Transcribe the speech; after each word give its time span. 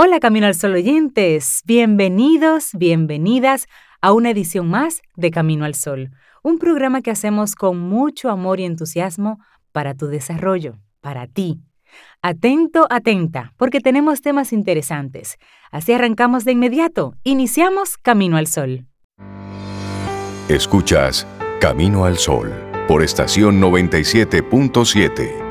Hola 0.00 0.20
Camino 0.20 0.46
al 0.46 0.54
Sol 0.54 0.74
oyentes, 0.74 1.62
bienvenidos, 1.64 2.70
bienvenidas 2.72 3.66
a 4.00 4.12
una 4.12 4.30
edición 4.30 4.70
más 4.70 5.02
de 5.16 5.32
Camino 5.32 5.64
al 5.64 5.74
Sol, 5.74 6.12
un 6.44 6.60
programa 6.60 7.02
que 7.02 7.10
hacemos 7.10 7.56
con 7.56 7.80
mucho 7.80 8.30
amor 8.30 8.60
y 8.60 8.64
entusiasmo 8.64 9.40
para 9.72 9.94
tu 9.94 10.06
desarrollo, 10.06 10.78
para 11.00 11.26
ti. 11.26 11.58
Atento, 12.22 12.86
atenta, 12.90 13.54
porque 13.56 13.80
tenemos 13.80 14.22
temas 14.22 14.52
interesantes. 14.52 15.36
Así 15.72 15.92
arrancamos 15.92 16.44
de 16.44 16.52
inmediato. 16.52 17.16
Iniciamos 17.24 17.98
Camino 17.98 18.36
al 18.36 18.46
Sol. 18.46 18.86
Escuchas 20.48 21.26
Camino 21.60 22.04
al 22.04 22.18
Sol 22.18 22.52
por 22.86 23.02
estación 23.02 23.60
97.7. 23.60 25.47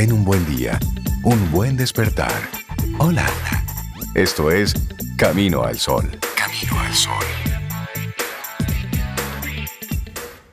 Ten 0.00 0.14
un 0.14 0.24
buen 0.24 0.46
día, 0.46 0.80
un 1.24 1.50
buen 1.50 1.76
despertar. 1.76 2.32
Hola. 2.98 3.28
Esto 4.14 4.50
es 4.50 4.72
Camino 5.18 5.62
al 5.62 5.76
Sol. 5.76 6.08
Camino 6.34 6.80
al 6.80 6.94
Sol. 6.94 7.24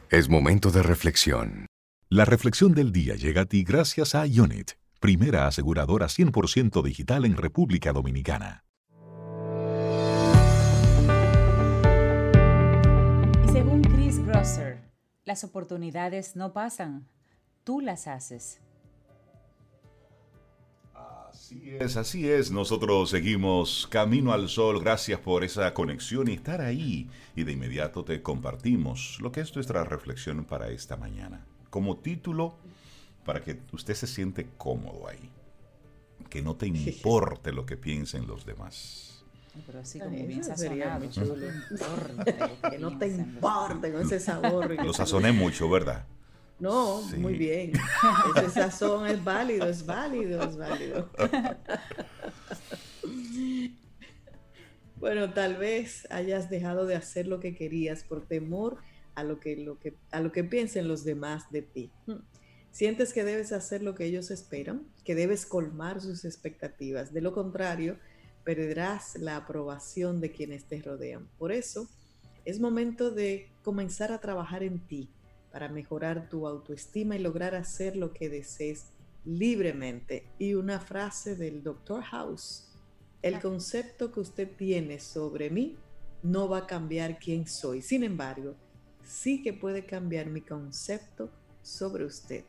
Es 0.09 0.27
momento 0.27 0.69
de 0.69 0.83
reflexión. 0.83 1.65
La 2.09 2.25
reflexión 2.25 2.73
del 2.73 2.91
día 2.91 3.15
llega 3.15 3.43
a 3.43 3.45
ti 3.45 3.63
gracias 3.63 4.15
a 4.15 4.23
Unit, 4.23 4.71
primera 4.99 5.47
aseguradora 5.47 6.07
100% 6.07 6.83
digital 6.83 7.23
en 7.23 7.37
República 7.37 7.93
Dominicana. 7.93 8.65
Y 13.45 13.51
según 13.53 13.81
Chris 13.81 14.19
Grosser, 14.25 14.81
las 15.23 15.45
oportunidades 15.45 16.35
no 16.35 16.51
pasan, 16.51 17.07
tú 17.63 17.79
las 17.79 18.07
haces. 18.07 18.59
Así 21.47 21.77
es, 21.79 21.95
así 21.95 22.29
es. 22.29 22.51
Nosotros 22.51 23.09
seguimos 23.09 23.87
Camino 23.89 24.33
al 24.33 24.49
Sol. 24.49 24.81
Gracias 24.81 25.21
por 25.21 25.45
esa 25.45 25.73
conexión 25.73 26.27
y 26.27 26.33
estar 26.33 26.59
ahí. 26.59 27.09
Y 27.37 27.45
de 27.45 27.53
inmediato 27.53 28.03
te 28.03 28.21
compartimos 28.21 29.17
lo 29.21 29.31
que 29.31 29.39
es 29.39 29.55
nuestra 29.55 29.85
reflexión 29.85 30.43
para 30.43 30.67
esta 30.71 30.97
mañana. 30.97 31.45
Como 31.69 31.95
título, 31.99 32.57
para 33.23 33.41
que 33.41 33.61
usted 33.71 33.93
se 33.93 34.07
siente 34.07 34.49
cómodo 34.57 35.07
ahí. 35.07 35.29
Que 36.29 36.41
no 36.41 36.57
te 36.57 36.67
importe 36.67 37.53
lo 37.53 37.65
que 37.65 37.77
piensen 37.77 38.27
los 38.27 38.45
demás. 38.45 39.23
Pero 39.65 39.79
así 39.79 39.99
como 39.99 40.11
bien 40.27 40.43
sazonado. 40.43 41.07
Que 42.69 42.77
no 42.77 42.97
te 42.97 43.07
importe 43.07 43.93
con 43.93 44.01
ese 44.01 44.19
sabor. 44.19 44.69
Lo 44.83 44.91
sazoné 44.91 45.31
mucho, 45.31 45.69
¿verdad? 45.69 46.07
No, 46.59 47.01
muy 47.17 47.37
bien. 47.37 47.73
Ese 48.35 48.49
sazón 48.49 49.07
es 49.07 49.23
válido, 49.23 49.67
es 49.67 49.85
válido, 49.85 50.43
es 50.43 50.57
válido. 50.57 51.09
bueno, 54.99 55.33
tal 55.33 55.57
vez 55.57 56.07
hayas 56.09 56.49
dejado 56.49 56.85
de 56.85 56.95
hacer 56.95 57.27
lo 57.27 57.39
que 57.39 57.55
querías 57.55 58.03
por 58.03 58.25
temor 58.25 58.77
a 59.13 59.23
lo 59.23 59.39
que, 59.39 59.55
lo 59.55 59.79
que, 59.79 59.95
a 60.11 60.19
lo 60.19 60.31
que 60.31 60.43
piensen 60.43 60.87
los 60.87 61.03
demás 61.03 61.49
de 61.51 61.61
ti. 61.61 61.91
Sientes 62.71 63.13
que 63.13 63.23
debes 63.23 63.51
hacer 63.51 63.81
lo 63.81 63.95
que 63.95 64.05
ellos 64.05 64.31
esperan, 64.31 64.87
que 65.03 65.15
debes 65.15 65.45
colmar 65.45 66.01
sus 66.01 66.25
expectativas. 66.25 67.13
De 67.13 67.21
lo 67.21 67.33
contrario, 67.33 67.97
perderás 68.43 69.15
la 69.15 69.35
aprobación 69.35 70.21
de 70.21 70.31
quienes 70.31 70.65
te 70.65 70.81
rodean. 70.81 71.27
Por 71.37 71.51
eso, 71.51 71.87
es 72.45 72.59
momento 72.59 73.11
de 73.11 73.49
comenzar 73.63 74.11
a 74.11 74.21
trabajar 74.21 74.63
en 74.63 74.79
ti, 74.79 75.09
para 75.57 75.69
mejorar 75.69 76.29
tu 76.29 76.45
autoestima 76.45 77.15
y 77.15 77.19
lograr 77.19 77.55
hacer 77.55 77.97
lo 77.97 78.13
que 78.13 78.29
desees 78.29 78.91
libremente. 79.25 80.27
Y 80.37 80.53
una 80.53 80.79
frase 80.79 81.35
del 81.35 81.63
Dr. 81.63 82.03
House, 82.03 82.67
el 83.23 83.39
concepto 83.39 84.11
que 84.11 84.19
usted 84.19 84.55
tiene 84.55 84.99
sobre 84.99 85.49
mí 85.49 85.75
no 86.21 86.47
va 86.47 86.59
a 86.59 86.67
cambiar 86.67 87.17
quién 87.17 87.47
soy. 87.47 87.81
Sin 87.81 88.03
embargo, 88.03 88.53
sí 89.03 89.41
que 89.41 89.51
puede 89.51 89.83
cambiar 89.83 90.27
mi 90.27 90.41
concepto 90.41 91.31
sobre 91.63 92.05
usted. 92.05 92.43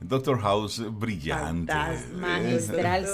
Doctor 0.00 0.40
House, 0.40 0.82
brillante. 0.98 1.72
Magistral 2.12 3.06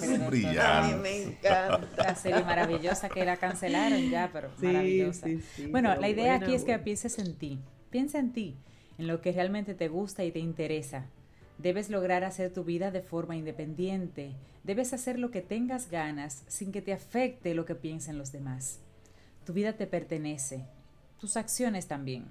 siempre. 0.00 0.26
Brillante. 0.30 0.96
Me 0.96 1.22
encanta. 1.22 1.88
La 1.96 2.14
serie 2.16 2.42
maravillosa 2.42 3.08
que 3.08 3.24
la 3.24 3.36
cancelaron 3.36 4.10
ya, 4.10 4.30
pero 4.32 4.50
maravillosa. 4.60 5.28
bueno, 5.70 5.94
la 5.94 6.08
idea 6.08 6.34
aquí 6.34 6.54
es 6.54 6.64
que 6.64 6.76
pienses 6.80 7.20
en 7.20 7.38
ti. 7.38 7.60
Piensa 7.94 8.18
en 8.18 8.32
ti, 8.32 8.56
en 8.98 9.06
lo 9.06 9.20
que 9.20 9.30
realmente 9.30 9.72
te 9.72 9.86
gusta 9.86 10.24
y 10.24 10.32
te 10.32 10.40
interesa. 10.40 11.06
Debes 11.58 11.90
lograr 11.90 12.24
hacer 12.24 12.52
tu 12.52 12.64
vida 12.64 12.90
de 12.90 13.02
forma 13.02 13.36
independiente. 13.36 14.32
Debes 14.64 14.92
hacer 14.92 15.16
lo 15.16 15.30
que 15.30 15.42
tengas 15.42 15.88
ganas 15.92 16.42
sin 16.48 16.72
que 16.72 16.82
te 16.82 16.92
afecte 16.92 17.54
lo 17.54 17.64
que 17.64 17.76
piensen 17.76 18.18
los 18.18 18.32
demás. 18.32 18.80
Tu 19.46 19.52
vida 19.52 19.74
te 19.74 19.86
pertenece, 19.86 20.64
tus 21.20 21.36
acciones 21.36 21.86
también. 21.86 22.26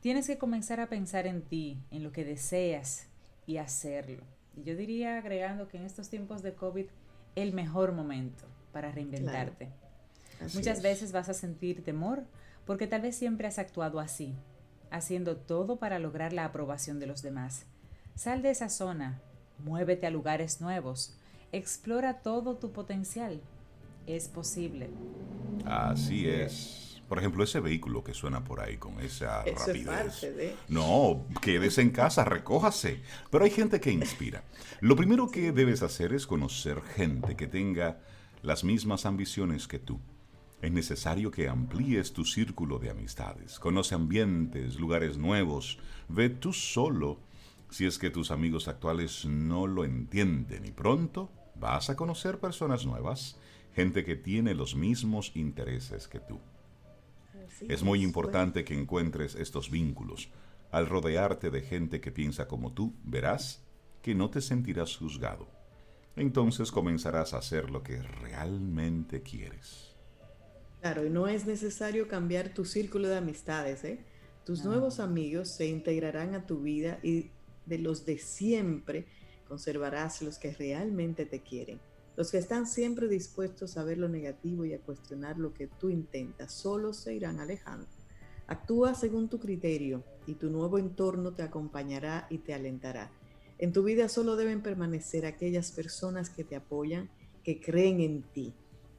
Tienes 0.00 0.28
que 0.28 0.38
comenzar 0.38 0.80
a 0.80 0.88
pensar 0.88 1.26
en 1.26 1.42
ti, 1.42 1.76
en 1.90 2.02
lo 2.02 2.10
que 2.10 2.24
deseas 2.24 3.06
y 3.46 3.58
hacerlo. 3.58 4.22
Y 4.56 4.62
yo 4.62 4.76
diría, 4.76 5.18
agregando 5.18 5.68
que 5.68 5.76
en 5.76 5.84
estos 5.84 6.08
tiempos 6.08 6.40
de 6.40 6.54
COVID, 6.54 6.86
el 7.34 7.52
mejor 7.52 7.92
momento 7.92 8.46
para 8.72 8.92
reinventarte. 8.92 9.68
Muchas 10.54 10.80
veces 10.80 11.12
vas 11.12 11.28
a 11.28 11.34
sentir 11.34 11.84
temor 11.84 12.24
porque 12.64 12.86
tal 12.86 13.02
vez 13.02 13.14
siempre 13.14 13.46
has 13.46 13.58
actuado 13.58 14.00
así, 14.00 14.34
haciendo 14.96 15.36
todo 15.36 15.76
para 15.76 15.98
lograr 15.98 16.32
la 16.32 16.44
aprobación 16.44 16.98
de 16.98 17.06
los 17.06 17.22
demás. 17.22 17.66
Sal 18.14 18.42
de 18.42 18.50
esa 18.50 18.68
zona, 18.68 19.20
muévete 19.58 20.06
a 20.06 20.10
lugares 20.10 20.60
nuevos, 20.60 21.16
explora 21.52 22.22
todo 22.22 22.56
tu 22.56 22.72
potencial. 22.72 23.40
Es 24.06 24.28
posible. 24.28 24.90
Así 25.64 26.28
es. 26.28 27.02
Por 27.08 27.18
ejemplo, 27.18 27.44
ese 27.44 27.60
vehículo 27.60 28.02
que 28.02 28.14
suena 28.14 28.42
por 28.42 28.60
ahí 28.60 28.78
con 28.78 28.98
esa 29.00 29.44
rapidez. 29.44 30.26
No, 30.68 31.24
quédese 31.40 31.82
en 31.82 31.90
casa, 31.90 32.24
recójase. 32.24 33.00
Pero 33.30 33.44
hay 33.44 33.50
gente 33.50 33.80
que 33.80 33.92
inspira. 33.92 34.42
Lo 34.80 34.96
primero 34.96 35.28
que 35.28 35.52
debes 35.52 35.82
hacer 35.82 36.12
es 36.12 36.26
conocer 36.26 36.82
gente 36.82 37.36
que 37.36 37.46
tenga 37.46 38.00
las 38.42 38.64
mismas 38.64 39.06
ambiciones 39.06 39.68
que 39.68 39.78
tú 39.78 40.00
es 40.66 40.72
necesario 40.72 41.30
que 41.30 41.48
amplíes 41.48 42.12
tu 42.12 42.24
círculo 42.24 42.80
de 42.80 42.90
amistades. 42.90 43.60
Conoce 43.60 43.94
ambientes, 43.94 44.80
lugares 44.80 45.16
nuevos. 45.16 45.78
Ve 46.08 46.28
tú 46.28 46.52
solo 46.52 47.20
si 47.70 47.86
es 47.86 47.98
que 47.98 48.10
tus 48.10 48.32
amigos 48.32 48.66
actuales 48.66 49.24
no 49.26 49.68
lo 49.68 49.84
entienden 49.84 50.64
y 50.64 50.72
pronto 50.72 51.30
vas 51.54 51.88
a 51.88 51.94
conocer 51.96 52.40
personas 52.40 52.84
nuevas, 52.84 53.38
gente 53.74 54.04
que 54.04 54.16
tiene 54.16 54.54
los 54.54 54.74
mismos 54.74 55.32
intereses 55.36 56.08
que 56.08 56.18
tú. 56.20 56.40
es 57.60 57.82
muy 57.84 58.02
importante 58.02 58.64
que 58.64 58.74
encuentres 58.74 59.36
estos 59.36 59.70
vínculos. 59.70 60.30
Al 60.72 60.88
rodearte 60.88 61.50
de 61.50 61.62
gente 61.62 62.00
que 62.00 62.10
piensa 62.10 62.48
como 62.48 62.72
tú, 62.72 62.92
verás 63.04 63.64
que 64.02 64.16
no 64.16 64.30
te 64.30 64.40
sentirás 64.40 64.96
juzgado. 64.96 65.48
Entonces 66.16 66.72
comenzarás 66.72 67.34
a 67.34 67.38
hacer 67.38 67.70
lo 67.70 67.84
que 67.84 68.02
realmente 68.02 69.22
quieres. 69.22 69.95
Claro, 70.86 71.04
y 71.04 71.10
no 71.10 71.26
es 71.26 71.46
necesario 71.46 72.06
cambiar 72.06 72.54
tu 72.54 72.64
círculo 72.64 73.08
de 73.08 73.16
amistades, 73.16 73.82
¿eh? 73.82 73.98
Tus 74.44 74.64
nuevos 74.64 75.00
amigos 75.00 75.48
se 75.48 75.66
integrarán 75.66 76.36
a 76.36 76.46
tu 76.46 76.60
vida 76.60 77.00
y 77.02 77.32
de 77.66 77.78
los 77.78 78.06
de 78.06 78.18
siempre 78.18 79.04
conservarás 79.48 80.22
los 80.22 80.38
que 80.38 80.52
realmente 80.52 81.26
te 81.26 81.40
quieren. 81.40 81.80
Los 82.16 82.30
que 82.30 82.38
están 82.38 82.68
siempre 82.68 83.08
dispuestos 83.08 83.76
a 83.76 83.82
ver 83.82 83.98
lo 83.98 84.08
negativo 84.08 84.64
y 84.64 84.74
a 84.74 84.78
cuestionar 84.78 85.40
lo 85.40 85.52
que 85.52 85.66
tú 85.66 85.90
intentas, 85.90 86.52
solo 86.52 86.92
se 86.92 87.16
irán 87.16 87.40
alejando. 87.40 87.88
Actúa 88.46 88.94
según 88.94 89.28
tu 89.28 89.40
criterio 89.40 90.04
y 90.24 90.34
tu 90.34 90.50
nuevo 90.50 90.78
entorno 90.78 91.32
te 91.32 91.42
acompañará 91.42 92.28
y 92.30 92.38
te 92.38 92.54
alentará. 92.54 93.10
En 93.58 93.72
tu 93.72 93.82
vida 93.82 94.08
solo 94.08 94.36
deben 94.36 94.62
permanecer 94.62 95.26
aquellas 95.26 95.72
personas 95.72 96.30
que 96.30 96.44
te 96.44 96.54
apoyan, 96.54 97.10
que 97.42 97.60
creen 97.60 98.00
en 98.00 98.22
ti, 98.22 98.54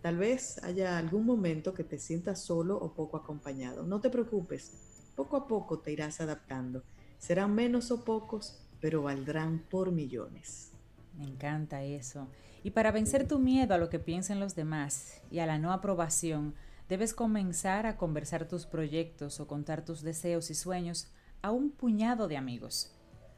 Tal 0.07 0.15
vez 0.15 0.63
haya 0.63 0.97
algún 0.97 1.25
momento 1.25 1.73
que 1.73 1.83
te 1.83 1.99
sientas 1.99 2.39
solo 2.39 2.77
o 2.77 2.93
poco 2.93 3.17
acompañado. 3.17 3.83
No 3.83 3.99
te 3.99 4.09
preocupes, 4.09 4.71
poco 5.17 5.35
a 5.35 5.49
poco 5.49 5.79
te 5.79 5.91
irás 5.91 6.21
adaptando. 6.21 6.81
Serán 7.17 7.53
menos 7.53 7.91
o 7.91 8.05
pocos, 8.05 8.57
pero 8.79 9.01
valdrán 9.01 9.65
por 9.69 9.91
millones. 9.91 10.71
Me 11.17 11.25
encanta 11.25 11.83
eso. 11.83 12.29
Y 12.63 12.71
para 12.71 12.93
vencer 12.93 13.27
tu 13.27 13.37
miedo 13.37 13.73
a 13.73 13.77
lo 13.77 13.89
que 13.89 13.99
piensen 13.99 14.39
los 14.39 14.55
demás 14.55 15.21
y 15.29 15.39
a 15.39 15.45
la 15.45 15.59
no 15.59 15.73
aprobación, 15.73 16.55
debes 16.87 17.13
comenzar 17.13 17.85
a 17.85 17.97
conversar 17.97 18.47
tus 18.47 18.65
proyectos 18.65 19.41
o 19.41 19.47
contar 19.47 19.83
tus 19.83 20.03
deseos 20.03 20.49
y 20.49 20.55
sueños 20.55 21.09
a 21.41 21.51
un 21.51 21.69
puñado 21.69 22.29
de 22.29 22.37
amigos. 22.37 22.93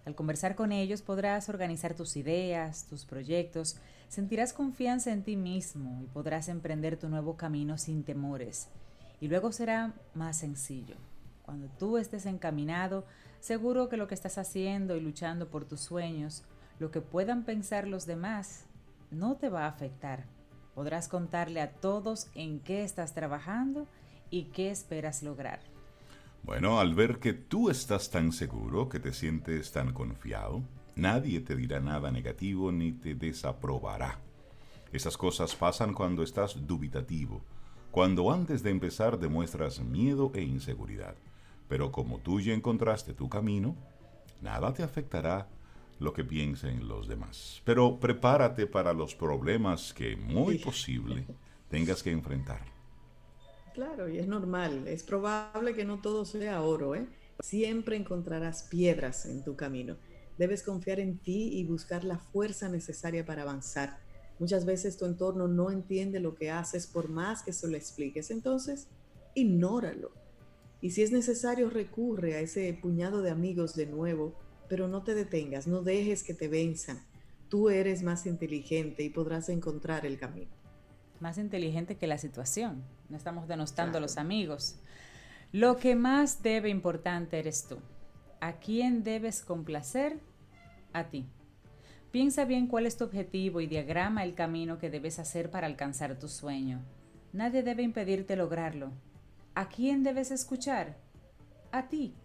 Al 0.05 0.13
conversar 0.13 0.53
con 0.53 0.71
ellos 0.71 1.01
podrás 1.01 1.49
organizar 1.49 1.95
tus 1.95 2.15
ideas, 2.15 2.85
tus 2.85 3.05
proyectos, 3.05 3.77
sentirás 4.09 4.51
confianza 4.51 5.11
en 5.11 5.23
ti 5.23 5.37
mismo 5.37 6.01
y 6.03 6.07
podrás 6.07 6.49
emprender 6.49 6.97
tu 6.97 7.07
nuevo 7.07 7.37
camino 7.37 7.77
sin 7.77 8.03
temores. 8.03 8.67
Y 9.21 9.29
luego 9.29 9.51
será 9.53 9.93
más 10.13 10.37
sencillo. 10.37 10.95
Cuando 11.43 11.67
tú 11.79 11.97
estés 11.97 12.25
encaminado, 12.25 13.05
seguro 13.39 13.87
que 13.87 13.97
lo 13.97 14.07
que 14.07 14.15
estás 14.15 14.37
haciendo 14.37 14.97
y 14.97 14.99
luchando 14.99 15.49
por 15.49 15.65
tus 15.65 15.79
sueños 15.79 16.43
lo 16.79 16.91
que 16.91 17.01
puedan 17.01 17.43
pensar 17.43 17.87
los 17.87 18.05
demás 18.05 18.65
no 19.11 19.35
te 19.35 19.49
va 19.49 19.65
a 19.65 19.69
afectar. 19.69 20.25
Podrás 20.73 21.09
contarle 21.09 21.59
a 21.59 21.71
todos 21.71 22.27
en 22.35 22.61
qué 22.61 22.83
estás 22.83 23.13
trabajando 23.13 23.85
y 24.29 24.45
qué 24.45 24.71
esperas 24.71 25.21
lograr. 25.21 25.59
Bueno, 26.43 26.79
al 26.79 26.95
ver 26.95 27.19
que 27.19 27.33
tú 27.33 27.69
estás 27.69 28.09
tan 28.09 28.31
seguro, 28.31 28.87
que 28.87 28.99
te 28.99 29.11
sientes 29.11 29.73
tan 29.73 29.91
confiado, 29.91 30.63
nadie 30.99 31.39
te 31.39 31.55
dirá 31.55 31.79
nada 31.79 32.11
negativo 32.11 32.71
ni 32.71 32.91
te 32.91 33.15
desaprobará. 33.15 34.19
Esas 34.91 35.17
cosas 35.17 35.55
pasan 35.55 35.93
cuando 35.93 36.23
estás 36.23 36.67
dubitativo, 36.67 37.41
cuando 37.91 38.31
antes 38.31 38.63
de 38.63 38.71
empezar 38.71 39.19
demuestras 39.19 39.79
miedo 39.79 40.31
e 40.33 40.41
inseguridad. 40.41 41.15
Pero 41.67 41.91
como 41.91 42.19
tú 42.19 42.39
ya 42.39 42.53
encontraste 42.53 43.13
tu 43.13 43.29
camino, 43.29 43.75
nada 44.41 44.73
te 44.73 44.83
afectará 44.83 45.47
lo 45.99 46.13
que 46.13 46.23
piensen 46.23 46.87
los 46.87 47.07
demás. 47.07 47.61
Pero 47.65 47.99
prepárate 47.99 48.65
para 48.65 48.93
los 48.93 49.15
problemas 49.15 49.93
que 49.93 50.15
muy 50.15 50.57
posible 50.57 51.25
tengas 51.69 52.01
que 52.01 52.11
enfrentar. 52.11 52.61
Claro, 53.73 54.09
y 54.09 54.17
es 54.17 54.27
normal. 54.27 54.87
Es 54.87 55.03
probable 55.03 55.75
que 55.75 55.85
no 55.85 55.99
todo 55.99 56.25
sea 56.25 56.61
oro, 56.61 56.95
¿eh? 56.95 57.07
Siempre 57.39 57.95
encontrarás 57.95 58.63
piedras 58.63 59.25
en 59.25 59.43
tu 59.43 59.55
camino. 59.55 59.97
Debes 60.39 60.63
confiar 60.63 60.99
en 60.99 61.19
ti 61.19 61.49
y 61.53 61.65
buscar 61.65 62.03
la 62.03 62.17
fuerza 62.17 62.67
necesaria 62.67 63.23
para 63.23 63.43
avanzar. 63.43 63.99
Muchas 64.39 64.65
veces 64.65 64.97
tu 64.97 65.05
entorno 65.05 65.47
no 65.47 65.69
entiende 65.69 66.19
lo 66.19 66.33
que 66.33 66.49
haces 66.49 66.87
por 66.87 67.09
más 67.09 67.43
que 67.43 67.53
se 67.53 67.67
lo 67.67 67.77
expliques. 67.77 68.31
Entonces, 68.31 68.87
ignóralo. 69.35 70.11
Y 70.81 70.89
si 70.89 71.03
es 71.03 71.11
necesario, 71.11 71.69
recurre 71.69 72.33
a 72.33 72.39
ese 72.39 72.73
puñado 72.81 73.21
de 73.21 73.29
amigos 73.29 73.75
de 73.75 73.85
nuevo 73.85 74.33
pero 74.69 74.87
no 74.87 75.03
te 75.03 75.15
detengas, 75.15 75.67
no 75.67 75.81
dejes 75.81 76.23
que 76.23 76.35
te 76.35 76.47
venzan. 76.47 77.01
Tú 77.49 77.69
eres 77.69 78.03
más 78.03 78.27
inteligente 78.27 79.03
y 79.03 79.09
podrás 79.09 79.49
encontrar 79.49 80.05
el 80.05 80.19
camino. 80.19 80.51
Más 81.19 81.39
inteligente 81.39 81.97
que 81.97 82.07
la 82.07 82.19
situación. 82.19 82.83
No 83.09 83.17
estamos 83.17 83.47
denostando 83.47 83.97
a 83.97 84.01
los 84.01 84.17
amigos. 84.17 84.75
Lo 85.51 85.77
que 85.77 85.95
más 85.95 86.43
debe 86.43 86.69
importante 86.69 87.39
eres 87.39 87.65
tú. 87.67 87.79
¿A 88.39 88.59
quién 88.59 89.03
debes 89.03 89.41
complacer? 89.41 90.19
A 90.93 91.09
ti. 91.09 91.25
Piensa 92.11 92.45
bien 92.45 92.67
cuál 92.67 92.85
es 92.85 92.97
tu 92.97 93.03
objetivo 93.03 93.61
y 93.61 93.67
diagrama 93.67 94.23
el 94.23 94.33
camino 94.33 94.79
que 94.79 94.89
debes 94.89 95.19
hacer 95.19 95.51
para 95.51 95.67
alcanzar 95.67 96.17
tu 96.17 96.27
sueño. 96.27 96.81
Nadie 97.33 97.61
debe 97.61 97.83
impedirte 97.83 98.35
lograrlo. 98.35 98.91
¿A 99.53 99.69
quién 99.69 100.03
debes 100.03 100.31
escuchar? 100.31 100.97
A 101.71 101.87
ti. 101.87 102.15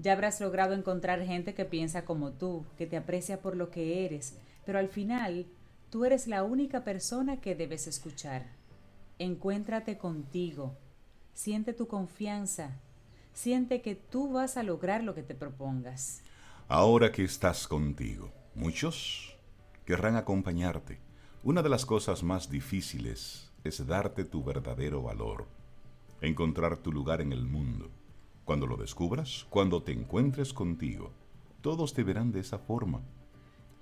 Ya 0.00 0.12
habrás 0.12 0.40
logrado 0.40 0.74
encontrar 0.74 1.22
gente 1.22 1.54
que 1.54 1.64
piensa 1.64 2.04
como 2.04 2.32
tú, 2.32 2.66
que 2.76 2.86
te 2.86 2.96
aprecia 2.96 3.40
por 3.40 3.56
lo 3.56 3.70
que 3.70 4.04
eres, 4.04 4.36
pero 4.66 4.80
al 4.80 4.88
final 4.88 5.46
tú 5.90 6.04
eres 6.04 6.26
la 6.26 6.42
única 6.42 6.82
persona 6.82 7.40
que 7.40 7.54
debes 7.54 7.86
escuchar. 7.86 8.46
Encuéntrate 9.20 9.96
contigo, 9.96 10.76
siente 11.34 11.72
tu 11.72 11.86
confianza, 11.86 12.72
siente 13.32 13.80
que 13.80 13.94
tú 13.94 14.32
vas 14.32 14.56
a 14.56 14.64
lograr 14.64 15.04
lo 15.04 15.14
que 15.14 15.22
te 15.22 15.36
propongas. 15.36 16.22
Ahora 16.68 17.12
que 17.12 17.22
estás 17.24 17.68
contigo, 17.68 18.32
muchos 18.54 19.36
querrán 19.84 20.16
acompañarte. 20.16 20.98
Una 21.42 21.62
de 21.62 21.68
las 21.68 21.84
cosas 21.84 22.22
más 22.22 22.48
difíciles 22.48 23.52
es 23.64 23.86
darte 23.86 24.24
tu 24.24 24.42
verdadero 24.42 25.02
valor, 25.02 25.46
encontrar 26.22 26.78
tu 26.78 26.90
lugar 26.90 27.20
en 27.20 27.32
el 27.32 27.44
mundo. 27.44 27.90
Cuando 28.46 28.66
lo 28.66 28.78
descubras, 28.78 29.46
cuando 29.50 29.82
te 29.82 29.92
encuentres 29.92 30.54
contigo, 30.54 31.12
todos 31.60 31.92
te 31.92 32.02
verán 32.02 32.32
de 32.32 32.40
esa 32.40 32.58
forma. 32.58 33.02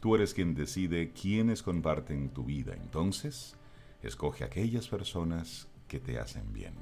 Tú 0.01 0.17
eres 0.17 0.35
quien 0.35 0.57
decide 0.57 1.13
quiénes 1.13 1.63
comparten 1.63 2.31
tu 2.31 2.45
vida, 2.45 2.75
entonces 2.75 3.55
escoge 4.03 4.43
aquellas 4.43 4.89
personas 4.89 5.69
que 5.87 6.01
te 6.01 6.19
hacen 6.19 6.53
bien. 6.53 6.75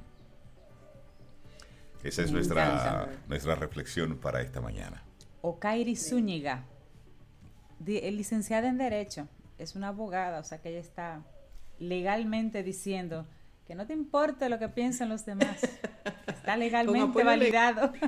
Esa 2.02 2.22
es 2.22 2.32
nuestra, 2.32 3.10
nuestra 3.28 3.54
reflexión 3.54 4.16
para 4.16 4.40
esta 4.40 4.62
mañana. 4.62 5.04
Okairi 5.42 5.96
Zúñiga, 5.96 6.64
licenciada 7.84 8.68
en 8.68 8.78
Derecho, 8.78 9.28
es 9.58 9.74
una 9.74 9.88
abogada, 9.88 10.40
o 10.40 10.44
sea 10.44 10.60
que 10.60 10.70
ella 10.70 10.80
está 10.80 11.22
legalmente 11.78 12.62
diciendo 12.62 13.26
que 13.66 13.74
no 13.74 13.86
te 13.86 13.92
importe 13.92 14.48
lo 14.48 14.58
que 14.58 14.68
piensen 14.68 15.08
los 15.08 15.24
demás. 15.24 15.62
Está 16.26 16.56
legalmente 16.56 17.22
validado. 17.22 17.92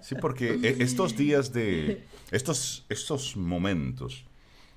Sí. 0.00 0.14
porque 0.20 0.60
e, 0.62 0.82
estos 0.82 1.16
días 1.16 1.52
de 1.52 2.04
estos, 2.30 2.84
estos 2.90 3.38
momentos, 3.38 4.26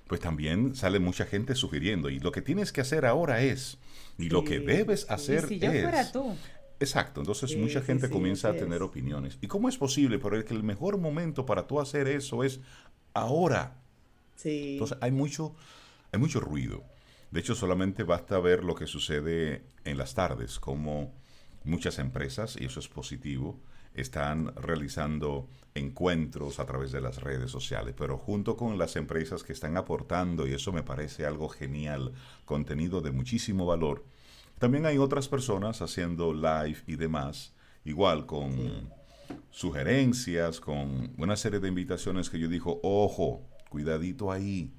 pues 0.07 0.21
también 0.21 0.73
sale 0.73 0.99
mucha 0.99 1.25
gente 1.25 1.53
sugiriendo. 1.53 2.09
Y 2.09 2.19
lo 2.19 2.31
que 2.31 2.41
tienes 2.41 2.71
que 2.71 2.79
hacer 2.79 3.05
ahora 3.05 3.41
es, 3.41 3.77
y 4.17 4.29
lo 4.29 4.45
que 4.45 4.59
debes 4.61 5.05
hacer 5.09 5.47
si 5.47 5.59
yo 5.59 5.69
Fuera 5.69 6.11
tú. 6.11 6.35
Exacto, 6.81 7.21
entonces 7.21 7.55
mucha 7.55 7.79
gente 7.81 8.09
comienza 8.09 8.49
a 8.49 8.55
tener 8.55 8.81
opiniones. 8.81 9.37
¿Y 9.39 9.45
cómo 9.45 9.69
es 9.69 9.77
posible? 9.77 10.17
Pero 10.17 10.43
que 10.43 10.53
el 10.55 10.63
mejor 10.63 10.97
momento 10.97 11.45
para 11.45 11.67
tú 11.67 11.79
hacer 11.79 12.07
eso 12.07 12.43
es 12.43 12.59
ahora. 13.13 13.77
Sí. 14.35 14.73
Entonces 14.73 14.97
hay 14.99 15.11
mucho, 15.11 15.53
hay 16.11 16.19
mucho 16.19 16.39
ruido. 16.39 16.83
De 17.29 17.39
hecho, 17.39 17.53
solamente 17.53 18.01
basta 18.01 18.39
ver 18.39 18.63
lo 18.63 18.73
que 18.73 18.87
sucede 18.87 19.63
en 19.85 19.99
las 19.99 20.15
tardes, 20.15 20.59
como 20.59 21.13
muchas 21.63 21.99
empresas, 21.99 22.57
y 22.59 22.65
eso 22.65 22.79
es 22.79 22.87
positivo, 22.87 23.59
están 23.93 24.55
realizando 24.55 25.47
encuentros 25.75 26.59
a 26.59 26.65
través 26.65 26.91
de 26.91 26.99
las 26.99 27.21
redes 27.21 27.51
sociales, 27.51 27.93
pero 27.95 28.17
junto 28.17 28.57
con 28.57 28.79
las 28.79 28.95
empresas 28.95 29.43
que 29.43 29.53
están 29.53 29.77
aportando, 29.77 30.47
y 30.47 30.53
eso 30.53 30.71
me 30.71 30.81
parece 30.81 31.27
algo 31.27 31.47
genial, 31.47 32.11
contenido 32.45 33.01
de 33.01 33.11
muchísimo 33.11 33.67
valor, 33.67 34.03
también 34.61 34.85
hay 34.85 34.99
otras 34.99 35.27
personas 35.27 35.81
haciendo 35.81 36.35
live 36.35 36.77
y 36.85 36.95
demás, 36.95 37.51
igual 37.83 38.27
con 38.27 38.93
sugerencias, 39.49 40.59
con 40.59 41.15
una 41.17 41.35
serie 41.35 41.59
de 41.59 41.67
invitaciones 41.67 42.29
que 42.29 42.37
yo 42.37 42.47
digo, 42.47 42.79
ojo, 42.83 43.41
cuidadito 43.69 44.31
ahí, 44.31 44.71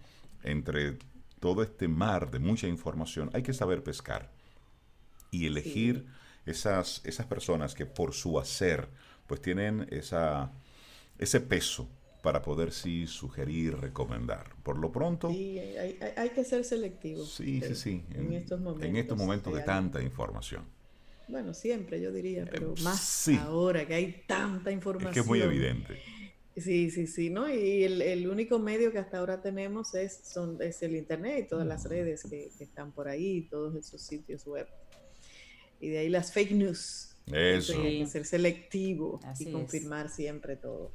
entre 0.45 0.99
todo 1.41 1.65
este 1.65 1.89
mar 1.89 2.31
de 2.31 2.39
mucha 2.39 2.69
información, 2.69 3.29
hay 3.33 3.43
que 3.43 3.53
saber 3.53 3.83
pescar 3.83 4.31
y 5.33 5.47
elegir 5.47 6.07
esas, 6.47 7.01
esas 7.05 7.27
personas 7.27 7.75
que 7.75 7.85
por 7.85 8.15
su 8.15 8.39
hacer 8.39 8.89
pues 9.27 9.43
tienen 9.43 9.89
esa, 9.91 10.53
ese 11.19 11.41
peso 11.41 11.89
para 12.23 12.41
poder 12.41 12.73
sí 12.73 13.07
sugerir, 13.07 13.77
recomendar. 13.77 14.55
Por 14.63 14.79
lo 14.79 14.93
pronto... 14.93 15.29
Sí, 15.31 15.59
hay, 15.59 16.31
que 16.31 16.45
ser 16.45 16.65
selectivo. 16.65 17.25
Sí, 17.25 17.61
sí, 17.61 17.75
sí. 17.75 18.05
En, 18.15 18.33
estos 18.33 18.61
momentos, 18.61 18.89
en 18.89 18.97
estos 18.97 19.19
momentos 19.19 19.55
de 19.55 19.63
tanta 19.63 20.01
información. 20.01 20.65
Bueno, 21.29 21.53
siempre 21.53 22.01
yo 22.01 22.13
diría, 22.13 22.47
pero 22.51 22.75
eh, 22.77 22.83
más 22.83 23.29
ahora 23.41 23.87
que 23.87 23.95
hay 23.95 24.23
tanta 24.27 24.71
información. 24.71 25.11
Es 25.11 25.15
que 25.15 25.21
es 25.21 25.27
muy 25.27 25.41
evidente. 25.41 25.99
Sí, 26.57 26.91
sí, 26.91 27.07
sí, 27.07 27.31
¿no? 27.31 27.49
Y 27.49 27.85
el, 27.85 28.29
único 28.29 28.59
medio 28.59 28.93
que 28.93 28.99
hasta 28.99 29.19
ahora 29.19 29.41
tenemos 29.41 29.95
es, 29.95 30.21
son, 30.25 30.61
es 30.61 30.83
el 30.83 30.95
Internet 30.95 31.47
y 31.47 31.49
todas 31.49 31.67
las 31.67 31.85
redes 31.89 32.25
que, 32.29 32.51
están 32.61 32.93
por 32.93 33.09
ahí, 33.09 33.49
todos 33.51 33.75
esos 33.75 34.03
sitios 34.03 34.47
web. 34.47 34.69
Y 35.81 35.89
de 35.89 35.99
ahí 35.99 36.09
las 36.09 36.33
fake 36.33 36.53
news. 36.53 37.09
Eso. 37.33 37.81
que 37.81 38.07
ser 38.07 38.27
selectivo 38.27 39.21
y 39.39 39.51
confirmar 39.51 40.11
siempre 40.11 40.57
todo. 40.57 40.93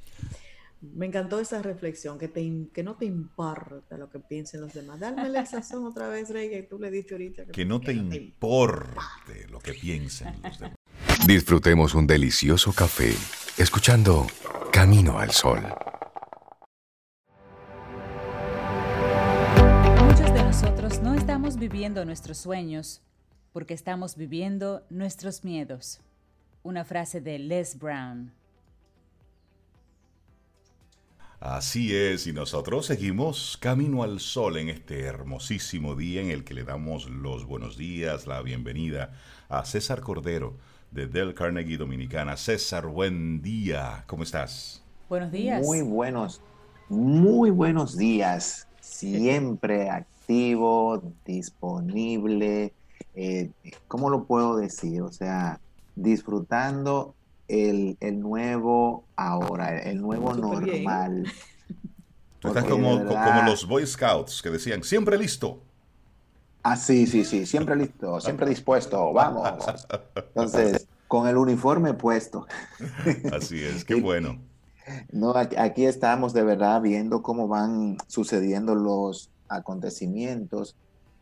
Me 0.80 1.08
encantó 1.08 1.40
esa 1.40 1.62
reflexión, 1.64 2.20
que, 2.20 2.28
te, 2.28 2.68
que 2.72 2.84
no 2.84 2.96
te 2.96 3.06
importa 3.06 3.98
lo 3.98 4.10
que 4.10 4.20
piensen 4.20 4.62
los 4.62 4.74
demás. 4.74 5.00
Dame 5.00 5.28
la 5.30 5.46
sazón 5.46 5.86
otra 5.86 6.08
vez, 6.08 6.30
Rey, 6.30 6.50
que 6.50 6.64
tú 6.64 6.78
le 6.78 6.92
diste 6.92 7.16
ahorita. 7.16 7.46
Que, 7.48 7.66
no, 7.66 7.82
te, 7.82 7.94
importe 7.94 9.48
lo 9.50 9.60
que 9.60 9.74
piensen 9.74 10.36
los 10.44 10.60
demás. 10.60 10.76
Disfrutemos 11.26 11.96
un 11.96 12.06
delicioso 12.06 12.74
café 12.74 13.14
escuchando 13.58 14.28
Camino 14.72 15.18
al 15.18 15.32
Sol. 15.32 15.64
Muchos 20.04 20.34
de 20.34 20.44
nosotros 20.44 21.02
no 21.02 21.16
estamos 21.16 21.58
viviendo 21.58 22.06
nuestros 22.06 22.38
sueños 22.38 23.02
porque 23.52 23.74
estamos 23.74 24.16
viviendo 24.16 24.86
nuestros 24.92 25.44
miedos. 25.44 26.02
Una 26.62 26.86
frase 26.86 27.20
de 27.20 27.40
Les 27.40 27.80
Brown. 27.80 28.37
Así 31.40 31.96
es, 31.96 32.26
y 32.26 32.34
nosotros 32.34 32.88
seguimos 32.88 33.58
camino 33.62 34.02
al 34.02 34.20
sol 34.20 34.58
en 34.58 34.70
este 34.70 35.02
hermosísimo 35.02 35.94
día 35.94 36.20
en 36.20 36.32
el 36.32 36.44
que 36.44 36.56
le 36.56 36.64
damos 36.64 37.08
los 37.12 37.46
buenos 37.46 37.78
días, 37.78 38.26
la 38.26 38.42
bienvenida 38.42 39.14
a 39.48 39.64
César 39.64 40.02
Cordero 40.02 40.56
de 40.90 41.06
Del 41.06 41.36
Carnegie 41.36 41.78
Dominicana. 41.78 42.38
César, 42.38 42.88
buen 42.88 43.44
día. 43.44 44.04
¿Cómo 44.08 44.24
estás? 44.24 44.84
Buenos 45.10 45.32
días. 45.32 45.64
Muy 45.64 45.84
buenos, 45.84 46.42
muy 46.90 47.52
buenos 47.52 47.96
días. 47.96 48.68
Siempre 48.82 49.90
activo, 49.92 51.04
disponible. 51.24 52.74
Eh, 53.14 53.52
¿Cómo 53.88 54.10
lo 54.10 54.24
puedo 54.24 54.58
decir? 54.58 55.04
O 55.04 55.12
sea, 55.12 55.62
disfrutando 55.96 57.14
el, 57.48 57.98
nuevo 58.20 59.06
ahora, 59.16 59.80
el 59.80 60.02
nuevo 60.02 60.34
normal. 60.34 61.32
Estás 62.44 62.66
como, 62.66 63.04
como 63.06 63.42
los 63.46 63.68
Boy 63.68 63.86
Scouts 63.86 64.42
que 64.42 64.50
decían, 64.50 64.84
siempre 64.84 65.18
listo. 65.18 65.62
Ah, 66.64 66.76
sí, 66.76 67.08
sí, 67.08 67.24
sí, 67.24 67.46
siempre 67.46 67.76
listo, 67.76 68.20
siempre 68.20 68.48
dispuesto, 68.50 69.14
vamos. 69.14 69.48
Entonces, 70.16 70.88
con 71.08 71.28
el 71.28 71.38
uniforme 71.38 71.94
puesto. 71.94 72.46
Así 73.34 73.64
es, 73.64 73.86
qué 73.86 73.96
bueno. 73.96 74.40
No, 75.12 75.34
aquí 75.36 75.86
estamos 75.86 76.34
de 76.34 76.44
verdad 76.44 76.82
viendo 76.82 77.22
cómo 77.22 77.48
van 77.48 77.98
sucediendo 78.08 78.76
los 78.76 79.30
acontecimientos 79.50 80.76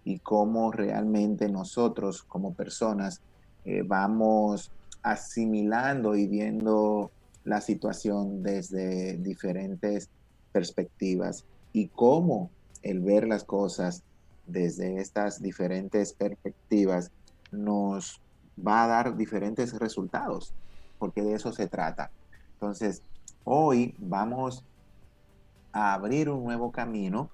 y 0.03 0.19
cómo 0.19 0.71
realmente 0.71 1.49
nosotros 1.49 2.23
como 2.23 2.53
personas 2.53 3.21
eh, 3.65 3.83
vamos 3.83 4.71
asimilando 5.05 6.15
y 6.15 6.27
viendo 6.27 7.11
la 7.43 7.61
situación 7.61 8.41
desde 8.41 9.17
diferentes 9.17 10.09
perspectivas 10.51 11.45
y 11.73 11.89
cómo 11.89 12.49
el 12.81 13.01
ver 13.01 13.27
las 13.27 13.43
cosas 13.43 14.01
desde 14.47 14.99
estas 14.99 15.43
diferentes 15.43 16.13
perspectivas 16.13 17.11
nos 17.51 18.19
va 18.57 18.83
a 18.83 18.87
dar 18.87 19.15
diferentes 19.15 19.77
resultados, 19.77 20.55
porque 20.97 21.21
de 21.21 21.35
eso 21.35 21.53
se 21.53 21.67
trata. 21.67 22.09
Entonces, 22.53 23.03
hoy 23.43 23.93
vamos 23.99 24.63
a 25.71 25.93
abrir 25.93 26.31
un 26.31 26.43
nuevo 26.43 26.71
camino 26.71 27.29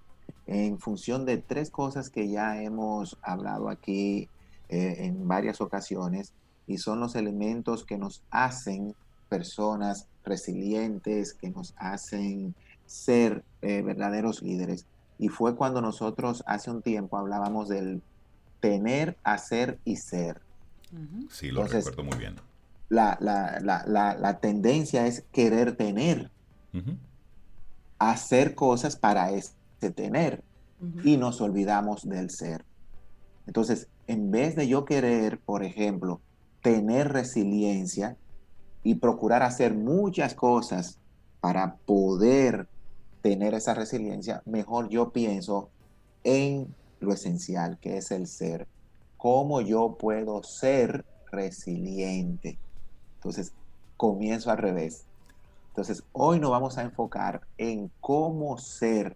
en 0.46 0.78
función 0.78 1.25
de 1.25 1.38
tres 1.38 1.70
cosas 1.70 2.10
que 2.10 2.28
ya 2.28 2.62
hemos 2.62 3.18
hablado 3.22 3.70
aquí 3.70 4.28
eh, 4.68 5.06
en 5.06 5.25
varias 5.25 5.62
ocasiones 5.62 6.34
y 6.72 6.78
son 6.78 7.01
los 7.01 7.16
elementos 7.16 7.84
que 7.84 7.98
nos 7.98 8.24
hacen 8.32 8.96
personas 9.28 10.08
resilientes, 10.24 11.34
que 11.34 11.50
nos 11.50 11.74
hacen 11.78 12.56
ser 12.86 13.44
eh, 13.62 13.82
verdaderos 13.82 14.42
líderes. 14.42 14.86
Y 15.20 15.28
fue 15.28 15.56
cuando 15.56 15.82
nosotros 15.82 16.44
hace 16.48 16.72
un 16.72 16.82
tiempo 16.82 17.18
hablábamos 17.18 17.68
del 17.68 18.01
tener, 18.62 19.18
hacer 19.24 19.80
y 19.84 19.98
ser. 19.98 20.42
Sí, 21.30 21.51
lo 21.51 21.66
recuerdo 21.66 22.04
muy 22.04 22.18
bien. 22.18 22.36
La, 22.90 23.18
la, 23.20 24.40
tendencia 24.42 25.08
es 25.08 25.24
querer 25.32 25.75
tener, 25.75 26.30
hacer 28.00 28.56
cosas 28.56 28.96
para 28.96 29.32
ese 29.32 29.92
tener 29.96 30.44
y 31.04 31.18
nos 31.18 31.40
olvidamos 31.42 32.08
del 32.08 32.30
ser. 32.30 32.66
Entonces, 33.48 33.88
en 34.08 34.32
vez 34.32 34.56
de 34.56 34.68
yo 34.68 34.84
querer, 34.86 35.40
por 35.40 35.63
ejemplo, 35.63 36.20
tener 36.62 37.12
resiliencia 37.12 38.18
y 38.84 38.96
procurar 38.96 39.44
hacer 39.44 39.74
muchas 39.74 40.34
cosas 40.34 41.00
para 41.39 41.75
poder 41.86 42.68
tener 43.22 43.53
esa 43.53 43.74
resiliencia, 43.74 44.41
mejor 44.46 44.89
yo 44.89 45.12
pienso 45.12 45.70
en 46.24 46.74
lo 47.00 47.13
esencial, 47.13 47.77
que 47.80 47.98
es 47.98 48.12
el 48.12 48.27
ser. 48.27 48.68
¿Cómo 49.18 49.62
yo 49.62 49.98
puedo 50.00 50.44
ser 50.44 51.06
resiliente? 51.32 52.58
Entonces, 53.15 53.53
comienzo 53.98 54.51
al 54.51 54.58
revés. 54.58 55.06
Entonces, 55.70 56.03
hoy 56.12 56.39
nos 56.39 56.51
vamos 56.51 56.77
a 56.77 56.84
enfocar 56.84 57.41
en 57.58 57.91
cómo 58.01 58.58
ser, 58.58 59.15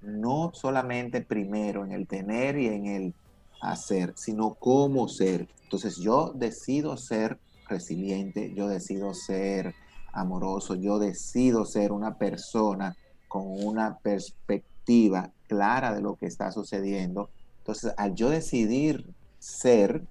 no 0.00 0.50
solamente 0.54 1.20
primero 1.20 1.84
en 1.84 1.92
el 1.92 2.06
tener 2.06 2.58
y 2.58 2.68
en 2.68 2.86
el 2.86 3.14
hacer, 3.62 4.12
sino 4.16 4.54
cómo 4.54 5.08
ser. 5.08 5.48
Entonces, 5.62 5.96
yo 5.96 6.32
decido 6.34 6.96
ser 6.96 7.38
resiliente, 7.68 8.52
yo 8.54 8.68
decido 8.68 9.14
ser 9.14 9.74
amoroso, 10.12 10.74
yo 10.74 10.98
decido 10.98 11.64
ser 11.64 11.92
una 11.92 12.18
persona 12.18 12.96
con 13.28 13.44
una 13.46 13.96
perspectiva 13.98 15.30
clara 15.48 15.94
de 15.94 16.02
lo 16.02 16.16
que 16.16 16.26
está 16.26 16.50
sucediendo. 16.52 17.30
Entonces, 17.58 17.94
al 17.96 18.14
yo 18.14 18.28
decidir 18.28 19.06
ser, 19.38 20.02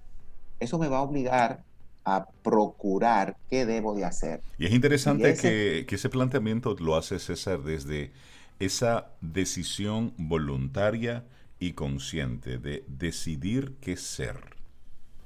eso 0.58 0.78
me 0.78 0.88
va 0.88 0.98
a 0.98 1.02
obligar 1.02 1.62
a 2.04 2.26
procurar 2.42 3.36
qué 3.48 3.64
debo 3.64 3.94
de 3.94 4.04
hacer. 4.04 4.40
Y 4.58 4.66
es 4.66 4.72
interesante 4.72 5.36
que, 5.36 5.84
que, 5.86 5.94
ese 5.94 6.08
planteamiento 6.08 6.74
lo 6.80 6.96
hace 6.96 7.20
César 7.20 7.62
desde 7.62 8.10
esa 8.58 9.10
decisión 9.20 10.14
voluntaria 10.16 11.24
y 11.62 11.74
consciente 11.74 12.58
de 12.58 12.84
decidir 12.88 13.76
qué 13.80 13.96
ser. 13.96 14.36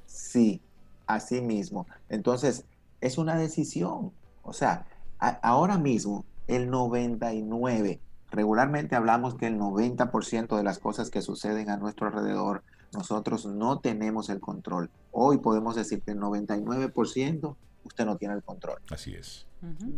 Sí, 0.05 0.61
así 1.07 1.41
mismo. 1.41 1.87
Entonces, 2.09 2.63
es 3.01 3.17
una 3.17 3.35
decisión. 3.35 4.11
O 4.43 4.53
sea, 4.53 4.85
ahora 5.17 5.79
mismo 5.79 6.25
el 6.45 6.69
99, 6.69 7.99
regularmente 8.29 8.95
hablamos 8.95 9.33
que 9.33 9.47
el 9.47 9.57
90% 9.57 10.55
de 10.55 10.63
las 10.63 10.77
cosas 10.77 11.09
que 11.09 11.23
suceden 11.23 11.71
a 11.71 11.77
nuestro 11.77 12.05
alrededor, 12.05 12.61
nosotros 12.93 13.47
no 13.47 13.79
tenemos 13.79 14.29
el 14.29 14.39
control. 14.39 14.91
Hoy 15.11 15.39
podemos 15.39 15.75
decir 15.75 16.03
que 16.03 16.11
el 16.11 16.19
99% 16.19 17.55
usted 17.83 18.05
no 18.05 18.17
tiene 18.17 18.35
el 18.35 18.43
control. 18.43 18.77
Así 18.91 19.15
es. 19.15 19.47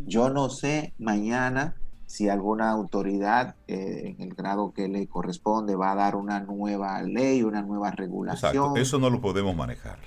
Yo 0.06 0.30
no 0.30 0.48
sé 0.48 0.94
mañana 1.00 1.76
si 2.10 2.28
alguna 2.28 2.72
autoridad 2.72 3.56
eh, 3.68 4.16
en 4.18 4.22
el 4.28 4.34
grado 4.34 4.74
que 4.74 4.88
le 4.88 5.06
corresponde 5.08 5.76
va 5.76 5.92
a 5.92 5.96
dar 5.96 6.16
una 6.16 6.40
nueva 6.40 7.02
ley, 7.04 7.44
una 7.44 7.62
nueva 7.62 7.92
regulación. 7.92 8.56
Exacto. 8.64 8.82
Eso 8.82 8.98
no 8.98 9.12
lo 9.12 9.22
podemos 9.22 9.56
manejar 9.56 10.00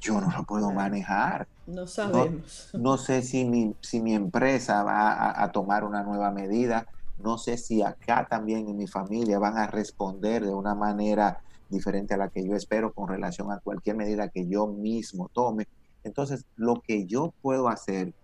yo 0.00 0.20
no 0.20 0.30
lo 0.30 0.44
puedo 0.44 0.72
manejar. 0.72 1.48
No 1.66 1.86
sabemos. 1.86 2.70
No, 2.74 2.96
sé 2.96 3.22
si 3.22 3.44
mi, 3.44 3.74
si 3.80 4.00
mi 4.00 4.14
empresa 4.14 4.82
va 4.82 5.42
a, 5.42 5.52
tomar 5.52 5.84
una 5.84 6.02
nueva 6.02 6.30
medida. 6.30 6.86
No 7.18 7.38
sé 7.38 7.56
si 7.56 7.82
acá 7.82 8.26
también 8.28 8.68
en 8.68 8.76
mi 8.76 8.86
familia 8.86 9.38
van 9.38 9.58
a 9.58 9.66
responder 9.66 10.44
de 10.44 10.54
una 10.54 10.74
manera 10.74 11.40
diferente 11.68 12.14
a 12.14 12.18
la 12.18 12.28
que 12.28 12.46
yo 12.46 12.54
espero 12.54 12.92
con 12.92 13.08
relación 13.08 13.50
a 13.50 13.58
cualquier 13.58 13.96
medida 13.96 14.28
que 14.28 14.46
yo 14.46 14.68
mismo 14.68 15.28
tome. 15.32 15.66
Entonces, 16.04 16.44
lo 16.54 16.80
que 16.80 17.06
yo 17.06 17.32
puedo 17.42 17.68
hacer 17.68 18.14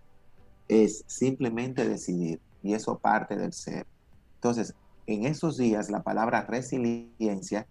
es 0.69 1.05
simplemente 1.09 1.89
decidir 1.89 2.41
y 2.63 2.75
eso 2.75 2.99
parte 2.99 3.37
del 3.37 3.53
ser. 3.53 3.87
Entonces, 4.37 4.75
en 5.07 5.25
esos 5.25 5.57
días 5.57 5.91
la 5.91 6.03
palabra 6.03 6.43
resiliencia, 6.43 7.67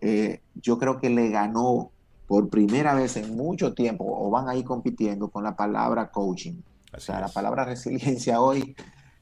eh, 0.00 0.40
yo 0.54 0.78
creo 0.78 0.98
que 1.00 1.10
le 1.10 1.30
ganó 1.30 1.90
por 2.26 2.48
primera 2.48 2.94
vez 2.94 3.16
en 3.16 3.36
mucho 3.36 3.74
tiempo 3.74 4.04
o 4.06 4.30
van 4.30 4.48
ahí 4.48 4.64
compitiendo 4.64 5.28
con 5.28 5.44
la 5.44 5.56
palabra 5.56 6.10
coaching. 6.10 6.60
o 6.96 7.00
sea, 7.00 7.20
la 7.20 7.28
palabra 7.28 7.64
resiliencia 7.64 8.40
hoy 8.40 8.74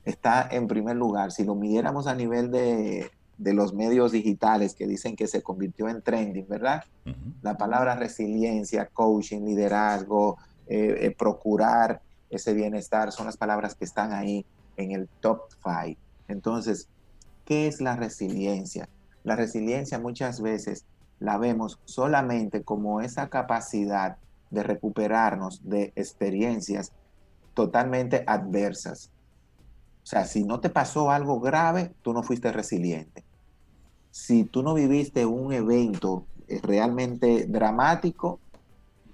está 0.04 0.48
en 0.50 0.66
primer 0.66 0.96
lugar. 0.96 1.32
Si 1.32 1.44
lo 1.44 1.54
midiéramos 1.54 2.06
a 2.06 2.14
nivel 2.14 2.50
de, 2.50 3.10
los 3.38 3.74
medios 3.74 4.12
digitales 4.12 4.74
que 4.74 4.86
dicen 4.86 5.16
que 5.16 5.26
se 5.26 5.42
convirtió 5.42 5.88
en 5.88 6.00
trending, 6.02 6.46
¿verdad? 6.48 6.84
La 7.42 7.56
palabra 7.56 7.96
resiliencia, 7.96 8.86
coaching, 8.86 9.40
liderazgo, 9.44 10.38
eh, 10.68 11.06
eh, 11.06 11.10
procurar 11.16 12.00
ese 12.30 12.54
bienestar 12.54 13.10
son 13.12 13.26
las 13.26 13.36
palabras 13.36 13.74
que 13.74 13.84
están 13.84 14.12
ahí 14.12 14.46
en 14.76 14.92
el 14.92 15.08
top 15.20 15.42
five. 15.62 15.96
Entonces, 16.28 16.88
¿qué 17.44 17.66
es 17.66 17.80
la 17.80 17.96
resiliencia? 17.96 18.88
La 19.24 19.36
resiliencia 19.36 19.98
muchas 19.98 20.40
veces 20.40 20.84
la 21.20 21.38
vemos 21.38 21.78
solamente 21.84 22.62
como 22.62 23.00
esa 23.00 23.28
capacidad 23.28 24.16
de 24.50 24.62
recuperarnos 24.62 25.60
de 25.64 25.92
experiencias 25.96 26.92
totalmente 27.54 28.24
adversas. 28.26 29.10
O 30.02 30.06
sea, 30.06 30.24
si 30.24 30.44
no 30.44 30.60
te 30.60 30.68
pasó 30.68 31.10
algo 31.10 31.40
grave, 31.40 31.92
tú 32.02 32.12
no 32.12 32.22
fuiste 32.22 32.50
resiliente. 32.50 33.24
Si 34.10 34.44
tú 34.44 34.62
no 34.62 34.74
viviste 34.74 35.24
un 35.24 35.52
evento 35.52 36.26
eh, 36.48 36.60
realmente 36.62 37.46
dramático, 37.46 38.40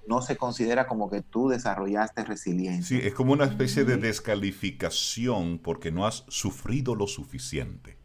no 0.09 0.23
se 0.23 0.37
considera 0.37 0.87
como 0.87 1.11
que 1.11 1.23
tú 1.23 1.49
desarrollaste 1.49 2.25
resiliencia. 2.25 2.99
Sí, 2.99 3.07
es 3.07 3.15
como 3.15 3.33
una 3.33 3.45
especie 3.45 3.85
de 3.85 3.97
descalificación 3.97 5.59
porque 5.59 5.93
no 5.93 6.07
has 6.07 6.25
sufrido 6.29 6.95
lo 6.95 7.07
suficiente. 7.07 7.99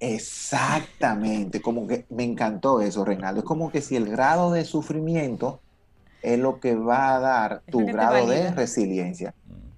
Exactamente, 0.00 1.60
como 1.60 1.86
que 1.86 2.06
me 2.08 2.24
encantó 2.24 2.80
eso, 2.80 3.04
Reinaldo. 3.04 3.40
Es 3.40 3.46
como 3.46 3.70
que 3.70 3.82
si 3.82 3.96
el 3.96 4.08
grado 4.08 4.50
de 4.50 4.64
sufrimiento 4.64 5.60
es 6.22 6.38
lo 6.38 6.58
que 6.58 6.74
va 6.74 7.14
a 7.14 7.20
dar 7.20 7.62
tu 7.70 7.84
grado 7.84 8.26
de 8.26 8.50
resiliencia. 8.50 9.34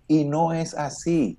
Y 0.06 0.24
no 0.24 0.52
es 0.52 0.74
así. 0.74 1.38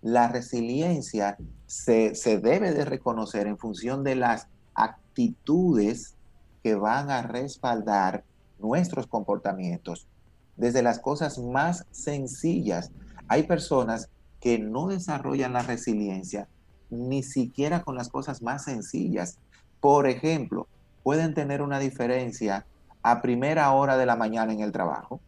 La 0.00 0.28
resiliencia 0.28 1.36
se, 1.66 2.14
se, 2.14 2.38
debe 2.38 2.72
de 2.72 2.84
reconocer 2.84 3.46
en 3.46 3.58
función 3.58 4.04
de 4.04 4.16
las 4.16 4.48
actitudes 4.74 6.14
que 6.62 6.74
van 6.74 7.10
a 7.10 7.22
respaldar 7.22 8.24
nuestros 8.62 9.06
comportamientos. 9.06 10.08
Desde 10.56 10.82
las 10.82 10.98
cosas 10.98 11.38
más 11.38 11.86
sencillas. 11.90 12.92
Hay 13.28 13.44
personas 13.44 14.08
que 14.40 14.58
no 14.58 14.88
desarrollan 14.88 15.52
la 15.52 15.62
resiliencia 15.62 16.48
ni 16.90 17.22
siquiera 17.22 17.82
con 17.82 17.96
las 17.96 18.08
cosas 18.08 18.42
más 18.42 18.64
sencillas. 18.64 19.38
Por 19.80 20.06
ejemplo, 20.06 20.68
pueden 21.02 21.34
tener 21.34 21.62
una 21.62 21.78
diferencia 21.78 22.66
a 23.02 23.22
primera 23.22 23.72
hora 23.72 23.96
de 23.96 24.06
la 24.06 24.16
mañana 24.16 24.52
en 24.52 24.60
el 24.60 24.72
trabajo, 24.72 25.20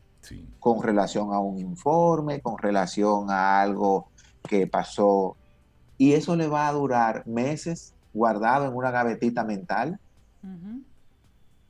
con 0.60 0.82
relación 0.82 1.32
a 1.32 1.38
un 1.38 1.58
informe, 1.58 2.40
con 2.40 2.56
relación 2.58 3.30
a 3.30 3.60
algo 3.60 4.08
que 4.48 4.66
pasó 4.66 5.36
Y 5.96 6.12
eso 6.12 6.36
le 6.36 6.48
va 6.48 6.68
a 6.68 6.72
durar 6.72 7.26
meses 7.26 7.94
guardado 8.12 8.66
en 8.66 8.74
una 8.74 8.90
gavetita 8.90 9.44
mental. 9.44 9.98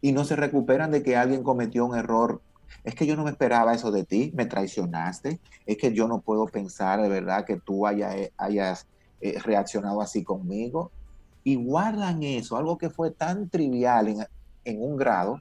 Y 0.05 0.13
no 0.13 0.27
se 0.27 0.37
recuperan 0.37 0.91
de 0.91 1.03
que 1.03 1.17
alguien 1.17 1.43
cometió 1.43 1.87
un 1.87 1.97
error. 1.97 2.43
Es 2.85 2.95
que 2.95 3.07
yo 3.07 3.17
no 3.17 3.25
me 3.25 3.31
esperaba 3.31 3.73
eso 3.73 3.91
de 3.91 4.05
ti, 4.05 4.31
me 4.35 4.45
traicionaste. 4.45 5.41
Es 5.65 5.79
que 5.79 5.95
yo 5.95 6.07
no 6.07 6.21
puedo 6.21 6.45
pensar 6.45 7.01
de 7.01 7.09
verdad 7.09 7.47
que 7.47 7.57
tú 7.57 7.87
hayas 7.87 8.87
eh, 9.23 9.39
reaccionado 9.43 10.03
así 10.03 10.23
conmigo. 10.23 10.93
Y 11.43 11.55
guardan 11.57 12.23
eso, 12.23 12.59
algo 12.59 12.77
que 12.77 12.91
fue 12.91 13.13
tan 13.13 13.49
trivial 13.49 14.09
en, 14.09 14.27
en 14.67 14.83
un 14.83 14.99
grado, 14.99 15.41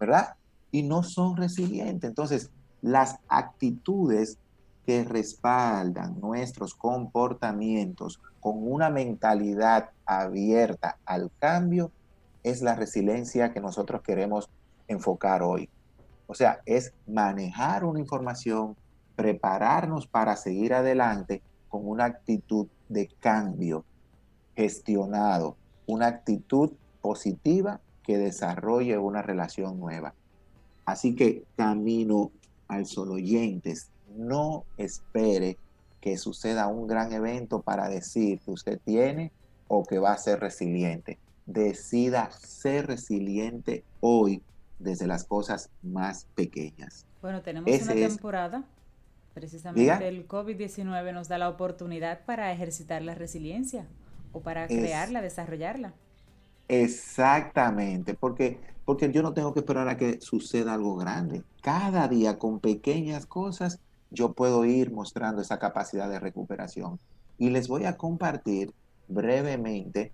¿verdad? 0.00 0.34
Y 0.72 0.82
no 0.82 1.04
son 1.04 1.36
resilientes. 1.36 2.08
Entonces, 2.08 2.50
las 2.80 3.20
actitudes 3.28 4.36
que 4.84 5.04
respaldan 5.04 6.18
nuestros 6.20 6.74
comportamientos 6.74 8.20
con 8.40 8.66
una 8.68 8.90
mentalidad 8.90 9.90
abierta 10.04 10.98
al 11.04 11.30
cambio 11.38 11.92
es 12.42 12.62
la 12.62 12.74
resiliencia 12.74 13.52
que 13.52 13.60
nosotros 13.60 14.02
queremos 14.02 14.50
enfocar 14.88 15.42
hoy. 15.42 15.68
O 16.26 16.34
sea, 16.34 16.60
es 16.66 16.92
manejar 17.06 17.84
una 17.84 18.00
información, 18.00 18.76
prepararnos 19.16 20.06
para 20.06 20.36
seguir 20.36 20.74
adelante 20.74 21.42
con 21.68 21.88
una 21.88 22.04
actitud 22.04 22.66
de 22.88 23.08
cambio 23.20 23.84
gestionado, 24.56 25.56
una 25.86 26.06
actitud 26.06 26.72
positiva 27.00 27.80
que 28.02 28.18
desarrolle 28.18 28.98
una 28.98 29.22
relación 29.22 29.78
nueva. 29.78 30.14
Así 30.84 31.14
que 31.14 31.44
camino 31.56 32.30
al 32.68 32.86
solo 32.86 33.14
oyentes, 33.14 33.90
no 34.16 34.64
espere 34.76 35.58
que 36.00 36.16
suceda 36.18 36.66
un 36.66 36.86
gran 36.86 37.12
evento 37.12 37.62
para 37.62 37.88
decir 37.88 38.40
que 38.40 38.50
usted 38.50 38.80
tiene 38.84 39.32
o 39.68 39.84
que 39.84 39.98
va 39.98 40.12
a 40.12 40.18
ser 40.18 40.40
resiliente. 40.40 41.18
Decida 41.46 42.30
ser 42.32 42.86
resiliente 42.86 43.84
hoy 44.00 44.42
desde 44.78 45.06
las 45.06 45.24
cosas 45.24 45.70
más 45.82 46.26
pequeñas. 46.34 47.06
Bueno, 47.20 47.42
tenemos 47.42 47.70
una 47.82 47.94
temporada, 47.94 48.64
precisamente 49.34 50.08
el 50.08 50.26
COVID-19 50.26 51.12
nos 51.12 51.28
da 51.28 51.38
la 51.38 51.48
oportunidad 51.48 52.24
para 52.24 52.52
ejercitar 52.52 53.02
la 53.02 53.14
resiliencia 53.14 53.86
o 54.32 54.40
para 54.40 54.66
crearla, 54.66 55.22
desarrollarla. 55.22 55.94
Exactamente, 56.68 58.14
porque, 58.14 58.58
porque 58.84 59.12
yo 59.12 59.22
no 59.22 59.34
tengo 59.34 59.52
que 59.52 59.60
esperar 59.60 59.88
a 59.88 59.96
que 59.96 60.20
suceda 60.20 60.74
algo 60.74 60.96
grande. 60.96 61.42
Cada 61.60 62.08
día 62.08 62.38
con 62.38 62.60
pequeñas 62.60 63.26
cosas 63.26 63.78
yo 64.10 64.32
puedo 64.32 64.64
ir 64.64 64.90
mostrando 64.90 65.42
esa 65.42 65.58
capacidad 65.58 66.08
de 66.08 66.20
recuperación. 66.20 66.98
Y 67.38 67.50
les 67.50 67.68
voy 67.68 67.84
a 67.84 67.96
compartir 67.96 68.72
brevemente 69.08 70.12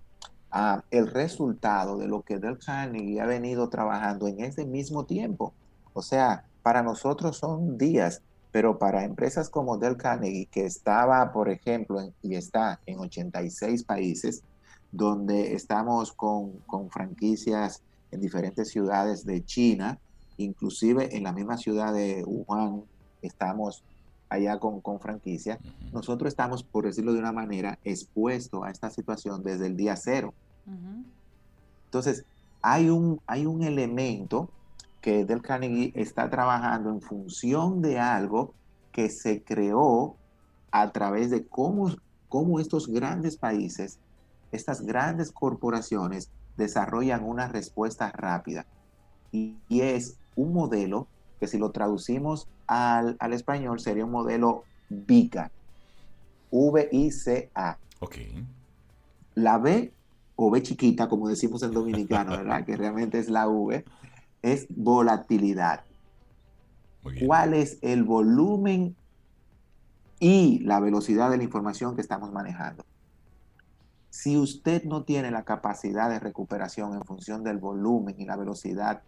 ah, 0.51 0.83
el 0.91 1.07
resultado 1.07 1.97
de 1.97 2.07
lo 2.07 2.21
que 2.21 2.39
Del 2.39 2.57
Carnegie 2.57 3.21
ha 3.21 3.25
venido 3.25 3.69
trabajando 3.69 4.27
en 4.27 4.41
ese 4.41 4.65
mismo 4.65 5.05
tiempo. 5.05 5.53
O 5.93 6.01
sea, 6.01 6.45
para 6.63 6.83
nosotros 6.83 7.37
son 7.37 7.77
días, 7.77 8.21
pero 8.51 8.77
para 8.79 9.03
empresas 9.03 9.49
como 9.49 9.77
Del 9.77 9.97
Carnegie, 9.97 10.47
que 10.47 10.65
estaba, 10.65 11.31
por 11.31 11.49
ejemplo, 11.49 11.99
y 12.21 12.35
está 12.35 12.79
en 12.85 12.99
86 12.99 13.83
países, 13.83 14.43
donde 14.91 15.53
estamos 15.53 16.11
con, 16.13 16.61
franquicias 16.89 17.83
en 18.11 18.21
diferentes 18.21 18.69
ciudades 18.69 19.25
de 19.25 19.45
China, 19.45 19.99
inclusive 20.37 21.15
en 21.15 21.23
la 21.23 21.31
misma 21.31 21.57
ciudad 21.57 21.93
de 21.93 22.23
Wuhan 22.25 22.83
estamos 23.21 23.83
allá 24.29 24.59
con, 24.59 24.81
con 24.81 24.99
franquicia, 24.99 25.59
nosotros 25.91 26.29
estamos, 26.29 26.63
por 26.63 26.85
decirlo 26.85 27.13
de 27.13 27.19
una 27.19 27.31
manera, 27.31 27.79
expuestos 27.83 28.63
a 28.63 28.69
esta 28.69 28.89
situación 28.89 29.43
desde 29.43 29.67
el 29.67 29.75
día 29.75 29.95
cero. 29.95 30.33
Entonces, 31.85 32.25
hay 32.61 32.89
un, 32.89 33.19
hay 33.25 33.45
un 33.45 33.63
elemento 33.63 34.49
que 35.01 35.25
Del 35.25 35.41
Carnegie 35.41 35.91
está 35.95 36.29
trabajando 36.29 36.89
en 36.89 37.01
función 37.01 37.81
de 37.81 37.99
algo 37.99 38.53
que 38.91 39.09
se 39.09 39.43
creó 39.43 40.15
a 40.71 40.91
través 40.91 41.31
de 41.31 41.45
cómo, 41.47 41.89
cómo 42.27 42.59
estos 42.59 42.87
grandes 42.87 43.37
países 43.37 43.99
estas 44.51 44.81
grandes 44.81 45.31
corporaciones 45.31 46.31
desarrollan 46.57 47.23
una 47.23 47.47
respuesta 47.47 48.11
rápida. 48.11 48.65
Y, 49.31 49.57
es 49.69 50.17
un 50.35 50.53
modelo 50.53 51.07
que 51.39 51.47
si 51.47 51.57
lo 51.57 51.71
traducimos 51.71 52.47
al, 52.69 53.33
español 53.33 53.79
sería 53.79 54.05
un 54.05 54.11
modelo 54.11 54.63
VICA, 54.89 55.51
V-I-C-A. 56.51 57.77
Ok. 57.99 58.15
La 59.33 59.57
B 59.57 59.91
o 60.35 60.51
B 60.51 60.61
chiquita, 60.61 61.09
como 61.09 61.27
decimos 61.27 61.63
en 61.63 61.71
dominicano, 61.71 62.31
¿verdad? 62.31 62.63
que 62.65 62.77
realmente 62.77 63.17
es 63.17 63.29
la 63.29 63.47
V, 63.47 63.83
es 64.43 64.67
volatilidad. 64.69 65.83
¿Cuál 67.25 67.55
es 67.55 67.79
el 67.81 68.03
volumen 68.03 68.95
y 70.19 70.59
la 70.59 70.79
velocidad 70.79 71.31
de 71.31 71.37
la 71.37 71.43
información 71.43 71.95
que 71.95 72.01
estamos 72.01 72.31
manejando? 72.31 72.85
Si 74.11 74.37
usted 74.37 74.83
no 74.83 75.03
tiene 75.03 75.31
la 75.31 75.43
capacidad 75.43 76.09
de 76.09 76.19
recuperación 76.19 76.93
en 76.93 77.03
función 77.03 77.43
del 77.43 77.57
volumen 77.57 78.15
y 78.19 78.25
la 78.25 78.35
velocidad 78.35 79.01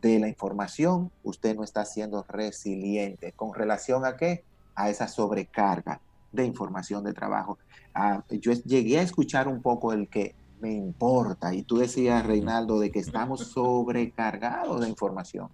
de 0.00 0.18
la 0.18 0.28
información, 0.28 1.10
usted 1.22 1.56
no 1.56 1.64
está 1.64 1.84
siendo 1.84 2.24
resiliente. 2.28 3.32
¿Con 3.32 3.54
relación 3.54 4.04
a 4.04 4.16
qué? 4.16 4.44
A 4.74 4.90
esa 4.90 5.08
sobrecarga 5.08 6.00
de 6.32 6.44
información 6.44 7.04
de 7.04 7.12
trabajo. 7.12 7.58
Ah, 7.94 8.22
yo 8.30 8.52
llegué 8.52 8.98
a 8.98 9.02
escuchar 9.02 9.48
un 9.48 9.62
poco 9.62 9.92
el 9.92 10.08
que 10.08 10.34
me 10.60 10.72
importa, 10.72 11.52
y 11.54 11.62
tú 11.62 11.78
decías, 11.78 12.24
Reinaldo, 12.26 12.80
de 12.80 12.90
que 12.90 12.98
estamos 12.98 13.48
sobrecargados 13.48 14.80
de 14.80 14.88
información. 14.88 15.48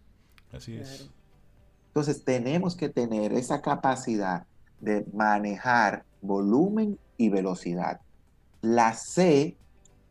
Así 0.52 0.76
es. 0.76 1.10
Entonces 1.88 2.24
tenemos 2.24 2.76
que 2.76 2.88
tener 2.88 3.32
esa 3.32 3.60
capacidad 3.60 4.46
de 4.80 5.04
manejar 5.12 6.04
volumen 6.20 6.98
y 7.16 7.28
velocidad. 7.28 8.00
La 8.60 8.94
C 8.94 9.56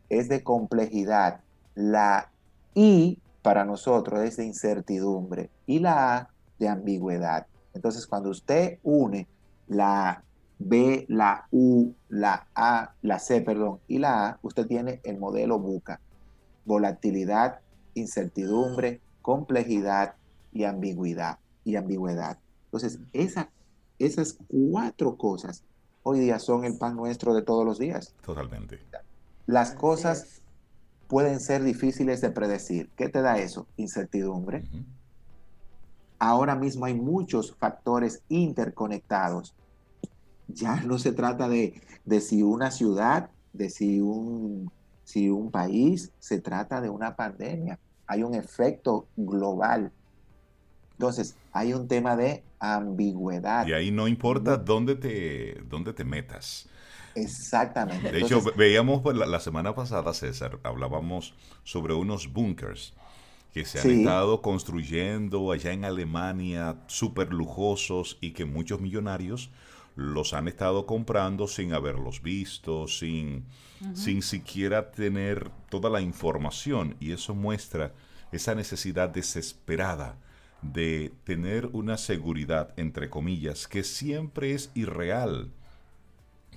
es 0.08 0.28
de 0.28 0.42
complejidad. 0.42 1.40
La 1.74 2.30
I 2.74 3.18
para 3.42 3.64
nosotros 3.64 4.22
es 4.22 4.36
de 4.36 4.46
incertidumbre 4.46 5.50
y 5.66 5.80
la 5.80 6.16
A 6.16 6.28
de 6.58 6.68
ambigüedad. 6.68 7.46
Entonces, 7.74 8.06
cuando 8.06 8.30
usted 8.30 8.78
une 8.82 9.26
la 9.66 10.22
B, 10.58 11.06
la 11.08 11.46
U, 11.50 11.92
la 12.08 12.46
A, 12.54 12.94
la 13.02 13.18
C, 13.18 13.40
perdón, 13.40 13.80
y 13.88 13.98
la 13.98 14.26
A, 14.26 14.38
usted 14.42 14.66
tiene 14.66 15.00
el 15.02 15.18
modelo 15.18 15.58
BUCA. 15.58 16.00
Volatilidad, 16.64 17.60
incertidumbre, 17.94 19.00
complejidad 19.22 20.14
y 20.52 20.64
ambigüedad. 20.64 21.38
Y 21.64 21.76
ambigüedad. 21.76 22.38
Entonces, 22.66 23.00
esas 23.98 24.38
cuatro 24.48 25.16
cosas 25.16 25.64
hoy 26.02 26.20
día 26.20 26.38
son 26.38 26.64
el 26.64 26.76
pan 26.76 26.96
nuestro 26.96 27.34
de 27.34 27.42
todos 27.42 27.64
los 27.64 27.78
días. 27.78 28.14
Totalmente. 28.24 28.80
Las 29.46 29.72
cosas 29.72 30.41
pueden 31.12 31.40
ser 31.40 31.62
difíciles 31.62 32.22
de 32.22 32.30
predecir. 32.30 32.88
¿Qué 32.96 33.10
te 33.10 33.20
da 33.20 33.36
eso? 33.36 33.66
Incertidumbre. 33.76 34.64
Ahora 36.18 36.54
mismo 36.54 36.86
hay 36.86 36.94
muchos 36.94 37.54
factores 37.54 38.22
interconectados. 38.30 39.54
Ya 40.48 40.76
no 40.76 40.98
se 40.98 41.12
trata 41.12 41.50
de, 41.50 41.82
de 42.06 42.20
si 42.22 42.42
una 42.42 42.70
ciudad, 42.70 43.28
de 43.52 43.68
si 43.68 44.00
un, 44.00 44.72
si 45.04 45.28
un 45.28 45.50
país, 45.50 46.10
se 46.18 46.40
trata 46.40 46.80
de 46.80 46.88
una 46.88 47.14
pandemia. 47.14 47.78
Hay 48.06 48.22
un 48.22 48.34
efecto 48.34 49.06
global 49.14 49.92
entonces, 51.02 51.34
hay 51.52 51.74
un 51.74 51.88
tema 51.88 52.14
de 52.14 52.44
ambigüedad. 52.60 53.66
Y 53.66 53.72
ahí 53.72 53.90
no 53.90 54.06
importa 54.06 54.56
dónde 54.56 54.94
te, 54.94 55.60
dónde 55.68 55.92
te 55.92 56.04
metas. 56.04 56.68
Exactamente. 57.14 58.10
De 58.10 58.20
hecho, 58.20 58.42
veíamos 58.56 59.02
pues, 59.02 59.16
la, 59.16 59.40
semana 59.40 59.74
pasada, 59.74 60.12
César, 60.14 60.58
hablábamos 60.62 61.34
sobre 61.64 61.94
unos 61.94 62.32
bunkers 62.32 62.94
que 63.52 63.64
se 63.64 63.80
han 63.80 63.90
estado 64.00 64.40
construyendo 64.40 65.52
allá 65.52 65.72
en 65.72 65.84
Alemania, 65.84 66.76
súper 66.86 67.32
lujosos 67.32 68.16
y 68.20 68.30
que 68.30 68.46
muchos 68.46 68.80
millonarios 68.80 69.50
los 69.94 70.32
han 70.32 70.48
estado 70.48 70.86
comprando 70.86 71.46
sin 71.46 71.74
haberlos 71.74 72.22
visto, 72.22 72.88
sin, 72.88 73.44
sin 73.94 74.22
siquiera 74.22 74.90
tener 74.90 75.50
toda 75.68 75.90
la 75.90 76.00
información. 76.00 76.96
Y 76.98 77.12
eso 77.12 77.34
muestra 77.34 77.92
esa 78.32 78.54
necesidad 78.54 79.10
desesperada 79.10 80.16
de 80.62 81.12
tener 81.24 81.66
una 81.72 81.98
seguridad, 81.98 82.72
entre 82.76 83.10
comillas, 83.10 83.68
que 83.68 83.84
siempre 83.84 84.52
es 84.52 84.70
irreal. 84.74 85.50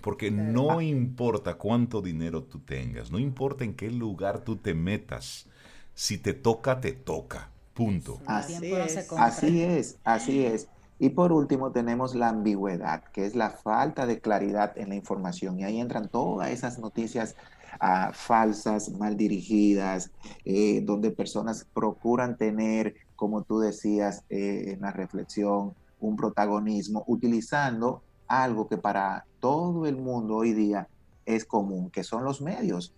Porque 0.05 0.29
no 0.29 0.81
importa 0.81 1.55
cuánto 1.55 1.99
dinero 1.99 2.43
tú 2.43 2.59
tengas, 2.59 3.09
no 3.09 3.17
importa 3.17 3.63
en 3.63 3.73
qué 3.73 3.89
lugar 3.89 4.41
tú 4.41 4.55
te 4.55 4.75
metas, 4.75 5.47
si 5.95 6.19
te 6.19 6.35
toca, 6.35 6.79
te 6.79 6.91
toca. 6.91 7.49
Punto. 7.73 8.19
Así 8.27 8.71
es, 8.71 9.11
así 9.17 9.63
es, 9.63 9.97
así 10.03 10.45
es. 10.45 10.67
Y 10.99 11.09
por 11.09 11.31
último 11.31 11.71
tenemos 11.71 12.13
la 12.13 12.29
ambigüedad, 12.29 13.03
que 13.05 13.25
es 13.25 13.33
la 13.33 13.49
falta 13.49 14.05
de 14.05 14.19
claridad 14.19 14.77
en 14.77 14.89
la 14.89 14.95
información. 14.95 15.59
Y 15.59 15.63
ahí 15.63 15.79
entran 15.79 16.07
todas 16.07 16.51
esas 16.51 16.77
noticias 16.77 17.35
ah, 17.79 18.11
falsas, 18.13 18.91
mal 18.91 19.17
dirigidas, 19.17 20.11
eh, 20.43 20.81
donde 20.83 21.09
personas 21.09 21.65
procuran 21.73 22.37
tener, 22.37 22.93
como 23.15 23.41
tú 23.41 23.57
decías 23.57 24.23
eh, 24.29 24.73
en 24.75 24.81
la 24.81 24.91
reflexión, 24.91 25.73
un 25.99 26.15
protagonismo, 26.15 27.03
utilizando 27.07 28.03
algo 28.27 28.67
que 28.67 28.77
para 28.77 29.25
todo 29.39 29.85
el 29.85 29.97
mundo 29.97 30.37
hoy 30.37 30.53
día 30.53 30.87
es 31.25 31.45
común, 31.45 31.89
que 31.89 32.03
son 32.03 32.23
los 32.23 32.41
medios. 32.41 32.93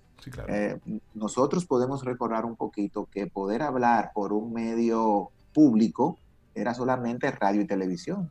Eh, 0.48 0.80
nosotros 1.14 1.66
podemos 1.66 2.04
recordar 2.04 2.46
un 2.46 2.56
poquito 2.56 3.08
que 3.12 3.28
poder 3.28 3.62
hablar 3.62 4.12
por 4.14 4.34
un 4.34 4.52
medio 4.52 5.30
público 5.54 6.18
era 6.56 6.74
solamente 6.74 7.30
radio 7.32 7.62
y 7.62 7.68
televisión. 7.68 8.30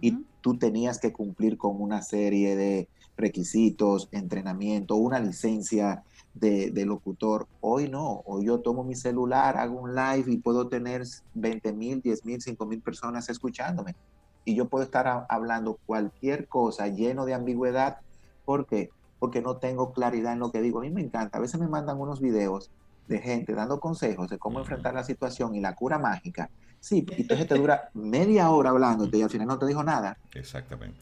Y 0.00 0.24
tú 0.40 0.58
tenías 0.58 0.98
que 0.98 1.12
cumplir 1.12 1.58
con 1.58 1.80
una 1.80 2.02
serie 2.02 2.56
de 2.56 2.88
requisitos, 3.16 4.08
entrenamiento, 4.12 4.96
una 4.96 5.18
licencia 5.20 6.02
de, 6.34 6.84
locutor. 6.86 7.46
Hoy 7.60 7.88
no, 7.88 8.22
hoy 8.26 8.46
yo 8.46 8.60
tomo 8.60 8.84
mi 8.84 8.94
celular, 8.94 9.56
hago 9.56 9.80
un 9.80 9.94
live 9.94 10.32
y 10.32 10.38
puedo 10.38 10.68
tener 10.68 11.02
20 11.34 11.72
mil, 11.72 12.00
10 12.00 12.24
mil, 12.24 12.40
5 12.40 12.66
mil 12.66 12.80
personas 12.80 13.28
escuchándome. 13.28 13.94
Y 14.44 14.54
yo 14.54 14.68
puedo 14.68 14.84
estar 14.84 15.26
hablando 15.28 15.78
cualquier 15.86 16.48
cosa 16.48 16.88
lleno 16.88 17.24
de 17.24 17.34
ambigüedad. 17.34 17.98
¿Por 18.44 18.66
qué? 18.66 18.90
Porque 19.18 19.40
no 19.40 19.56
tengo 19.58 19.92
claridad 19.92 20.32
en 20.32 20.40
lo 20.40 20.50
que 20.50 20.60
digo. 20.60 20.80
A 20.80 20.82
mí 20.82 20.90
me 20.90 21.00
encanta. 21.00 21.38
A 21.38 21.40
veces 21.40 21.60
me 21.60 21.68
mandan 21.68 22.00
unos 22.00 22.20
videos 22.20 22.70
de 23.08 23.18
gente 23.18 23.54
dando 23.54 23.80
consejos 23.80 24.28
de 24.28 24.38
cómo 24.38 24.58
enfrentar 24.58 24.94
la 24.94 25.04
situación 25.04 25.54
y 25.54 25.60
la 25.60 25.74
cura 25.74 25.98
mágica. 25.98 26.50
Sí, 26.80 27.06
y 27.16 27.22
entonces 27.22 27.46
te 27.46 27.54
dura 27.54 27.90
media 27.94 28.50
hora 28.50 28.70
hablándote 28.70 29.18
y 29.18 29.22
al 29.22 29.30
final 29.30 29.46
no 29.46 29.58
te 29.58 29.66
dijo 29.66 29.84
nada. 29.84 30.18
Exactamente. 30.34 30.98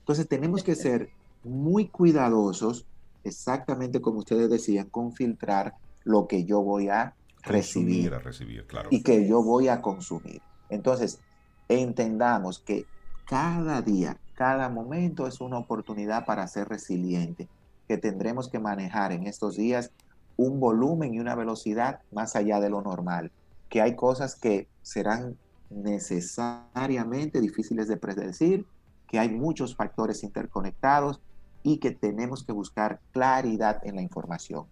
Entonces 0.00 0.28
tenemos 0.28 0.62
que 0.62 0.74
ser 0.74 1.08
muy 1.44 1.88
cuidadosos, 1.88 2.84
exactamente 3.22 4.02
como 4.02 4.18
ustedes 4.18 4.50
decían, 4.50 4.90
con 4.90 5.12
filtrar 5.12 5.74
lo 6.04 6.26
que 6.26 6.44
yo 6.44 6.60
voy 6.60 6.88
a 6.88 7.14
recibir, 7.42 8.12
a 8.12 8.18
recibir 8.18 8.66
claro. 8.66 8.88
y 8.90 9.02
que 9.02 9.26
yo 9.26 9.42
voy 9.42 9.68
a 9.68 9.80
consumir. 9.80 10.42
Entonces, 10.68 11.20
entendamos 11.68 12.58
que 12.58 12.86
cada 13.26 13.82
día, 13.82 14.18
cada 14.34 14.68
momento 14.68 15.26
es 15.26 15.40
una 15.40 15.58
oportunidad 15.58 16.26
para 16.26 16.46
ser 16.46 16.68
resiliente, 16.68 17.48
que 17.88 17.98
tendremos 17.98 18.48
que 18.48 18.58
manejar 18.58 19.12
en 19.12 19.26
estos 19.26 19.56
días 19.56 19.90
un 20.36 20.60
volumen 20.60 21.14
y 21.14 21.20
una 21.20 21.34
velocidad 21.34 22.00
más 22.12 22.36
allá 22.36 22.60
de 22.60 22.70
lo 22.70 22.82
normal, 22.82 23.30
que 23.68 23.80
hay 23.80 23.94
cosas 23.94 24.34
que 24.34 24.68
serán 24.82 25.36
necesariamente 25.70 27.40
difíciles 27.40 27.88
de 27.88 27.96
predecir, 27.96 28.66
que 29.06 29.18
hay 29.18 29.30
muchos 29.30 29.76
factores 29.76 30.22
interconectados 30.24 31.20
y 31.62 31.78
que 31.78 31.92
tenemos 31.92 32.44
que 32.44 32.52
buscar 32.52 33.00
claridad 33.12 33.80
en 33.84 33.96
la 33.96 34.02
información. 34.02 34.66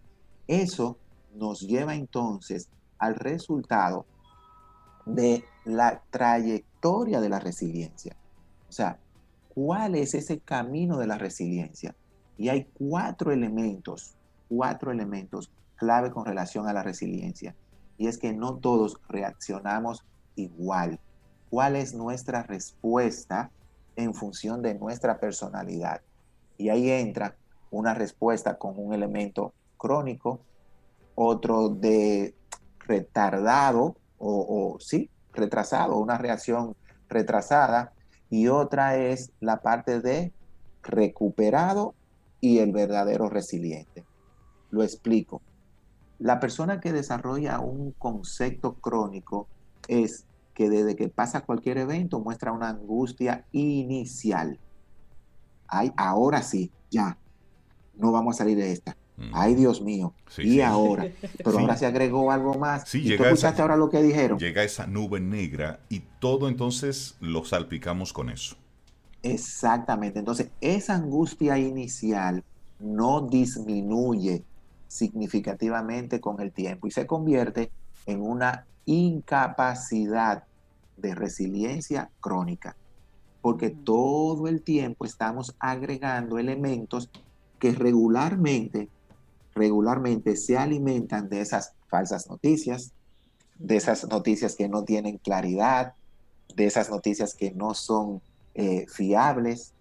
Eso 0.46 0.98
nos 1.34 1.60
lleva 1.60 1.94
entonces 1.94 2.68
al 2.98 3.14
resultado 3.14 4.04
de 5.06 5.44
la 5.64 6.02
trayectoria 6.10 7.20
de 7.20 7.28
la 7.28 7.38
resiliencia. 7.38 8.16
O 8.68 8.72
sea, 8.72 8.98
¿cuál 9.54 9.94
es 9.94 10.14
ese 10.14 10.38
camino 10.38 10.98
de 10.98 11.06
la 11.06 11.18
resiliencia? 11.18 11.94
Y 12.38 12.48
hay 12.48 12.68
cuatro 12.78 13.32
elementos 13.32 14.16
cuatro 14.52 14.92
elementos 14.92 15.50
clave 15.76 16.10
con 16.10 16.26
relación 16.26 16.68
a 16.68 16.74
la 16.74 16.82
resiliencia. 16.82 17.54
Y 17.96 18.06
es 18.06 18.18
que 18.18 18.32
no 18.32 18.56
todos 18.56 19.00
reaccionamos 19.08 20.04
igual. 20.36 21.00
¿Cuál 21.48 21.76
es 21.76 21.94
nuestra 21.94 22.42
respuesta 22.42 23.50
en 23.96 24.14
función 24.14 24.62
de 24.62 24.74
nuestra 24.74 25.18
personalidad? 25.18 26.02
Y 26.58 26.68
ahí 26.68 26.90
entra 26.90 27.36
una 27.70 27.94
respuesta 27.94 28.58
con 28.58 28.74
un 28.76 28.92
elemento 28.92 29.54
crónico, 29.78 30.40
otro 31.14 31.70
de 31.70 32.34
retardado 32.80 33.96
o, 34.22 34.76
sí, 34.80 35.10
retrasado, 35.32 35.98
una 35.98 36.18
reacción 36.18 36.76
retrasada, 37.08 37.92
y 38.30 38.48
otra 38.48 38.96
es 38.96 39.32
la 39.40 39.60
parte 39.60 40.00
de 40.00 40.32
recuperado 40.82 41.94
y 42.40 42.58
el 42.58 42.72
verdadero 42.72 43.28
resiliente. 43.28 44.04
Lo 44.70 44.82
explico. 44.82 45.42
La 46.18 46.40
persona 46.40 46.80
que 46.80 46.92
desarrolla 46.92 47.60
un 47.60 47.92
concepto 47.92 48.74
crónico 48.74 49.48
es 49.88 50.24
que 50.54 50.70
desde 50.70 50.96
que 50.96 51.08
pasa 51.08 51.42
cualquier 51.42 51.78
evento 51.78 52.20
muestra 52.20 52.52
una 52.52 52.68
angustia 52.68 53.44
inicial. 53.52 54.58
Ay, 55.66 55.92
ahora 55.96 56.42
sí, 56.42 56.70
ya, 56.90 57.18
no 57.96 58.12
vamos 58.12 58.36
a 58.36 58.38
salir 58.38 58.56
de 58.56 58.72
esta. 58.72 58.96
Mm. 59.16 59.30
Ay, 59.32 59.54
Dios 59.54 59.82
mío. 59.82 60.14
y 60.38 60.60
ahora. 60.60 61.08
Pero 61.44 61.58
ahora 61.58 61.76
se 61.76 61.86
agregó 61.86 62.30
algo 62.30 62.54
más. 62.54 62.88
Sí, 62.88 63.00
¿Y 63.12 63.16
tú 63.16 63.24
escuchaste 63.24 63.62
ahora 63.62 63.76
lo 63.76 63.90
que 63.90 64.02
dijeron? 64.02 64.38
Llega 64.38 64.62
esa 64.64 64.86
nube 64.86 65.20
negra 65.20 65.80
y 65.88 66.00
todo 66.18 66.48
entonces 66.48 67.16
lo 67.20 67.44
salpicamos 67.44 68.12
con 68.12 68.30
eso. 68.30 68.56
Exactamente. 69.22 70.18
Entonces, 70.18 70.48
esa 70.60 70.94
angustia 70.94 71.58
inicial 71.58 72.42
no 72.80 73.20
disminuye 73.20 74.44
significativamente 74.88 76.20
con 76.20 76.40
el 76.40 76.52
tiempo 76.52 76.86
y 76.86 76.90
se 76.90 77.06
convierte 77.06 77.70
en 78.06 78.20
una 78.20 78.66
incapacidad 78.84 80.44
de 80.96 81.14
resiliencia 81.14 82.10
crónica, 82.20 82.76
porque 83.40 83.70
todo 83.70 84.48
el 84.48 84.62
tiempo 84.62 85.04
estamos 85.04 85.54
agregando 85.58 86.38
elementos 86.38 87.10
que 87.58 87.72
regularmente, 87.72 88.88
regularmente 89.54 90.36
se 90.36 90.56
alimentan 90.56 91.28
de 91.28 91.40
esas 91.40 91.74
falsas 91.88 92.28
noticias, 92.28 92.92
de 93.58 93.76
esas 93.76 94.08
noticias 94.08 94.56
que 94.56 94.68
no 94.68 94.84
tienen 94.84 95.18
claridad, 95.18 95.94
de 96.54 96.66
esas 96.66 96.90
noticias 96.90 97.34
que 97.34 97.52
no 97.52 97.74
son 97.74 98.20
eh, 98.54 98.86
fiables. 98.88 99.72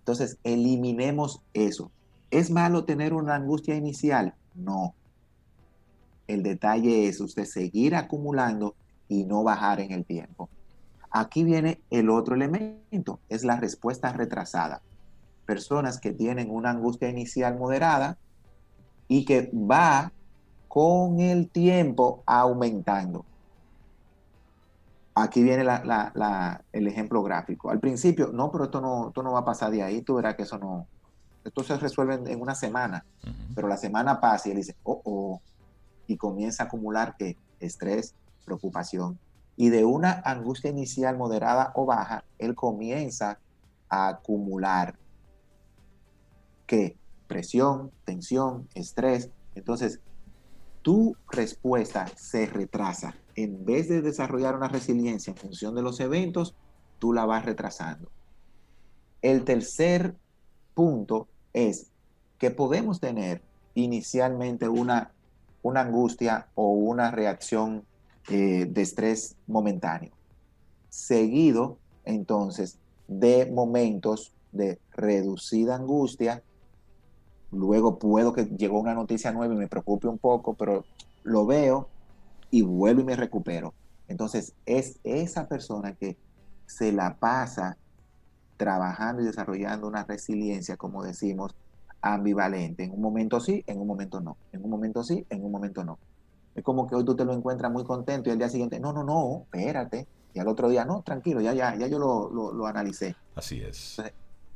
Entonces, 0.00 0.38
eliminemos 0.44 1.42
eso. 1.54 1.90
¿Es 2.30 2.50
malo 2.50 2.84
tener 2.84 3.12
una 3.12 3.34
angustia 3.34 3.74
inicial? 3.74 4.34
No. 4.54 4.94
El 6.26 6.42
detalle 6.42 7.08
es 7.08 7.20
usted 7.20 7.44
seguir 7.44 7.94
acumulando 7.94 8.74
y 9.08 9.24
no 9.24 9.42
bajar 9.42 9.80
en 9.80 9.92
el 9.92 10.04
tiempo. 10.04 10.48
Aquí 11.10 11.42
viene 11.42 11.80
el 11.90 12.08
otro 12.08 12.36
elemento, 12.36 13.18
es 13.28 13.42
la 13.42 13.56
respuesta 13.56 14.12
retrasada. 14.12 14.80
Personas 15.44 15.98
que 15.98 16.12
tienen 16.12 16.50
una 16.50 16.70
angustia 16.70 17.08
inicial 17.08 17.58
moderada 17.58 18.16
y 19.10 19.24
que 19.24 19.50
va 19.52 20.12
con 20.68 21.18
el 21.18 21.50
tiempo 21.50 22.22
aumentando. 22.24 23.24
Aquí 25.16 25.42
viene 25.42 25.64
el 26.72 26.86
ejemplo 26.86 27.20
gráfico. 27.24 27.70
Al 27.70 27.80
principio, 27.80 28.30
no, 28.32 28.52
pero 28.52 28.64
esto 28.64 28.80
no, 28.80 29.08
esto 29.08 29.24
no 29.24 29.32
va 29.32 29.40
a 29.40 29.44
pasar 29.44 29.72
de 29.72 29.82
ahí, 29.82 30.02
tú 30.02 30.14
verás 30.14 30.36
que 30.36 30.44
eso 30.44 30.58
no, 30.58 30.86
esto 31.44 31.64
se 31.64 31.76
resuelve 31.76 32.20
en 32.24 32.40
una 32.40 32.54
semana, 32.54 33.04
pero 33.52 33.66
la 33.66 33.76
semana 33.76 34.20
pasa 34.20 34.48
y 34.48 34.52
él 34.52 34.58
dice, 34.58 34.76
oh, 34.84 35.02
oh, 35.04 35.40
y 36.06 36.16
comienza 36.16 36.62
a 36.62 36.66
acumular 36.66 37.16
que 37.18 37.36
estrés, 37.58 38.14
preocupación. 38.44 39.18
Y 39.56 39.70
de 39.70 39.84
una 39.84 40.22
angustia 40.24 40.70
inicial 40.70 41.18
moderada 41.18 41.72
o 41.74 41.84
baja, 41.84 42.22
él 42.38 42.54
comienza 42.54 43.40
a 43.88 44.06
acumular 44.06 44.96
que 46.68 46.99
presión, 47.30 47.92
tensión, 48.04 48.66
estrés. 48.74 49.30
Entonces, 49.54 50.00
tu 50.82 51.14
respuesta 51.30 52.08
se 52.16 52.46
retrasa. 52.46 53.14
En 53.36 53.64
vez 53.64 53.88
de 53.88 54.02
desarrollar 54.02 54.56
una 54.56 54.66
resiliencia 54.66 55.30
en 55.30 55.36
función 55.36 55.76
de 55.76 55.82
los 55.82 56.00
eventos, 56.00 56.56
tú 56.98 57.12
la 57.12 57.26
vas 57.26 57.44
retrasando. 57.44 58.10
El 59.22 59.44
tercer 59.44 60.16
punto 60.74 61.28
es 61.52 61.92
que 62.36 62.50
podemos 62.50 62.98
tener 62.98 63.42
inicialmente 63.74 64.68
una, 64.68 65.12
una 65.62 65.82
angustia 65.82 66.48
o 66.56 66.72
una 66.72 67.12
reacción 67.12 67.84
eh, 68.28 68.66
de 68.68 68.82
estrés 68.82 69.36
momentáneo, 69.46 70.10
seguido 70.88 71.78
entonces 72.04 72.78
de 73.06 73.46
momentos 73.46 74.32
de 74.50 74.80
reducida 74.90 75.76
angustia. 75.76 76.42
Luego 77.52 77.98
puedo 77.98 78.32
que 78.32 78.44
llegó 78.44 78.80
una 78.80 78.94
noticia 78.94 79.32
nueva 79.32 79.54
y 79.54 79.56
me 79.56 79.68
preocupe 79.68 80.08
un 80.08 80.18
poco, 80.18 80.54
pero 80.54 80.84
lo 81.24 81.46
veo 81.46 81.88
y 82.50 82.62
vuelvo 82.62 83.00
y 83.00 83.04
me 83.04 83.16
recupero. 83.16 83.74
Entonces 84.08 84.54
es 84.66 84.98
esa 85.04 85.48
persona 85.48 85.94
que 85.94 86.16
se 86.66 86.92
la 86.92 87.16
pasa 87.16 87.76
trabajando 88.56 89.22
y 89.22 89.24
desarrollando 89.24 89.88
una 89.88 90.04
resiliencia, 90.04 90.76
como 90.76 91.02
decimos, 91.02 91.54
ambivalente. 92.02 92.84
En 92.84 92.92
un 92.92 93.00
momento 93.00 93.40
sí, 93.40 93.64
en 93.66 93.80
un 93.80 93.86
momento 93.86 94.20
no. 94.20 94.36
En 94.52 94.64
un 94.64 94.70
momento 94.70 95.02
sí, 95.02 95.26
en 95.30 95.44
un 95.44 95.50
momento 95.50 95.84
no. 95.84 95.98
Es 96.54 96.64
como 96.64 96.86
que 96.86 96.94
hoy 96.94 97.04
tú 97.04 97.14
te 97.14 97.24
lo 97.24 97.32
encuentras 97.32 97.70
muy 97.70 97.84
contento 97.84 98.28
y 98.28 98.32
al 98.32 98.38
día 98.38 98.48
siguiente, 98.48 98.80
no, 98.80 98.92
no, 98.92 99.04
no, 99.04 99.42
espérate. 99.44 100.06
Y 100.34 100.38
al 100.38 100.48
otro 100.48 100.68
día, 100.68 100.84
no, 100.84 101.02
tranquilo, 101.02 101.40
ya, 101.40 101.54
ya, 101.54 101.74
ya 101.76 101.86
yo 101.86 101.98
lo, 101.98 102.30
lo, 102.30 102.66
analicé. 102.66 103.16
Así 103.34 103.60
es. 103.62 104.00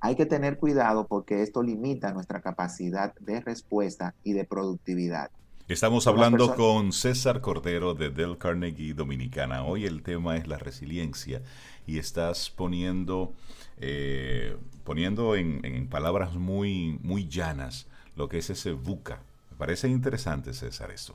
Hay 0.05 0.17
que 0.17 0.27
tener 0.27 0.59
cuidado 0.59 1.07
porque 1.07 1.41
esto 1.41 1.63
limita 1.63 2.13
nuestra 2.13 2.43
capacidad 2.43 3.15
de 3.21 3.41
respuesta 3.41 4.15
y 4.23 4.35
de 4.35 4.45
productividad. 4.45 5.31
Estamos 5.67 6.07
hablando 6.07 6.55
con 6.57 6.93
César 6.93 7.41
Cordero 7.41 7.95
de 7.95 8.11
Del 8.11 8.37
Carnegie 8.37 8.93
Dominicana. 8.93 9.65
Hoy 9.65 9.87
el 9.87 10.03
tema 10.03 10.37
es 10.37 10.47
la 10.47 10.59
resiliencia 10.59 11.41
y 11.87 11.97
estás 11.97 12.51
poniendo, 12.51 13.33
eh, 13.79 14.59
poniendo 14.85 15.37
en, 15.37 15.89
palabras 15.89 16.35
muy, 16.35 16.99
muy 17.03 17.27
llanas 17.27 17.87
lo 18.15 18.29
que 18.29 18.37
es 18.37 18.51
ese 18.51 18.73
buca. 18.73 19.23
Me 19.53 19.57
parece 19.57 19.89
interesante, 19.89 20.53
César, 20.53 20.91
esto. 20.91 21.15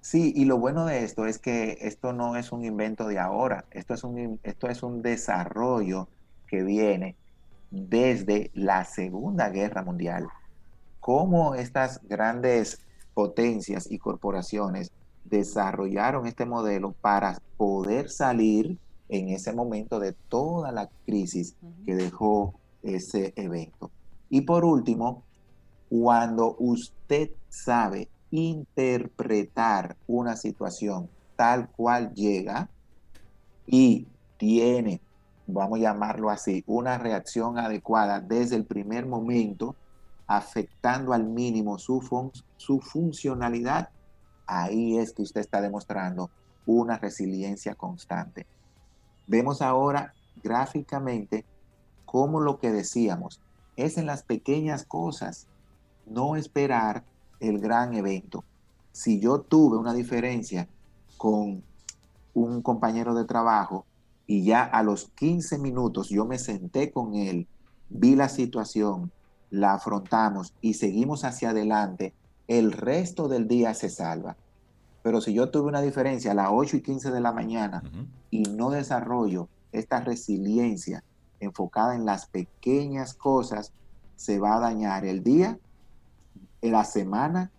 Sí, 0.00 0.32
y 0.34 0.46
lo 0.46 0.56
bueno 0.56 0.86
de 0.86 1.04
esto 1.04 1.26
es 1.26 1.38
que 1.38 1.76
esto 1.82 2.14
no 2.14 2.36
es 2.36 2.50
un 2.50 2.64
invento 2.64 3.08
de 3.08 3.18
ahora, 3.18 3.66
esto 3.72 3.92
es 3.92 4.04
un, 4.04 4.40
esto 4.42 4.68
es 4.70 4.82
un 4.82 5.02
desarrollo 5.02 6.08
que 6.46 6.62
viene 6.62 7.14
desde 7.70 8.50
la 8.54 8.84
Segunda 8.84 9.48
Guerra 9.50 9.82
Mundial. 9.82 10.28
Cómo 11.00 11.54
estas 11.54 12.00
grandes 12.08 12.80
potencias 13.14 13.90
y 13.90 13.98
corporaciones 13.98 14.92
desarrollaron 15.24 16.26
este 16.26 16.44
modelo 16.44 16.92
para 16.92 17.40
poder 17.56 18.10
salir 18.10 18.78
en 19.08 19.28
ese 19.28 19.52
momento 19.52 19.98
de 20.00 20.12
toda 20.12 20.72
la 20.72 20.88
crisis 21.04 21.56
que 21.84 21.94
dejó 21.94 22.54
ese 22.82 23.32
evento. 23.36 23.90
Y 24.28 24.42
por 24.42 24.64
último, 24.64 25.22
cuando 25.88 26.56
usted 26.58 27.30
sabe 27.48 28.08
interpretar 28.30 29.96
una 30.06 30.36
situación 30.36 31.08
tal 31.36 31.68
cual 31.70 32.12
llega 32.14 32.68
y 33.66 34.06
tiene, 34.36 35.00
vamos 35.46 35.78
a 35.78 35.82
llamarlo 35.82 36.30
así, 36.30 36.64
una 36.66 36.98
reacción 36.98 37.58
adecuada 37.58 38.20
desde 38.20 38.56
el 38.56 38.64
primer 38.64 39.06
momento, 39.06 39.76
afectando 40.26 41.12
al 41.12 41.24
mínimo 41.24 41.78
su, 41.78 42.32
su 42.56 42.80
funcionalidad, 42.80 43.90
ahí 44.46 44.98
es 44.98 45.12
que 45.12 45.22
usted 45.22 45.40
está 45.40 45.60
demostrando 45.60 46.30
una 46.66 46.98
resiliencia 46.98 47.74
constante. 47.74 48.46
Vemos 49.26 49.62
ahora 49.62 50.14
gráficamente 50.42 51.44
cómo 52.04 52.40
lo 52.40 52.58
que 52.58 52.72
decíamos 52.72 53.40
es 53.76 53.98
en 53.98 54.06
las 54.06 54.22
pequeñas 54.22 54.84
cosas, 54.84 55.46
no 56.06 56.36
esperar 56.36 57.04
el 57.40 57.60
gran 57.60 57.94
evento. 57.94 58.44
Si 58.92 59.20
yo 59.20 59.40
tuve 59.40 59.76
una 59.76 59.92
diferencia 59.92 60.68
con 61.18 61.62
un 62.34 62.62
compañero 62.62 63.14
de 63.14 63.24
trabajo 63.24 63.84
y 64.26 64.44
ya 64.44 64.62
a 64.62 64.82
los 64.82 65.10
15 65.14 65.58
minutos 65.58 66.08
yo 66.08 66.24
me 66.24 66.38
senté 66.38 66.90
con 66.90 67.14
él, 67.14 67.46
vi 67.88 68.16
la 68.16 68.28
situación, 68.28 69.12
la 69.50 69.74
afrontamos 69.74 70.52
y 70.60 70.74
seguimos 70.74 71.24
hacia 71.24 71.50
adelante, 71.50 72.12
el 72.48 72.72
resto 72.72 73.28
del 73.28 73.48
día 73.48 73.74
se 73.74 73.88
salva. 73.88 74.36
Pero 75.02 75.20
si 75.20 75.32
yo 75.32 75.50
tuve 75.50 75.68
una 75.68 75.80
diferencia 75.80 76.32
a 76.32 76.34
las 76.34 76.48
8 76.50 76.78
y 76.78 76.80
15 76.82 77.12
de 77.12 77.20
la 77.20 77.32
mañana 77.32 77.82
y 78.30 78.42
no 78.42 78.70
desarrollo 78.70 79.48
esta 79.70 80.00
resiliencia 80.00 81.04
enfocada 81.38 81.94
en 81.94 82.04
las 82.04 82.26
pequeñas 82.26 83.14
cosas, 83.14 83.72
se 84.16 84.38
va 84.40 84.56
a 84.56 84.60
dañar 84.60 85.04
el 85.04 85.22
día, 85.22 85.58
la 86.62 86.84
semana 86.84 87.50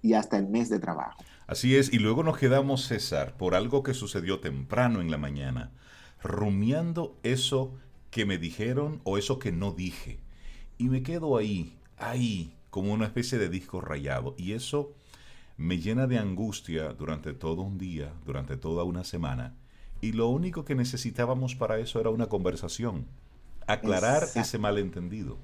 y 0.00 0.14
hasta 0.14 0.38
el 0.38 0.48
mes 0.48 0.70
de 0.70 0.78
trabajo. 0.78 1.22
Así 1.46 1.76
es, 1.76 1.92
y 1.92 1.98
luego 1.98 2.22
nos 2.22 2.38
quedamos, 2.38 2.86
César, 2.86 3.36
por 3.36 3.54
algo 3.54 3.82
que 3.82 3.94
sucedió 3.94 4.40
temprano 4.40 5.00
en 5.00 5.10
la 5.10 5.18
mañana, 5.18 5.72
rumiando 6.22 7.16
eso 7.22 7.74
que 8.10 8.24
me 8.24 8.38
dijeron 8.38 9.00
o 9.04 9.18
eso 9.18 9.38
que 9.38 9.52
no 9.52 9.72
dije 9.72 10.20
y 10.78 10.88
me 10.88 11.02
quedo 11.02 11.36
ahí, 11.36 11.76
ahí, 11.98 12.56
como 12.70 12.92
una 12.92 13.06
especie 13.06 13.36
de 13.36 13.48
disco 13.48 13.80
rayado. 13.80 14.34
Y 14.38 14.52
eso 14.52 14.92
me 15.56 15.78
llena 15.78 16.06
de 16.06 16.18
angustia 16.18 16.92
durante 16.92 17.34
todo 17.34 17.62
un 17.62 17.78
día, 17.78 18.12
durante 18.24 18.56
toda 18.56 18.84
una 18.84 19.04
semana. 19.04 19.54
Y 20.00 20.12
lo 20.12 20.28
único 20.28 20.64
que 20.64 20.76
necesitábamos 20.76 21.56
para 21.56 21.78
eso 21.78 22.00
era 22.00 22.10
una 22.10 22.28
conversación, 22.28 23.06
aclarar 23.66 24.22
ese 24.36 24.58
malentendido. 24.58 25.36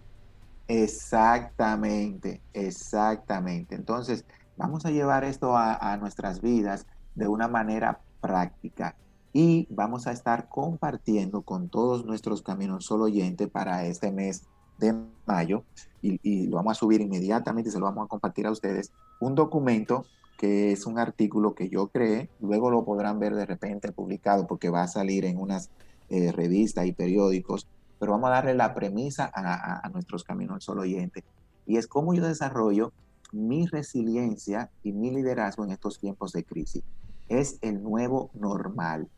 Exactamente, 0.68 2.40
exactamente. 2.52 3.74
Entonces, 3.74 4.24
vamos 4.56 4.86
a 4.86 4.92
llevar 4.92 5.24
esto 5.24 5.56
a, 5.56 5.92
a, 5.92 5.96
nuestras 5.96 6.40
vidas 6.40 6.86
de 7.16 7.26
una 7.26 7.48
manera 7.48 8.00
práctica 8.20 8.96
y 9.36 9.66
vamos 9.68 10.06
a 10.06 10.12
estar 10.12 10.48
compartiendo 10.48 11.42
con 11.42 11.68
todos 11.68 12.06
nuestros 12.06 12.40
caminos 12.40 12.86
solo 12.86 13.06
oyente 13.06 13.48
para 13.48 13.84
este 13.84 14.12
mes 14.12 14.44
de 14.78 14.94
mayo 15.26 15.64
y, 16.00 16.46
lo 16.46 16.56
vamos 16.56 16.72
a 16.72 16.80
subir 16.80 17.00
inmediatamente 17.00 17.68
y 17.68 17.72
se 17.72 17.80
lo 17.80 17.86
vamos 17.86 18.04
a 18.04 18.08
compartir 18.08 18.46
a 18.46 18.52
ustedes, 18.52 18.92
un 19.20 19.34
documento 19.34 20.04
que 20.38 20.70
es 20.72 20.86
un 20.86 20.98
artículo 20.98 21.54
que 21.54 21.68
yo 21.68 21.88
creé, 21.88 22.30
luego 22.40 22.70
lo 22.70 22.84
podrán 22.84 23.18
ver 23.18 23.34
de 23.34 23.44
repente 23.44 23.90
publicado 23.90 24.46
porque 24.46 24.70
va 24.70 24.82
a 24.82 24.88
salir 24.88 25.24
en 25.24 25.38
unas 25.38 25.70
eh, 26.10 26.30
revistas 26.30 26.86
y 26.86 26.92
periódicos, 26.92 27.66
pero 27.98 28.12
vamos 28.12 28.28
a 28.28 28.34
darle 28.34 28.54
la 28.54 28.72
premisa 28.72 29.30
a, 29.34 29.88
nuestros 29.88 30.22
caminos 30.22 30.64
solo 30.64 30.82
oyente 30.82 31.24
y 31.66 31.76
es 31.76 31.88
cómo 31.88 32.14
yo 32.14 32.24
desarrollo 32.24 32.92
mi 33.32 33.66
resiliencia 33.66 34.70
y 34.84 34.92
mi 34.92 35.10
liderazgo 35.10 35.64
en 35.64 35.72
estos 35.72 35.98
tiempos 35.98 36.32
de 36.32 36.44
crisis. 36.44 36.84
Es 37.28 37.58
el 37.62 37.82
nuevo 37.82 38.30
normal, 38.34 39.08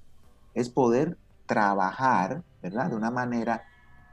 es 0.57 0.71
poder 0.71 1.17
trabajar, 1.45 2.43
¿verdad? 2.63 2.91
De 2.91 2.97
una 2.97 3.13
manera 3.13 3.63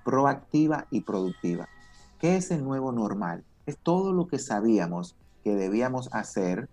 proactiva 0.04 0.86
y 0.92 1.02
productiva. 1.02 1.68
¿Qué 2.20 2.36
es 2.36 2.52
el 2.52 2.64
nuevo 2.64 2.92
normal? 2.92 3.44
Es 3.66 3.78
todo 3.78 4.14
lo 4.14 4.28
que 4.28 4.38
sabíamos 4.38 5.16
que 5.44 5.56
debíamos 5.56 6.14
hacer 6.14 6.70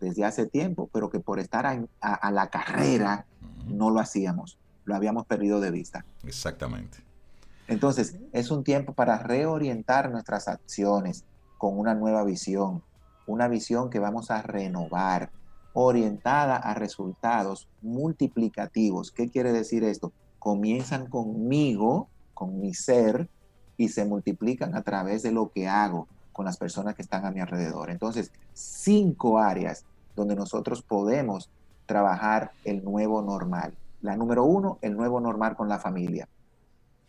desde 0.00 0.24
hace 0.24 0.46
tiempo, 0.46 0.88
pero 0.92 1.10
que 1.10 1.18
por 1.18 1.40
estar 1.40 1.66
a, 1.66 2.30
la 2.30 2.46
carrera 2.46 3.26
no 3.66 3.90
lo 3.90 3.98
hacíamos, 3.98 4.56
lo 4.84 4.94
habíamos 4.94 5.26
perdido 5.26 5.60
de 5.60 5.72
vista. 5.72 6.04
Exactamente. 6.24 6.98
Entonces, 7.66 8.16
es 8.32 8.50
un 8.52 8.62
tiempo 8.62 8.92
para 8.92 9.18
reorientar 9.18 10.10
nuestras 10.10 10.46
acciones 10.46 11.24
con 11.58 11.76
una 11.76 11.94
nueva 11.94 12.22
visión, 12.22 12.82
una 13.26 13.48
visión 13.48 13.90
que 13.90 13.98
vamos 13.98 14.30
a 14.30 14.42
renovar, 14.42 15.30
orientada 15.80 16.56
a 16.56 16.74
resultados 16.74 17.68
multiplicativos. 17.82 19.12
¿Qué 19.12 19.28
quiere 19.28 19.52
decir 19.52 19.84
esto? 19.84 20.12
Comienzan 20.40 21.06
conmigo 21.06 22.08
con 22.34 22.60
mi 22.60 22.74
ser 22.74 23.28
y 23.76 23.88
se 23.88 24.04
multiplican 24.04 24.74
a 24.74 24.82
través 24.82 25.22
de 25.22 25.30
lo 25.30 25.52
que 25.52 25.68
hago 25.68 26.08
con 26.32 26.44
las 26.46 26.56
personas 26.56 26.96
que 26.96 27.02
están 27.02 27.24
a 27.24 27.30
mi 27.30 27.38
alrededor. 27.38 27.90
Entonces, 27.90 28.32
cinco 28.54 29.38
áreas 29.38 29.84
donde 30.16 30.34
nosotros 30.34 30.82
podemos 30.82 31.48
trabajar 31.86 32.50
el 32.64 32.82
nuevo 32.82 33.22
normal. 33.22 33.72
La 34.02 34.16
número 34.16 34.42
uno, 34.42 34.78
el 34.82 34.96
nuevo 34.96 35.20
normal 35.20 35.54
con 35.54 35.68
la 35.68 35.78
familia. 35.78 36.28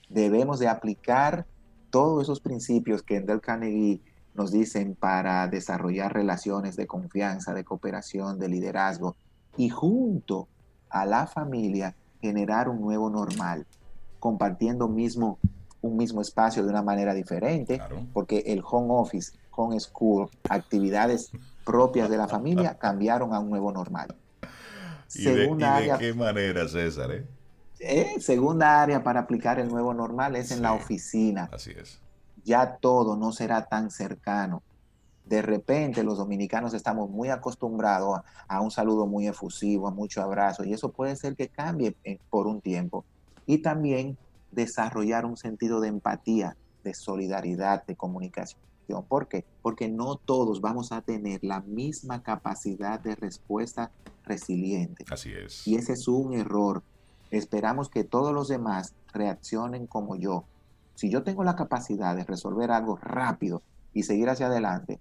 Debemos 0.10 0.60
de 0.60 0.68
aplicar 0.68 1.48
todos 1.90 2.22
esos 2.22 2.40
principios 2.40 3.02
que 3.02 3.16
en 3.16 3.26
Del 3.26 3.42
Carnegie 3.42 4.00
nos 4.40 4.52
dicen 4.54 4.96
para 4.96 5.50
desarrollar 5.50 6.14
relaciones 6.14 6.78
de 6.78 6.88
confianza, 6.88 7.54
de 7.54 7.66
cooperación, 7.66 8.40
de 8.40 8.48
liderazgo 8.48 9.18
y 9.58 9.68
junto 9.68 10.48
a 10.90 11.06
la 11.06 11.28
familia 11.28 11.94
generar 12.22 12.70
un 12.70 12.80
nuevo 12.80 13.10
normal 13.10 13.68
compartiendo 14.18 14.88
mismo, 14.88 15.40
un 15.82 15.98
mismo 15.98 16.22
espacio 16.22 16.64
de 16.64 16.70
una 16.70 16.82
manera 16.82 17.14
diferente, 17.14 17.82
porque 18.14 18.40
el 18.48 18.64
home 18.64 18.88
office, 18.92 19.34
home 19.52 19.78
school, 19.78 20.30
actividades 20.50 21.32
propias 21.66 22.10
de 22.10 22.16
la 22.16 22.30
familia 22.30 22.78
cambiaron 22.80 23.34
a 23.34 23.40
un 23.40 23.50
nuevo 23.50 23.74
normal. 23.74 24.16
¿Y, 25.16 25.26
de, 25.26 25.96
qué 26.00 26.14
manera, 26.14 26.66
César? 26.70 27.12
Eh? 27.12 27.26
Eh, 27.80 28.22
segunda 28.22 28.82
área 28.82 29.04
para 29.04 29.20
aplicar 29.20 29.60
el 29.60 29.68
nuevo 29.68 29.94
normal 29.94 30.38
es 30.38 30.52
en 30.52 30.62
la 30.62 30.72
oficina. 30.72 31.50
Así 31.52 31.72
es. 31.72 32.00
Ya 32.50 32.78
todo 32.78 33.16
no 33.16 33.32
será 33.32 33.68
tan 33.68 33.92
cercano. 33.92 34.64
De 35.24 35.44
repente 35.44 36.04
los 36.04 36.18
dominicanos 36.18 36.74
estamos 36.74 37.08
muy 37.08 37.30
acostumbrados 37.30 38.18
a, 38.18 38.56
a 38.56 38.62
un 38.62 38.72
saludo 38.72 39.06
muy 39.06 39.28
efusivo, 39.28 39.88
a 39.88 39.92
mucho 39.92 40.24
abrazo, 40.24 40.64
y 40.64 40.74
eso 40.74 40.92
puede 40.92 41.16
ser 41.16 41.36
que 41.36 41.50
cambie 41.50 41.96
eh, 42.04 42.18
por 42.32 42.48
un 42.48 42.60
tiempo 42.60 43.06
y 43.46 43.60
también 43.60 44.18
desarrollar 44.52 45.26
un 45.26 45.38
sentido 45.38 45.80
de 45.80 45.90
empatía, 45.90 46.58
de 46.84 46.96
solidaridad, 46.96 47.86
de 47.86 47.96
comunicación. 47.96 48.60
¿Por 49.08 49.28
qué? 49.28 49.46
Porque 49.62 49.88
no 49.88 50.16
todos 50.16 50.62
vamos 50.62 50.92
a 50.92 51.02
tener 51.02 51.44
la 51.44 51.62
misma 51.62 52.24
capacidad 52.24 53.00
de 53.00 53.16
respuesta 53.16 53.92
resiliente. 54.26 55.06
Así 55.12 55.32
es. 55.32 55.68
Y 55.68 55.76
ese 55.76 55.94
es 55.94 56.08
un 56.08 56.34
error. 56.34 56.82
Esperamos 57.30 57.90
que 57.90 58.04
todos 58.04 58.34
los 58.34 58.48
demás 58.48 58.96
reaccionen 59.14 59.86
como 59.86 60.16
yo. 60.16 60.46
Si 61.00 61.10
yo 61.10 61.24
tengo 61.24 61.46
la 61.46 61.56
capacidad 61.56 62.14
de 62.14 62.26
resolver 62.26 62.72
algo 62.72 62.98
rápido 62.98 63.62
y 63.94 64.04
seguir 64.04 64.28
hacia 64.28 64.48
adelante, 64.48 65.00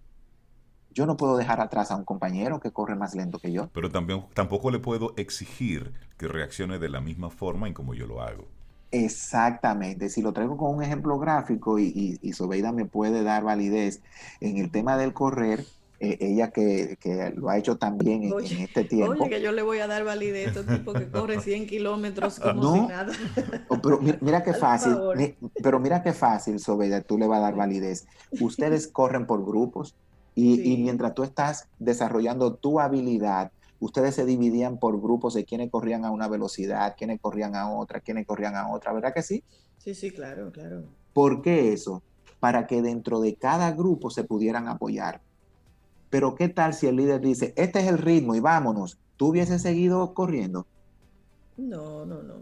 yo 0.93 1.07
no 1.07 1.17
puedo 1.17 1.37
dejar 1.37 1.61
atrás 1.61 1.91
a 1.91 1.97
un 1.97 2.05
compañero 2.05 2.61
que 2.61 2.71
corre 2.71 2.95
más 2.95 3.17
lento 3.17 3.41
que 3.41 3.51
yo. 3.51 3.69
Pero 3.73 3.91
también, 3.91 4.25
tampoco 4.33 4.71
le 4.71 4.79
puedo 4.79 5.13
exigir 5.17 5.93
que 6.17 6.29
reaccione 6.29 6.79
de 6.79 6.89
la 6.89 7.01
misma 7.01 7.31
forma 7.31 7.67
en 7.67 7.75
como 7.75 7.95
yo 7.95 8.07
lo 8.07 8.23
hago. 8.23 8.47
Exactamente. 8.93 10.09
Si 10.09 10.23
lo 10.23 10.33
traigo 10.33 10.57
con 10.57 10.73
un 10.73 10.85
ejemplo 10.85 11.19
gráfico 11.19 11.81
y, 11.81 12.17
y, 12.23 12.33
Sobeida 12.33 12.71
me 12.71 12.85
puede 12.85 13.25
dar 13.25 13.43
validez 13.43 14.01
en 14.41 14.59
el 14.59 14.71
tema 14.71 14.97
del 14.97 15.13
correr, 15.13 15.65
eh, 16.01 16.17
ella 16.21 16.51
que, 16.51 16.97
lo 17.35 17.49
ha 17.49 17.59
hecho 17.59 17.77
también 17.77 18.23
en, 18.23 18.41
este 18.41 18.85
tiempo. 18.85 19.25
Oye, 19.25 19.31
que 19.31 19.41
yo 19.41 19.51
le 19.51 19.63
voy 19.63 19.79
a 19.79 19.87
dar 19.89 20.05
validez 20.05 20.57
a 20.57 20.61
este 20.61 20.77
tipo 20.77 20.93
que 20.93 21.11
corre 21.11 21.41
100 21.41 21.67
kilómetros 21.67 22.39
como 22.39 22.75
si 22.75 22.81
nada. 22.83 23.13
Oh, 23.69 23.81
pero 23.83 24.01
mira, 24.21 24.43
qué 24.43 24.55
fácil, 24.55 24.97
pero 25.63 25.81
mira 25.81 26.03
qué 26.03 26.13
fácil, 26.13 26.61
Sobeida, 26.61 27.03
tú 27.03 27.19
le 27.19 27.27
vas 27.27 27.39
a 27.39 27.43
dar 27.43 27.57
validez. 27.57 28.07
Ustedes 28.41 28.87
corren 28.93 29.27
por 29.27 29.45
grupos 29.45 29.97
y, 30.35 30.73
y 30.73 30.77
mientras 30.77 31.15
tú 31.15 31.25
estás 31.25 31.69
desarrollando 31.79 32.55
tu 32.55 32.79
habilidad, 32.79 33.51
ustedes 33.81 34.15
se 34.15 34.25
dividían 34.25 34.79
por 34.79 35.01
grupos 35.01 35.35
de 35.35 35.45
quienes 35.45 35.71
corrían 35.71 36.05
a 36.05 36.11
una 36.11 36.29
velocidad, 36.29 36.95
quienes 36.97 37.21
corrían 37.21 37.57
a 37.57 37.71
otra, 37.71 38.01
quienes 38.01 38.27
corrían 38.27 38.55
a 38.55 38.69
otra, 38.71 38.93
¿verdad 38.93 39.13
que 39.13 39.23
sí? 39.23 39.43
Sí, 39.79 39.95
sí, 39.95 40.11
claro, 40.11 40.51
claro. 40.53 40.85
¿Por 41.13 41.43
qué 41.43 41.73
eso? 41.73 42.03
Para 42.41 42.67
que 42.67 42.83
dentro 42.83 43.21
de 43.21 43.35
cada 43.35 43.73
grupo 43.73 44.11
se 44.11 44.25
pudieran 44.25 44.69
apoyar. 44.69 45.23
Pero 46.11 46.35
¿qué 46.35 46.49
tal 46.49 46.75
si 46.75 46.87
el 46.87 46.97
líder 46.97 47.21
dice, 47.21 47.53
este 47.57 47.81
es 47.81 47.87
el 47.87 47.99
ritmo 47.99 48.35
y 48.35 48.41
vámonos? 48.41 48.99
¿Tú 49.17 49.29
hubieses 49.29 49.63
seguido 49.63 50.15
corriendo? 50.15 50.67
No, 51.57 52.07
no, 52.07 52.23
no. 52.23 52.35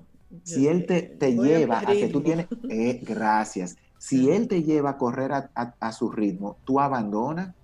si 0.45 0.69
él 0.69 0.87
te, 0.87 1.03
te 1.03 1.35
lleva 1.35 1.81
a, 1.81 1.87
que 1.87 2.09
tú 2.09 2.21
tienes, 2.21 2.47
eh, 2.69 3.01
gracias. 3.03 3.77
Si 3.99 4.31
él 4.31 4.47
te 4.47 4.63
lleva 4.63 4.91
a 4.91 4.99
correr 4.99 5.33
a 5.33 5.93
su 5.93 6.11
ritmo, 6.11 6.59
tú 6.65 6.81
abandonas 6.81 7.55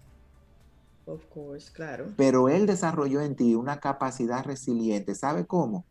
Of 1.06 1.24
course, 1.26 1.72
claro. 1.72 2.12
Pero 2.16 2.48
él 2.48 2.66
desarrolló 2.66 3.20
en 3.20 3.34
ti 3.34 3.54
una 3.54 3.80
capacidad 3.80 4.44
resiliente. 4.44 5.14
¿Sabe 5.14 5.46
cómo? 5.46 5.84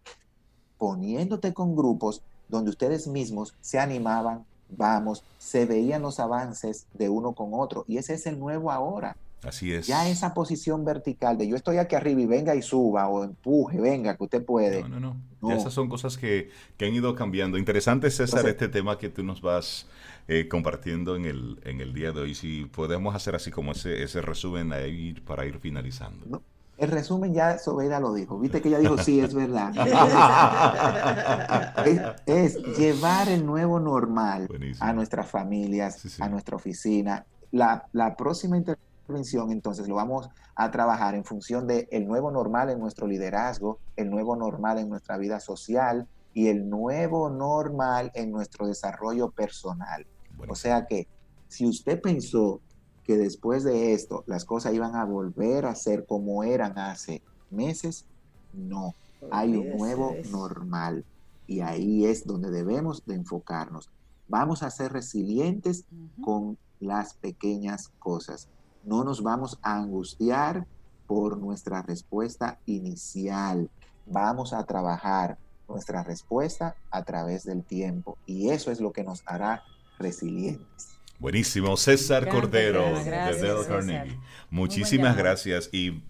Poniéndote 0.77 1.53
con 1.53 1.75
grupos 1.75 2.23
donde 2.47 2.69
ustedes 2.69 3.07
mismos 3.07 3.53
se 3.61 3.79
animaban, 3.79 4.45
vamos, 4.69 5.23
se 5.37 5.65
veían 5.65 6.01
los 6.01 6.19
avances 6.19 6.87
de 6.93 7.09
uno 7.09 7.33
con 7.33 7.49
otro. 7.53 7.83
Y 7.87 7.97
ese 7.97 8.13
es 8.13 8.25
el 8.25 8.39
nuevo 8.39 8.71
ahora. 8.71 9.17
Así 9.43 9.73
es. 9.73 9.87
Ya 9.87 10.07
esa 10.07 10.33
posición 10.33 10.85
vertical 10.85 11.37
de 11.37 11.47
yo 11.47 11.55
estoy 11.55 11.77
aquí 11.77 11.95
arriba 11.95 12.21
y 12.21 12.25
venga 12.27 12.55
y 12.55 12.61
suba 12.61 13.07
o 13.07 13.23
empuje, 13.23 13.81
venga, 13.81 14.15
que 14.15 14.23
usted 14.23 14.45
puede. 14.45 14.83
No, 14.83 14.99
no, 14.99 15.17
no. 15.41 15.51
esas 15.51 15.73
son 15.73 15.89
cosas 15.89 16.17
que, 16.17 16.51
han 16.79 16.93
ido 16.93 17.15
cambiando. 17.15 17.57
Interesante, 17.57 18.11
César, 18.11 18.47
este 18.47 18.67
tema 18.67 18.97
que 18.97 19.09
tú 19.09 19.23
nos 19.23 19.41
vas 19.41 19.87
eh, 20.27 20.47
compartiendo 20.47 21.15
en 21.15 21.25
el, 21.25 21.59
en 21.63 21.81
el 21.81 21.93
día 21.93 22.11
de 22.11 22.21
hoy. 22.21 22.35
Si 22.35 22.65
podemos 22.65 23.15
hacer 23.15 23.35
así 23.35 23.49
como 23.49 23.71
ese, 23.71 24.03
ese 24.03 24.21
resumen 24.21 24.73
ahí 24.73 25.13
para 25.13 25.45
ir 25.45 25.59
finalizando. 25.59 26.41
El 26.81 26.89
resumen 26.89 27.31
ya 27.31 27.59
Sobeida 27.59 27.99
lo 27.99 28.11
dijo. 28.11 28.39
Viste 28.39 28.59
que 28.59 28.69
ella 28.69 28.79
dijo, 28.79 28.97
sí, 28.97 29.19
es 29.19 29.35
verdad. 29.35 29.71
es, 32.25 32.57
llevar 32.75 33.29
el 33.29 33.45
nuevo 33.45 33.79
normal 33.79 34.47
a 34.79 34.91
nuestras 34.91 35.27
familias, 35.27 36.19
a 36.19 36.27
nuestra 36.27 36.55
oficina. 36.55 37.23
La, 37.51 37.85
la 37.93 38.15
próxima 38.15 38.57
intervención, 38.57 38.90
entonces, 39.15 39.87
lo 39.87 39.95
vamos 39.95 40.29
a 40.55 40.71
trabajar 40.71 41.15
en 41.15 41.23
función 41.23 41.67
del 41.67 41.87
el 41.91 42.07
nuevo 42.07 42.31
normal 42.31 42.69
en 42.69 42.79
nuestro 42.79 43.07
liderazgo, 43.07 43.79
el 43.95 44.09
nuevo 44.09 44.35
normal 44.35 44.79
en 44.79 44.89
nuestra 44.89 45.17
vida 45.17 45.39
social 45.39 46.07
y 46.33 46.47
el 46.47 46.69
nuevo 46.69 47.29
normal 47.29 48.11
en 48.13 48.31
nuestro 48.31 48.67
desarrollo 48.67 49.31
personal. 49.31 50.05
O 50.47 50.55
sea 50.55 50.85
que 50.85 51.07
si 51.47 51.67
usted 51.67 52.01
pensó 52.01 52.61
que 53.03 53.17
después 53.17 53.63
de 53.63 53.93
esto 53.93 54.23
las 54.27 54.45
cosas 54.45 54.73
iban 54.73 54.95
a 54.95 55.05
volver 55.05 55.65
a 55.65 55.75
ser 55.75 56.05
como 56.05 56.43
eran 56.43 56.77
hace 56.77 57.21
meses, 57.49 58.05
no. 58.53 58.95
Hay 59.29 59.55
un 59.55 59.77
nuevo 59.77 60.15
normal 60.31 61.05
y 61.45 61.61
ahí 61.61 62.05
es 62.05 62.25
donde 62.25 62.49
debemos 62.49 63.05
de 63.05 63.15
enfocarnos. 63.15 63.91
Vamos 64.27 64.63
a 64.63 64.71
ser 64.71 64.93
resilientes 64.93 65.85
con 66.23 66.57
las 66.79 67.13
pequeñas 67.15 67.89
cosas. 67.99 68.47
No 68.83 69.03
nos 69.03 69.21
vamos 69.21 69.59
a 69.61 69.77
angustiar 69.77 70.65
por 71.07 71.37
nuestra 71.37 71.81
respuesta 71.81 72.59
inicial. 72.65 73.69
Vamos 74.05 74.53
a 74.53 74.63
trabajar 74.65 75.37
nuestra 75.67 76.03
respuesta 76.03 76.75
a 76.89 77.03
través 77.03 77.45
del 77.45 77.63
tiempo 77.63 78.17
y 78.25 78.49
eso 78.49 78.71
es 78.71 78.79
lo 78.79 78.91
que 78.91 79.03
nos 79.03 79.23
hará 79.25 79.63
resilientes. 79.99 80.97
Buenísimo, 81.19 81.77
César 81.77 82.27
Cordero 82.29 82.81
de 83.03 83.11
Dale 83.11 83.65
Carnegie. 83.67 84.17
Muchísimas 84.49 85.15
gracias 85.15 85.69
y 85.71 86.01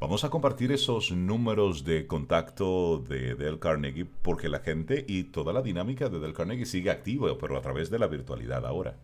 vamos 0.00 0.24
a 0.24 0.30
compartir 0.30 0.72
esos 0.72 1.12
números 1.12 1.84
de 1.84 2.06
contacto 2.06 2.98
de 2.98 3.36
Dale 3.36 3.60
Carnegie 3.60 4.06
porque 4.22 4.48
la 4.48 4.58
gente 4.58 5.04
y 5.06 5.24
toda 5.24 5.52
la 5.52 5.62
dinámica 5.62 6.08
de 6.08 6.18
Dale 6.18 6.34
Carnegie 6.34 6.66
sigue 6.66 6.90
activa, 6.90 7.28
pero 7.38 7.56
a 7.56 7.62
través 7.62 7.90
de 7.90 7.98
la 7.98 8.08
virtualidad 8.08 8.66
ahora. 8.66 8.96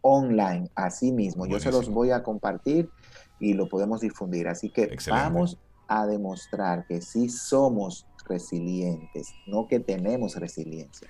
Online, 0.00 0.70
así 0.74 1.12
mismo. 1.12 1.46
Yo 1.46 1.60
se 1.60 1.70
los 1.70 1.90
voy 1.90 2.10
a 2.10 2.22
compartir 2.22 2.88
y 3.38 3.52
lo 3.52 3.68
podemos 3.68 4.00
difundir. 4.00 4.48
Así 4.48 4.70
que 4.70 4.96
vamos 5.08 5.58
a 5.86 6.06
demostrar 6.06 6.86
que 6.86 7.02
sí 7.02 7.28
somos 7.28 8.06
resilientes, 8.26 9.34
no 9.46 9.68
que 9.68 9.80
tenemos 9.80 10.36
resiliencia. 10.36 11.08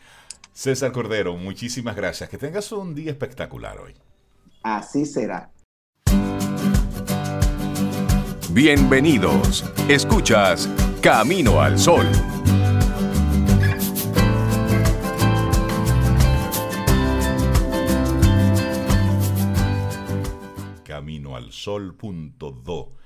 César 0.60 0.92
Cordero, 0.92 1.38
muchísimas 1.38 1.96
gracias. 1.96 2.28
Que 2.28 2.36
tengas 2.36 2.70
un 2.70 2.94
día 2.94 3.12
espectacular 3.12 3.80
hoy. 3.80 3.94
Así 4.62 5.06
será. 5.06 5.50
Bienvenidos. 8.50 9.64
Escuchas 9.88 10.68
Camino 11.00 11.62
al 11.62 11.78
Sol. 11.78 12.04
Camino 20.84 21.36
al 21.36 21.52
Sol.do 21.52 23.00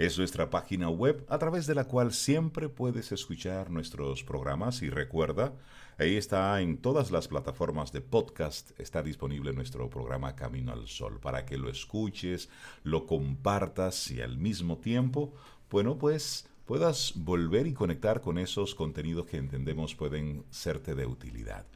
es 0.00 0.16
nuestra 0.16 0.48
página 0.48 0.88
web 0.88 1.26
a 1.28 1.36
través 1.36 1.66
de 1.66 1.74
la 1.74 1.84
cual 1.84 2.12
siempre 2.14 2.70
puedes 2.70 3.12
escuchar 3.12 3.68
nuestros 3.68 4.24
programas 4.24 4.80
y 4.80 4.88
recuerda, 4.88 5.52
ahí 6.00 6.16
está 6.16 6.58
en 6.62 6.78
todas 6.78 7.10
las 7.10 7.28
plataformas 7.28 7.92
de 7.92 8.00
podcast, 8.00 8.70
está 8.80 9.02
disponible 9.02 9.52
nuestro 9.52 9.90
programa 9.90 10.34
Camino 10.34 10.72
al 10.72 10.88
Sol 10.88 11.20
para 11.20 11.44
que 11.44 11.58
lo 11.58 11.68
escuches, 11.68 12.48
lo 12.84 13.06
compartas 13.06 14.10
y 14.10 14.22
al 14.22 14.38
mismo 14.38 14.78
tiempo, 14.78 15.34
bueno, 15.70 15.98
pues 15.98 16.48
puedas 16.64 17.12
volver 17.16 17.66
y 17.66 17.74
conectar 17.74 18.22
con 18.22 18.38
esos 18.38 18.74
contenidos 18.74 19.26
que 19.26 19.36
entendemos 19.36 19.94
pueden 19.94 20.42
serte 20.48 20.94
de 20.94 21.04
utilidad. 21.04 21.66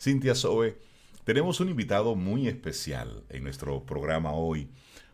Cintia 0.00 0.34
Soe, 0.34 0.78
tenemos 1.24 1.60
un 1.60 1.68
invitado 1.68 2.14
muy 2.14 2.48
especial 2.48 3.22
en 3.28 3.44
nuestro 3.44 3.84
programa 3.84 4.32
hoy 4.32 4.66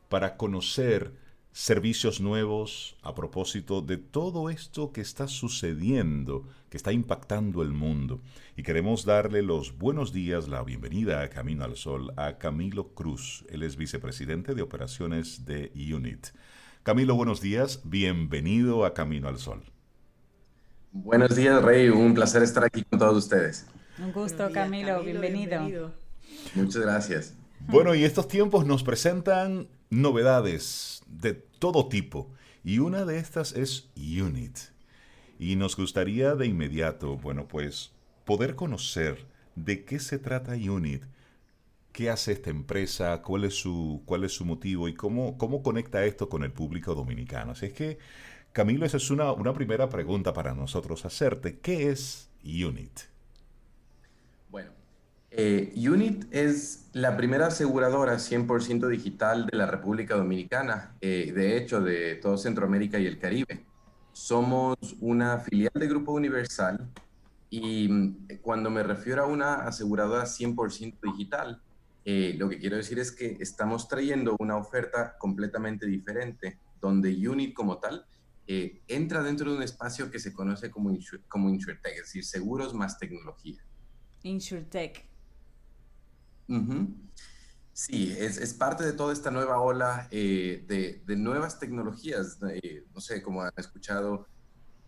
para 0.09 0.37
conocer 0.37 1.13
servicios 1.53 2.21
nuevos 2.21 2.97
a 3.03 3.15
propósito 3.15 3.83
de 3.83 3.97
todo 3.97 4.51
esto 4.51 4.93
que 4.93 5.01
está 5.01 5.27
sucediendo, 5.27 6.47
que 6.69 6.77
está 6.77 6.93
impactando 6.93 7.63
el 7.63 7.73
mundo. 7.73 8.21
Y 8.57 8.63
queremos 8.63 9.05
darle 9.05 9.43
los 9.43 9.77
buenos 9.77 10.13
días, 10.13 10.49
la 10.49 10.63
bienvenida 10.63 11.23
a 11.23 11.29
Camino 11.29 11.65
al 11.65 11.77
Sol 11.77 12.13
a 12.17 12.39
Camilo 12.39 12.95
Cruz. 12.95 13.45
Él 13.51 13.63
es 13.63 13.77
vicepresidente 13.77 14.55
de 14.55 14.63
operaciones 14.63 15.45
de 15.45 15.73
UNIT. 15.75 16.29
Camilo, 16.83 17.15
buenos 17.15 17.41
días. 17.41 17.81
Bienvenido 17.85 18.85
a 18.85 18.95
Camino 18.95 19.29
al 19.29 19.39
Sol. 19.39 19.63
Buenos 20.93 21.37
días, 21.37 21.63
Rey. 21.63 21.89
Un 21.89 22.15
placer 22.15 22.43
estar 22.43 22.65
aquí 22.65 22.85
con 22.85 22.99
todos 22.99 23.17
ustedes. 23.17 23.67
Un 23.99 24.13
gusto, 24.13 24.51
Camilo. 24.53 25.03
bienvenido. 25.03 25.93
Muchas 26.55 26.83
gracias. 26.83 27.40
Bueno, 27.67 27.95
y 27.95 28.05
estos 28.05 28.27
tiempos 28.29 28.67
nos 28.67 28.83
presentan 28.83 29.69
novedades 29.91 31.03
de 31.07 31.35
todo 31.35 31.89
tipo. 31.89 32.31
Y 32.65 32.79
una 32.79 33.05
de 33.05 33.19
estas 33.19 33.53
es 33.53 33.89
Unit. 33.97 34.59
Y 35.39 35.57
nos 35.57 35.77
gustaría 35.77 36.35
de 36.35 36.47
inmediato, 36.47 37.17
bueno, 37.17 37.49
pues 37.49 37.93
poder 38.25 38.55
conocer 38.55 39.27
de 39.57 39.85
qué 39.85 39.99
se 39.99 40.19
trata 40.19 40.53
Unit, 40.53 41.05
qué 41.93 42.11
hace 42.11 42.33
esta 42.33 42.51
empresa, 42.51 43.23
cuál 43.23 43.45
es 43.45 43.55
su, 43.55 44.03
cuál 44.05 44.25
es 44.25 44.33
su 44.33 44.45
motivo 44.45 44.89
y 44.89 44.95
cómo, 44.95 45.39
cómo 45.39 45.63
conecta 45.63 46.05
esto 46.05 46.29
con 46.29 46.45
el 46.45 46.53
público 46.53 46.95
dominicano. 46.95 47.53
Así 47.53 47.67
es 47.67 47.73
que, 47.73 47.99
Camilo, 48.53 48.85
esa 48.85 48.99
es 48.99 49.11
una, 49.11 49.33
una 49.33 49.53
primera 49.55 49.89
pregunta 49.89 50.33
para 50.33 50.55
nosotros 50.55 51.05
hacerte. 51.05 51.59
¿Qué 51.61 51.89
es 51.91 52.31
Unit? 52.45 53.10
Eh, 55.33 55.73
Unit 55.77 56.25
es 56.33 56.89
la 56.93 57.17
primera 57.17 57.47
aseguradora 57.47 58.19
100% 58.19 58.89
digital 58.89 59.47
de 59.47 59.57
la 59.57 59.67
República 59.67 60.17
Dominicana, 60.17 60.97
eh, 61.01 61.33
de 61.33 61.57
hecho, 61.57 61.81
de 61.81 62.17
todo 62.17 62.37
Centroamérica 62.37 62.99
y 62.99 63.07
el 63.07 63.19
Caribe. 63.19 63.65
Somos 64.13 64.77
una 65.01 65.39
filial 65.39 65.73
de 65.75 65.87
Grupo 65.87 66.13
Universal 66.13 66.91
y 67.49 67.89
mm, 67.89 68.41
cuando 68.43 68.71
me 68.71 68.83
refiero 68.83 69.23
a 69.23 69.27
una 69.27 69.55
aseguradora 69.67 70.25
100% 70.25 70.99
digital, 71.01 71.63
eh, 72.05 72.35
lo 72.37 72.49
que 72.49 72.59
quiero 72.59 72.77
decir 72.77 72.99
es 72.99 73.13
que 73.13 73.37
estamos 73.39 73.87
trayendo 73.87 74.35
una 74.41 74.57
oferta 74.57 75.17
completamente 75.17 75.87
diferente, 75.87 76.59
donde 76.81 77.11
Unit 77.29 77.55
como 77.55 77.79
tal 77.79 78.05
entra 78.89 79.23
dentro 79.23 79.49
de 79.49 79.59
un 79.59 79.63
espacio 79.63 80.11
que 80.11 80.19
se 80.19 80.33
conoce 80.33 80.73
como, 80.73 80.93
como 81.29 81.51
InsurTech, 81.51 81.93
es 81.93 82.03
decir, 82.03 82.25
seguros 82.25 82.75
más 82.75 82.99
tecnología. 82.99 83.63
InsurTech. 84.25 85.10
Sí, 87.73 88.15
es, 88.19 88.53
parte 88.53 88.85
de 88.85 88.93
toda 88.93 89.13
esta 89.13 89.31
nueva 89.31 89.59
ola 89.59 90.07
eh, 90.11 90.65
de, 91.07 91.17
nuevas 91.17 91.59
tecnologías, 91.59 92.39
eh, 92.51 92.85
no 92.95 93.01
sé, 93.01 93.23
como 93.23 93.43
han 93.43 93.53
escuchado, 93.57 94.27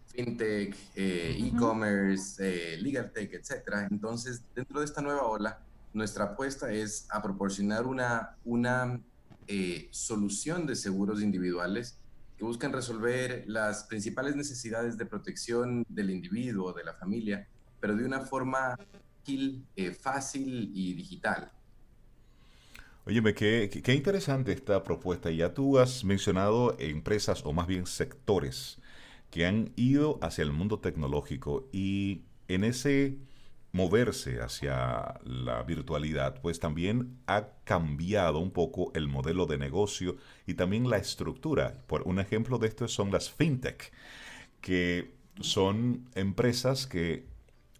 fintech, 0.08 0.76
eh, 0.94 1.38
e-commerce, 1.40 2.76
legal 2.78 3.10
tech, 3.12 3.32
etc. 3.32 3.86
Entonces, 3.90 4.42
dentro 4.54 4.80
de 4.80 4.84
esta 4.84 5.00
nueva 5.00 5.22
ola, 5.22 5.60
nuestra 5.94 6.24
apuesta 6.24 6.70
es 6.70 7.06
a 7.08 7.22
proporcionar 7.22 7.86
una, 7.86 8.36
una 8.44 9.00
solución 9.90 10.66
de 10.66 10.76
seguros 10.76 11.22
individuales 11.22 11.98
que 12.36 12.44
buscan 12.44 12.74
resolver 12.74 13.44
las 13.46 13.84
principales 13.84 14.36
necesidades 14.36 14.98
de 14.98 15.06
protección 15.06 15.86
del 15.88 16.10
individuo, 16.10 16.74
de 16.74 16.84
la 16.84 16.92
familia, 16.92 17.48
pero 17.80 17.96
de 17.96 18.04
una 18.04 18.20
forma 18.20 18.76
eh, 19.26 19.92
fácil 19.92 20.70
y 20.74 20.94
digital. 20.94 21.50
Óyeme, 23.04 23.34
qué, 23.34 23.68
qué, 23.82 23.94
interesante 23.94 24.52
esta 24.52 24.82
propuesta. 24.84 25.30
Ya 25.30 25.54
tú 25.54 25.78
has 25.78 26.04
mencionado 26.04 26.76
empresas 26.78 27.42
o 27.44 27.52
más 27.52 27.66
bien 27.66 27.86
sectores 27.86 28.78
que 29.30 29.46
han 29.46 29.72
ido 29.76 30.18
hacia 30.22 30.42
el 30.42 30.52
mundo 30.52 30.78
tecnológico 30.78 31.68
y 31.72 32.22
en 32.48 32.64
ese 32.64 33.16
moverse 33.72 34.40
hacia 34.40 35.20
la 35.24 35.62
virtualidad, 35.62 36.40
pues 36.42 36.60
también 36.60 37.18
ha 37.26 37.48
cambiado 37.64 38.38
un 38.38 38.50
poco 38.50 38.92
el 38.94 39.08
modelo 39.08 39.46
de 39.46 39.58
negocio 39.58 40.16
y 40.46 40.54
también 40.54 40.88
la 40.90 40.98
estructura. 40.98 41.82
Por 41.86 42.02
un 42.02 42.20
ejemplo 42.20 42.58
de 42.58 42.68
esto 42.68 42.86
son 42.86 43.10
las 43.10 43.30
fintech, 43.30 43.90
que 44.60 45.14
son 45.40 46.08
empresas 46.14 46.86
que 46.86 47.31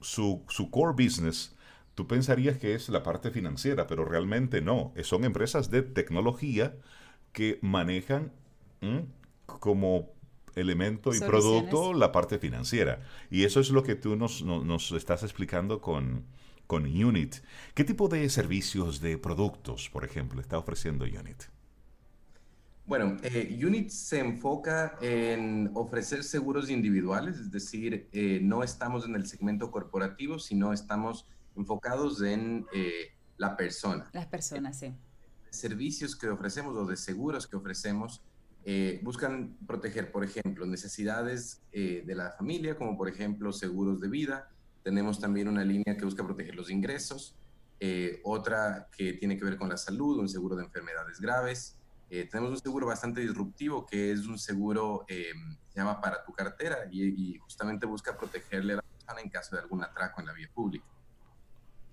su, 0.02 0.44
core 0.70 1.04
business, 1.04 1.54
tú 1.94 2.06
pensarías 2.06 2.58
que 2.58 2.74
es 2.74 2.88
la 2.88 3.02
parte 3.02 3.30
financiera, 3.30 3.86
pero 3.86 4.04
realmente 4.04 4.60
no. 4.60 4.92
Son 5.02 5.24
empresas 5.24 5.70
de 5.70 5.82
tecnología 5.82 6.76
que 7.32 7.58
manejan 7.62 8.32
como 9.46 10.10
elemento 10.54 11.14
y 11.14 11.20
producto 11.20 11.94
la 11.94 12.12
parte 12.12 12.38
financiera. 12.38 13.00
Y 13.30 13.44
eso 13.44 13.60
es 13.60 13.70
lo 13.70 13.82
que 13.82 13.94
tú 13.94 14.16
nos, 14.16 14.42
nos, 14.42 14.92
estás 14.92 15.22
explicando 15.22 15.80
con, 15.80 16.26
con 16.66 16.84
Unit. 16.84 17.36
¿Qué 17.74 17.84
tipo 17.84 18.08
de 18.08 18.28
servicios, 18.28 19.00
de 19.00 19.18
productos, 19.18 19.88
por 19.90 20.04
ejemplo, 20.04 20.40
está 20.40 20.58
ofreciendo 20.58 21.04
Unit? 21.04 21.44
Bueno, 22.84 23.16
eh, 23.22 23.58
Unit 23.64 23.90
se 23.90 24.18
enfoca 24.18 24.96
en 25.00 25.70
ofrecer 25.74 26.24
seguros 26.24 26.68
individuales, 26.68 27.38
es 27.38 27.50
decir, 27.50 28.08
eh, 28.12 28.40
no 28.42 28.64
estamos 28.64 29.06
en 29.06 29.14
el 29.14 29.26
segmento 29.26 29.70
corporativo, 29.70 30.38
sino 30.38 30.72
estamos 30.72 31.26
enfocados 31.56 32.20
en 32.22 32.66
eh, 32.74 33.12
la 33.36 33.56
persona. 33.56 34.10
Las 34.12 34.26
personas, 34.26 34.78
sí. 34.78 34.92
Servicios 35.50 36.16
que 36.16 36.28
ofrecemos 36.28 36.76
o 36.76 36.84
de 36.84 36.96
seguros 36.96 37.46
que 37.46 37.56
ofrecemos 37.56 38.22
buscan 39.02 39.56
proteger, 39.66 40.12
por 40.12 40.22
ejemplo, 40.22 40.64
necesidades 40.66 41.62
de 41.72 42.14
la 42.14 42.30
familia, 42.30 42.76
como 42.76 42.96
por 42.96 43.08
ejemplo 43.08 43.52
seguros 43.52 44.00
de 44.00 44.08
vida. 44.08 44.50
Tenemos 44.84 45.18
también 45.18 45.48
una 45.48 45.64
línea 45.64 45.96
que 45.96 46.04
busca 46.04 46.24
proteger 46.24 46.54
los 46.54 46.70
ingresos, 46.70 47.34
otra 48.22 48.88
que 48.96 49.14
tiene 49.14 49.36
que 49.36 49.44
ver 49.44 49.56
con 49.56 49.68
la 49.68 49.76
salud, 49.76 50.20
un 50.20 50.28
seguro 50.28 50.54
de 50.54 50.62
enfermedades 50.64 51.20
graves. 51.20 51.81
Eh, 52.14 52.28
tenemos 52.30 52.50
un 52.50 52.58
seguro 52.58 52.86
bastante 52.86 53.22
disruptivo 53.22 53.86
que 53.86 54.12
es 54.12 54.26
un 54.26 54.38
seguro, 54.38 55.06
eh, 55.08 55.32
se 55.70 55.80
llama 55.80 55.98
para 55.98 56.22
tu 56.22 56.34
cartera 56.34 56.80
y, 56.90 57.38
justamente 57.38 57.86
busca 57.86 58.18
protegerle 58.18 58.74
a 58.74 58.76
la 58.76 58.82
persona 58.82 59.22
en 59.22 59.30
caso 59.30 59.56
de 59.56 59.62
algún 59.62 59.82
atraco 59.82 60.20
en 60.20 60.26
la 60.26 60.34
vía 60.34 60.50
pública. 60.52 60.84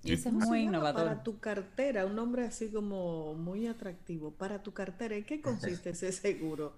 Y 0.04 0.12
ese 0.12 0.28
es 0.28 0.36
muy 0.36 0.64
innovador. 0.64 1.06
Para 1.06 1.24
tu 1.24 1.40
cartera, 1.40 2.06
un 2.06 2.18
nombre 2.18 2.46
así 2.46 2.70
como 2.70 3.34
muy 3.36 3.68
atractivo. 3.68 4.32
Para 4.32 4.62
tu 4.62 4.74
cartera, 4.74 5.16
¿en 5.16 5.24
qué 5.24 5.40
consiste 5.42 5.92
ese 5.92 6.12
seguro? 6.12 6.76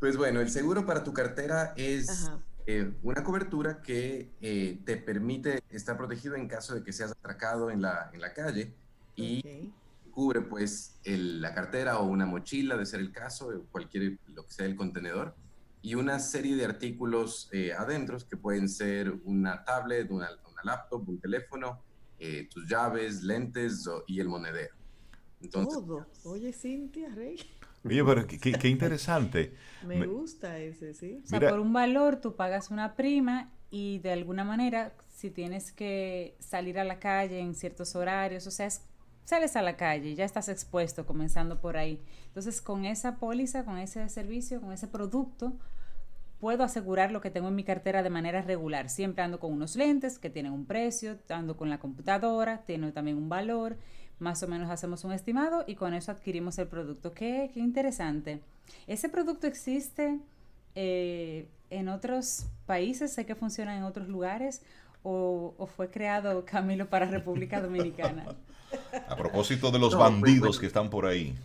Pues 0.00 0.16
bueno, 0.16 0.40
el 0.40 0.48
seguro 0.48 0.86
para 0.86 1.04
tu 1.04 1.12
cartera 1.12 1.74
es 1.76 2.30
eh, 2.66 2.90
una 3.02 3.22
cobertura 3.22 3.82
que 3.82 4.30
te 4.86 4.96
permite 4.96 5.62
estar 5.68 5.98
protegido 5.98 6.36
en 6.36 6.48
caso 6.48 6.74
de 6.74 6.82
que 6.82 6.94
seas 6.94 7.10
atracado 7.10 7.70
en 7.70 7.82
la, 7.82 8.08
en 8.14 8.20
la 8.22 8.32
calle 8.32 8.72
y 9.14 9.70
cubre 10.12 10.42
pues 10.42 11.00
la 11.04 11.52
cartera 11.54 11.98
o 11.98 12.06
una 12.06 12.26
mochila, 12.26 12.76
de 12.76 12.86
ser 12.86 13.00
el 13.00 13.10
caso, 13.10 13.64
cualquier, 13.72 14.18
lo 14.28 14.46
que 14.46 14.52
sea 14.52 14.66
el 14.66 14.76
contenedor, 14.76 15.34
y 15.82 15.96
una 15.96 16.20
serie 16.20 16.54
de 16.54 16.64
artículos 16.64 17.48
eh, 17.52 17.72
adentro 17.72 18.16
que 18.28 18.36
pueden 18.36 18.68
ser 18.68 19.12
una 19.24 19.64
tablet, 19.64 20.10
una, 20.10 20.28
laptop, 20.62 21.08
un 21.08 21.18
teléfono, 21.18 21.82
eh, 22.20 22.48
tus 22.48 22.68
llaves, 22.68 23.24
lentes 23.24 23.84
y 24.06 24.20
el 24.20 24.28
monedero. 24.28 24.76
Todo. 25.50 26.06
Oye, 26.22 26.52
Cintia, 26.52 27.08
Rey. 27.08 27.36
Oye, 27.84 28.04
pero 28.04 28.26
qué, 28.28 28.68
interesante. 28.68 29.54
Me, 29.84 30.06
gusta 30.06 30.56
ese, 30.60 30.94
sí. 30.94 31.20
O 31.24 31.26
sea, 31.26 31.40
por 31.40 31.58
un 31.58 31.72
valor 31.72 32.20
tú 32.20 32.36
pagas 32.36 32.70
una 32.70 32.94
prima 32.94 33.50
y 33.70 33.98
de 33.98 34.12
alguna 34.12 34.44
manera, 34.44 34.94
si 35.08 35.30
tienes 35.30 35.72
que 35.72 36.36
salir 36.38 36.78
a 36.78 36.84
la 36.84 37.00
calle 37.00 37.40
en 37.40 37.54
ciertos 37.56 37.96
horarios, 37.96 38.46
o 38.46 38.52
sea, 38.52 38.66
es 38.66 38.82
sales 39.24 39.56
a 39.56 39.62
la 39.62 39.76
calle, 39.76 40.14
ya 40.14 40.24
estás 40.24 40.48
expuesto, 40.48 41.06
comenzando 41.06 41.60
por 41.60 41.76
ahí. 41.76 42.00
Entonces, 42.26 42.60
con 42.60 42.84
esa 42.84 43.16
póliza, 43.16 43.64
con 43.64 43.78
ese 43.78 44.08
servicio, 44.08 44.60
con 44.60 44.72
ese 44.72 44.88
producto, 44.88 45.52
puedo 46.40 46.64
asegurar 46.64 47.12
lo 47.12 47.20
que 47.20 47.30
tengo 47.30 47.48
en 47.48 47.54
mi 47.54 47.62
cartera 47.62 48.02
de 48.02 48.10
manera 48.10 48.42
regular. 48.42 48.90
Siempre 48.90 49.22
ando 49.22 49.38
con 49.38 49.52
unos 49.52 49.76
lentes 49.76 50.18
que 50.18 50.28
tienen 50.28 50.52
un 50.52 50.66
precio, 50.66 51.16
ando 51.28 51.56
con 51.56 51.70
la 51.70 51.78
computadora, 51.78 52.62
tiene 52.66 52.90
también 52.90 53.16
un 53.16 53.28
valor, 53.28 53.76
más 54.18 54.42
o 54.42 54.48
menos 54.48 54.70
hacemos 54.70 55.04
un 55.04 55.12
estimado 55.12 55.64
y 55.66 55.76
con 55.76 55.94
eso 55.94 56.10
adquirimos 56.10 56.58
el 56.58 56.66
producto. 56.66 57.12
Qué, 57.12 57.50
qué 57.54 57.60
interesante. 57.60 58.40
¿Ese 58.86 59.08
producto 59.08 59.46
existe 59.46 60.18
eh, 60.74 61.46
en 61.70 61.88
otros 61.88 62.46
países? 62.66 63.12
Sé 63.12 63.24
que 63.24 63.34
funciona 63.34 63.76
en 63.76 63.84
otros 63.84 64.08
lugares. 64.08 64.62
O, 65.02 65.54
o 65.58 65.66
fue 65.66 65.90
creado 65.90 66.44
Camilo 66.44 66.88
para 66.88 67.06
República 67.06 67.60
Dominicana? 67.60 68.36
A 69.08 69.16
propósito 69.16 69.70
de 69.70 69.78
los 69.78 69.94
pues, 69.94 69.98
bandidos 69.98 70.58
que 70.58 70.66
están 70.66 70.90
por 70.90 71.06
ahí. 71.06 71.36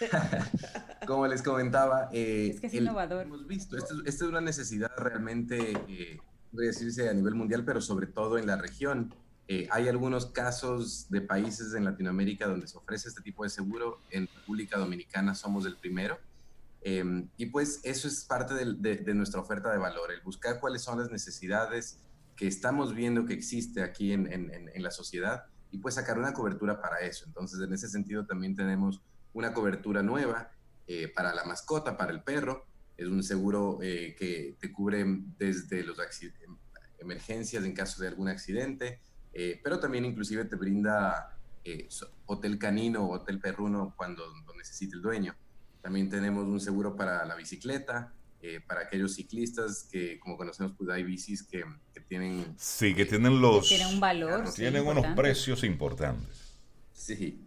Como 1.06 1.26
les 1.26 1.42
comentaba, 1.42 2.08
eh, 2.12 2.50
es 2.52 2.60
que 2.60 2.66
es 2.66 2.74
innovador. 2.74 3.22
Hemos 3.26 3.46
visto, 3.46 3.76
esta 3.76 3.94
es 4.04 4.22
una 4.22 4.40
necesidad 4.40 4.90
realmente, 4.96 5.72
eh, 5.88 6.20
voy 6.52 6.64
a 6.64 6.68
decirse 6.68 7.08
a 7.08 7.14
nivel 7.14 7.34
mundial, 7.34 7.64
pero 7.64 7.80
sobre 7.80 8.06
todo 8.06 8.38
en 8.38 8.46
la 8.46 8.56
región. 8.56 9.14
Eh, 9.48 9.68
hay 9.70 9.88
algunos 9.88 10.26
casos 10.26 11.06
de 11.08 11.20
países 11.20 11.72
en 11.74 11.84
Latinoamérica 11.84 12.48
donde 12.48 12.66
se 12.66 12.76
ofrece 12.76 13.08
este 13.08 13.22
tipo 13.22 13.44
de 13.44 13.50
seguro. 13.50 14.00
En 14.10 14.26
República 14.26 14.78
Dominicana 14.78 15.34
somos 15.34 15.66
el 15.66 15.76
primero. 15.76 16.18
Em, 16.82 17.28
y 17.36 17.46
pues 17.46 17.80
eso 17.82 18.06
es 18.06 18.24
parte 18.24 18.54
de, 18.54 19.14
nuestra 19.14 19.40
oferta 19.40 19.72
de 19.72 19.78
valor, 19.78 20.12
el 20.12 20.20
buscar 20.20 20.60
cuáles 20.60 20.82
son 20.82 20.98
las 20.98 21.10
necesidades 21.10 21.98
que 22.36 22.46
estamos 22.46 22.94
viendo 22.94 23.24
que 23.24 23.32
existe 23.32 23.82
aquí 23.82 24.12
en, 24.12 24.70
la 24.76 24.90
sociedad 24.90 25.46
y 25.70 25.78
pues 25.78 25.94
sacar 25.94 26.18
una 26.18 26.32
cobertura 26.32 26.80
para 26.80 27.00
eso. 27.00 27.24
Entonces, 27.26 27.60
en 27.60 27.72
ese 27.72 27.88
sentido 27.88 28.26
también 28.26 28.54
tenemos 28.54 29.00
una 29.32 29.52
cobertura 29.52 30.02
nueva 30.02 30.50
eh, 30.86 31.08
para 31.08 31.34
la 31.34 31.44
mascota, 31.44 31.96
para 31.96 32.12
el 32.12 32.22
perro. 32.22 32.66
Es 32.96 33.08
un 33.08 33.22
seguro 33.22 33.78
eh, 33.82 34.14
que 34.18 34.56
te 34.60 34.72
cubre 34.72 35.04
desde 35.38 35.84
las 35.84 36.20
emergencias 36.98 37.64
en 37.64 37.74
caso 37.74 38.02
de 38.02 38.08
algún 38.08 38.28
accidente, 38.28 39.00
eh, 39.32 39.60
pero 39.62 39.80
también 39.80 40.04
inclusive 40.04 40.44
te 40.44 40.56
brinda 40.56 41.32
hotel 42.26 42.60
canino 42.60 43.04
o 43.04 43.14
hotel 43.14 43.40
perruno 43.40 43.92
cuando 43.96 44.22
necesite 44.56 44.94
el 44.94 45.02
dueño. 45.02 45.34
También 45.82 46.08
tenemos 46.08 46.44
un 46.44 46.60
seguro 46.60 46.94
para 46.96 47.24
la 47.24 47.34
bicicleta, 47.34 48.12
eh, 48.42 48.60
para 48.66 48.82
aquellos 48.82 49.14
ciclistas 49.14 49.88
que, 49.90 50.18
como 50.20 50.36
conocemos, 50.36 50.72
pues 50.76 50.90
hay 50.90 51.02
bicis 51.02 51.42
que, 51.42 51.64
tienen... 52.08 52.54
Sí, 52.56 52.94
que 52.94 53.06
tienen 53.06 53.40
los... 53.40 53.68
tienen 53.68 53.88
un 53.88 54.00
valor. 54.00 54.52
tienen 54.54 54.86
unos 54.86 55.06
precios 55.16 55.64
importantes. 55.64 56.58
Sí. 56.92 57.42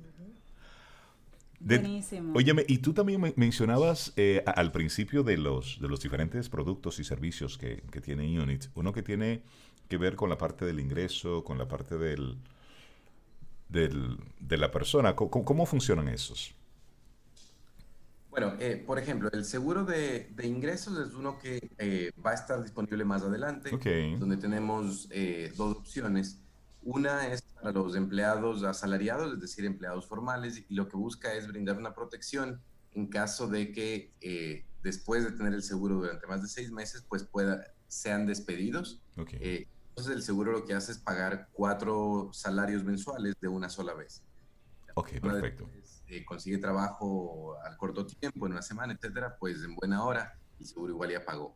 Buenísimo. 1.59 2.33
Óyeme, 2.35 2.63
y 2.67 2.77
tú 2.77 2.93
también 2.93 3.33
mencionabas 3.35 4.13
eh, 4.15 4.43
al 4.45 4.71
principio 4.71 5.23
de 5.23 5.37
los, 5.37 5.79
de 5.81 5.89
los 5.89 5.99
diferentes 5.99 6.47
productos 6.47 6.99
y 6.99 7.03
servicios 7.03 7.57
que, 7.57 7.83
que 7.91 7.99
tiene 7.99 8.39
Unit, 8.39 8.65
uno 8.75 8.93
que 8.93 9.03
tiene 9.03 9.43
que 9.89 9.97
ver 9.97 10.15
con 10.15 10.29
la 10.29 10.37
parte 10.37 10.65
del 10.65 10.79
ingreso, 10.79 11.43
con 11.43 11.57
la 11.57 11.67
parte 11.67 11.97
del, 11.97 12.37
del 13.67 14.17
de 14.39 14.57
la 14.57 14.71
persona. 14.71 15.15
¿Cómo 15.15 15.65
funcionan 15.65 16.07
esos? 16.07 16.53
Bueno, 18.39 18.55
eh, 18.61 18.81
por 18.87 18.97
ejemplo, 18.97 19.29
el 19.33 19.43
seguro 19.43 19.83
de, 19.83 20.31
ingresos 20.43 20.97
es 21.05 21.13
uno 21.13 21.37
que 21.39 21.59
eh, 21.77 22.09
va 22.25 22.31
a 22.31 22.35
estar 22.35 22.61
disponible 22.63 23.03
más 23.03 23.21
adelante, 23.21 23.69
donde 24.17 24.37
tenemos 24.37 25.09
eh, 25.11 25.51
dos 25.57 25.75
opciones. 25.75 26.39
Una 26.81 27.27
es 27.27 27.41
para 27.41 27.73
los 27.73 27.97
empleados 27.97 28.63
asalariados, 28.63 29.33
es 29.33 29.41
decir, 29.41 29.65
empleados 29.65 30.07
formales, 30.07 30.63
y 30.69 30.73
lo 30.73 30.87
que 30.87 30.95
busca 30.95 31.33
es 31.33 31.49
brindar 31.49 31.77
una 31.77 31.93
protección 31.93 32.61
en 32.93 33.07
caso 33.07 33.49
de 33.49 33.73
que 33.73 34.63
después 34.83 35.25
de 35.25 35.31
tener 35.33 35.53
el 35.53 35.61
seguro 35.61 35.95
durante 35.95 36.25
más 36.25 36.41
de 36.41 36.47
seis 36.47 36.71
meses, 36.71 37.03
pues 37.09 37.25
pueda, 37.25 37.65
sean 37.89 38.25
despedidos. 38.25 39.01
entonces 39.17 40.15
el 40.15 40.23
seguro 40.23 40.53
lo 40.53 40.65
que 40.65 40.75
hace 40.75 40.93
es 40.93 40.97
pagar 40.97 41.49
cuatro 41.51 42.29
salarios 42.31 42.85
mensuales 42.85 43.35
de 43.41 43.49
una 43.49 43.67
sola 43.67 43.93
vez. 43.93 44.23
Ok, 44.95 45.19
perfecto. 45.21 45.69
Eh, 46.09 46.25
consigue 46.25 46.57
trabajo 46.57 47.55
al 47.63 47.77
corto 47.77 48.05
tiempo, 48.05 48.47
en 48.47 48.53
una 48.53 48.63
semana, 48.63 48.93
etcétera, 48.93 49.37
pues 49.39 49.63
en 49.63 49.75
buena 49.75 50.03
hora 50.03 50.39
y 50.57 50.65
seguro 50.65 50.93
igual 50.93 51.11
ya 51.11 51.23
pagó. 51.23 51.55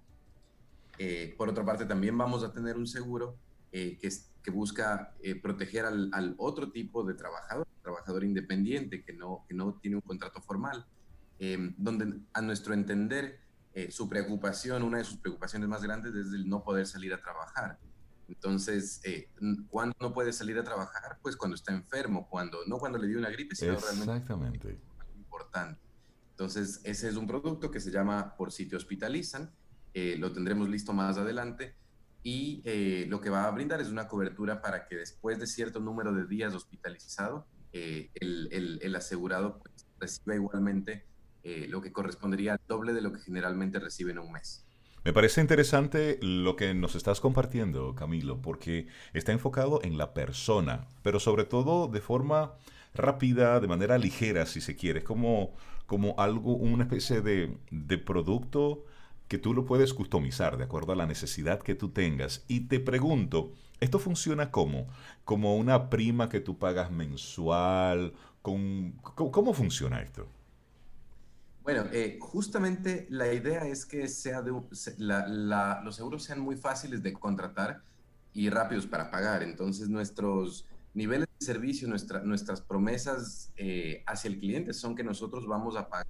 Eh, 1.00 1.34
por 1.38 1.50
otra 1.50 1.66
parte, 1.66 1.86
también 1.86 2.16
vamos 2.16 2.44
a 2.44 2.52
tener 2.52 2.78
un 2.78 2.86
seguro 2.86 3.36
eh, 3.72 3.98
que, 4.00 4.10
que, 4.44 4.52
busca 4.52 5.16
proteger 5.42 5.86
al, 5.86 6.12
al, 6.14 6.36
otro 6.38 6.72
tipo 6.72 7.04
de 7.04 7.16
trabajador, 7.16 7.68
trabajador 7.82 8.24
independiente 8.24 9.04
que 9.04 9.14
no, 9.14 9.44
que 9.48 9.56
no 9.56 9.74
tiene 9.82 9.96
un 9.96 10.04
contrato 10.04 10.40
formal, 10.40 10.86
donde 11.78 12.22
a 12.32 12.42
nuestro 12.42 12.74
entender 12.74 13.40
su 13.90 14.08
preocupación, 14.08 14.84
una 14.84 15.00
de 15.00 15.04
sus 15.04 15.18
preocupaciones 15.18 15.68
más 15.68 15.84
grandes 15.84 16.14
es 16.16 16.32
el 16.32 16.48
no 16.48 16.64
poder 16.64 16.86
salir 16.86 17.14
a 17.14 17.22
trabajar. 17.22 17.80
Entonces, 18.28 19.02
eh, 19.04 19.30
¿cuándo 19.70 19.96
no 20.00 20.14
puede 20.14 20.32
salir 20.34 20.58
a 20.58 20.64
trabajar? 20.64 21.20
Pues 21.22 21.36
cuando 21.36 21.56
está 21.56 21.74
enfermo, 21.74 22.28
cuando 22.30 22.60
no 22.68 22.78
cuando 22.78 22.98
le 22.98 23.08
dio 23.08 23.18
una 23.18 23.30
gripe, 23.30 23.56
sino 23.56 23.74
Exactamente. 23.74 24.80
importante. 25.16 25.82
Entonces, 26.32 26.82
ese 26.84 27.10
es 27.10 27.16
un 27.16 27.28
producto 27.28 27.70
que 27.70 27.80
se 27.80 27.92
llama 27.92 28.36
Por 28.38 28.52
si 28.52 28.66
te 28.68 28.76
hospitalizan. 28.76 29.52
Eh, 29.94 30.16
lo 30.18 30.32
tendremos 30.32 30.70
listo 30.70 30.94
más 30.94 31.18
adelante. 31.18 31.76
Y 32.24 32.62
eh, 32.64 33.06
lo 33.10 33.20
que 33.20 33.30
va 33.30 33.46
a 33.46 33.52
brindar 33.52 33.82
es 33.82 33.90
una 33.90 34.08
cobertura 34.08 34.62
para 34.62 34.88
que 34.88 34.96
después 34.96 35.40
de 35.40 35.46
cierto 35.46 35.80
número 35.82 36.14
de 36.14 36.26
días 36.26 36.54
hospitalizado, 36.54 37.46
el, 37.74 38.12
el, 38.52 38.80
el, 38.84 38.96
asegurado 38.96 39.60
pues, 39.60 39.88
reciba 40.00 40.36
igualmente 40.36 41.08
lo 41.44 41.82
que 41.82 41.92
correspondería 41.92 42.54
al 42.54 42.62
doble 42.68 42.94
de 42.94 43.02
lo 43.02 43.12
que 43.12 43.20
generalmente 43.20 43.80
recibe 43.80 44.12
en 44.12 44.20
un 44.20 44.32
mes. 44.32 44.63
Me 45.04 45.12
parece 45.12 45.42
interesante 45.42 46.18
lo 46.22 46.56
que 46.56 46.74
nos 46.74 46.96
estás 46.96 47.20
compartiendo, 47.20 47.94
Camilo, 47.94 48.42
porque 48.42 48.88
está 49.14 49.34
enfocado 49.34 49.82
en 49.84 49.98
la 49.98 50.14
persona, 50.14 50.88
pero 51.02 51.20
sobre 51.20 51.44
todo 51.44 51.90
de 51.90 52.00
forma 52.00 52.54
rápida, 52.94 53.60
de 53.60 53.68
manera 53.68 53.98
ligera, 53.98 54.46
si 54.46 54.62
se 54.62 54.78
quiere. 54.78 55.00
Es 55.00 55.06
como, 55.06 55.52
como 55.88 56.16
algo, 56.20 56.56
una 56.56 56.84
especie 56.84 57.20
de, 57.20 57.58
de 57.70 57.98
producto 57.98 58.86
que 59.28 59.38
tú 59.38 59.54
lo 59.54 59.66
puedes 59.66 59.94
customizar 59.94 60.56
de 60.58 60.64
acuerdo 60.64 60.94
a 60.94 60.96
la 60.96 61.06
necesidad 61.06 61.62
que 61.62 61.76
tú 61.76 61.90
tengas. 61.90 62.46
Y 62.48 62.62
te 62.62 62.80
pregunto, 62.80 63.52
¿esto 63.82 64.00
funciona 64.00 64.52
como? 64.52 64.88
¿Como 65.26 65.58
una 65.58 65.90
prima 65.90 66.30
que 66.30 66.40
tú 66.40 66.58
pagas 66.60 66.92
mensual? 66.92 68.14
Con, 68.42 68.94
¿Cómo 69.16 69.54
funciona 69.54 70.02
esto? 70.02 70.28
Bueno, 71.64 71.86
eh, 71.94 72.18
justamente 72.20 73.08
la 73.10 73.34
idea 73.34 73.66
es 73.66 73.86
que 73.86 74.10
sea 74.10 74.42
de, 74.42 74.52
los 74.52 75.96
seguros 75.96 76.24
sean 76.24 76.42
muy 76.42 76.58
fáciles 76.58 77.02
de 77.02 77.14
contratar 77.14 77.82
y 78.34 78.50
rápidos 78.50 78.86
para 78.86 79.10
pagar. 79.10 79.44
Entonces, 79.44 79.88
nuestros 79.88 80.68
niveles 80.94 81.28
de 81.40 81.46
servicio, 81.46 81.88
nuestras 81.88 82.62
promesas 82.62 83.54
eh, 83.56 84.04
hacia 84.06 84.28
el 84.28 84.40
cliente 84.40 84.74
son 84.74 84.94
que 84.94 85.06
nosotros 85.06 85.48
vamos 85.48 85.78
a 85.78 85.88
pagar 85.88 86.08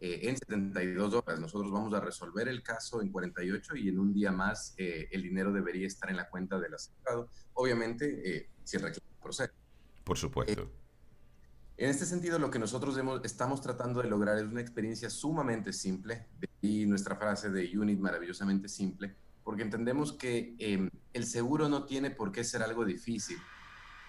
eh, 0.00 0.20
en 0.22 0.36
72 0.36 1.14
horas. 1.14 1.40
Nosotros 1.40 1.72
vamos 1.72 1.92
a 1.92 2.00
resolver 2.00 2.46
el 2.46 2.62
caso 2.62 3.02
en 3.02 3.10
48 3.10 3.74
y 3.74 3.88
en 3.88 3.98
un 3.98 4.14
día 4.14 4.30
más 4.30 4.74
el 4.76 5.20
dinero 5.20 5.52
debería 5.52 5.88
estar 5.88 6.10
en 6.10 6.16
la 6.16 6.28
cuenta 6.28 6.60
del 6.60 6.74
asegurado. 6.74 7.28
Obviamente, 7.54 8.48
si 8.62 8.76
el 8.76 8.84
reclamo 8.84 9.10
procede. 9.20 9.50
Por 10.04 10.16
supuesto. 10.16 10.85
En 11.78 11.90
este 11.90 12.06
sentido, 12.06 12.38
lo 12.38 12.50
que 12.50 12.58
nosotros 12.58 12.98
estamos 13.22 13.60
tratando 13.60 14.00
de 14.00 14.08
lograr 14.08 14.38
es 14.38 14.44
una 14.44 14.62
experiencia 14.62 15.10
sumamente 15.10 15.74
simple, 15.74 16.26
y 16.62 16.86
nuestra 16.86 17.16
frase 17.16 17.50
de 17.50 17.78
Unit 17.78 17.98
maravillosamente 17.98 18.68
simple, 18.68 19.14
porque 19.44 19.62
entendemos 19.62 20.14
que 20.14 20.56
em, 20.58 20.90
el 21.12 21.26
seguro 21.26 21.68
no 21.68 21.84
tiene 21.84 22.10
por 22.10 22.32
qué 22.32 22.44
ser 22.44 22.62
algo 22.62 22.84
difícil, 22.86 23.36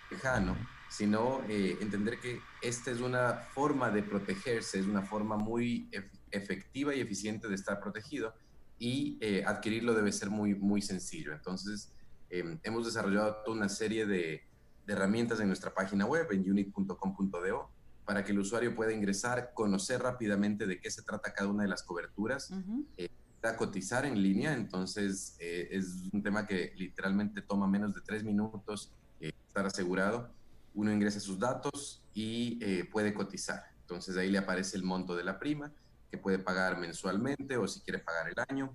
lejano, 0.09 0.55
sino 0.89 1.41
eh, 1.49 1.77
entender 1.81 2.19
que 2.21 2.39
esta 2.61 2.89
es 2.89 3.01
una 3.01 3.33
forma 3.53 3.91
de 3.91 4.01
protegerse, 4.01 4.79
es 4.79 4.85
una 4.85 5.01
forma 5.01 5.35
muy 5.35 5.89
efectiva 6.31 6.95
y 6.95 7.01
eficiente 7.01 7.49
de 7.49 7.55
estar 7.55 7.81
protegido 7.81 8.33
y 8.79 9.17
eh, 9.19 9.43
adquirirlo 9.45 9.93
debe 9.93 10.13
ser 10.13 10.29
muy, 10.29 10.55
muy 10.55 10.81
sencillo. 10.81 11.33
Entonces, 11.33 11.91
em, 12.29 12.59
hemos 12.63 12.85
desarrollado 12.85 13.41
toda 13.43 13.57
una 13.57 13.67
serie 13.67 14.05
de, 14.05 14.46
de 14.87 14.93
herramientas 14.93 15.39
en 15.41 15.47
nuestra 15.47 15.73
página 15.73 16.05
web, 16.05 16.27
en 16.31 16.49
unit.com.do, 16.49 17.69
para 18.05 18.23
que 18.23 18.31
el 18.31 18.39
usuario 18.39 18.73
pueda 18.73 18.93
ingresar, 18.93 19.51
conocer 19.53 20.01
rápidamente 20.01 20.65
de 20.65 20.79
qué 20.79 20.89
se 20.89 21.01
trata 21.01 21.33
cada 21.33 21.49
una 21.49 21.63
de 21.63 21.69
las 21.69 21.83
coberturas, 21.83 22.51
eh, 22.95 23.09
cotizar 23.57 24.05
en 24.05 24.21
línea. 24.21 24.53
Entonces, 24.53 25.35
eh, 25.39 25.67
es 25.71 26.09
un 26.11 26.23
tema 26.23 26.47
que 26.47 26.73
literalmente 26.77 27.41
toma 27.41 27.67
menos 27.67 27.93
de 27.95 28.01
tres 28.01 28.23
minutos 28.23 28.93
eh, 29.19 29.33
estar 29.47 29.65
asegurado. 29.65 30.29
Uno 30.73 30.91
ingresa 30.91 31.19
sus 31.19 31.37
datos 31.37 32.01
y 32.13 32.83
puede 32.85 33.13
cotizar. 33.13 33.63
Entonces, 33.81 34.15
ahí 34.15 34.29
le 34.29 34.37
aparece 34.37 34.77
el 34.77 34.83
monto 34.83 35.15
de 35.15 35.23
la 35.23 35.37
prima, 35.37 35.71
que 36.09 36.17
puede 36.17 36.39
pagar 36.39 36.77
mensualmente 36.77 37.57
o 37.57 37.67
si 37.67 37.81
quiere 37.81 37.99
pagar 37.99 38.29
el 38.29 38.35
año, 38.47 38.73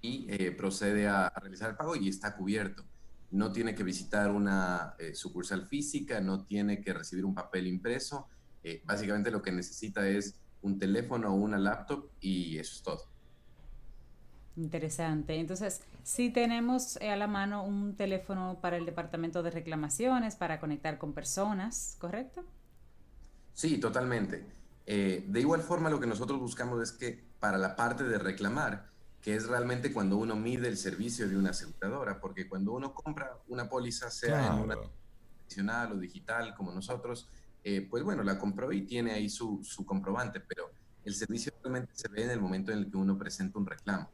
y 0.00 0.50
procede 0.50 1.08
a 1.08 1.32
realizar 1.40 1.70
el 1.70 1.76
pago 1.76 1.96
y 1.96 2.08
está 2.08 2.36
cubierto 2.36 2.84
no 3.30 3.52
tiene 3.52 3.74
que 3.74 3.82
visitar 3.82 4.30
una 4.30 4.94
eh, 4.98 5.14
sucursal 5.14 5.66
física, 5.68 6.20
no 6.20 6.44
tiene 6.44 6.80
que 6.80 6.92
recibir 6.92 7.24
un 7.24 7.34
papel 7.34 7.66
impreso. 7.66 8.28
Eh, 8.62 8.82
básicamente 8.84 9.30
lo 9.30 9.42
que 9.42 9.52
necesita 9.52 10.08
es 10.08 10.40
un 10.62 10.78
teléfono 10.78 11.30
o 11.30 11.34
una 11.34 11.58
laptop 11.58 12.10
y 12.20 12.58
eso 12.58 12.74
es 12.74 12.82
todo. 12.82 13.02
Interesante. 14.56 15.36
Entonces, 15.36 15.82
si 16.02 16.30
tenemos 16.30 16.96
eh, 17.00 17.10
a 17.10 17.16
la 17.16 17.26
mano 17.26 17.64
un 17.64 17.94
teléfono 17.96 18.58
para 18.60 18.76
el 18.76 18.86
departamento 18.86 19.42
de 19.42 19.50
reclamaciones, 19.50 20.34
para 20.34 20.58
conectar 20.58 20.98
con 20.98 21.12
personas, 21.12 21.96
¿correcto? 22.00 22.44
Sí, 23.52 23.78
totalmente. 23.78 24.44
de 24.86 25.40
igual 25.40 25.60
forma, 25.60 25.90
lo 25.90 26.00
que 26.00 26.06
nosotros 26.06 26.40
buscamos 26.40 26.80
es 26.82 26.92
que 26.92 27.22
para 27.40 27.58
la 27.58 27.76
parte 27.76 28.04
de 28.04 28.18
reclamar, 28.18 28.88
que 29.28 29.34
es 29.34 29.46
realmente 29.46 29.92
cuando 29.92 30.16
uno 30.16 30.34
mide 30.36 30.68
el 30.68 30.78
servicio 30.78 31.28
de 31.28 31.36
una 31.36 31.50
aseguradora, 31.50 32.18
porque 32.18 32.48
cuando 32.48 32.72
uno 32.72 32.94
compra 32.94 33.38
una 33.48 33.68
póliza, 33.68 34.10
sea 34.10 34.46
en 34.46 34.54
una 34.54 34.74
tradicional 34.74 35.92
o 35.92 35.98
digital 35.98 36.54
como 36.54 36.72
nosotros, 36.72 37.28
eh, 37.62 37.86
pues 37.90 38.02
bueno, 38.02 38.22
la 38.22 38.38
compró 38.38 38.72
y 38.72 38.86
tiene 38.86 39.12
ahí 39.12 39.28
su, 39.28 39.62
su, 39.62 39.84
comprobante, 39.84 40.40
pero 40.40 40.70
el 41.04 41.14
servicio 41.14 41.52
realmente 41.62 41.92
se 41.94 42.08
ve 42.08 42.24
en 42.24 42.30
el 42.30 42.40
momento 42.40 42.72
en 42.72 42.78
el 42.78 42.90
que 42.90 42.96
uno 42.96 43.18
presenta 43.18 43.58
un 43.58 43.66
reclamo. 43.66 44.08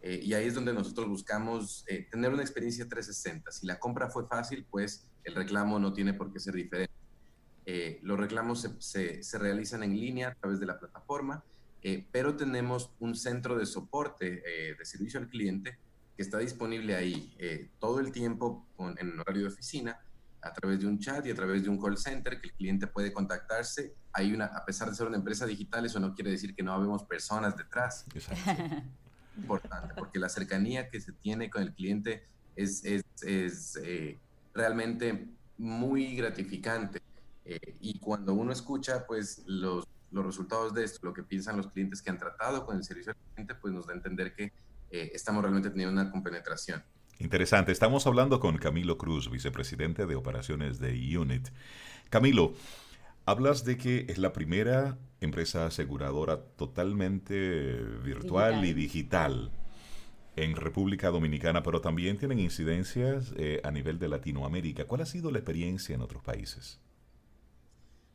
Eh, 0.00 0.20
y 0.22 0.32
ahí 0.32 0.46
es 0.46 0.54
donde 0.54 0.72
nosotros 0.72 1.08
buscamos 1.08 1.84
eh, 1.88 2.06
tener 2.08 2.32
una 2.32 2.42
experiencia 2.42 2.88
360. 2.88 3.50
Si 3.50 3.66
la 3.66 3.80
compra 3.80 4.10
fue 4.10 4.28
fácil, 4.28 4.64
pues 4.70 5.08
el 5.24 5.34
reclamo 5.34 5.80
no 5.80 5.92
tiene 5.92 6.14
por 6.14 6.32
qué 6.32 6.38
ser 6.38 6.54
diferente. 6.54 6.94
los 8.02 8.16
reclamos 8.16 8.60
se, 8.60 8.80
se, 8.80 9.24
se 9.24 9.38
realizan 9.38 9.82
en 9.82 9.98
línea 9.98 10.28
a 10.28 10.34
través 10.36 10.60
de 10.60 10.66
la 10.66 10.78
plataforma 10.78 11.42
eh, 11.84 12.06
pero 12.12 12.36
tenemos 12.36 12.92
un 13.00 13.16
centro 13.16 13.58
de 13.58 13.66
soporte 13.66 14.42
eh, 14.46 14.76
de 14.78 14.84
servicio 14.84 15.18
al 15.18 15.28
cliente 15.28 15.78
que 16.16 16.22
está 16.22 16.38
disponible 16.38 16.94
ahí 16.94 17.34
eh, 17.38 17.70
todo 17.80 17.98
el 17.98 18.12
tiempo 18.12 18.68
en 18.78 19.18
horario 19.18 19.42
de 19.42 19.48
oficina 19.48 19.98
a 20.42 20.52
través 20.52 20.78
de 20.78 20.86
un 20.86 21.00
chat 21.00 21.26
y 21.26 21.30
a 21.30 21.34
través 21.34 21.64
de 21.64 21.70
un 21.70 21.80
call 21.80 21.98
center 21.98 22.40
que 22.40 22.48
el 22.48 22.54
cliente 22.54 22.86
puede 22.86 23.12
contactarse. 23.12 23.94
Hay 24.12 24.32
una, 24.32 24.46
a 24.46 24.64
pesar 24.64 24.90
de 24.90 24.94
ser 24.94 25.08
una 25.08 25.16
empresa 25.16 25.44
digital, 25.44 25.84
eso 25.84 25.98
no 25.98 26.14
quiere 26.14 26.30
decir 26.30 26.54
que 26.54 26.62
no 26.62 26.72
habemos 26.72 27.02
personas 27.04 27.56
detrás. 27.56 28.04
Importante, 29.36 29.94
porque 29.96 30.18
la 30.18 30.28
cercanía 30.28 30.88
que 30.88 31.00
se 31.00 31.12
tiene 31.12 31.50
con 31.50 31.62
el 31.62 31.72
cliente 31.72 32.26
es, 32.54 32.84
es, 32.84 33.04
es 33.22 33.80
realmente 34.52 35.28
muy 35.58 36.14
gratificante. 36.16 37.00
y 37.80 37.98
cuando 37.98 38.34
uno 38.34 38.52
escucha 38.52 39.06
pues 39.06 39.42
los, 39.46 39.86
los 40.12 40.24
resultados 40.24 40.74
de 40.74 40.84
esto, 40.84 41.00
lo 41.06 41.12
que 41.12 41.22
piensan 41.22 41.56
los 41.56 41.68
clientes 41.68 42.02
que 42.02 42.10
han 42.10 42.18
tratado 42.18 42.64
con 42.64 42.76
el 42.76 42.84
servicio 42.84 43.12
al 43.12 43.18
cliente, 43.34 43.54
pues 43.54 43.72
nos 43.72 43.86
da 43.86 43.94
a 43.94 43.96
entender 43.96 44.34
que 44.34 44.52
estamos 44.90 45.42
realmente 45.42 45.70
teniendo 45.70 45.92
una 45.92 46.10
compenetración. 46.10 46.82
Interesante. 47.18 47.72
Estamos 47.72 48.06
hablando 48.06 48.40
con 48.40 48.58
Camilo 48.58 48.98
Cruz, 48.98 49.30
vicepresidente 49.30 50.06
de 50.06 50.16
operaciones 50.16 50.80
de 50.80 51.16
Unit. 51.16 51.48
Camilo, 52.10 52.54
hablas 53.24 53.64
de 53.64 53.78
que 53.78 54.06
es 54.08 54.18
la 54.18 54.32
primera 54.32 54.98
empresa 55.20 55.66
aseguradora 55.66 56.42
totalmente 56.42 57.74
virtual 58.02 58.64
y 58.64 58.72
digital 58.72 59.52
en 60.34 60.56
República 60.56 61.10
Dominicana, 61.10 61.62
pero 61.62 61.80
también 61.80 62.18
tienen 62.18 62.40
incidencias 62.40 63.32
eh, 63.36 63.60
a 63.64 63.70
nivel 63.70 63.98
de 63.98 64.08
Latinoamérica. 64.08 64.86
¿Cuál 64.86 65.02
ha 65.02 65.06
sido 65.06 65.30
la 65.30 65.38
experiencia 65.38 65.94
en 65.94 66.00
otros 66.00 66.22
países? 66.22 66.80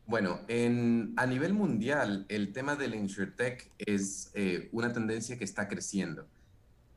Bueno, 0.07 0.39
en, 0.47 1.13
a 1.17 1.25
nivel 1.25 1.53
mundial, 1.53 2.25
el 2.29 2.53
tema 2.53 2.77
del 2.77 2.95
InsurTech 2.95 3.73
es 3.77 4.31
eh, 4.35 4.69
una 4.71 4.93
tendencia 4.93 5.37
que 5.37 5.43
está 5.43 5.67
creciendo. 5.67 6.25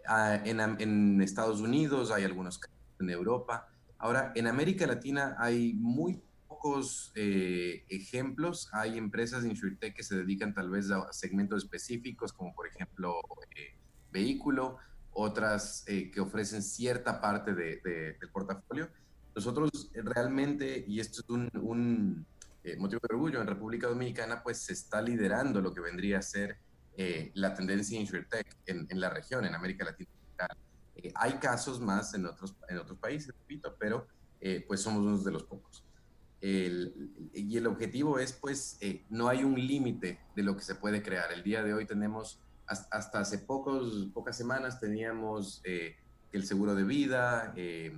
Ah, 0.07 0.41
en, 0.45 1.21
Estados 1.21 1.61
Unidos 1.61 2.13
hay 2.13 2.23
algunos 2.23 2.61
casos, 2.61 2.79
en 3.01 3.11
Europa. 3.11 3.69
Ahora, 3.99 4.31
en 4.37 4.47
América 4.47 4.87
Latina 4.87 5.35
hay 5.41 5.73
muy 5.75 6.23
pocos 6.47 7.11
eh, 7.17 7.85
ejemplos. 7.89 8.69
Hay 8.73 8.97
empresas 8.97 9.43
de 9.43 9.49
InsurTech 9.49 9.93
que 9.93 10.05
se 10.05 10.15
dedican 10.17 10.55
tal 10.55 10.71
vez 10.71 10.89
a 10.93 11.13
segmentos 11.13 11.65
específicos, 11.65 12.33
como 12.33 12.55
por 12.55 12.69
ejemplo 12.69 13.21
vehículo, 14.13 14.79
otras 15.13 15.83
eh, 15.89 16.13
que 16.13 16.21
ofrecen 16.21 16.63
cierta 16.63 17.21
parte 17.21 17.55
de, 17.55 17.81
del 18.21 18.31
portafolio. 18.33 18.89
Nosotros 19.35 19.91
realmente, 19.95 20.85
y 20.87 21.01
esto 21.01 21.23
es 21.23 21.29
un, 21.29 22.27
eh, 22.65 22.77
motivo 22.77 23.01
de 23.09 23.15
orgullo, 23.15 23.41
en 23.41 23.47
República 23.47 23.87
Dominicana 23.89 24.43
pues 24.43 24.59
se 24.59 24.73
está 24.73 25.01
liderando 25.01 25.61
lo 25.61 25.73
que 25.73 25.81
vendría 25.81 26.19
a 26.19 26.23
ser 26.23 26.59
eh, 26.97 27.31
la 27.35 27.55
tendencia 27.55 27.99
InsurTech 27.99 28.57
en, 28.67 28.87
en 28.91 29.01
la 29.01 29.11
región, 29.11 29.45
en 29.45 29.55
América 29.55 29.85
Latina. 29.85 30.11
hay 31.15 31.33
casos 31.35 31.81
más 31.81 32.15
en 32.15 32.27
otros, 32.27 32.57
en 32.69 32.79
otros 32.79 32.99
países, 32.99 33.35
repito, 33.35 33.75
pero 33.79 34.07
pues 34.67 34.81
somos 34.81 35.03
uno 35.03 35.19
de 35.19 35.31
los 35.31 35.45
pocos. 35.45 35.85
El, 36.41 37.31
y 37.35 37.59
el 37.59 37.67
objetivo 37.67 38.19
es 38.19 38.33
pues 38.33 38.79
no 39.11 39.29
hay 39.29 39.45
un 39.45 39.55
límite 39.55 40.19
de 40.35 40.43
lo 40.43 40.57
que 40.57 40.63
se 40.63 40.75
puede 40.75 41.03
crear. 41.03 41.31
El 41.31 41.43
día 41.43 41.63
de 41.63 41.75
hoy 41.75 41.87
tenemos 41.87 42.41
hasta 42.71 43.21
hace 43.21 43.39
pocos, 43.39 44.09
pocas 44.15 44.37
semanas 44.37 44.79
teníamos 44.79 45.61
eh, 45.65 45.97
el 46.33 46.47
seguro 46.47 46.75
de 46.75 46.85
vida, 46.85 47.53
eh, 47.57 47.93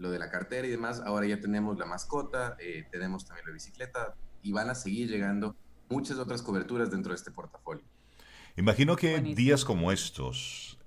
lo 0.00 0.10
de 0.10 0.18
la 0.18 0.30
cartera 0.30 0.66
y 0.66 0.70
demás. 0.70 1.00
Ahora 1.04 1.26
ya 1.26 1.40
tenemos 1.40 1.78
la 1.78 1.86
mascota, 1.86 2.56
eh, 2.58 2.84
tenemos 2.90 3.24
también 3.24 3.46
la 3.46 3.52
bicicleta 3.52 4.14
y 4.42 4.52
van 4.52 4.70
a 4.70 4.74
seguir 4.74 5.08
llegando 5.08 5.54
muchas 5.88 6.18
otras 6.18 6.42
coberturas 6.42 6.90
dentro 6.90 7.12
de 7.12 7.16
este 7.16 7.30
portafolio. 7.30 7.84
Imagino 8.56 8.96
que 8.96 9.20
días 9.20 9.64
como 9.64 9.92
estos 9.92 10.78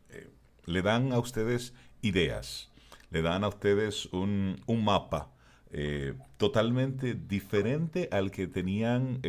le 0.65 0.81
dan 0.81 1.11
a 1.13 1.19
ustedes 1.19 1.73
ideas, 2.01 2.71
le 3.09 3.21
dan 3.21 3.43
a 3.43 3.49
ustedes 3.49 4.07
un, 4.07 4.61
un 4.65 4.83
mapa 4.83 5.29
totalmente 6.37 7.15
diferente 7.15 8.07
al 8.11 8.31
que 8.31 8.47
tenían 8.47 9.21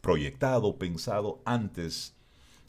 proyectado, 0.00 0.78
pensado 0.78 1.42
antes 1.44 2.16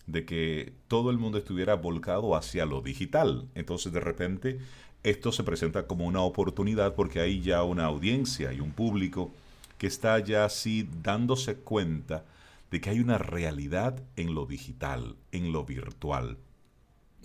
de 0.08 0.26
que 0.26 0.74
todo 0.88 1.12
el 1.12 1.18
mundo 1.18 1.38
estuviera 1.38 1.76
volcado 1.76 2.36
hacia 2.36 2.66
lo 2.66 2.82
digital. 2.82 3.50
Entonces 3.54 3.92
de 3.92 4.00
repente 4.00 4.60
esto 5.04 5.32
se 5.32 5.44
presenta 5.44 5.88
como 5.88 6.06
una 6.06 6.22
oportunidad 6.22 6.96
porque 6.96 7.20
hay 7.20 7.42
ya 7.42 7.64
una 7.64 7.86
audiencia 7.86 8.54
y 8.54 8.60
un 8.60 8.72
público 8.72 9.32
que 9.78 9.88
está 9.88 10.20
ya 10.20 10.46
así 10.46 10.90
dándose 11.04 11.56
cuenta 11.56 12.26
de 12.72 12.82
que 12.82 12.90
hay 12.90 13.00
una 13.00 13.18
realidad 13.18 14.02
en 14.16 14.34
lo 14.34 14.46
digital, 14.46 15.16
en 15.32 15.54
lo 15.54 15.64
virtual. 15.66 16.38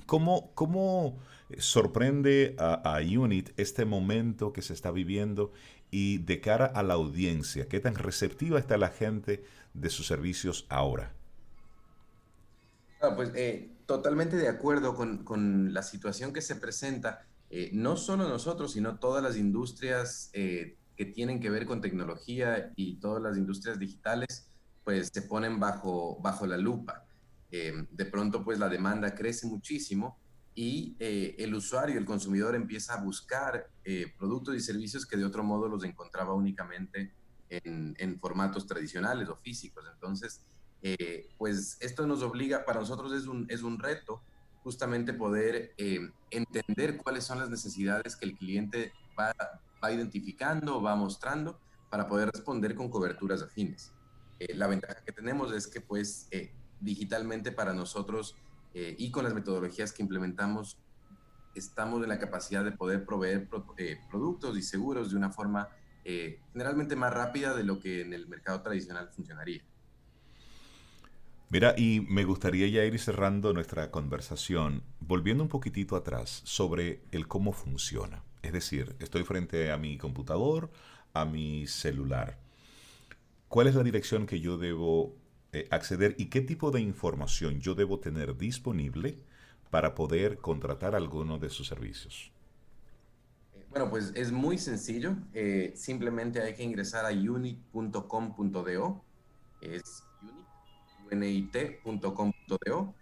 ¿Cómo, 0.07 0.53
cómo 0.55 1.19
sorprende 1.59 2.55
a, 2.59 3.01
Unit 3.01 3.51
este 3.57 3.85
momento 3.85 4.53
que 4.53 4.63
se 4.63 4.73
está 4.73 4.91
viviendo 4.91 5.53
y 5.91 6.19
de 6.19 6.41
cara 6.41 6.67
a 6.67 6.83
la 6.83 6.95
audiencia? 6.95 7.69
¿Qué 7.69 7.81
tan 7.81 7.95
receptiva 7.95 8.59
está 8.59 8.77
la 8.77 8.91
gente 8.91 9.45
de 9.75 9.91
sus 9.91 10.07
servicios 10.07 10.67
ahora? 10.69 11.15
pues 13.17 13.33
eh, 13.35 13.69
totalmente 13.87 14.37
de 14.37 14.49
acuerdo 14.49 14.95
con, 14.95 15.75
la 15.75 15.83
situación 15.83 16.33
que 16.33 16.41
se 16.41 16.57
presenta, 16.57 17.27
eh, 17.53 17.71
no 17.73 17.97
solo 17.97 18.29
nosotros, 18.29 18.73
sino 18.73 18.99
todas 18.99 19.23
las 19.23 19.37
industrias 19.37 20.31
eh, 20.33 20.77
que 20.97 21.05
tienen 21.05 21.39
que 21.39 21.51
ver 21.51 21.67
con 21.67 21.81
tecnología 21.81 22.73
y 22.75 22.97
todas 22.97 23.23
las 23.23 23.37
industrias 23.37 23.79
digitales, 23.79 24.49
pues 24.83 25.11
se 25.13 25.23
ponen 25.23 25.61
bajo, 25.61 26.19
bajo 26.21 26.47
la 26.47 26.57
lupa. 26.57 27.07
de 27.51 28.05
pronto, 28.07 28.43
pues 28.43 28.59
la 28.59 28.69
demanda 28.69 29.15
crece 29.15 29.47
muchísimo 29.47 30.19
y 30.55 30.97
el 30.99 31.55
usuario, 31.55 31.99
el 31.99 32.05
consumidor 32.05 32.55
empieza 32.55 32.95
a 32.95 33.03
buscar 33.03 33.71
productos 34.19 34.57
y 34.57 34.61
servicios 34.61 35.07
que 35.07 35.17
de 35.17 35.25
otro 35.25 35.45
modo 35.45 35.69
los 35.69 35.85
encontraba 35.85 36.35
únicamente 36.35 37.13
en, 37.49 37.95
en 37.99 38.19
formatos 38.19 38.67
tradicionales 38.67 39.29
o 39.29 39.37
físicos. 39.37 39.85
Entonces, 39.93 40.45
eh, 40.83 41.29
pues 41.39 41.79
esto 41.81 42.07
nos 42.09 42.23
obliga, 42.23 42.65
para 42.65 42.81
nosotros 42.81 43.13
es 43.13 43.27
un, 43.27 43.47
es 43.49 43.63
un 43.63 43.79
reto 43.79 44.21
justamente 44.63 45.13
poder 45.13 45.75
eh, 45.77 46.11
entender 46.31 46.97
cuáles 46.97 47.25
son 47.25 47.39
las 47.39 47.51
necesidades 47.51 48.17
que 48.17 48.27
el 48.27 48.37
cliente 48.37 48.93
va, 49.19 49.35
va 49.83 49.93
identificando, 49.93 50.81
va 50.81 50.95
mostrando 50.97 51.59
para 51.91 52.07
poder 52.07 52.31
responder 52.31 52.75
con 52.75 52.89
coberturas 52.89 53.43
afines. 53.43 53.93
Eh, 54.39 54.55
la 54.55 54.67
ventaja 54.67 55.03
que 55.05 55.13
tenemos 55.13 55.53
es 55.53 55.67
que 55.67 55.81
pues 55.81 56.29
digitalmente 56.81 57.53
para 57.53 57.73
nosotros 57.73 58.35
y 58.75 59.11
con 59.11 59.25
las 59.25 59.35
metodologías 59.35 59.93
que 59.93 60.03
implementamos 60.03 60.79
estamos 61.55 62.03
en 62.03 62.09
la 62.09 62.19
capacidad 62.19 62.65
de 62.65 62.73
poder 62.73 63.05
proveer 63.05 63.49
productos 64.11 64.57
y 64.57 64.63
seguros 64.63 65.11
de 65.11 65.17
una 65.17 65.31
forma 65.31 65.69
generalmente 66.03 66.97
más 66.97 67.13
rápida 67.13 67.55
de 67.55 67.63
lo 67.63 67.79
que 67.79 68.01
en 68.01 68.15
el 68.15 68.27
mercado 68.27 68.63
tradicional 68.63 69.11
funcionaría. 69.11 69.63
Mira, 71.53 71.75
y 71.77 72.01
me 72.09 72.25
gustaría 72.25 72.67
ya 72.69 72.83
ir 72.83 72.99
cerrando 72.99 73.53
nuestra 73.53 73.91
conversación, 73.91 74.83
volviendo 75.01 75.43
un 75.43 75.51
poquitito 75.51 75.97
atrás 75.97 76.41
sobre 76.45 77.03
el 77.11 77.29
cómo 77.29 77.53
funciona. 77.53 78.25
Es 78.41 78.55
decir, 78.55 78.97
estoy 79.01 79.23
frente 79.25 79.71
a 79.71 79.77
mi 79.77 79.99
computador, 79.99 80.71
a 81.13 81.27
mi 81.27 81.67
celular. 81.67 82.39
¿Cuál 83.49 83.67
es 83.67 83.75
la 83.75 83.83
dirección 83.83 84.25
que 84.25 84.41
yo 84.41 84.57
debo 84.57 85.15
eh, 85.53 85.69
acceder 85.71 86.15
y 86.17 86.31
qué 86.31 86.41
tipo 86.41 86.71
de 86.71 86.81
información 86.81 87.61
yo 87.61 87.75
debo 87.75 88.01
tener 88.01 88.35
disponible 88.39 89.19
para 89.69 89.95
poder 89.95 90.39
contratar 90.39 90.95
alguno 90.95 91.39
de 91.39 91.51
sus 91.51 91.69
servicios? 91.69 92.33
Bueno, 93.69 93.91
pues 93.91 94.11
es 94.15 94.33
muy 94.33 94.57
sencillo. 94.57 95.17
Eh, 95.35 95.75
simplemente 95.77 96.41
hay 96.41 96.55
que 96.55 96.63
ingresar 96.63 97.05
a 97.05 97.11
unit.com.do. 97.11 99.05
Es 99.61 100.03
unit.com.do. 101.13 102.95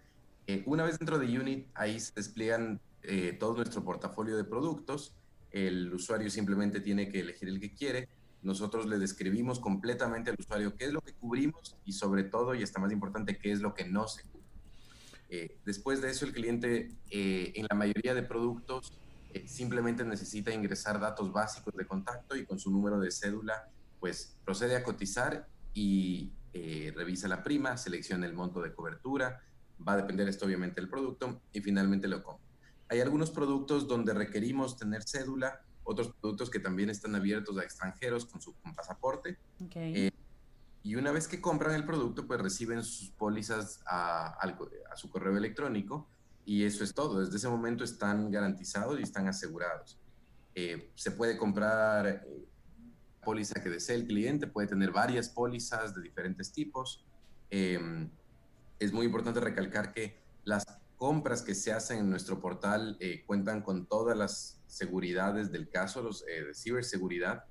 Eh, 0.47 0.63
una 0.65 0.83
vez 0.83 0.99
dentro 0.99 1.17
de 1.19 1.39
Unit, 1.39 1.67
ahí 1.73 1.99
se 1.99 2.13
despliegan 2.15 2.81
eh, 3.03 3.37
todo 3.39 3.55
nuestro 3.55 3.83
portafolio 3.83 4.35
de 4.35 4.43
productos. 4.43 5.15
El 5.51 5.93
usuario 5.93 6.29
simplemente 6.29 6.79
tiene 6.81 7.09
que 7.09 7.21
elegir 7.21 7.49
el 7.49 7.59
que 7.59 7.73
quiere. 7.73 8.09
Nosotros 8.41 8.85
le 8.87 8.97
describimos 8.97 9.59
completamente 9.59 10.31
al 10.31 10.37
usuario 10.39 10.75
qué 10.75 10.85
es 10.85 10.93
lo 10.93 11.01
que 11.01 11.13
cubrimos 11.13 11.77
y 11.85 11.93
sobre 11.93 12.23
todo, 12.23 12.55
y 12.55 12.63
está 12.63 12.79
más 12.79 12.91
importante, 12.91 13.37
qué 13.37 13.51
es 13.51 13.61
lo 13.61 13.73
que 13.73 13.85
no 13.85 14.07
se 14.07 14.23
cubre. 14.23 14.47
Eh, 15.29 15.57
después 15.63 16.01
de 16.01 16.09
eso, 16.09 16.25
el 16.25 16.33
cliente 16.33 16.89
en 17.09 17.65
la 17.69 17.75
mayoría 17.75 18.13
de 18.13 18.23
productos 18.23 18.91
simplemente 19.45 20.03
necesita 20.03 20.53
ingresar 20.53 20.99
datos 20.99 21.31
básicos 21.31 21.73
de 21.75 21.85
contacto 21.85 22.35
y 22.35 22.45
con 22.45 22.59
su 22.59 22.69
número 22.71 22.99
de 22.99 23.11
cédula, 23.11 23.69
pues 23.99 24.35
procede 24.43 24.75
a 24.75 24.83
cotizar 24.83 25.47
y 25.73 26.31
eh, 26.53 26.91
revisa 26.95 27.27
la 27.27 27.43
prima, 27.43 27.77
selecciona 27.77 28.25
el 28.25 28.33
monto 28.33 28.61
de 28.61 28.73
cobertura, 28.73 29.41
va 29.87 29.93
a 29.93 29.97
depender 29.97 30.27
esto 30.27 30.45
obviamente 30.45 30.81
del 30.81 30.89
producto 30.89 31.41
y 31.53 31.61
finalmente 31.61 32.07
lo 32.07 32.23
compra. 32.23 32.45
Hay 32.89 32.99
algunos 32.99 33.31
productos 33.31 33.87
donde 33.87 34.13
requerimos 34.13 34.77
tener 34.77 35.03
cédula, 35.03 35.61
otros 35.83 36.13
productos 36.19 36.49
que 36.49 36.59
también 36.59 36.89
están 36.89 37.15
abiertos 37.15 37.57
a 37.57 37.63
extranjeros 37.63 38.25
con 38.25 38.41
su 38.41 38.53
pasaporte. 38.75 39.37
Eh, 39.75 40.11
y 40.83 40.95
una 40.95 41.11
vez 41.11 41.27
que 41.27 41.39
compran 41.39 41.73
el 41.75 41.85
producto, 41.85 42.27
pues 42.27 42.41
reciben 42.41 42.83
sus 42.83 43.11
pólizas 43.11 43.81
a, 43.85 44.37
su 44.95 45.09
correo 45.09 45.37
electrónico 45.37 46.09
y 46.43 46.65
eso 46.65 46.83
es 46.83 46.93
todo. 46.93 47.21
Desde 47.21 47.37
ese 47.37 47.47
momento 47.47 47.83
están 47.83 48.29
garantizados 48.29 48.99
y 48.99 49.03
están 49.03 49.27
asegurados. 49.27 49.97
Eh, 50.53 50.91
se 50.95 51.11
puede 51.11 51.37
comprar 51.37 52.25
póliza 53.21 53.61
que 53.61 53.69
desee 53.69 53.95
el 53.95 54.07
cliente, 54.07 54.47
puede 54.47 54.67
tener 54.67 54.91
varias 54.91 55.29
pólizas 55.29 55.95
de 55.95 56.01
diferentes 56.01 56.51
tipos. 56.51 57.05
Em, 57.49 58.09
es 58.79 58.91
muy 58.91 59.05
importante 59.05 59.39
recalcar 59.39 59.93
que 59.93 60.19
las 60.43 60.65
compras 60.97 61.41
que 61.41 61.55
se 61.55 61.71
hacen 61.71 61.99
en 61.99 62.09
nuestro 62.09 62.39
portal 62.39 62.97
eh, 62.99 63.23
cuentan 63.25 63.61
con 63.61 63.87
todas 63.87 64.17
las 64.17 64.61
seguridades 64.67 65.51
del 65.51 65.69
caso, 65.69 66.01
los, 66.01 66.23
eh, 66.27 66.45
de 66.45 66.53
ciberseguridad, 66.53 67.45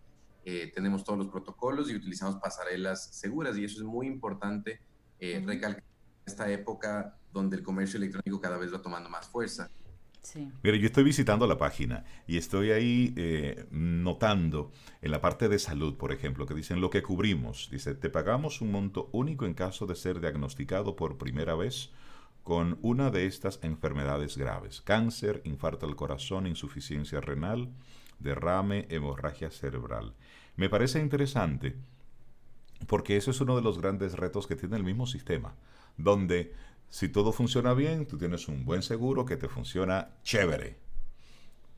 eh, 0.45 0.71
tenemos 0.75 1.05
todos 1.05 1.19
los 1.19 1.29
protocolos 1.29 1.91
y 1.91 1.97
utilizamos 1.97 2.37
pasarelas 2.37 3.11
seguras 3.13 3.57
y 3.59 3.65
eso 3.65 3.79
es 3.79 3.85
muy 3.85 4.07
importante 4.07 4.81
recalcar 5.21 5.83
en 5.83 6.25
esta 6.25 6.51
época 6.51 7.19
donde 7.31 7.57
el 7.57 7.63
comercio 7.63 7.99
electrónico 7.99 8.41
cada 8.41 8.57
vez 8.57 8.73
va 8.73 8.81
tomando 8.81 9.11
más 9.11 9.29
fuerza. 9.29 9.71
Sí. 10.23 10.51
Mira, 10.63 10.77
yo 10.77 10.87
estoy 10.87 11.05
visitando 11.05 11.47
la 11.47 11.57
página 11.57 12.05
y 12.27 12.37
estoy 12.37 12.71
ahí 12.71 13.15
eh, 13.17 13.67
notando 13.71 14.71
en 15.01 15.11
la 15.11 15.21
parte 15.21 15.49
de 15.49 15.59
salud, 15.59 15.97
por 15.97 16.13
ejemplo, 16.13 16.47
que 16.47 16.55
dicen 16.55 16.81
lo 16.81 16.91
que 16.91 17.03
cubrimos. 17.03 17.69
Dice, 17.71 17.95
te 17.95 18.11
pagamos 18.11 18.61
un 18.61 18.71
monto 18.71 19.09
único 19.13 19.47
en 19.47 19.55
caso 19.55 19.87
de 19.87 19.97
ser 19.97 20.21
diagnosticado 20.21 20.95
por 20.97 21.17
primera 21.17 21.55
vez 21.55 21.91
con 22.43 22.79
una 22.83 23.11
de 23.11 23.27
estas 23.27 23.61
enfermedades 23.63 24.37
graves. 24.37 24.81
Cáncer, 24.81 25.43
infarto 25.45 25.87
al 25.87 25.97
corazón, 25.97 26.47
insuficiencia 26.47 27.21
renal, 27.21 27.71
derrame, 28.19 28.87
hemorragia 28.91 29.51
cerebral. 29.51 30.15
Me 30.57 30.69
parece 30.69 31.01
interesante 31.01 31.77
porque 32.87 33.17
eso 33.17 33.31
es 33.31 33.41
uno 33.41 33.57
de 33.57 33.63
los 33.63 33.79
grandes 33.81 34.15
retos 34.15 34.47
que 34.47 34.57
tiene 34.57 34.77
el 34.77 34.85
mismo 34.85 35.07
sistema, 35.07 35.55
donde 35.97 36.55
si 36.91 37.09
todo 37.09 37.33
funciona 37.33 37.73
bien, 37.73 38.05
tú 38.05 38.19
tienes 38.19 38.49
un 38.49 38.65
buen 38.65 38.83
seguro 38.83 39.25
que 39.25 39.37
te 39.37 39.49
funciona 39.49 40.11
chévere. 40.25 40.77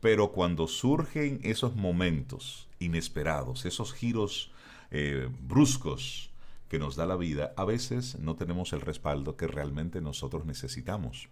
Pero 0.00 0.32
cuando 0.32 0.66
surgen 0.66 1.38
esos 1.44 1.76
momentos 1.76 2.68
inesperados, 2.78 3.66
esos 3.66 3.92
giros 3.92 4.50
eh, 4.90 5.28
bruscos 5.40 6.30
que 6.68 6.78
nos 6.78 6.96
da 6.96 7.04
la 7.04 7.16
vida, 7.16 7.52
a 7.56 7.66
veces 7.66 8.18
no 8.18 8.34
tenemos 8.36 8.72
el 8.72 8.80
respaldo 8.80 9.36
que 9.36 9.46
realmente 9.46 10.00
nosotros 10.00 10.46
necesitamos. 10.46 11.28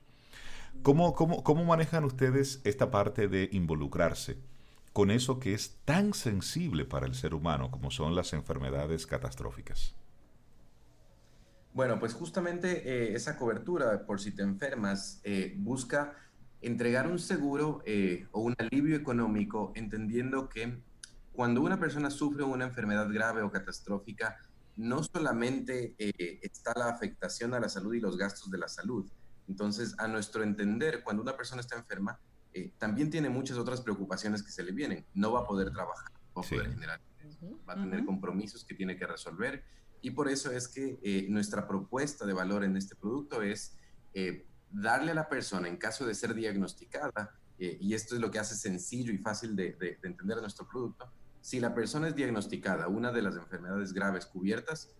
¿Cómo, 0.82 1.14
cómo, 1.14 1.42
cómo 1.42 1.64
manejan 1.64 2.04
ustedes 2.04 2.60
esta 2.64 2.90
parte 2.90 3.28
de 3.28 3.48
involucrarse 3.50 4.36
con 4.92 5.10
eso 5.10 5.40
que 5.40 5.54
es 5.54 5.78
tan 5.86 6.12
sensible 6.12 6.84
para 6.84 7.06
el 7.06 7.14
ser 7.14 7.34
humano 7.34 7.70
como 7.70 7.90
son 7.90 8.14
las 8.14 8.34
enfermedades 8.34 9.06
catastróficas? 9.06 9.94
Bueno, 11.72 12.00
pues 12.00 12.14
justamente 12.14 12.82
eh, 12.84 13.14
esa 13.14 13.36
cobertura, 13.36 14.04
por 14.04 14.20
si 14.20 14.32
te 14.32 14.42
enfermas, 14.42 15.20
eh, 15.22 15.54
busca 15.56 16.16
entregar 16.60 17.06
un 17.06 17.18
seguro 17.18 17.80
eh, 17.86 18.26
o 18.32 18.40
un 18.40 18.56
alivio 18.58 18.96
económico, 18.96 19.72
entendiendo 19.76 20.48
que 20.48 20.82
cuando 21.32 21.62
una 21.62 21.78
persona 21.78 22.10
sufre 22.10 22.42
una 22.42 22.64
enfermedad 22.64 23.08
grave 23.10 23.42
o 23.42 23.50
catastrófica, 23.50 24.36
no 24.76 25.02
solamente 25.02 25.94
está 25.98 26.72
la 26.74 26.88
afectación 26.88 27.54
a 27.54 27.60
la 27.60 27.68
salud 27.68 27.94
y 27.94 28.00
los 28.00 28.16
gastos 28.16 28.50
de 28.50 28.58
la 28.58 28.68
salud. 28.68 29.10
Entonces, 29.46 29.94
a 29.98 30.08
nuestro 30.08 30.42
entender, 30.42 31.02
cuando 31.02 31.22
una 31.22 31.36
persona 31.36 31.60
está 31.60 31.76
enferma, 31.76 32.18
también 32.78 33.10
tiene 33.10 33.28
muchas 33.28 33.58
otras 33.58 33.80
preocupaciones 33.82 34.42
que 34.42 34.50
se 34.50 34.62
le 34.62 34.72
vienen. 34.72 35.04
No 35.14 35.32
va 35.32 35.40
a 35.40 35.46
poder 35.46 35.70
trabajar, 35.70 36.12
va 36.36 36.42
a 36.42 36.48
poder 36.48 36.70
generar, 36.70 37.00
va 37.68 37.74
a 37.74 37.76
tener 37.76 38.04
compromisos 38.04 38.64
que 38.64 38.74
tiene 38.74 38.96
que 38.96 39.06
resolver 39.06 39.64
y 40.02 40.10
por 40.10 40.28
eso 40.28 40.50
es 40.50 40.68
que 40.68 40.98
eh, 41.02 41.26
nuestra 41.28 41.66
propuesta 41.66 42.24
de 42.24 42.32
valor 42.32 42.64
en 42.64 42.76
este 42.76 42.96
producto 42.96 43.42
es 43.42 43.76
eh, 44.14 44.46
darle 44.70 45.12
a 45.12 45.14
la 45.14 45.28
persona, 45.28 45.68
en 45.68 45.76
caso 45.76 46.06
de 46.06 46.14
ser 46.14 46.34
diagnosticada, 46.34 47.38
eh, 47.58 47.76
y 47.80 47.94
esto 47.94 48.14
es 48.14 48.20
lo 48.20 48.30
que 48.30 48.38
hace 48.38 48.54
sencillo 48.54 49.12
y 49.12 49.18
fácil 49.18 49.54
de, 49.54 49.72
de, 49.72 49.98
entender 50.02 50.38
nuestro 50.38 50.66
producto, 50.66 51.12
si 51.42 51.60
la 51.60 51.74
persona 51.74 52.08
es 52.08 52.14
diagnosticada, 52.14 52.88
una 52.88 53.12
de 53.12 53.22
las 53.22 53.36
enfermedades 53.36 53.92
graves 53.92 54.26
cubiertas, 54.26 54.90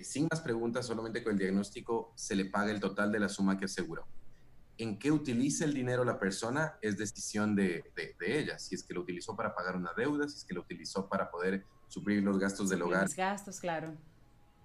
sin 0.00 0.28
más 0.30 0.40
preguntas, 0.40 0.86
solamente 0.86 1.24
con 1.24 1.32
el 1.32 1.38
diagnóstico 1.38 2.12
se 2.14 2.34
le 2.36 2.44
paga 2.44 2.70
el 2.70 2.80
total 2.80 3.10
de 3.10 3.18
la 3.18 3.28
suma 3.28 3.58
que 3.58 3.64
aseguró. 3.64 4.06
En 4.76 4.98
qué 4.98 5.10
utilice 5.10 5.64
el 5.64 5.74
dinero 5.74 6.04
la 6.04 6.18
persona 6.18 6.74
es 6.80 6.96
decisión 6.96 7.56
de, 7.56 7.84
de, 7.96 8.38
ella, 8.38 8.58
si 8.58 8.74
es 8.74 8.82
que 8.82 8.94
lo 8.94 9.00
utilizó 9.00 9.34
para 9.36 9.54
pagar 9.54 9.76
una 9.76 9.92
deuda, 9.94 10.28
si 10.28 10.36
es 10.36 10.44
que 10.44 10.54
lo 10.54 10.60
utilizó 10.60 11.08
para 11.08 11.30
poder 11.30 11.64
suplir 11.88 12.22
los 12.22 12.38
gastos 12.38 12.68
del 12.70 12.82
hogar. 12.82 13.04
Los 13.04 13.16
gastos, 13.16 13.60
claro 13.60 13.96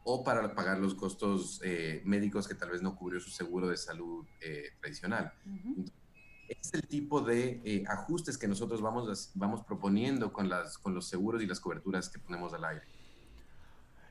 o 0.08 0.24
para 0.24 0.54
pagar 0.54 0.78
los 0.78 0.94
costos 0.94 1.60
eh, 1.64 2.02
médicos 2.06 2.48
que 2.48 2.54
tal 2.54 2.70
vez 2.70 2.82
no 2.82 2.96
cubrió 2.96 3.20
su 3.20 3.32
seguro 3.32 3.68
de 3.68 3.76
salud 3.76 4.24
eh, 4.40 4.70
tradicional. 4.80 5.34
es 6.48 6.74
el 6.76 6.88
tipo 6.88 7.22
de 7.22 7.60
eh, 7.66 7.84
ajustes 7.88 8.38
que 8.38 8.48
nosotros 8.48 8.82
vamos, 8.82 9.32
vamos 9.34 9.64
proponiendo 9.64 10.32
con, 10.32 10.48
las, 10.48 10.78
con 10.78 10.94
los 10.94 11.08
seguros 11.08 11.42
y 11.42 11.48
las 11.48 11.60
coberturas 11.60 12.08
que 12.08 12.20
ponemos 12.20 12.54
al 12.54 12.66
aire. 12.66 12.84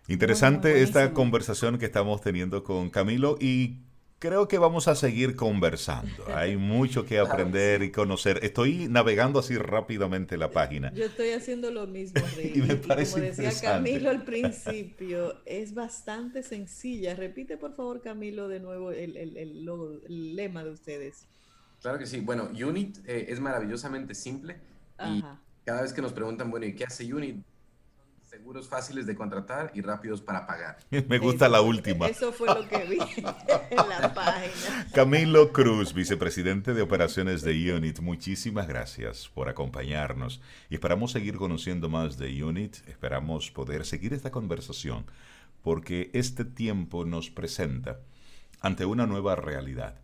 Interesante 0.09 0.83
esta 0.83 1.15
conversación 1.15 1.79
que 1.79 1.87
estamos 1.87 2.21
teniendo 2.21 2.65
con 2.65 2.91
Camilo 2.91 3.39
y 3.41 3.79
creo 4.25 4.49
que 4.49 4.57
vamos 4.57 4.89
a 4.89 4.95
seguir 4.95 5.37
conversando. 5.37 6.25
Hay 6.35 6.57
mucho 6.57 7.05
que 7.05 7.19
aprender 7.19 7.83
y 7.83 7.93
conocer. 7.93 8.41
Estoy 8.43 8.89
navegando 8.89 9.39
así 9.39 9.59
rápidamente 9.59 10.39
la 10.39 10.51
página. 10.51 10.91
Yo 10.95 11.05
estoy 11.05 11.33
haciendo 11.33 11.71
lo 11.71 11.87
mismo, 11.87 12.23
y 12.55 12.63
me 12.63 12.77
parece 12.77 13.13
como 13.13 13.25
decía 13.25 13.53
Camilo 13.61 14.09
al 14.09 14.25
principio, 14.25 15.35
es 15.45 15.75
bastante 15.75 16.43
sencilla. 16.43 17.15
Repite, 17.15 17.59
por 17.59 17.75
favor, 17.75 18.01
Camilo, 18.01 18.49
de 18.49 18.61
nuevo 18.61 18.93
el, 18.93 19.15
el, 19.19 19.37
el, 19.37 20.37
lema 20.37 20.65
de 20.65 20.71
ustedes. 20.71 21.27
Claro 21.83 21.99
que 21.99 22.07
sí. 22.07 22.21
Bueno, 22.21 22.45
Unit 22.45 22.97
eh, 23.07 23.27
es 23.29 23.41
maravillosamente 23.41 24.15
simple. 24.15 24.57
Y 25.07 25.23
cada 25.67 25.83
vez 25.83 25.93
que 25.93 26.01
nos 26.01 26.15
preguntan, 26.15 26.51
bueno, 26.51 26.65
¿y 26.65 26.75
qué 26.75 26.85
hace 26.85 27.13
Unit? 27.13 27.45
Seguros 28.35 28.69
fáciles 28.69 29.07
de 29.07 29.15
contratar 29.15 29.71
y 29.75 29.81
rápidos 29.81 30.21
para 30.21 30.45
pagar. 30.45 30.79
Me 31.09 31.19
gusta 31.19 31.49
la 31.49 31.61
última. 31.61 32.09
Eso 32.09 32.33
fue 32.33 32.49
lo 32.49 32.69
que 32.69 32.79
vi 32.85 32.99
en 33.71 33.89
la 33.89 34.13
página. 34.13 34.89
Camilo 34.93 35.53
Cruz, 35.53 35.95
vicepresidente 35.95 36.75
de 36.75 36.83
operaciones 36.83 37.43
de 37.43 37.73
Unit, 37.73 38.01
muchísimas 38.01 38.67
gracias 38.67 39.29
por 39.29 39.49
acompañarnos 39.49 40.41
y 40.69 40.75
esperamos 40.75 41.13
seguir 41.13 41.37
conociendo 41.37 41.89
más 41.89 42.19
de 42.19 42.43
Unit, 42.43 42.79
esperamos 42.89 43.53
poder 43.53 43.87
seguir 43.87 44.13
esta 44.13 44.33
conversación 44.33 45.07
porque 45.63 46.11
este 46.13 46.45
tiempo 46.45 47.05
nos 47.05 47.31
presenta 47.31 48.01
ante 48.61 48.85
una 48.85 49.07
nueva 49.07 49.37
realidad 49.37 49.95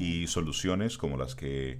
y 0.00 0.26
soluciones 0.26 0.98
como 0.98 1.16
las 1.16 1.36
que 1.36 1.78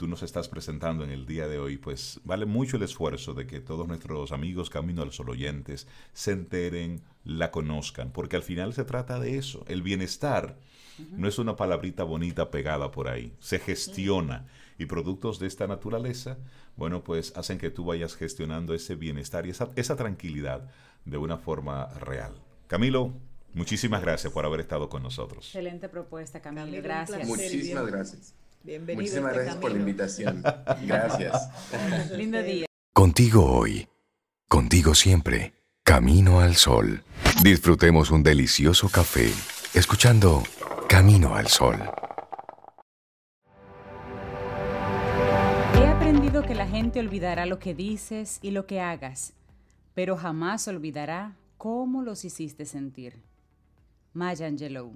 tú 0.00 0.08
nos 0.08 0.22
estás 0.22 0.48
presentando 0.48 1.04
en 1.04 1.10
el 1.10 1.26
día 1.26 1.46
de 1.46 1.58
hoy, 1.58 1.76
pues 1.76 2.20
vale 2.24 2.46
mucho 2.46 2.78
el 2.78 2.84
esfuerzo 2.84 3.34
de 3.34 3.46
que 3.46 3.60
todos 3.60 3.86
nuestros 3.86 4.32
amigos 4.32 4.70
Camino 4.70 5.02
al 5.02 5.12
Sol 5.12 5.28
oyentes 5.28 5.86
se 6.14 6.32
enteren, 6.32 7.02
la 7.22 7.50
conozcan, 7.50 8.10
porque 8.10 8.36
al 8.36 8.42
final 8.42 8.72
se 8.72 8.84
trata 8.84 9.20
de 9.20 9.36
eso. 9.36 9.62
El 9.68 9.82
bienestar 9.82 10.56
no 11.12 11.28
es 11.28 11.38
una 11.38 11.54
palabrita 11.54 12.02
bonita 12.02 12.50
pegada 12.50 12.90
por 12.90 13.08
ahí, 13.08 13.34
se 13.40 13.58
gestiona 13.58 14.46
y 14.78 14.86
productos 14.86 15.38
de 15.38 15.48
esta 15.48 15.66
naturaleza, 15.66 16.38
bueno, 16.78 17.04
pues 17.04 17.36
hacen 17.36 17.58
que 17.58 17.68
tú 17.68 17.84
vayas 17.84 18.16
gestionando 18.16 18.72
ese 18.72 18.94
bienestar 18.94 19.44
y 19.44 19.50
esa, 19.50 19.68
esa 19.76 19.96
tranquilidad 19.96 20.70
de 21.04 21.18
una 21.18 21.36
forma 21.36 21.88
real. 21.98 22.32
Camilo, 22.68 23.12
Muchísimas 23.52 24.00
gracias 24.00 24.32
por 24.32 24.46
haber 24.46 24.60
estado 24.60 24.88
con 24.88 25.02
nosotros. 25.02 25.44
Excelente 25.46 25.88
propuesta, 25.88 26.40
Camilo. 26.40 26.80
Gracias. 26.80 27.26
Muchísimas 27.26 27.84
gracias. 27.84 28.34
Bienvenido. 28.62 29.00
Muchísimas 29.00 29.30
este 29.32 29.42
gracias 29.42 29.62
por 29.62 29.72
la 29.72 29.78
invitación. 29.78 30.42
Gracias. 30.82 32.10
Lindo 32.16 32.42
día. 32.42 32.66
Contigo 32.92 33.46
hoy. 33.46 33.88
Contigo 34.48 34.94
siempre. 34.94 35.54
Camino 35.82 36.40
al 36.40 36.56
sol. 36.56 37.02
Disfrutemos 37.42 38.10
un 38.10 38.22
delicioso 38.22 38.90
café 38.90 39.32
escuchando 39.72 40.42
Camino 40.88 41.34
al 41.34 41.46
sol. 41.46 41.76
He 45.74 45.86
aprendido 45.86 46.42
que 46.42 46.54
la 46.54 46.68
gente 46.68 47.00
olvidará 47.00 47.46
lo 47.46 47.58
que 47.58 47.74
dices 47.74 48.40
y 48.42 48.50
lo 48.50 48.66
que 48.66 48.80
hagas, 48.80 49.32
pero 49.94 50.16
jamás 50.16 50.68
olvidará 50.68 51.34
cómo 51.56 52.02
los 52.02 52.26
hiciste 52.26 52.66
sentir. 52.66 53.22
Maya 54.12 54.46
Angelou. 54.46 54.92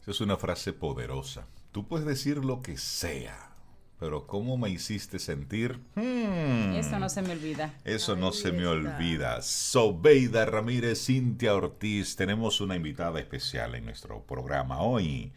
Esa 0.00 0.12
es 0.12 0.20
una 0.22 0.38
frase 0.38 0.72
poderosa 0.72 1.46
Tú 1.74 1.88
puedes 1.88 2.06
decir 2.06 2.44
lo 2.44 2.62
que 2.62 2.78
sea, 2.78 3.50
pero 3.98 4.28
cómo 4.28 4.56
me 4.56 4.70
hiciste 4.70 5.18
sentir. 5.18 5.80
Hmm. 5.96 6.76
Eso 6.76 7.00
no 7.00 7.08
se 7.08 7.20
me 7.20 7.32
olvida. 7.32 7.74
Eso 7.82 8.14
no 8.14 8.30
se 8.30 8.52
me 8.52 8.64
olvida. 8.64 9.42
Sobeida 9.42 10.44
Ramírez, 10.44 11.06
Cintia 11.06 11.52
Ortiz, 11.52 12.14
tenemos 12.14 12.60
una 12.60 12.76
invitada 12.76 13.18
especial 13.18 13.74
en 13.74 13.86
nuestro 13.86 14.22
programa 14.22 14.82
hoy, 14.82 15.32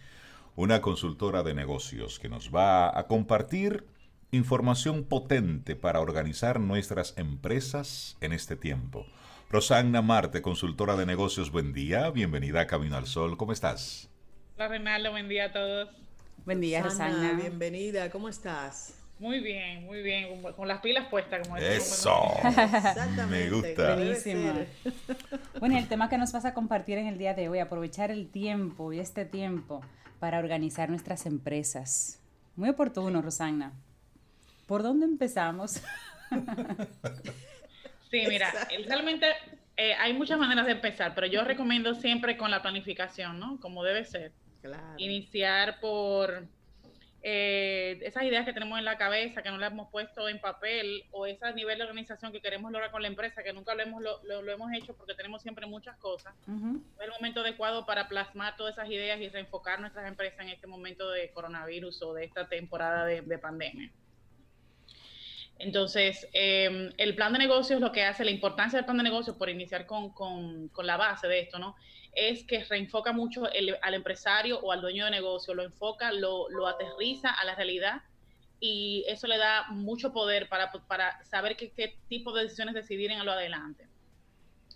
una 0.55 0.79
consultora 0.79 1.41
de 1.41 1.55
negocios 1.55 2.19
que 2.19 2.29
nos 2.29 2.53
va 2.53 2.95
a 2.95 3.07
compartir 3.07 3.87
información 4.29 5.05
potente 5.05 5.75
para 5.75 6.01
organizar 6.01 6.59
nuestras 6.59 7.17
empresas 7.17 8.15
en 8.21 8.31
este 8.31 8.55
tiempo. 8.55 9.07
Rosanna 9.49 10.03
Marte, 10.03 10.43
consultora 10.43 10.95
de 10.97 11.07
negocios, 11.07 11.49
buen 11.49 11.73
día, 11.73 12.11
bienvenida 12.11 12.61
a 12.61 12.67
Camino 12.67 12.95
al 12.95 13.07
Sol, 13.07 13.37
¿cómo 13.37 13.53
estás? 13.53 14.11
Hola 14.55 14.67
Renaldo, 14.67 15.09
buen 15.09 15.29
día 15.29 15.45
a 15.45 15.51
todos. 15.51 16.06
Buen 16.47 16.61
día, 16.61 16.81
Rosana. 16.81 17.33
Bienvenida, 17.33 18.09
¿cómo 18.09 18.29
estás? 18.29 18.97
Muy 19.19 19.41
bien, 19.41 19.83
muy 19.85 20.01
bien, 20.01 20.41
con 20.55 20.65
las 20.65 20.79
pilas 20.79 21.05
puestas, 21.09 21.45
como 21.45 21.57
Eso. 21.57 22.37
Exactamente. 22.41 23.25
Me 23.25 23.49
gusta. 23.49 23.95
Buenísimo. 23.95 24.53
Bueno, 25.59 25.77
el 25.77 25.89
tema 25.89 26.07
que 26.07 26.17
nos 26.17 26.31
vas 26.31 26.45
a 26.45 26.53
compartir 26.53 26.99
en 26.99 27.07
el 27.07 27.17
día 27.17 27.33
de 27.33 27.49
hoy, 27.49 27.59
aprovechar 27.59 28.11
el 28.11 28.29
tiempo 28.31 28.93
y 28.93 28.99
este 29.01 29.25
tiempo 29.25 29.81
para 30.21 30.39
organizar 30.39 30.89
nuestras 30.89 31.25
empresas. 31.25 32.21
Muy 32.55 32.69
oportuno, 32.69 33.21
Rosana. 33.21 33.73
¿Por 34.67 34.83
dónde 34.83 35.05
empezamos? 35.05 35.81
Sí, 38.09 38.23
mira, 38.29 38.53
realmente 38.87 39.27
eh, 39.75 39.93
hay 39.95 40.13
muchas 40.13 40.39
maneras 40.39 40.65
de 40.65 40.71
empezar, 40.71 41.13
pero 41.13 41.27
yo 41.27 41.43
recomiendo 41.43 41.93
siempre 41.93 42.37
con 42.37 42.49
la 42.49 42.61
planificación, 42.61 43.37
¿no? 43.37 43.59
Como 43.59 43.83
debe 43.83 44.05
ser. 44.05 44.31
Claro. 44.61 44.93
Iniciar 44.97 45.79
por 45.79 46.47
eh, 47.29 47.99
esas 48.03 48.23
ideas 48.23 48.45
que 48.45 48.53
tenemos 48.53 48.77
en 48.77 48.85
la 48.85 48.97
cabeza, 48.97 49.41
que 49.41 49.49
no 49.49 49.57
las 49.57 49.71
hemos 49.71 49.89
puesto 49.89 50.29
en 50.29 50.39
papel, 50.39 51.03
o 51.11 51.25
ese 51.25 51.51
nivel 51.53 51.77
de 51.77 51.83
organización 51.83 52.31
que 52.31 52.41
queremos 52.41 52.71
lograr 52.71 52.91
con 52.91 53.01
la 53.01 53.09
empresa, 53.09 53.43
que 53.43 53.53
nunca 53.53 53.73
lo 53.75 53.83
hemos, 53.83 54.01
lo, 54.01 54.51
hemos 54.51 54.71
hecho 54.73 54.95
porque 54.95 55.15
tenemos 55.15 55.41
siempre 55.41 55.65
muchas 55.65 55.97
cosas. 55.97 56.33
Es 56.45 57.03
el 57.03 57.11
momento 57.11 57.41
adecuado 57.41 57.85
para 57.85 58.07
plasmar 58.07 58.55
todas 58.55 58.75
esas 58.75 58.89
ideas 58.89 59.19
y 59.19 59.29
reenfocar 59.29 59.81
nuestras 59.81 60.07
empresas 60.07 60.39
en 60.39 60.49
este 60.49 60.67
momento 60.67 61.09
de 61.09 61.29
coronavirus 61.31 62.01
o 62.03 62.13
de 62.13 62.23
esta 62.23 62.47
temporada 62.47 63.05
de, 63.05 63.37
pandemia. 63.37 63.91
Entonces, 65.59 66.29
em, 66.33 66.93
el 66.97 67.15
plan 67.15 67.33
de 67.33 67.39
negocios 67.39 67.81
lo 67.81 67.91
que 67.91 68.03
hace, 68.03 68.23
la 68.23 68.31
importancia 68.31 68.77
del 68.77 68.85
plan 68.85 68.97
de 68.97 69.03
negocios, 69.03 69.35
por 69.35 69.49
iniciar 69.49 69.85
con, 69.85 70.11
con, 70.11 70.69
con 70.69 70.85
la 70.85 70.97
base 70.97 71.27
de 71.27 71.39
esto, 71.39 71.59
¿no? 71.59 71.75
Es 72.17 72.43
que 72.45 72.63
reenfoca 72.63 73.13
mucho 73.13 73.43
al 73.83 73.93
empresario 73.93 74.59
o 74.59 74.71
al 74.71 74.81
dueño 74.81 75.05
de 75.05 75.11
negocio, 75.11 75.53
lo 75.53 75.63
enfoca, 75.63 76.11
lo, 76.11 76.65
aterriza 76.67 77.29
a 77.29 77.45
la 77.45 77.53
realidad 77.53 78.01
y 78.59 79.05
eso 79.07 79.27
le 79.27 79.37
da 79.37 79.67
mucho 79.69 80.11
poder 80.11 80.49
para, 80.49 80.71
para 80.71 81.23
saber 81.25 81.55
qué, 81.55 81.95
tipo 82.09 82.33
de 82.33 82.43
decisiones 82.43 82.73
decidir 82.73 83.11
en 83.11 83.23
lo 83.23 83.31
adelante. 83.31 83.87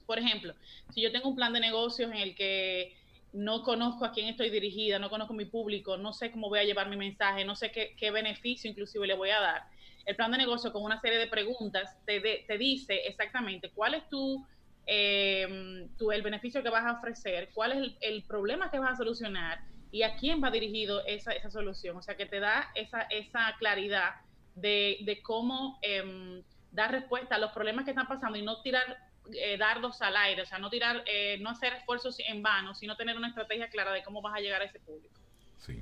Por 0.05 0.19
ejemplo, 0.19 0.53
si 0.93 1.01
yo 1.01 1.11
tengo 1.11 1.29
un 1.29 1.35
plan 1.35 1.51
de 1.51 1.59
negocios 1.59 2.11
en 2.11 2.17
el 2.17 2.35
que 2.35 2.95
no 3.33 3.63
conozco 3.63 4.05
a 4.05 4.11
quién 4.11 4.27
estoy 4.27 4.51
dirigida, 4.51 4.99
no 4.99 5.09
conozco 5.09 5.33
mi 5.33 5.45
público, 5.45 5.97
no 5.97 6.13
sé 6.13 6.29
cómo 6.29 6.47
voy 6.47 6.59
a 6.59 6.63
llevar 6.63 6.89
mi 6.89 6.95
mensaje, 6.95 7.43
no 7.43 7.55
sé 7.55 7.71
qué, 7.71 7.95
qué 7.97 8.11
beneficio 8.11 8.69
inclusive 8.69 9.07
le 9.07 9.15
voy 9.15 9.31
a 9.31 9.39
dar. 9.39 9.63
El 10.05 10.15
plan 10.15 10.31
de 10.31 10.37
negocio 10.37 10.71
con 10.71 10.83
una 10.83 11.01
serie 11.01 11.17
de 11.17 11.25
preguntas 11.25 11.97
te, 12.05 12.19
te 12.19 12.57
dice 12.59 13.07
exactamente 13.07 13.71
cuál 13.71 13.95
es 13.95 14.07
tu 14.09 14.45
eh, 14.85 15.87
tú, 15.97 16.11
el 16.11 16.21
beneficio 16.21 16.63
que 16.63 16.69
vas 16.69 16.85
a 16.85 16.93
ofrecer, 16.93 17.49
cuál 17.53 17.71
es 17.71 17.93
el, 18.01 18.23
problema 18.23 18.71
que 18.71 18.79
vas 18.79 18.93
a 18.93 18.97
solucionar 18.97 19.61
y 19.91 20.03
a 20.03 20.15
quién 20.15 20.43
va 20.43 20.51
dirigido 20.51 21.05
esa, 21.05 21.31
esa 21.33 21.49
solución. 21.49 21.97
O 21.97 22.01
sea, 22.01 22.15
que 22.15 22.25
te 22.25 22.39
da 22.39 22.71
esa, 22.75 23.01
esa 23.03 23.55
claridad 23.59 24.15
de, 24.55 24.99
de 25.01 25.21
cómo 25.21 25.79
em, 25.81 26.43
dar 26.71 26.91
respuesta 26.91 27.35
a 27.35 27.39
los 27.39 27.51
problemas 27.51 27.85
que 27.85 27.91
están 27.91 28.07
pasando 28.07 28.37
y 28.37 28.41
no 28.41 28.61
tirar 28.61 28.97
eh, 29.33 29.57
dardos 29.57 30.01
al 30.01 30.17
aire, 30.17 30.41
o 30.41 30.45
sea, 30.45 30.57
no 30.57 30.69
tirar, 30.69 31.03
eh, 31.05 31.37
no 31.41 31.51
hacer 31.51 31.73
esfuerzos 31.73 32.17
en 32.27 32.41
vano, 32.41 32.73
sino 32.73 32.97
tener 32.97 33.15
una 33.15 33.27
estrategia 33.27 33.69
clara 33.69 33.91
de 33.93 34.03
cómo 34.03 34.21
vas 34.21 34.35
a 34.35 34.39
llegar 34.39 34.61
a 34.61 34.65
ese 34.65 34.79
público. 34.79 35.13
Sí. 35.57 35.79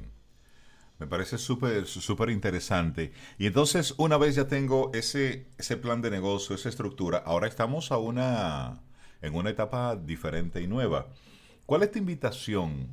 Me 1.00 1.08
parece 1.08 1.38
súper 1.38 1.88
súper 1.88 2.30
interesante. 2.30 3.14
Y 3.38 3.48
entonces, 3.48 3.96
una 3.98 4.18
vez 4.18 4.36
ya 4.36 4.50
tengo 4.50 4.92
ese, 4.94 5.48
ese 5.58 5.78
plan 5.78 6.02
de 6.02 6.12
negocio, 6.12 6.54
esa 6.54 6.68
estructura, 6.68 7.20
ahora 7.26 7.48
estamos 7.48 7.94
a 7.94 7.98
una, 7.98 8.82
en 9.22 9.36
una 9.36 9.50
etapa 9.50 9.96
diferente 9.96 10.62
y 10.62 10.68
nueva. 10.68 11.08
¿Cuál 11.66 11.84
es 11.84 11.92
tu 11.92 12.00
invitación, 12.00 12.88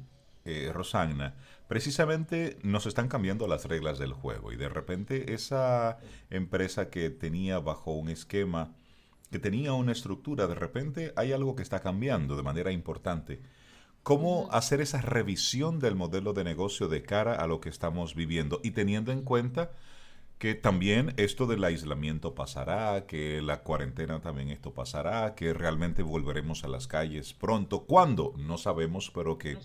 eh, 0.44 0.70
Rosagna? 0.72 1.34
Precisamente 1.68 2.58
nos 2.62 2.86
están 2.86 3.08
cambiando 3.08 3.48
las 3.48 3.64
reglas 3.64 3.98
del 3.98 4.12
juego 4.12 4.52
y 4.52 4.56
de 4.56 4.68
repente 4.68 5.34
esa 5.34 5.98
empresa 6.30 6.90
que 6.90 7.10
tenía 7.10 7.58
bajo 7.58 7.92
un 7.92 8.08
esquema, 8.08 8.74
que 9.30 9.38
tenía 9.38 9.72
una 9.72 9.92
estructura, 9.92 10.46
de 10.46 10.54
repente 10.54 11.12
hay 11.16 11.32
algo 11.32 11.56
que 11.56 11.62
está 11.62 11.80
cambiando 11.80 12.36
de 12.36 12.42
manera 12.42 12.70
importante. 12.70 13.40
¿Cómo 14.04 14.48
hacer 14.52 14.80
esa 14.80 15.00
revisión 15.00 15.80
del 15.80 15.96
modelo 15.96 16.32
de 16.32 16.44
negocio 16.44 16.86
de 16.86 17.02
cara 17.02 17.34
a 17.34 17.48
lo 17.48 17.60
que 17.60 17.68
estamos 17.68 18.14
viviendo 18.14 18.60
y 18.62 18.70
teniendo 18.70 19.10
en 19.10 19.22
cuenta 19.22 19.72
que 20.38 20.54
también 20.54 21.14
esto 21.16 21.46
del 21.46 21.64
aislamiento 21.64 22.34
pasará, 22.34 23.06
que 23.06 23.40
la 23.40 23.62
cuarentena 23.62 24.20
también 24.20 24.50
esto 24.50 24.74
pasará, 24.74 25.34
que 25.34 25.54
realmente 25.54 26.02
volveremos 26.02 26.62
a 26.64 26.68
las 26.68 26.86
calles 26.86 27.32
pronto. 27.32 27.86
¿Cuándo? 27.86 28.34
No 28.36 28.58
sabemos, 28.58 29.10
pero 29.14 29.38
que, 29.38 29.56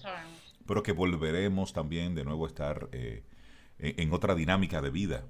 pero 0.66 0.82
que 0.82 0.94
volveremos 0.94 1.74
también 1.74 2.16
de 2.16 2.24
nuevo 2.24 2.46
a 2.46 2.48
estar 2.48 2.88
eh, 2.94 3.24
en, 3.80 4.14
otra 4.14 4.34
dinámica 4.34 4.82
de 4.82 4.90
vida. 4.92 5.26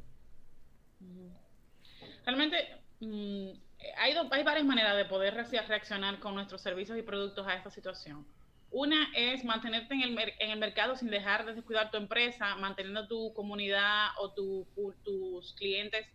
Realmente 2.23 2.57
mm, 2.99 3.49
hay, 3.97 4.13
hay 4.31 4.43
varias 4.43 4.65
maneras 4.65 4.95
de 4.95 5.05
poder 5.05 5.33
reaccionar 5.33 6.19
con 6.19 6.35
nuestros 6.35 6.61
servicios 6.61 6.99
y 6.99 7.01
productos 7.01 7.47
a 7.47 7.55
esta 7.55 7.71
situación. 7.71 8.27
Una 8.71 9.11
es 9.13 9.43
mantenerte 9.43 9.93
en 9.93 10.01
el, 10.01 10.33
en 10.39 10.51
el 10.51 10.59
mercado 10.59 10.95
sin 10.95 11.09
dejar 11.09 11.45
de 11.45 11.53
descuidar 11.53 11.91
tu 11.91 11.97
empresa, 11.97 12.55
manteniendo 12.55 13.05
tu 13.05 13.33
comunidad 13.33 14.07
o 14.17 14.31
tus 14.31 15.53
clientes 15.57 16.07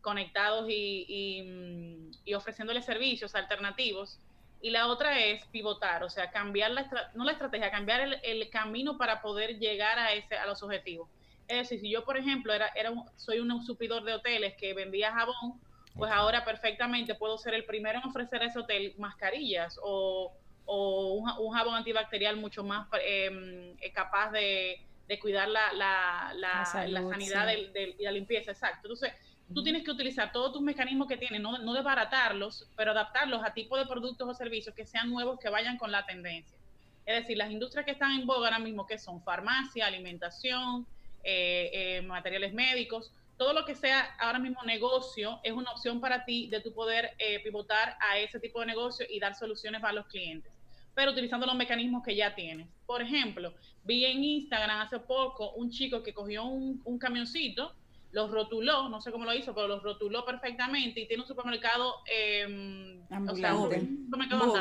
conectados 0.00 0.66
y, 0.68 1.42
mm, 1.42 2.10
y, 2.24 2.34
ofreciéndoles 2.34 2.84
servicios 2.84 3.34
alternativos. 3.34 4.20
Y 4.62 4.70
la 4.70 4.86
otra 4.86 5.18
es 5.18 5.44
pivotar, 5.46 6.04
o 6.04 6.08
sea, 6.08 6.30
cambiar 6.30 6.70
la, 6.70 6.88
no 7.14 7.24
la 7.24 7.32
estrategia, 7.32 7.70
cambiar 7.70 8.00
el, 8.00 8.20
el, 8.22 8.48
camino 8.48 8.96
para 8.96 9.20
poder 9.20 9.58
llegar 9.58 9.98
a, 9.98 10.12
ese, 10.12 10.36
a 10.36 10.46
los 10.46 10.62
objetivos. 10.62 11.08
Es 11.48 11.58
decir, 11.58 11.80
si 11.80 11.90
yo, 11.90 12.04
por 12.04 12.16
ejemplo, 12.16 12.52
era, 12.52 12.68
era 12.76 12.92
soy 13.16 13.40
un 13.40 13.62
supidor 13.62 14.04
de 14.04 14.14
hoteles 14.14 14.54
que 14.54 14.72
vendía 14.72 15.12
jabón, 15.12 15.60
pues 15.96 16.10
ahora 16.12 16.44
perfectamente 16.44 17.14
puedo 17.14 17.36
ser 17.38 17.54
el 17.54 17.64
primero 17.64 17.98
en 17.98 18.08
ofrecer 18.08 18.42
a 18.42 18.46
ese 18.46 18.58
hotel 18.60 18.94
mascarillas 18.98 19.78
o 19.82 20.32
o 20.66 21.14
un, 21.38 21.52
jabón 21.52 21.74
antibacterial 21.74 22.36
mucho 22.36 22.64
más 22.64 22.88
em, 23.04 23.74
eh, 23.80 23.92
capaz 23.92 24.30
de, 24.30 24.80
cuidar 25.20 25.48
la, 25.48 25.72
la, 25.72 26.32
la, 26.34 26.64
sanidad 26.64 27.48
y 27.52 28.02
la 28.02 28.10
limpieza, 28.10 28.50
exacto. 28.52 28.88
Entonces, 28.88 29.12
tú 29.52 29.62
tienes 29.62 29.84
que 29.84 29.90
utilizar 29.90 30.32
todos 30.32 30.52
tus 30.52 30.62
mecanismos 30.62 31.06
que 31.06 31.16
tienes, 31.16 31.40
no, 31.40 31.58
no 31.58 31.72
desbaratarlos, 31.74 32.68
pero 32.76 32.92
adaptarlos 32.92 33.44
a 33.44 33.52
tipo 33.52 33.76
de 33.76 33.86
productos 33.86 34.28
o 34.28 34.34
servicios 34.34 34.74
que 34.74 34.86
sean 34.86 35.10
nuevos, 35.10 35.38
que 35.38 35.48
vayan 35.48 35.76
con 35.76 35.92
la 35.92 36.04
tendencia. 36.06 36.58
Es 37.06 37.22
decir, 37.22 37.36
las 37.36 37.50
industrias 37.50 37.84
que 37.84 37.92
están 37.92 38.12
en 38.12 38.26
boga 38.26 38.48
ahora 38.48 38.58
mismo, 38.58 38.86
que 38.86 38.98
son 38.98 39.22
farmacia, 39.22 39.86
alimentación, 39.86 40.86
eh, 41.22 41.70
eh, 41.72 42.02
materiales 42.02 42.54
médicos, 42.54 43.12
todo 43.36 43.52
lo 43.52 43.64
que 43.66 43.74
sea 43.74 44.14
ahora 44.18 44.38
mismo 44.38 44.62
negocio 44.62 45.40
es 45.42 45.52
una 45.52 45.70
opción 45.70 46.00
para 46.00 46.24
ti 46.24 46.48
de 46.48 46.60
tu 46.60 46.72
poder 46.72 47.10
pivotar 47.42 47.96
a 48.00 48.18
ese 48.18 48.38
tipo 48.38 48.60
de 48.60 48.66
negocio 48.66 49.04
y 49.10 49.18
dar 49.18 49.34
soluciones 49.34 49.80
para 49.80 49.92
los 49.92 50.06
clientes 50.06 50.53
pero 50.94 51.12
utilizando 51.12 51.46
los 51.46 51.56
mecanismos 51.56 52.02
que 52.02 52.14
ya 52.14 52.34
tienes. 52.34 52.68
Por 52.86 53.02
ejemplo, 53.02 53.54
vi 53.84 54.04
en 54.04 54.22
Instagram 54.22 54.80
hace 54.80 54.98
poco 55.00 55.52
un 55.52 55.70
chico 55.70 56.02
que 56.02 56.14
cogió 56.14 56.44
un, 56.44 56.98
camioncito, 56.98 57.72
los 58.12 58.30
rotuló, 58.30 58.88
no 58.88 59.00
sé 59.00 59.10
cómo 59.10 59.24
lo 59.24 59.34
hizo, 59.34 59.54
pero 59.54 59.66
los 59.66 59.82
rotuló 59.82 60.24
perfectamente 60.24 61.00
y 61.00 61.08
tiene 61.08 61.22
un 61.22 61.28
supermercado, 61.28 61.96
eh, 62.10 63.00
o 63.28 63.36
sea, 63.36 63.54
un 63.56 64.04
supermercado 64.04 64.54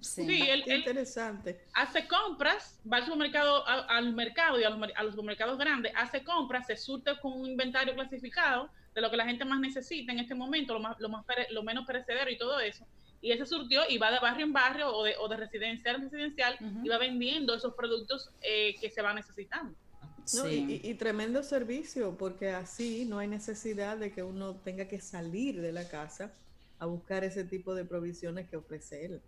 Sí, 0.00 0.42
él, 0.42 0.62
interesante. 0.66 1.64
Hace 1.72 2.06
compras, 2.06 2.78
va 2.90 2.98
al 2.98 3.04
supermercado, 3.04 3.66
al, 3.66 4.12
mercado 4.12 4.60
y 4.60 4.64
a 4.64 4.70
los, 4.70 5.10
supermercados 5.12 5.58
grandes, 5.58 5.92
hace 5.96 6.22
compras, 6.22 6.66
se 6.66 6.76
surte 6.76 7.12
con 7.20 7.32
un 7.32 7.46
inventario 7.46 7.94
clasificado 7.94 8.68
de 8.94 9.00
lo 9.00 9.10
que 9.10 9.16
la 9.16 9.24
gente 9.24 9.46
más 9.46 9.58
necesita 9.58 10.12
en 10.12 10.18
este 10.18 10.34
momento, 10.34 10.74
lo, 10.74 10.80
más, 10.80 11.00
lo, 11.00 11.08
más 11.08 11.24
lo 11.50 11.62
menos 11.62 11.86
perecedero 11.86 12.30
y 12.30 12.36
todo 12.36 12.60
eso 12.60 12.86
y 13.26 13.32
ese 13.32 13.44
surtió 13.44 13.82
y 13.88 13.98
va 13.98 14.12
de 14.12 14.20
barrio 14.20 14.46
en 14.46 14.52
barrio 14.52 14.94
o 14.94 15.02
de, 15.02 15.16
o 15.18 15.26
de 15.26 15.36
residencial 15.36 15.96
en 15.96 16.02
residencial 16.02 16.56
y 16.84 16.88
va 16.88 16.96
vendiendo 16.96 17.56
esos 17.56 17.74
productos 17.74 18.30
eh, 18.40 18.76
que 18.80 18.88
se 18.88 19.02
van 19.02 19.16
necesitando. 19.16 19.74
y, 20.48 20.94
tremendo 20.94 21.42
servicio, 21.42 22.16
porque 22.16 22.50
así 22.50 23.04
no 23.04 23.18
hay 23.18 23.26
necesidad 23.26 23.96
de 23.96 24.12
que 24.12 24.22
uno 24.22 24.54
tenga 24.54 24.86
que 24.86 25.00
salir 25.00 25.60
de 25.60 25.72
la 25.72 25.88
casa 25.88 26.32
a 26.78 26.86
buscar 26.86 27.24
ese 27.24 27.42
tipo 27.42 27.74
de 27.74 27.84
provisiones 27.84 28.48
que 28.48 28.58
ofrece 28.58 29.06
él. 29.06 29.20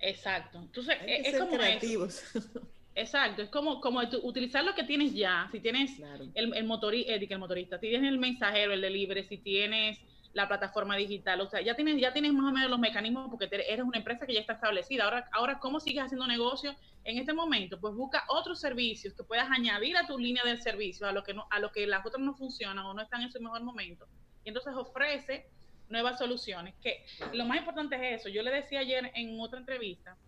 Exacto. 0.00 0.58
Entonces, 0.58 0.96
es, 1.06 1.38
como 1.38 1.58
creativos. 1.58 2.22
Exacto, 2.94 3.42
es 3.42 3.50
como, 3.50 3.82
como 3.82 4.00
utilizar 4.22 4.64
lo 4.64 4.74
que 4.74 4.84
tienes 4.84 5.12
ya. 5.12 5.46
Si 5.52 5.60
tienes 5.60 5.90
el, 6.34 6.54
el, 6.54 6.64
motori, 6.64 7.02
eh, 7.02 7.26
el 7.28 7.38
motorista, 7.38 7.78
si 7.78 7.88
tienes 7.88 8.08
el 8.08 8.18
mensajero, 8.18 8.72
el 8.72 8.80
delivery, 8.80 9.24
si 9.24 9.36
tienes 9.36 9.98
la 10.36 10.46
plataforma 10.46 10.96
digital. 10.96 11.40
O 11.40 11.48
sea, 11.48 11.62
ya 11.62 11.74
tienes, 11.74 11.98
ya 11.98 12.12
tienes 12.12 12.30
más 12.34 12.52
o 12.52 12.54
menos 12.54 12.70
los 12.70 12.78
mecanismos 12.78 13.30
porque 13.30 13.48
eres 13.50 13.82
una 13.82 13.96
empresa 13.96 14.26
que 14.26 14.34
ya 14.34 14.40
está 14.40 14.52
establecida. 14.52 15.04
Ahora, 15.04 15.26
ahora, 15.32 15.58
¿cómo 15.58 15.80
sigues 15.80 16.04
haciendo 16.04 16.26
negocio 16.26 16.76
en 17.04 17.16
este 17.16 17.32
momento? 17.32 17.80
Pues 17.80 17.94
busca 17.94 18.22
otros 18.28 18.60
servicios 18.60 19.14
que 19.14 19.24
puedas 19.24 19.50
añadir 19.50 19.96
a 19.96 20.06
tu 20.06 20.18
línea 20.18 20.44
de 20.44 20.58
servicio, 20.58 21.08
a 21.08 21.12
lo 21.12 21.22
que 21.22 21.32
no, 21.32 21.46
a 21.50 21.58
lo 21.58 21.72
que 21.72 21.86
las 21.86 22.04
otras 22.04 22.22
no 22.22 22.34
funcionan 22.34 22.84
o 22.84 22.92
no 22.92 23.00
están 23.00 23.22
en 23.22 23.32
su 23.32 23.40
mejor 23.40 23.62
momento. 23.62 24.06
Y 24.44 24.48
entonces 24.50 24.74
ofrece 24.74 25.48
nuevas 25.88 26.18
soluciones. 26.18 26.74
Que 26.82 27.06
lo 27.32 27.46
más 27.46 27.56
importante 27.56 27.96
es 27.96 28.20
eso. 28.20 28.28
Yo 28.28 28.42
le 28.42 28.50
decía 28.50 28.80
ayer 28.80 29.10
en 29.14 29.40
otra 29.40 29.58
entrevista 29.58 30.18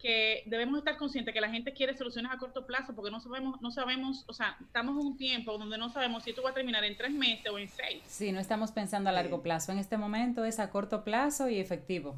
que 0.00 0.42
debemos 0.46 0.78
estar 0.78 0.96
conscientes 0.96 1.32
que 1.32 1.40
la 1.40 1.50
gente 1.50 1.72
quiere 1.72 1.96
soluciones 1.96 2.30
a 2.30 2.38
corto 2.38 2.66
plazo 2.66 2.94
porque 2.94 3.10
no 3.10 3.20
sabemos, 3.20 3.60
no 3.60 3.70
sabemos, 3.70 4.24
o 4.26 4.32
sea, 4.32 4.56
estamos 4.60 5.00
en 5.00 5.06
un 5.06 5.16
tiempo 5.16 5.56
donde 5.56 5.78
no 5.78 5.88
sabemos 5.88 6.22
si 6.22 6.30
esto 6.30 6.42
va 6.42 6.50
a 6.50 6.54
terminar 6.54 6.84
en 6.84 6.96
tres 6.96 7.10
meses 7.10 7.50
o 7.50 7.58
en 7.58 7.68
seis. 7.68 8.02
Sí, 8.06 8.32
no 8.32 8.40
estamos 8.40 8.72
pensando 8.72 9.10
a 9.10 9.12
largo 9.12 9.42
plazo. 9.42 9.72
En 9.72 9.78
este 9.78 9.96
momento 9.96 10.44
es 10.44 10.58
a 10.58 10.70
corto 10.70 11.02
plazo 11.02 11.48
y 11.48 11.58
efectivo. 11.58 12.16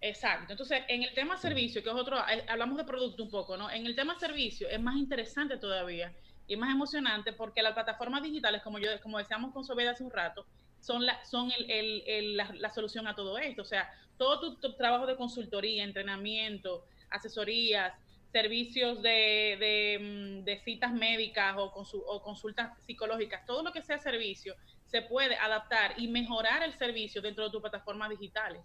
Exacto. 0.00 0.52
Entonces, 0.52 0.82
en 0.88 1.04
el 1.04 1.14
tema 1.14 1.36
servicio, 1.36 1.82
que 1.82 1.88
es 1.88 1.94
otro, 1.94 2.18
eh, 2.28 2.44
hablamos 2.48 2.76
de 2.76 2.84
producto 2.84 3.22
un 3.22 3.30
poco, 3.30 3.56
¿no? 3.56 3.70
En 3.70 3.86
el 3.86 3.94
tema 3.94 4.18
servicio 4.18 4.68
es 4.68 4.80
más 4.80 4.96
interesante 4.96 5.56
todavía 5.56 6.12
y 6.48 6.56
más 6.56 6.74
emocionante 6.74 7.32
porque 7.32 7.62
las 7.62 7.72
plataformas 7.72 8.22
digitales, 8.22 8.62
como 8.62 8.80
yo, 8.80 8.88
como 9.00 9.18
decíamos 9.18 9.52
con 9.52 9.64
Sobeda 9.64 9.92
hace 9.92 10.02
un 10.02 10.10
rato, 10.10 10.44
son, 10.80 11.06
la, 11.06 11.24
son 11.24 11.52
la, 11.66 12.70
solución 12.70 13.06
a 13.06 13.14
todo 13.14 13.38
esto. 13.38 13.62
O 13.62 13.64
sea, 13.64 13.88
todo 14.18 14.56
tu, 14.56 14.72
trabajo 14.74 15.06
de 15.06 15.16
consultoría, 15.16 15.84
entrenamiento, 15.84 16.84
asesorías, 17.12 17.92
servicios 18.32 19.02
de, 19.02 20.44
mm, 20.44 20.64
citas 20.64 20.92
médicas 20.92 21.54
o, 21.56 21.64
o, 21.64 22.22
consultas 22.22 22.72
psicológicas, 22.84 23.44
todo 23.46 23.62
lo 23.62 23.72
que 23.72 23.82
sea 23.82 23.98
servicio, 23.98 24.54
se 24.86 25.02
puede 25.02 25.36
adaptar 25.36 25.94
y 25.98 26.08
mejorar 26.08 26.62
el 26.62 26.72
servicio 26.74 27.22
dentro 27.22 27.44
de 27.44 27.50
tus 27.50 27.60
plataformas 27.60 28.10
digitales. 28.10 28.62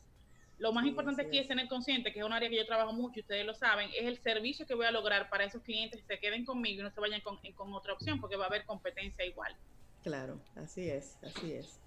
Lo 0.57 0.73
más 0.73 0.85
importante 0.85 1.21
aquí 1.21 1.37
es 1.37 1.47
tener 1.47 1.67
consciente, 1.67 2.11
que 2.11 2.19
es 2.19 2.25
un 2.25 2.33
área 2.33 2.49
que 2.49 2.55
yo 2.55 2.65
trabajo 2.65 2.91
mucho, 2.91 3.19
ustedes 3.19 3.45
lo 3.45 3.53
saben, 3.53 3.89
es 3.95 4.07
el 4.07 4.17
servicio 4.17 4.65
que 4.65 4.73
voy 4.73 4.87
a 4.87 4.91
lograr 4.91 5.29
para 5.29 5.43
esos 5.43 5.61
clientes 5.61 6.01
que 6.01 6.15
se 6.15 6.19
queden 6.19 6.45
conmigo 6.45 6.81
y 6.81 6.83
no 6.83 6.89
se 6.89 6.99
vayan 6.99 7.21
con, 7.21 7.37
con 7.53 7.73
otra 7.73 7.93
opción, 7.93 8.19
porque 8.19 8.37
va 8.37 8.45
a 8.45 8.47
haber 8.47 8.65
competencia 8.65 9.23
igual. 9.23 9.55
Claro, 10.01 10.41
así 10.55 10.89
es, 10.89 11.19
así 11.21 11.53
es. 11.53 11.79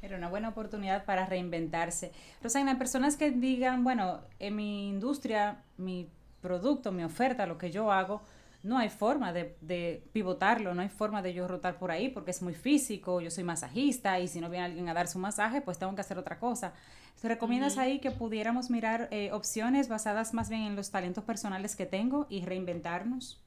Era 0.00 0.16
una 0.16 0.28
buena 0.28 0.50
oportunidad 0.50 1.04
para 1.04 1.26
reinventarse. 1.26 2.12
Rosana, 2.42 2.78
personas 2.78 3.16
que 3.16 3.30
digan, 3.30 3.82
bueno, 3.82 4.20
en 4.38 4.54
mi 4.54 4.88
industria, 4.88 5.62
mi 5.76 6.08
producto, 6.40 6.92
mi 6.92 7.02
oferta, 7.02 7.46
lo 7.46 7.58
que 7.58 7.70
yo 7.70 7.90
hago, 7.90 8.22
no 8.62 8.78
hay 8.78 8.88
forma 8.88 9.32
de, 9.32 10.02
pivotarlo, 10.12 10.74
no 10.74 10.82
hay 10.82 10.88
forma 10.88 11.22
de 11.22 11.32
yo 11.32 11.46
rotar 11.46 11.78
por 11.78 11.90
ahí 11.90 12.08
porque 12.08 12.32
es 12.32 12.42
muy 12.42 12.54
físico, 12.54 13.20
yo 13.20 13.30
soy 13.30 13.44
masajista 13.44 14.18
y 14.18 14.28
si 14.28 14.40
no 14.40 14.50
viene 14.50 14.66
alguien 14.66 14.88
a 14.88 14.94
dar 14.94 15.08
su 15.08 15.18
masaje, 15.18 15.60
pues 15.60 15.78
tengo 15.78 15.94
que 15.94 16.00
hacer 16.00 16.18
otra 16.18 16.38
cosa. 16.38 16.74
¿Te 17.20 17.28
recomiendas 17.28 17.78
ahí 17.78 17.98
que 17.98 18.10
pudiéramos 18.10 18.70
mirar 18.70 19.08
eh, 19.10 19.32
opciones 19.32 19.88
basadas 19.88 20.34
más 20.34 20.48
bien 20.48 20.62
en 20.62 20.76
los 20.76 20.90
talentos 20.90 21.24
personales 21.24 21.74
que 21.74 21.86
tengo 21.86 22.26
y 22.28 22.44
reinventarnos? 22.44 23.40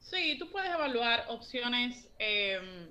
Sí, 0.00 0.36
tú 0.38 0.50
puedes 0.50 0.70
evaluar 0.70 1.24
opciones 1.28 2.08
em, 2.18 2.88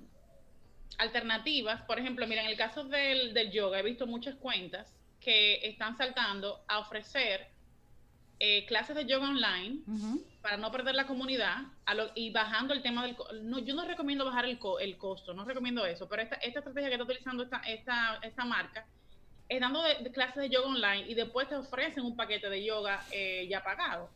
alternativas. 0.98 1.82
Por 1.82 1.98
ejemplo, 1.98 2.26
mira, 2.26 2.42
en 2.42 2.48
el 2.48 2.56
caso 2.56 2.84
del, 2.84 3.50
yoga, 3.50 3.78
he 3.78 3.82
visto 3.82 4.06
muchas 4.06 4.34
cuentas 4.36 4.92
que 5.20 5.66
están 5.68 5.96
saltando 5.96 6.64
a 6.68 6.78
ofrecer 6.78 7.48
eh, 8.38 8.64
clases 8.66 8.96
de 8.96 9.04
yoga 9.04 9.28
online 9.28 9.80
para 10.40 10.56
no 10.56 10.72
perder 10.72 10.94
la 10.94 11.06
comunidad 11.06 11.58
y 12.14 12.30
bajando 12.30 12.72
el 12.72 12.82
tema 12.82 13.04
del... 13.04 13.16
No, 13.42 13.58
yo 13.58 13.74
no 13.74 13.84
recomiendo 13.84 14.24
bajar 14.24 14.46
el, 14.46 14.58
el 14.80 14.96
costo, 14.96 15.34
no 15.34 15.44
recomiendo 15.44 15.84
eso, 15.84 16.08
pero 16.08 16.22
esta, 16.22 16.36
esta 16.36 16.60
estrategia 16.60 16.88
que 16.88 16.94
está 16.94 17.04
utilizando 17.04 17.42
esta, 17.42 17.58
esta, 17.58 18.18
esta 18.22 18.44
marca 18.44 18.86
es 19.50 19.60
dando 19.60 19.82
clases 20.14 20.36
de 20.36 20.48
yoga 20.48 20.68
online 20.68 21.10
y 21.10 21.14
después 21.14 21.48
te 21.48 21.56
ofrecen 21.56 22.04
un 22.04 22.16
paquete 22.16 22.48
de 22.48 22.64
yoga 22.64 23.04
eh, 23.10 23.46
ya 23.50 23.62
pagado. 23.62 24.08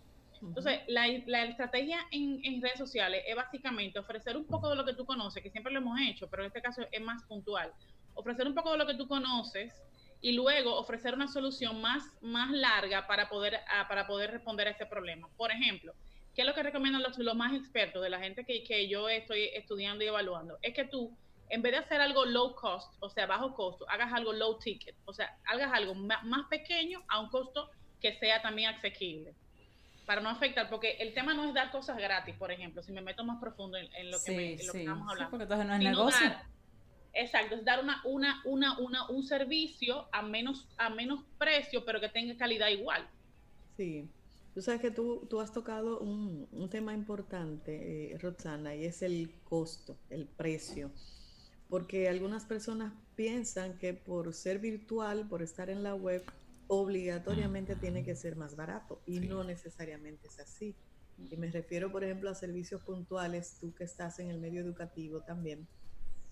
Entonces, 0.48 0.80
la, 0.88 1.06
estrategia 1.06 1.98
en, 2.10 2.60
redes 2.60 2.78
sociales 2.78 3.22
es 3.26 3.34
básicamente 3.34 3.98
ofrecer 3.98 4.36
un 4.36 4.46
poco 4.46 4.68
de 4.68 4.76
lo 4.76 4.84
que 4.84 4.94
tú 4.94 5.04
conoces, 5.04 5.42
que 5.42 5.50
siempre 5.50 5.72
lo 5.72 5.80
hemos 5.80 5.98
hecho, 6.00 6.28
pero 6.28 6.42
en 6.42 6.48
este 6.48 6.60
caso 6.60 6.82
es 6.90 7.00
más 7.00 7.22
puntual. 7.24 7.72
Ofrecer 8.14 8.46
un 8.46 8.54
poco 8.54 8.72
de 8.72 8.78
lo 8.78 8.86
que 8.86 8.94
tú 8.94 9.08
conoces 9.08 9.72
y 10.20 10.32
luego 10.32 10.76
ofrecer 10.76 11.14
una 11.14 11.28
solución 11.28 11.80
más, 11.80 12.04
más 12.20 12.50
larga 12.50 13.06
para 13.06 13.28
poder, 13.28 13.60
ah, 13.68 13.86
para 13.88 14.06
poder 14.06 14.30
responder 14.32 14.68
a 14.68 14.70
ese 14.70 14.86
problema. 14.86 15.28
Por 15.36 15.50
ejemplo, 15.50 15.94
¿qué 16.34 16.42
es 16.42 16.46
lo 16.46 16.54
que 16.54 16.62
recomiendan 16.62 17.02
los, 17.02 17.18
los 17.18 17.34
más 17.34 17.54
expertos 17.54 18.02
de 18.02 18.10
la 18.10 18.20
gente 18.20 18.44
que, 18.44 18.64
que 18.64 18.88
yo 18.88 19.08
estoy 19.08 19.50
estudiando 19.54 20.04
y 20.04 20.08
evaluando? 20.08 20.58
Es 20.62 20.74
que 20.74 20.84
tú, 20.84 21.16
en 21.48 21.62
vez 21.62 21.72
de 21.72 21.78
hacer 21.78 22.00
algo 22.00 22.24
low 22.26 22.54
cost, 22.54 22.94
o 23.00 23.08
sea, 23.08 23.26
bajo 23.26 23.54
costo, 23.54 23.88
hagas 23.88 24.12
algo 24.12 24.32
low 24.32 24.58
ticket, 24.58 24.94
o 25.04 25.12
sea, 25.12 25.36
hagas 25.46 25.72
algo 25.72 25.94
más 25.94 26.46
pequeño 26.48 27.02
a 27.08 27.20
un 27.20 27.28
costo 27.28 27.70
que 28.00 28.18
sea 28.18 28.42
también 28.42 28.74
asequible 28.74 29.34
para 30.06 30.20
no 30.20 30.28
afectar, 30.28 30.68
porque 30.68 30.96
el 31.00 31.14
tema 31.14 31.34
no 31.34 31.44
es 31.44 31.54
dar 31.54 31.70
cosas 31.70 31.96
gratis, 31.96 32.34
por 32.36 32.50
ejemplo, 32.50 32.82
si 32.82 32.92
me 32.92 33.00
meto 33.00 33.24
más 33.24 33.40
profundo 33.40 33.78
en, 33.78 34.10
lo, 34.10 34.22
que, 34.22 34.54
estamos 34.54 35.08
hablando. 35.08 35.30
porque 35.30 35.44
entonces 35.44 35.66
no 35.66 35.74
es 35.74 35.80
negocio. 35.80 36.32
exacto, 37.12 37.54
es 37.54 37.64
dar 37.64 37.82
una, 37.82 38.02
una, 38.04 38.42
una, 38.44 38.78
una, 38.78 39.08
un 39.08 39.22
servicio 39.22 40.06
a 40.12 40.22
menos, 40.22 40.68
a 40.76 40.90
menos 40.90 41.24
precio, 41.38 41.84
pero 41.84 42.00
que 42.00 42.08
tenga 42.08 42.36
calidad 42.36 42.68
igual. 42.68 43.06
Sí. 43.76 44.08
Tú 44.54 44.62
sabes 44.62 44.80
que 44.80 44.92
tú, 44.92 45.26
tú 45.28 45.40
has 45.40 45.52
tocado 45.52 45.98
un, 45.98 46.46
un 46.52 46.70
tema 46.70 46.94
importante, 46.94 48.12
eh, 48.12 48.18
Roxana, 48.18 48.76
y 48.76 48.84
es 48.84 49.02
el 49.02 49.32
costo, 49.42 49.96
el 50.10 50.26
precio. 50.26 50.92
Porque 51.68 52.08
algunas 52.08 52.44
personas 52.44 52.92
piensan 53.16 53.78
que 53.78 53.94
por 53.94 54.32
ser 54.32 54.60
virtual, 54.60 55.26
por 55.28 55.42
estar 55.42 55.70
en 55.70 55.82
la 55.82 55.96
web, 55.96 56.22
obligatoriamente 56.68 57.76
tiene 57.76 58.04
que 58.04 58.16
ser 58.16 58.36
más 58.36 58.56
barato 58.56 59.00
y 59.06 59.20
no 59.20 59.44
necesariamente 59.44 60.28
es 60.28 60.38
así. 60.38 60.74
Y 61.30 61.36
me 61.36 61.50
refiero, 61.50 61.92
por 61.92 62.04
ejemplo, 62.04 62.30
a 62.30 62.34
servicios 62.34 62.82
puntuales, 62.82 63.56
tú 63.60 63.72
que 63.74 63.84
estás 63.84 64.18
en 64.18 64.30
el 64.30 64.40
medio 64.40 64.60
educativo 64.60 65.20
también. 65.20 65.66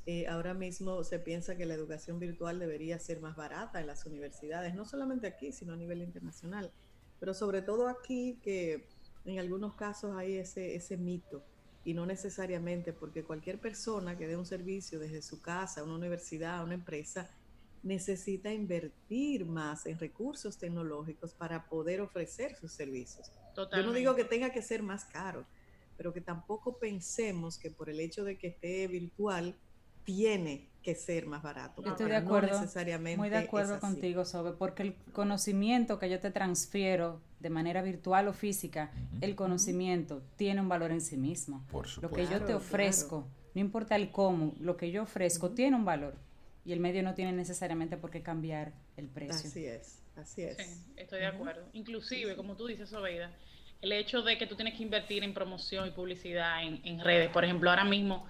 Eh, 0.05 0.27
ahora 0.27 0.53
mismo 0.53 1.05
se 1.05 1.21
piensa 1.21 1.57
que 1.57 1.65
la 1.65 1.75
educación 1.75 2.19
virtual 2.19 2.59
debería 2.59 2.99
ser 2.99 3.21
más 3.21 3.37
barata 3.37 3.81
en 3.81 3.87
las 3.87 4.05
universidades, 4.05 4.75
no 4.75 4.85
solamente 4.85 5.29
aquí, 5.29 5.53
sino 5.53 5.75
a 5.75 5.77
nivel 5.77 6.03
internacional, 6.03 6.73
pero 7.21 7.35
sobre 7.35 7.63
todo 7.63 7.87
aquí 7.87 8.41
que 8.43 8.89
en 9.25 9.39
algunos 9.39 9.77
casos 9.77 10.17
hay 10.17 10.39
ese, 10.39 10.75
ese 10.75 10.97
mito 10.97 11.45
y 11.85 11.95
no 11.95 12.05
necesariamente 12.05 12.93
porque 12.93 13.23
cualquier 13.23 13.61
persona 13.61 14.19
que 14.19 14.27
dé 14.27 14.37
un 14.37 14.47
servicio 14.47 14.99
desde 14.99 15.23
su 15.23 15.41
casa, 15.41 15.85
una 15.85 15.95
universidad, 15.95 16.65
una 16.65 16.75
empresa, 16.75 17.31
necesita 17.83 18.53
invertir 18.53 19.45
más 19.45 19.87
en 19.87 19.99
recursos 19.99 20.57
tecnológicos 20.59 21.35
para 21.35 21.69
poder 21.69 22.01
ofrecer 22.01 22.55
sus 22.55 22.73
servicios. 22.73 23.31
Yo 23.57 23.83
no 23.83 23.93
digo 23.93 24.15
que 24.15 24.25
tenga 24.25 24.51
que 24.51 24.63
ser 24.63 24.83
más 24.83 25.05
caro, 25.05 25.45
pero 25.97 26.13
que 26.13 26.21
tampoco 26.21 26.79
pensemos 26.79 27.59
que 27.59 27.71
por 27.71 27.91
el 27.91 28.01
hecho 28.01 28.25
de 28.25 28.39
que 28.39 28.49
esté 28.49 28.87
virtual 28.87 29.55
tiene 30.05 30.69
que 30.83 30.95
ser 30.95 31.27
más 31.27 31.43
barato. 31.43 31.85
Estoy 31.85 32.09
de 32.09 32.17
acuerdo, 32.17 32.61
necesariamente 32.61 33.17
muy 33.17 33.31
de 33.31 33.39
acuerdo 33.39 33.79
contigo, 33.79 34.25
Sobe, 34.25 34.53
porque 34.53 34.83
el 34.83 34.95
conocimiento 35.13 35.99
que 35.99 36.11
yo 36.11 36.19
te 36.19 36.31
transfiero 36.31 37.21
de 37.39 37.51
manera 37.51 37.83
virtual 37.83 38.29
o 38.29 38.33
física, 38.33 38.91
el 39.21 39.37
conocimiento 39.37 40.23
tiene 40.37 40.61
un 40.61 40.69
valor 40.69 40.91
en 40.91 41.01
sí 41.01 41.17
mismo. 41.17 41.65
Por 41.71 41.87
Lo 42.03 42.11
que 42.11 42.27
yo 42.27 42.45
te 42.45 42.55
ofrezco, 42.55 43.27
no 43.55 43.61
importa 43.61 43.95
el 43.97 44.11
cómo, 44.11 44.55
lo 44.59 44.77
que 44.77 44.91
yo 44.91 45.03
ofrezco 45.03 45.51
tiene 45.51 45.77
un 45.77 45.85
valor 45.85 46.17
y 46.65 46.73
el 46.73 46.81
medio 46.81 47.03
no 47.03 47.15
tiene 47.15 47.33
necesariamente 47.33 47.97
por 47.97 48.11
qué 48.11 48.23
cambiar 48.23 48.73
el 48.97 49.09
precio. 49.09 49.49
Así 49.49 49.67
es, 49.67 50.03
así 50.17 50.43
es. 50.43 50.57
Sí, 50.57 50.93
estoy 50.97 51.21
de 51.21 51.27
acuerdo. 51.27 51.69
Inclusive, 51.73 52.37
como 52.37 52.57
tú 52.57 52.67
dices, 52.67 52.91
Sobeida, 52.91 53.33
el 53.81 53.93
hecho 53.93 54.23
de 54.23 54.39
que 54.39 54.47
tú 54.47 54.55
tienes 54.55 54.75
que 54.75 54.83
invertir 54.83 55.25
en 55.25 55.35
promoción 55.35 55.89
y 55.89 55.91
publicidad 55.91 56.63
en, 56.63 57.01
redes, 57.01 57.31
por 57.31 57.45
ejemplo, 57.45 57.69
ahora 57.71 57.85
mismo, 57.85 58.27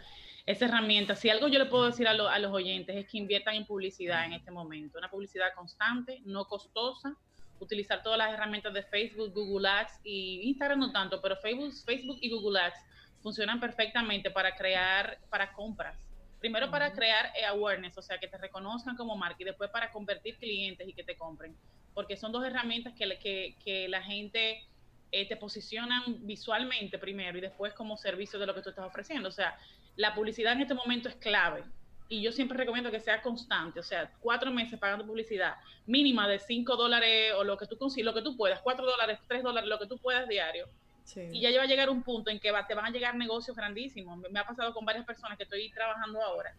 esa 0.46 0.64
herramienta, 0.64 1.14
si 1.14 1.28
algo 1.28 1.46
yo 1.48 1.58
le 1.58 1.66
puedo 1.66 1.86
decir 1.86 2.08
a, 2.08 2.12
a 2.12 2.38
los 2.38 2.52
oyentes 2.52 2.96
es 2.96 3.06
que 3.06 3.18
inviertan 3.18 3.54
en 3.54 3.66
publicidad 3.66 4.24
en 4.24 4.32
este 4.32 4.50
momento, 4.50 4.98
una 4.98 5.10
publicidad 5.10 5.52
constante, 5.54 6.20
no 6.24 6.46
costosa, 6.46 7.14
utilizar 7.60 8.02
todas 8.02 8.18
las 8.18 8.32
herramientas 8.32 8.72
de 8.72 8.82
Facebook, 8.82 9.32
Google 9.34 9.68
Ads 9.68 10.00
y 10.02 10.40
Instagram 10.48 10.80
no 10.80 10.90
tanto, 10.90 11.20
pero 11.20 11.36
Facebook, 11.36 11.72
Facebook 11.84 12.18
y 12.20 12.30
Google 12.30 12.60
Ads 12.60 12.78
funcionan 13.20 13.60
perfectamente 13.60 14.30
para 14.30 14.56
crear, 14.56 15.18
para 15.28 15.52
compras 15.52 15.96
Primero 16.42 16.72
para 16.72 16.92
crear 16.92 17.26
eh, 17.36 17.44
awareness, 17.44 17.96
o 17.98 18.02
sea, 18.02 18.18
que 18.18 18.26
te 18.26 18.36
reconozcan 18.36 18.96
como 18.96 19.16
marca 19.16 19.36
y 19.38 19.44
después 19.44 19.70
para 19.70 19.92
convertir 19.92 20.36
clientes 20.38 20.88
y 20.88 20.92
que 20.92 21.04
te 21.04 21.16
compren. 21.16 21.56
Porque 21.94 22.16
son 22.16 22.32
dos 22.32 22.44
herramientas 22.44 22.94
que, 22.94 23.16
que, 23.20 23.54
que 23.64 23.86
la 23.86 24.02
gente 24.02 24.66
eh, 25.12 25.28
te 25.28 25.36
posicionan 25.36 26.02
visualmente 26.26 26.98
primero 26.98 27.38
y 27.38 27.40
después 27.40 27.74
como 27.74 27.96
servicio 27.96 28.40
de 28.40 28.46
lo 28.46 28.56
que 28.56 28.62
tú 28.62 28.70
estás 28.70 28.84
ofreciendo. 28.84 29.28
O 29.28 29.32
sea, 29.32 29.56
la 29.94 30.16
publicidad 30.16 30.54
en 30.54 30.62
este 30.62 30.74
momento 30.74 31.08
es 31.08 31.14
clave. 31.14 31.62
Y 32.08 32.22
yo 32.22 32.32
siempre 32.32 32.58
recomiendo 32.58 32.90
que 32.90 32.98
sea 32.98 33.22
constante, 33.22 33.78
o 33.78 33.84
sea, 33.84 34.12
cuatro 34.18 34.50
meses 34.50 34.80
pagando 34.80 35.06
publicidad 35.06 35.54
mínima 35.86 36.26
de 36.26 36.40
cinco 36.40 36.74
dólares 36.74 37.34
o 37.36 37.44
lo 37.44 37.56
que 37.56 37.68
tú 37.68 37.78
lo 37.98 38.14
que 38.14 38.22
tú 38.22 38.36
puedas, 38.36 38.60
cuatro 38.62 38.84
dólares, 38.84 39.20
tres 39.28 39.44
dólares, 39.44 39.70
lo 39.70 39.78
que 39.78 39.86
tú 39.86 39.96
puedas 39.96 40.28
diario 40.28 40.68
y 41.16 41.40
ya 41.40 41.50
va 41.56 41.64
a 41.64 41.66
llegar 41.66 41.90
un 41.90 42.02
punto 42.02 42.30
en 42.30 42.38
que 42.38 42.52
te 42.66 42.74
van 42.74 42.86
a 42.86 42.90
llegar 42.90 43.14
negocios 43.14 43.56
grandísimos. 43.56 44.18
Me, 44.30 44.38
ha 44.38 44.46
pasado 44.46 44.72
con 44.72 44.84
varias 44.84 45.04
personas 45.04 45.36
que 45.36 45.44
estoy 45.44 45.70
trabajando 45.70 46.22
ahora 46.22 46.54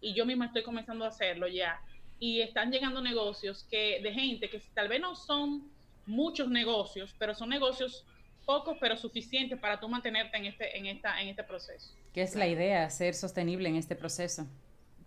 y 0.00 0.14
yo 0.14 0.24
misma 0.24 0.46
estoy 0.46 0.62
comenzando 0.62 1.04
a 1.04 1.08
hacerlo 1.08 1.48
ya. 1.48 1.80
Y 2.20 2.40
están 2.40 2.70
llegando 2.70 3.00
negocios 3.00 3.64
que 3.70 4.00
de 4.02 4.12
gente 4.12 4.50
que 4.50 4.60
tal 4.74 4.88
vez 4.88 5.00
no 5.00 5.14
son 5.14 5.70
muchos 6.06 6.48
negocios, 6.48 7.14
pero 7.18 7.34
son 7.34 7.48
negocios 7.48 8.04
pocos 8.44 8.78
pero 8.80 8.96
suficientes 8.96 9.58
para 9.58 9.78
tú 9.78 9.88
mantenerte 9.88 10.38
en 10.38 10.46
este 10.46 10.76
en 10.76 10.86
esta 10.86 11.20
en 11.20 11.28
este 11.28 11.44
proceso. 11.44 11.94
¿Qué 12.14 12.22
es 12.22 12.34
la 12.34 12.48
idea? 12.48 12.88
Ser 12.90 13.14
sostenible 13.14 13.68
en 13.68 13.76
este 13.76 13.94
proceso. 13.94 14.46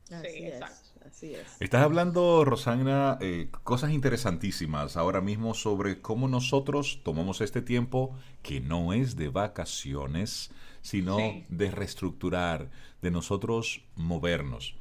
sí, 0.05 0.45
exacto. 0.45 0.90
Así 1.05 1.33
es. 1.33 1.47
Estás 1.59 1.83
hablando, 1.83 2.45
Rosana, 2.45 3.17
eh, 3.21 3.49
cosas 3.63 3.91
interesantísimas 3.91 4.97
ahora 4.97 5.21
mismo 5.21 5.53
sobre 5.53 6.01
cómo 6.01 6.27
nosotros 6.27 7.01
tomamos 7.03 7.41
este 7.41 7.61
tiempo 7.61 8.15
que 8.41 8.61
no 8.61 8.93
es 8.93 9.15
de 9.15 9.29
vacaciones, 9.29 10.51
sino 10.81 11.17
de 11.49 11.71
reestructurar, 11.71 12.69
de 13.01 13.11
nosotros 13.11 13.83
movernos. 13.95 14.75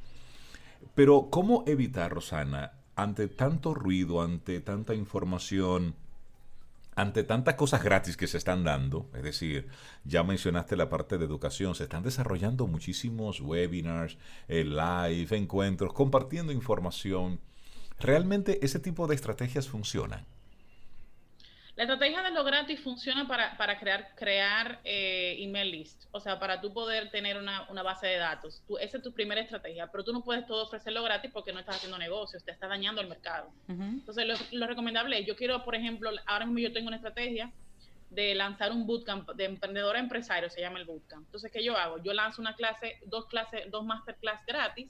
Pero, 0.95 1.29
¿cómo 1.29 1.63
evitar, 1.67 2.11
Rosana, 2.11 2.73
ante 2.95 3.27
tanto 3.27 3.73
ruido, 3.73 4.21
ante 4.21 4.59
tanta 4.61 4.93
información, 4.93 5.95
ante 7.01 7.23
tantas 7.23 7.55
cosas 7.55 7.83
gratis 7.83 8.15
que 8.15 8.27
se 8.27 8.37
están 8.37 8.63
dando, 8.63 9.09
es 9.15 9.23
decir, 9.23 9.67
ya 10.03 10.23
mencionaste 10.23 10.75
la 10.75 10.87
parte 10.87 11.17
de 11.17 11.25
educación, 11.25 11.73
se 11.73 11.83
están 11.83 12.03
desarrollando 12.03 12.67
muchísimos 12.67 13.41
webinars, 13.41 14.17
eh, 14.47 14.63
live, 14.63 15.35
encuentros, 15.35 15.93
compartiendo 15.93 16.51
información. 16.51 17.39
¿Realmente 17.99 18.63
ese 18.63 18.79
tipo 18.79 19.07
de 19.07 19.15
estrategias 19.15 19.67
funcionan? 19.67 20.27
La 21.75 21.83
estrategia 21.83 22.21
de 22.21 22.31
lo 22.31 22.43
gratis 22.43 22.81
funciona 22.81 23.27
para, 23.27 23.55
para 23.55 23.79
crear, 23.79 24.13
crear 24.15 24.81
eh, 24.83 25.37
email 25.39 25.71
list, 25.71 26.05
o 26.11 26.19
sea, 26.19 26.37
para 26.37 26.59
tú 26.59 26.73
poder 26.73 27.09
tener 27.11 27.37
una, 27.37 27.69
una 27.69 27.81
base 27.81 28.07
de 28.07 28.17
datos. 28.17 28.61
Tú, 28.67 28.77
esa 28.77 28.97
es 28.97 29.03
tu 29.03 29.13
primera 29.13 29.39
estrategia, 29.39 29.87
pero 29.87 30.03
tú 30.03 30.11
no 30.11 30.21
puedes 30.23 30.45
todo 30.45 30.63
ofrecerlo 30.63 31.01
gratis 31.03 31.31
porque 31.33 31.53
no 31.53 31.59
estás 31.59 31.77
haciendo 31.77 31.97
negocios, 31.97 32.43
te 32.43 32.51
estás 32.51 32.69
dañando 32.69 32.99
el 33.01 33.07
mercado. 33.07 33.51
Entonces, 33.67 34.25
lo, 34.25 34.59
lo, 34.59 34.67
recomendable 34.67 35.23
yo 35.23 35.35
quiero, 35.35 35.63
por 35.63 35.75
ejemplo, 35.75 36.11
ahora 36.25 36.45
mismo 36.45 36.59
yo 36.59 36.73
tengo 36.73 36.87
una 36.87 36.97
estrategia 36.97 37.51
de 38.11 38.35
lanzar 38.35 38.71
un 38.73 38.85
bootcamp 38.85 39.29
de 39.31 39.45
emprendedor 39.45 39.95
a 39.95 39.99
empresario, 39.99 40.49
se 40.49 40.59
llama 40.59 40.79
el 40.79 40.85
bootcamp. 40.85 41.25
Entonces, 41.25 41.49
¿qué 41.51 41.63
yo 41.63 41.77
hago? 41.77 42.03
Yo 42.03 42.13
lanzo 42.13 42.41
una 42.41 42.55
clase, 42.55 42.99
dos 43.05 43.25
clases, 43.27 43.71
dos 43.71 43.85
masterclass 43.85 44.45
gratis, 44.45 44.89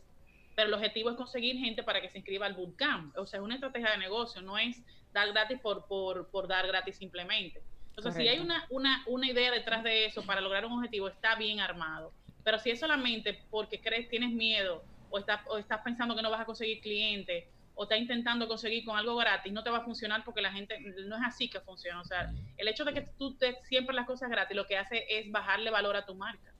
pero 0.55 0.67
el 0.67 0.73
objetivo 0.73 1.11
es 1.11 1.15
conseguir 1.15 1.57
gente 1.57 1.83
para 1.83 2.01
que 2.01 2.09
se 2.09 2.17
inscriba 2.17 2.47
al 2.47 2.55
bootcamp. 2.55 3.15
O 3.17 3.27
sea, 3.27 3.39
es 3.39 3.43
una 3.43 3.55
estrategia 3.55 3.91
de 3.91 3.97
negocio, 3.99 4.41
no 4.41 4.57
es 4.57 4.81
dar 5.13 5.31
gratis 5.31 5.59
por, 5.59 5.85
por, 5.87 6.29
por 6.29 6.47
dar 6.47 6.67
gratis 6.67 6.97
simplemente. 6.97 7.61
Entonces, 7.89 8.15
si 8.15 8.27
hay 8.27 8.39
una, 8.39 8.65
una, 8.69 9.03
una 9.07 9.27
idea 9.27 9.51
detrás 9.51 9.83
de 9.83 10.05
eso 10.05 10.23
para 10.23 10.41
lograr 10.41 10.65
un 10.65 10.73
objetivo, 10.73 11.07
está 11.07 11.35
bien 11.35 11.59
armado. 11.59 12.13
Pero 12.43 12.57
si 12.57 12.71
es 12.71 12.79
solamente 12.79 13.43
porque 13.49 13.81
crees, 13.81 14.09
tienes 14.09 14.31
miedo 14.31 14.83
o 15.09 15.19
estás, 15.19 15.41
o 15.47 15.57
estás 15.57 15.81
pensando 15.81 16.15
que 16.15 16.21
no 16.21 16.31
vas 16.31 16.41
a 16.41 16.45
conseguir 16.45 16.81
clientes 16.81 17.45
o 17.75 17.83
estás 17.83 17.99
intentando 17.99 18.47
conseguir 18.47 18.85
con 18.85 18.97
algo 18.97 19.15
gratis, 19.15 19.51
no 19.51 19.63
te 19.63 19.69
va 19.69 19.79
a 19.79 19.83
funcionar 19.83 20.23
porque 20.23 20.41
la 20.41 20.51
gente 20.51 20.79
no 20.79 21.15
es 21.15 21.23
así 21.25 21.49
que 21.49 21.59
funciona. 21.61 22.01
O 22.01 22.05
sea, 22.05 22.31
el 22.57 22.67
hecho 22.67 22.85
de 22.85 22.93
que 22.93 23.01
tú 23.17 23.35
te 23.35 23.57
siempre 23.63 23.95
las 23.95 24.05
cosas 24.05 24.29
gratis 24.29 24.55
lo 24.55 24.67
que 24.67 24.77
hace 24.77 25.05
es 25.09 25.31
bajarle 25.31 25.69
valor 25.71 25.95
a 25.95 26.05
tu 26.05 26.15
marca. 26.15 26.50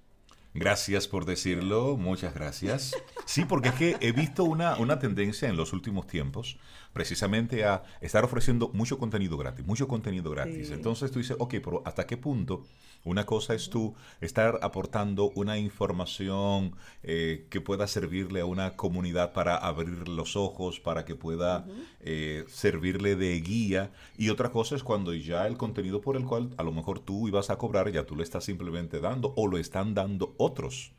Gracias 0.54 1.08
por 1.08 1.26
decirlo, 1.26 1.96
muchas 1.98 2.34
gracias. 2.34 2.94
Sí, 3.26 3.46
porque 3.46 3.70
es 3.70 3.76
que 3.76 3.98
he 4.02 4.12
visto 4.12 4.44
una, 4.44 4.76
una 4.78 5.00
tendencia 5.00 5.48
en 5.48 5.56
los 5.56 5.72
últimos 5.72 6.08
tiempos 6.08 6.58
precisamente 6.94 7.64
a 7.64 7.84
estar 8.02 8.24
ofreciendo 8.24 8.70
mucho 8.74 8.98
contenido 8.98 9.38
gratis, 9.38 9.66
mucho 9.66 9.88
contenido 9.88 10.32
gratis. 10.32 10.72
Entonces 10.72 11.12
tú 11.12 11.20
dices, 11.20 11.38
ok, 11.40 11.56
pero 11.64 11.82
¿hasta 11.86 12.06
qué 12.06 12.18
punto? 12.18 12.64
Una 13.04 13.26
cosa 13.26 13.56
es 13.56 13.70
tú 13.70 13.96
estar 14.20 14.60
aportando 14.62 15.32
una 15.36 15.58
información 15.58 16.76
eh, 17.02 17.48
que 17.50 17.62
pueda 17.62 17.88
servirle 17.88 18.42
a 18.42 18.46
una 18.46 18.76
comunidad 18.76 19.34
para 19.34 19.58
abrir 19.58 20.08
los 20.08 20.36
ojos, 20.36 20.80
para 20.80 21.04
que 21.04 21.16
pueda 21.16 21.66
eh, 22.02 22.46
servirle 22.48 23.16
de 23.16 23.40
guía. 23.40 23.92
Y 24.18 24.30
otra 24.30 24.52
cosa 24.52 24.76
es 24.76 24.84
cuando 24.84 25.14
ya 25.14 25.48
el 25.48 25.58
contenido 25.58 26.02
por 26.02 26.16
el 26.16 26.26
cual 26.26 26.54
a 26.58 26.64
lo 26.64 26.72
mejor 26.72 27.00
tú 27.00 27.28
ibas 27.28 27.50
a 27.50 27.58
cobrar, 27.58 27.92
ya 27.92 28.06
tú 28.06 28.16
le 28.16 28.24
estás 28.24 28.44
simplemente 28.44 29.00
dando 29.00 29.34
o 29.36 29.48
lo 29.48 29.58
están 29.58 29.96
dando 29.96 30.36
otros. 30.42 30.92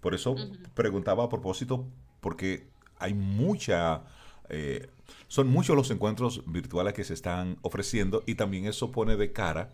Por 0.00 0.14
eso 0.14 0.36
preguntaba 0.74 1.24
a 1.24 1.28
propósito, 1.28 1.86
porque 2.20 2.68
hay 2.98 3.14
mucha 3.14 4.04
eh, 4.48 4.88
son 5.28 5.48
muchos 5.48 5.76
los 5.76 5.90
encuentros 5.90 6.42
virtuales 6.46 6.94
que 6.94 7.04
se 7.04 7.14
están 7.14 7.58
ofreciendo 7.62 8.22
y 8.26 8.34
también 8.34 8.66
eso 8.66 8.92
pone 8.92 9.16
de 9.16 9.32
cara 9.32 9.72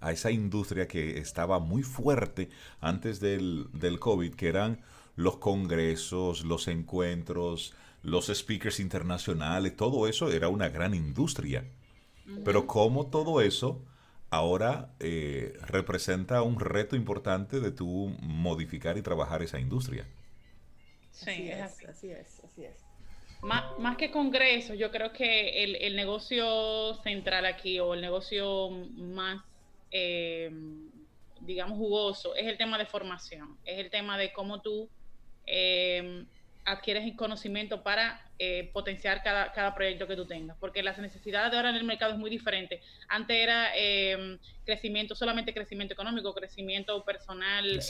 a 0.00 0.12
esa 0.12 0.30
industria 0.30 0.86
que 0.86 1.18
estaba 1.18 1.58
muy 1.58 1.82
fuerte 1.82 2.50
antes 2.80 3.18
del, 3.20 3.68
del 3.72 3.98
COVID, 3.98 4.34
que 4.34 4.48
eran 4.48 4.82
los 5.16 5.38
congresos, 5.38 6.44
los 6.44 6.68
encuentros, 6.68 7.74
los 8.02 8.26
speakers 8.26 8.78
internacionales, 8.78 9.74
todo 9.76 10.06
eso 10.06 10.30
era 10.30 10.48
una 10.48 10.68
gran 10.68 10.94
industria. 10.94 11.64
Pero 12.44 12.66
como 12.66 13.06
todo 13.06 13.40
eso 13.40 13.80
ahora 14.30 14.90
eh, 15.00 15.54
representa 15.62 16.42
un 16.42 16.60
reto 16.60 16.96
importante 16.96 17.60
de 17.60 17.70
tú 17.70 18.14
modificar 18.20 18.98
y 18.98 19.02
trabajar 19.02 19.42
esa 19.42 19.58
industria. 19.58 20.06
Sí, 21.10 21.50
así 21.50 22.10
es, 22.10 22.40
así 22.44 22.64
es. 22.64 22.84
Más, 23.42 23.96
que 23.96 24.10
congreso, 24.10 24.74
yo 24.74 24.90
creo 24.90 25.12
que 25.12 25.62
el, 25.64 25.94
negocio 25.94 26.94
central 27.02 27.46
aquí 27.46 27.78
o 27.78 27.94
el 27.94 28.00
negocio 28.00 28.70
más, 28.70 29.42
eh, 29.90 30.50
digamos, 31.40 31.78
jugoso 31.78 32.34
es 32.34 32.46
el 32.46 32.58
tema 32.58 32.76
de 32.76 32.86
formación, 32.86 33.56
es 33.64 33.78
el 33.78 33.90
tema 33.90 34.18
de 34.18 34.32
cómo 34.32 34.62
tú 34.62 34.88
eh, 35.46 36.24
adquieres 36.66 37.10
conocimiento 37.16 37.82
para 37.82 38.20
eh, 38.38 38.70
potenciar 38.74 39.22
cada, 39.22 39.52
cada, 39.52 39.74
proyecto 39.74 40.06
que 40.06 40.16
tú 40.16 40.26
tengas, 40.26 40.56
porque 40.58 40.82
las 40.82 40.98
necesidades 40.98 41.50
de 41.50 41.56
ahora 41.56 41.70
en 41.70 41.76
el 41.76 41.84
mercado 41.84 42.12
es 42.12 42.18
muy 42.18 42.28
diferente. 42.28 42.82
Antes 43.08 43.36
era 43.36 43.70
crecimiento, 44.64 45.14
solamente 45.14 45.54
crecimiento 45.54 45.94
económico, 45.94 46.34
crecimiento 46.34 47.02
personal 47.04 47.80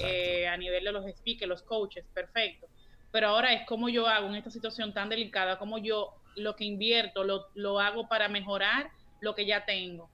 a 0.49 0.57
nivel 0.57 0.85
de 0.85 0.93
los 0.93 1.05
speakers, 1.11 1.49
los 1.49 1.63
coaches, 1.63 2.05
perfecto 2.15 2.69
pero 3.17 3.29
ahora 3.29 3.55
es 3.55 3.67
como 3.67 3.89
yo 3.89 4.07
hago 4.07 4.29
en 4.29 4.35
esta 4.35 4.51
situación 4.51 4.93
tan 4.93 5.09
delicada, 5.09 5.59
como 5.59 5.79
yo 5.79 6.15
lo 6.35 6.55
que 6.55 6.65
invierto 6.65 7.25
lo, 7.25 7.47
lo 7.55 7.81
hago 7.81 8.09
para 8.09 8.29
mejorar 8.29 8.91
lo 9.21 9.35
que 9.35 9.47
ya 9.47 9.65
tengo. 9.65 10.11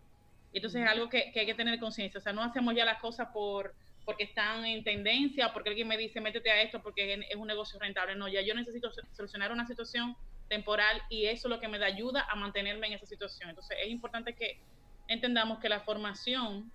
Entonces 0.52 0.82
es 0.82 0.88
algo 0.88 1.08
que, 1.08 1.32
que 1.32 1.40
hay 1.40 1.46
que 1.46 1.54
tener 1.54 1.80
conciencia, 1.80 2.18
o 2.18 2.22
sea, 2.22 2.32
no 2.32 2.44
hacemos 2.44 2.76
ya 2.76 2.84
las 2.84 3.00
cosas 3.00 3.26
por 3.32 3.74
porque 4.04 4.24
están 4.24 4.64
en 4.64 4.82
tendencia, 4.82 5.52
porque 5.52 5.70
alguien 5.70 5.88
me 5.88 5.96
dice 5.96 6.20
métete 6.20 6.50
a 6.50 6.62
esto 6.62 6.82
porque 6.82 7.14
es 7.28 7.36
un 7.36 7.46
negocio 7.46 7.78
rentable, 7.78 8.16
no, 8.16 8.28
ya 8.28 8.40
yo 8.42 8.54
necesito 8.54 8.90
solucionar 9.12 9.52
una 9.52 9.66
situación 9.66 10.16
temporal 10.48 11.02
y 11.08 11.26
eso 11.26 11.48
es 11.48 11.50
lo 11.54 11.60
que 11.60 11.68
me 11.68 11.78
da 11.78 11.86
ayuda 11.86 12.26
a 12.30 12.34
mantenerme 12.34 12.88
en 12.88 12.94
esa 12.94 13.06
situación. 13.06 13.50
Entonces 13.50 13.76
es 13.80 13.88
importante 13.88 14.34
que 14.34 14.60
entendamos 15.08 15.58
que 15.60 15.68
la 15.68 15.80
formación 15.80 16.70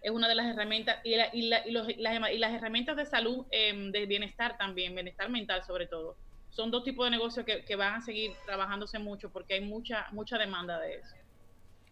es 0.00 0.10
una 0.10 0.28
de 0.28 0.34
las 0.34 0.46
herramientas 0.46 0.98
y, 1.04 1.14
y, 1.14 1.52
y, 1.66 1.70
los, 1.70 1.86
las, 1.98 2.30
y 2.32 2.38
las, 2.38 2.52
herramientas 2.52 2.96
de 2.96 3.04
salud, 3.04 3.46
eh, 3.50 3.90
de 3.92 4.06
bienestar 4.06 4.56
también, 4.56 4.94
bienestar 4.94 5.28
mental 5.28 5.64
sobre 5.64 5.86
todo. 5.86 6.16
Son 6.50 6.70
dos 6.70 6.82
tipos 6.84 7.04
de 7.06 7.10
negocios 7.10 7.44
que, 7.44 7.64
que, 7.64 7.76
van 7.76 7.96
a 7.96 8.00
seguir 8.00 8.32
trabajándose 8.46 8.98
mucho 8.98 9.30
porque 9.30 9.54
hay 9.54 9.60
mucha, 9.60 10.06
mucha 10.12 10.38
demanda 10.38 10.78
de 10.78 10.94
eso. 10.94 11.14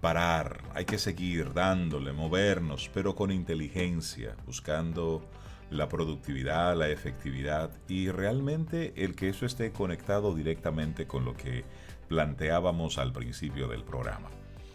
parar, 0.00 0.62
hay 0.74 0.84
que 0.84 0.98
seguir 0.98 1.52
dándole, 1.52 2.12
movernos, 2.12 2.90
pero 2.92 3.14
con 3.14 3.30
inteligencia, 3.30 4.36
buscando 4.46 5.22
la 5.70 5.88
productividad, 5.88 6.76
la 6.76 6.88
efectividad 6.88 7.70
y 7.88 8.10
realmente 8.10 8.92
el 8.96 9.16
que 9.16 9.30
eso 9.30 9.46
esté 9.46 9.72
conectado 9.72 10.34
directamente 10.34 11.06
con 11.06 11.24
lo 11.24 11.34
que 11.34 11.64
planteábamos 12.08 12.98
al 12.98 13.12
principio 13.12 13.66
del 13.68 13.82
programa. 13.82 14.28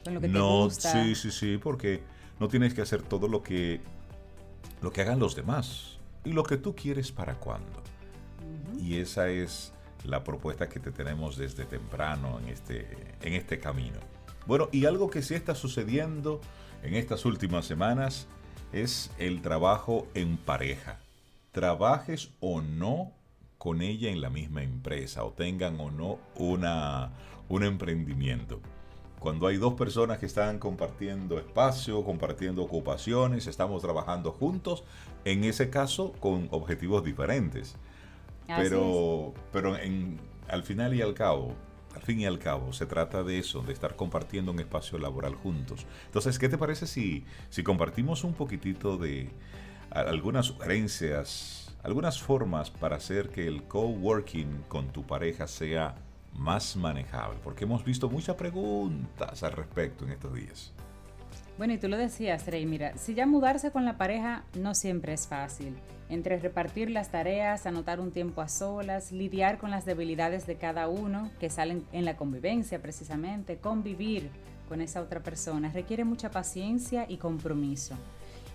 Con 0.03 0.15
lo 0.15 0.22
que 0.22 0.27
no, 0.27 0.64
gusta. 0.65 0.91
sí, 0.91 1.15
sí, 1.15 1.31
sí, 1.31 1.57
porque 1.57 2.02
no 2.41 2.47
tienes 2.47 2.73
que 2.73 2.81
hacer 2.81 3.03
todo 3.03 3.27
lo 3.27 3.43
que 3.43 3.81
lo 4.81 4.91
que 4.91 5.01
hagan 5.01 5.19
los 5.19 5.35
demás 5.35 5.99
y 6.26 6.34
lo 6.34 6.41
que 6.41 6.57
tú 6.57 6.76
quieres 6.76 7.11
para 7.11 7.35
cuándo. 7.35 7.84
Y 8.80 8.97
esa 8.97 9.30
es 9.30 9.73
la 10.03 10.23
propuesta 10.23 10.68
que 10.68 10.80
te 10.80 10.91
tenemos 10.91 11.38
desde 11.38 11.65
temprano 11.65 12.39
en 12.39 12.49
este, 12.49 12.88
en 13.22 13.34
este 13.34 13.59
camino. 13.59 13.99
Bueno, 14.47 14.69
y 14.72 14.85
algo 14.85 15.11
que 15.11 15.22
sí 15.22 15.35
está 15.35 15.53
sucediendo 15.53 16.41
en 16.81 16.95
estas 16.95 17.26
últimas 17.26 17.65
semanas 17.65 18.27
es 18.73 19.11
el 19.19 19.43
trabajo 19.43 20.07
en 20.15 20.38
pareja. 20.38 20.99
Trabajes 21.51 22.31
o 22.39 22.61
no 22.61 23.11
con 23.59 23.84
ella 23.84 24.09
en 24.09 24.19
la 24.19 24.31
misma 24.31 24.63
empresa 24.63 25.23
o 25.23 25.31
tengan 25.31 25.80
o 25.80 25.91
no 25.91 26.18
una, 26.35 27.11
un 27.49 27.63
emprendimiento. 27.63 28.61
Cuando 29.22 29.45
hay 29.45 29.57
dos 29.57 29.76
personas 29.76 30.18
que 30.18 30.26
están 30.26 30.57
compartiendo 30.57 31.38
espacio, 31.38 32.03
compartiendo 32.03 32.64
ocupaciones, 32.64 33.45
estamos 33.45 33.84
trabajando 33.84 34.31
juntos, 34.31 34.84
en 35.26 35.43
ese 35.43 35.69
caso 35.69 36.14
con 36.14 36.48
objetivos 36.49 37.03
diferentes. 37.03 37.77
pero 38.48 39.31
pero 39.52 39.77
en, 39.77 40.19
al 40.48 40.64
final 40.64 40.95
y 40.95 41.03
al 41.03 41.14
cabo, 41.14 41.53
al 41.93 42.02
fin 42.02 42.19
y 42.19 42.26
al 42.26 42.39
cabo, 42.39 42.73
se 42.73 42.88
trata 42.88 43.22
de 43.22 43.38
eso, 43.38 43.61
de 43.61 43.73
estar 43.73 43.95
compartiendo 43.95 44.52
un 44.52 44.60
espacio 44.60 44.98
laboral 44.98 45.35
juntos. 45.35 45.85
Entonces, 46.07 46.39
¿qué 46.39 46.49
te 46.49 46.57
parece 46.57 46.88
si, 46.88 47.23
si 47.52 47.61
compartimos 47.61 48.23
un 48.23 48.34
poquitito 48.34 48.98
de 48.98 49.30
algunas 49.91 50.48
sugerencias, 50.48 51.77
algunas 51.84 52.19
formas 52.19 52.72
para 52.72 52.95
hacer 52.95 53.30
que 53.30 53.45
el 53.45 53.65
coworking 53.65 54.64
con 54.68 54.88
tu 54.91 55.06
pareja 55.06 55.45
sea 55.45 55.93
más 56.33 56.75
manejable? 56.75 57.39
Porque 57.43 57.65
hemos 57.65 57.83
visto 57.83 58.09
muchas 58.09 58.35
preguntas 58.35 59.43
al 59.43 59.51
respecto 59.53 60.05
en 60.05 60.11
estos 60.11 60.33
días. 60.33 60.73
Bueno, 61.57 61.73
y 61.73 61.77
tú 61.77 61.87
lo 61.87 61.97
decías, 61.97 62.47
Rey, 62.47 62.65
mira, 62.65 62.97
si 62.97 63.13
ya 63.13 63.25
mudarse 63.25 63.71
con 63.71 63.85
la 63.85 63.97
pareja 63.97 64.43
no 64.55 64.73
siempre 64.73 65.13
es 65.13 65.27
fácil 65.27 65.75
entre 66.11 66.37
repartir 66.37 66.89
las 66.91 67.09
tareas, 67.09 67.65
anotar 67.65 68.01
un 68.01 68.11
tiempo 68.11 68.41
a 68.41 68.49
solas, 68.49 69.13
lidiar 69.13 69.57
con 69.57 69.71
las 69.71 69.85
debilidades 69.85 70.45
de 70.45 70.57
cada 70.57 70.89
uno 70.89 71.31
que 71.39 71.49
salen 71.49 71.85
en 71.93 72.03
la 72.03 72.17
convivencia 72.17 72.81
precisamente, 72.81 73.57
convivir 73.57 74.29
con 74.67 74.81
esa 74.81 75.01
otra 75.01 75.21
persona, 75.21 75.71
requiere 75.71 76.03
mucha 76.03 76.29
paciencia 76.29 77.05
y 77.07 77.15
compromiso. 77.15 77.95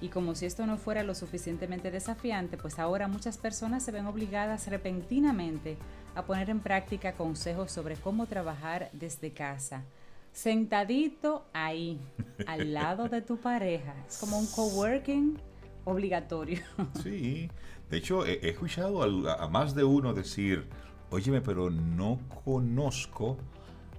Y 0.00 0.08
como 0.08 0.34
si 0.34 0.46
esto 0.46 0.66
no 0.66 0.76
fuera 0.76 1.02
lo 1.02 1.14
suficientemente 1.14 1.90
desafiante, 1.90 2.56
pues 2.58 2.78
ahora 2.78 3.08
muchas 3.08 3.38
personas 3.38 3.82
se 3.82 3.92
ven 3.92 4.06
obligadas 4.06 4.68
repentinamente 4.68 5.78
a 6.14 6.24
poner 6.24 6.50
en 6.50 6.60
práctica 6.60 7.12
consejos 7.12 7.70
sobre 7.70 7.96
cómo 7.96 8.26
trabajar 8.26 8.90
desde 8.92 9.32
casa. 9.32 9.84
Sentadito 10.32 11.46
ahí, 11.54 11.98
al 12.46 12.74
lado 12.74 13.08
de 13.08 13.22
tu 13.22 13.38
pareja. 13.38 13.94
Es 14.06 14.18
como 14.18 14.38
un 14.38 14.46
coworking 14.46 15.38
obligatorio. 15.84 16.60
Sí, 17.02 17.50
de 17.90 17.96
hecho 17.96 18.26
he, 18.26 18.50
escuchado 18.50 19.02
a, 19.02 19.48
más 19.48 19.74
de 19.74 19.84
uno 19.84 20.12
decir, 20.12 20.66
óyeme, 21.10 21.40
pero 21.40 21.70
no 21.70 22.18
conozco 22.44 23.38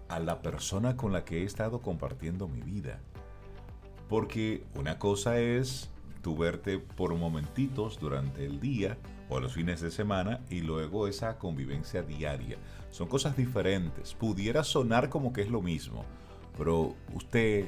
a 0.09 0.19
la 0.19 0.41
persona 0.41 0.95
con 0.95 1.11
la 1.11 1.25
que 1.25 1.41
he 1.41 1.43
estado 1.43 1.81
compartiendo 1.81 2.47
mi 2.47 2.61
vida. 2.61 2.99
Porque 4.09 4.63
una 4.75 4.99
cosa 4.99 5.39
es 5.39 5.89
tu 6.21 6.37
verte 6.37 6.79
por 6.79 7.15
momentitos 7.15 7.99
durante 7.99 8.45
el 8.45 8.59
día 8.59 8.97
o 9.29 9.39
los 9.39 9.53
fines 9.53 9.81
de 9.81 9.91
semana 9.91 10.41
y 10.49 10.61
luego 10.61 11.07
esa 11.07 11.37
convivencia 11.37 12.01
diaria. 12.01 12.57
Son 12.91 13.07
cosas 13.07 13.35
diferentes. 13.35 14.13
Pudiera 14.13 14.63
sonar 14.63 15.09
como 15.09 15.33
que 15.33 15.41
es 15.41 15.49
lo 15.49 15.61
mismo, 15.61 16.05
pero 16.57 16.95
usted, 17.13 17.65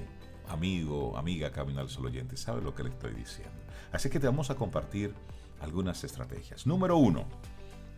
amigo, 0.47 1.17
amiga, 1.17 1.51
Camino 1.51 1.81
al 1.81 1.89
Sol 1.89 2.05
oyente, 2.05 2.37
sabe 2.37 2.61
lo 2.61 2.73
que 2.73 2.83
le 2.83 2.89
estoy 2.89 3.13
diciendo. 3.13 3.53
Así 3.91 4.09
que 4.09 4.19
te 4.19 4.27
vamos 4.27 4.49
a 4.49 4.55
compartir 4.55 5.13
algunas 5.59 6.03
estrategias. 6.03 6.65
Número 6.65 6.97
uno, 6.97 7.25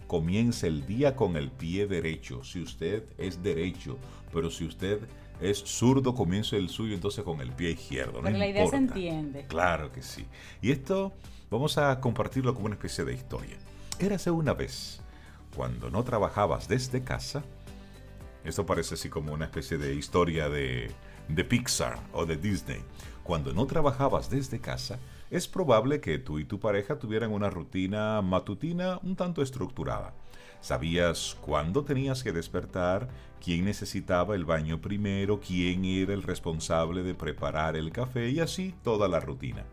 comience 0.07 0.67
el 0.67 0.85
día 0.85 1.15
con 1.15 1.37
el 1.37 1.51
pie 1.51 1.87
derecho. 1.87 2.43
Si 2.43 2.61
usted 2.61 3.05
es 3.17 3.41
derecho, 3.43 3.97
pero 4.33 4.49
si 4.49 4.65
usted 4.65 4.99
es 5.41 5.57
zurdo, 5.57 6.13
comience 6.13 6.55
el 6.55 6.69
suyo 6.69 6.93
entonces 6.93 7.23
con 7.23 7.41
el 7.41 7.51
pie 7.51 7.71
izquierdo. 7.71 8.21
pero 8.21 8.37
la 8.37 8.47
idea 8.47 8.67
se 8.67 8.75
entiende. 8.75 9.45
Claro 9.47 9.91
que 9.91 10.01
sí. 10.01 10.25
Y 10.61 10.71
esto 10.71 11.13
vamos 11.49 11.77
a 11.77 11.99
compartirlo 11.99 12.53
como 12.53 12.67
una 12.67 12.75
especie 12.75 13.03
de 13.03 13.13
historia. 13.13 13.57
Érase 13.99 14.31
una 14.31 14.53
vez, 14.53 15.01
cuando 15.55 15.89
no 15.89 16.03
trabajabas 16.03 16.67
desde 16.67 17.03
casa, 17.03 17.43
esto 18.43 18.65
parece 18.65 18.95
así 18.95 19.09
como 19.09 19.33
una 19.33 19.45
especie 19.45 19.77
de 19.77 19.93
historia 19.93 20.49
de, 20.49 20.91
de 21.27 21.43
Pixar 21.43 21.99
o 22.13 22.25
de 22.25 22.37
Disney. 22.37 22.83
Cuando 23.23 23.53
no 23.53 23.65
trabajabas 23.67 24.29
desde 24.29 24.59
casa, 24.59 24.99
es 25.29 25.47
probable 25.47 26.01
que 26.01 26.17
tú 26.17 26.39
y 26.39 26.45
tu 26.45 26.59
pareja 26.59 26.97
tuvieran 26.97 27.31
una 27.31 27.49
rutina 27.49 28.21
matutina 28.21 28.99
un 29.03 29.15
tanto 29.15 29.41
estructurada. 29.41 30.13
Sabías 30.61 31.37
cuándo 31.41 31.83
tenías 31.83 32.23
que 32.23 32.31
despertar, 32.31 33.09
quién 33.43 33.65
necesitaba 33.65 34.35
el 34.35 34.45
baño 34.45 34.79
primero, 34.79 35.39
quién 35.39 35.83
era 35.85 36.13
el 36.13 36.23
responsable 36.23 37.03
de 37.03 37.15
preparar 37.15 37.75
el 37.75 37.91
café 37.91 38.29
y 38.29 38.39
así 38.39 38.73
toda 38.83 39.07
la 39.07 39.19
rutina. 39.19 39.65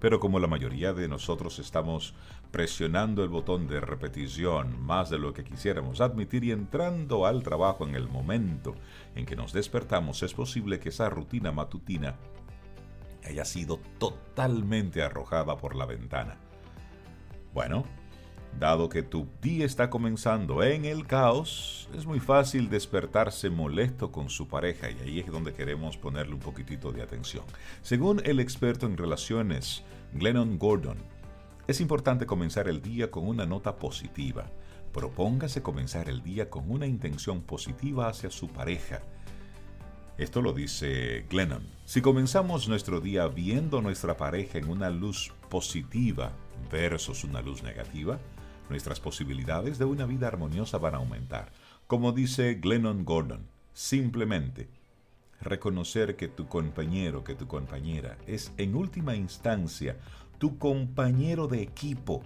Pero 0.00 0.20
como 0.20 0.38
la 0.38 0.46
mayoría 0.46 0.92
de 0.92 1.08
nosotros 1.08 1.58
estamos 1.58 2.14
presionando 2.50 3.22
el 3.22 3.28
botón 3.28 3.66
de 3.68 3.80
repetición 3.80 4.80
más 4.80 5.10
de 5.10 5.18
lo 5.18 5.32
que 5.32 5.44
quisiéramos 5.44 6.00
admitir 6.00 6.44
y 6.44 6.52
entrando 6.52 7.26
al 7.26 7.42
trabajo 7.42 7.86
en 7.86 7.94
el 7.94 8.08
momento 8.08 8.74
en 9.14 9.26
que 9.26 9.36
nos 9.36 9.52
despertamos, 9.52 10.22
es 10.22 10.34
posible 10.34 10.80
que 10.80 10.88
esa 10.88 11.10
rutina 11.10 11.52
matutina 11.52 12.16
haya 13.24 13.44
sido 13.44 13.78
totalmente 13.98 15.02
arrojada 15.02 15.56
por 15.56 15.74
la 15.74 15.84
ventana. 15.84 16.38
Bueno, 17.52 17.84
dado 18.58 18.88
que 18.88 19.02
tu 19.02 19.26
día 19.40 19.64
está 19.64 19.90
comenzando 19.90 20.62
en 20.62 20.84
el 20.84 21.06
caos, 21.06 21.88
es 21.96 22.06
muy 22.06 22.20
fácil 22.20 22.68
despertarse 22.70 23.50
molesto 23.50 24.12
con 24.12 24.28
su 24.28 24.48
pareja 24.48 24.90
y 24.90 24.98
ahí 25.00 25.20
es 25.20 25.26
donde 25.26 25.52
queremos 25.52 25.96
ponerle 25.96 26.34
un 26.34 26.40
poquitito 26.40 26.92
de 26.92 27.02
atención. 27.02 27.44
Según 27.82 28.20
el 28.24 28.40
experto 28.40 28.86
en 28.86 28.96
relaciones, 28.96 29.82
Glennon 30.12 30.58
Gordon, 30.58 30.98
es 31.66 31.80
importante 31.80 32.26
comenzar 32.26 32.68
el 32.68 32.82
día 32.82 33.10
con 33.10 33.26
una 33.26 33.46
nota 33.46 33.76
positiva. 33.76 34.50
Propóngase 34.92 35.62
comenzar 35.62 36.08
el 36.08 36.22
día 36.22 36.48
con 36.48 36.70
una 36.70 36.86
intención 36.86 37.42
positiva 37.42 38.08
hacia 38.08 38.30
su 38.30 38.48
pareja 38.48 39.02
esto 40.18 40.42
lo 40.42 40.52
dice 40.52 41.26
Glennon. 41.30 41.64
Si 41.84 42.00
comenzamos 42.00 42.68
nuestro 42.68 43.00
día 43.00 43.28
viendo 43.28 43.80
nuestra 43.80 44.16
pareja 44.16 44.58
en 44.58 44.68
una 44.68 44.90
luz 44.90 45.32
positiva 45.48 46.32
versus 46.72 47.22
una 47.22 47.40
luz 47.40 47.62
negativa, 47.62 48.18
nuestras 48.68 49.00
posibilidades 49.00 49.78
de 49.78 49.84
una 49.84 50.06
vida 50.06 50.28
armoniosa 50.28 50.78
van 50.78 50.94
a 50.94 50.98
aumentar. 50.98 51.50
Como 51.86 52.12
dice 52.12 52.54
Glennon 52.54 53.04
Gordon, 53.04 53.46
simplemente 53.72 54.68
reconocer 55.40 56.16
que 56.16 56.28
tu 56.28 56.48
compañero, 56.48 57.24
que 57.24 57.34
tu 57.34 57.46
compañera 57.46 58.18
es 58.26 58.52
en 58.56 58.74
última 58.74 59.14
instancia 59.14 59.96
tu 60.38 60.58
compañero 60.58 61.48
de 61.48 61.62
equipo 61.62 62.22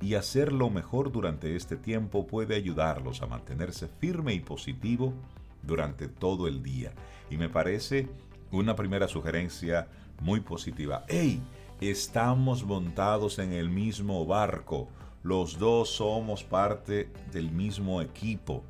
y 0.00 0.14
hacerlo 0.14 0.68
mejor 0.68 1.10
durante 1.10 1.56
este 1.56 1.76
tiempo 1.76 2.26
puede 2.26 2.54
ayudarlos 2.56 3.22
a 3.22 3.26
mantenerse 3.26 3.88
firme 3.88 4.34
y 4.34 4.40
positivo 4.40 5.14
durante 5.62 6.08
todo 6.08 6.46
el 6.46 6.62
día. 6.62 6.92
Y 7.30 7.38
me 7.38 7.48
parece 7.48 8.08
una 8.50 8.76
primera 8.76 9.08
sugerencia 9.08 9.88
muy 10.20 10.40
positiva. 10.40 11.04
¡Hey! 11.08 11.40
Estamos 11.80 12.64
montados 12.64 13.38
en 13.38 13.52
el 13.52 13.68
mismo 13.68 14.24
barco. 14.26 14.88
Los 15.24 15.58
dos 15.58 15.88
somos 15.88 16.44
parte 16.44 17.08
del 17.32 17.50
mismo 17.50 18.02
equipo. 18.02 18.62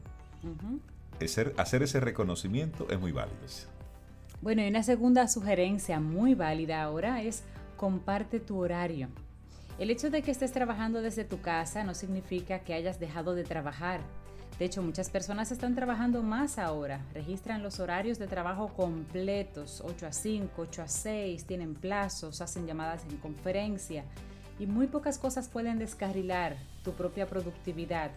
hacer, 1.21 1.53
hacer 1.59 1.83
ese 1.83 1.99
reconocimiento 1.99 2.87
es 2.91 3.01
muy 3.01 3.11
válido. 3.11 3.41
Bueno, 4.41 4.63
y 4.63 4.69
una 4.69 4.85
segunda 4.85 5.27
sugerencia 5.27 5.99
muy 5.99 6.37
válida 6.37 6.81
ahora 6.85 7.23
es 7.23 7.43
comparte 7.77 8.39
tu 8.39 8.61
horario. 8.61 9.09
El 9.81 9.91
hecho 9.91 10.11
de 10.11 10.23
que 10.23 10.31
estés 10.31 10.53
trabajando 10.53 11.03
desde 11.03 11.25
tu 11.25 11.41
casa 11.41 11.83
no 11.83 11.93
significa 11.93 12.61
que 12.61 12.75
hayas 12.75 13.01
dejado 13.01 13.35
de 13.35 13.43
trabajar. 13.43 14.01
De 14.57 14.67
hecho, 14.67 14.81
muchas 14.81 15.11
personas 15.11 15.51
están 15.51 15.75
trabajando 15.75 16.23
más 16.23 16.59
ahora, 16.59 17.05
registran 17.13 17.65
los 17.65 17.81
horarios 17.81 18.21
de 18.21 18.29
trabajo 18.29 18.69
completos, 18.69 19.83
8 19.85 20.07
a 20.07 20.13
5, 20.13 20.53
8 20.57 20.83
a 20.83 20.87
6, 20.87 21.47
tienen 21.47 21.75
plazos, 21.75 22.41
hacen 22.41 22.65
llamadas 22.65 23.05
en 23.11 23.17
conferencia 23.17 24.05
y 24.59 24.67
muy 24.67 24.87
pocas 24.87 25.19
cosas 25.19 25.49
pueden 25.49 25.79
descarrilar 25.79 26.57
tu 26.83 26.93
propia 26.93 27.27
productividad. 27.27 28.11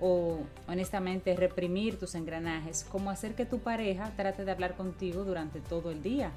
o 0.00 0.40
honestamente 0.66 1.36
reprimir 1.36 2.00
tus 2.00 2.16
engranajes, 2.16 2.84
como 2.90 3.10
hacer 3.10 3.36
que 3.36 3.46
tu 3.46 3.60
pareja 3.60 4.10
trate 4.16 4.44
de 4.44 4.50
hablar 4.50 4.74
contigo 4.74 5.24
durante 5.24 5.60
todo 5.60 5.92
el 5.92 6.02
día 6.02 6.32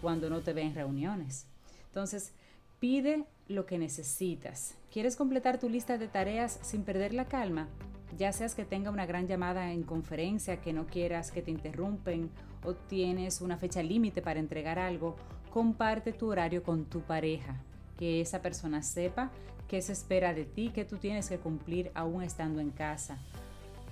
cuando 0.00 0.30
no 0.30 0.40
te 0.40 0.52
ve 0.52 0.62
en 0.62 0.76
reuniones. 0.76 1.46
Entonces, 1.88 2.32
pide 2.78 3.24
lo 3.48 3.66
que 3.66 3.78
necesitas. 3.78 4.76
¿Quieres 4.92 5.16
completar 5.16 5.58
tu 5.58 5.68
lista 5.68 5.98
de 5.98 6.06
tareas 6.06 6.60
sin 6.62 6.84
perder 6.84 7.12
la 7.12 7.26
calma? 7.26 7.68
Ya 8.16 8.32
seas 8.32 8.54
que 8.54 8.64
tenga 8.64 8.90
una 8.90 9.06
gran 9.06 9.26
llamada 9.26 9.72
en 9.72 9.82
conferencia, 9.82 10.60
que 10.60 10.72
no 10.72 10.86
quieras 10.86 11.30
que 11.32 11.42
te 11.42 11.50
interrumpen 11.50 12.30
o 12.64 12.74
tienes 12.74 13.40
una 13.40 13.56
fecha 13.56 13.82
límite 13.82 14.22
para 14.22 14.40
entregar 14.40 14.78
algo, 14.78 15.16
comparte 15.50 16.12
tu 16.12 16.28
horario 16.30 16.62
con 16.62 16.84
tu 16.84 17.00
pareja, 17.00 17.60
que 18.00 18.22
esa 18.22 18.40
persona 18.40 18.82
sepa 18.82 19.30
qué 19.68 19.82
se 19.82 19.92
espera 19.92 20.32
de 20.32 20.46
ti, 20.46 20.70
que 20.70 20.86
tú 20.86 20.96
tienes 20.96 21.28
que 21.28 21.36
cumplir 21.36 21.92
aún 21.94 22.22
estando 22.22 22.58
en 22.58 22.70
casa. 22.70 23.18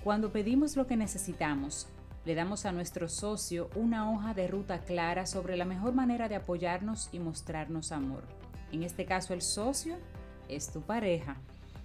Cuando 0.03 0.31
pedimos 0.31 0.75
lo 0.75 0.87
que 0.87 0.97
necesitamos, 0.97 1.87
le 2.25 2.33
damos 2.33 2.65
a 2.65 2.71
nuestro 2.71 3.07
socio 3.07 3.69
una 3.75 4.11
hoja 4.11 4.33
de 4.33 4.47
ruta 4.47 4.79
clara 4.79 5.27
sobre 5.27 5.55
la 5.57 5.65
mejor 5.65 5.93
manera 5.93 6.27
de 6.27 6.35
apoyarnos 6.35 7.09
y 7.11 7.19
mostrarnos 7.19 7.91
amor. 7.91 8.23
En 8.71 8.81
este 8.81 9.05
caso 9.05 9.35
el 9.35 9.43
socio 9.43 9.95
es 10.47 10.71
tu 10.71 10.81
pareja, 10.81 11.37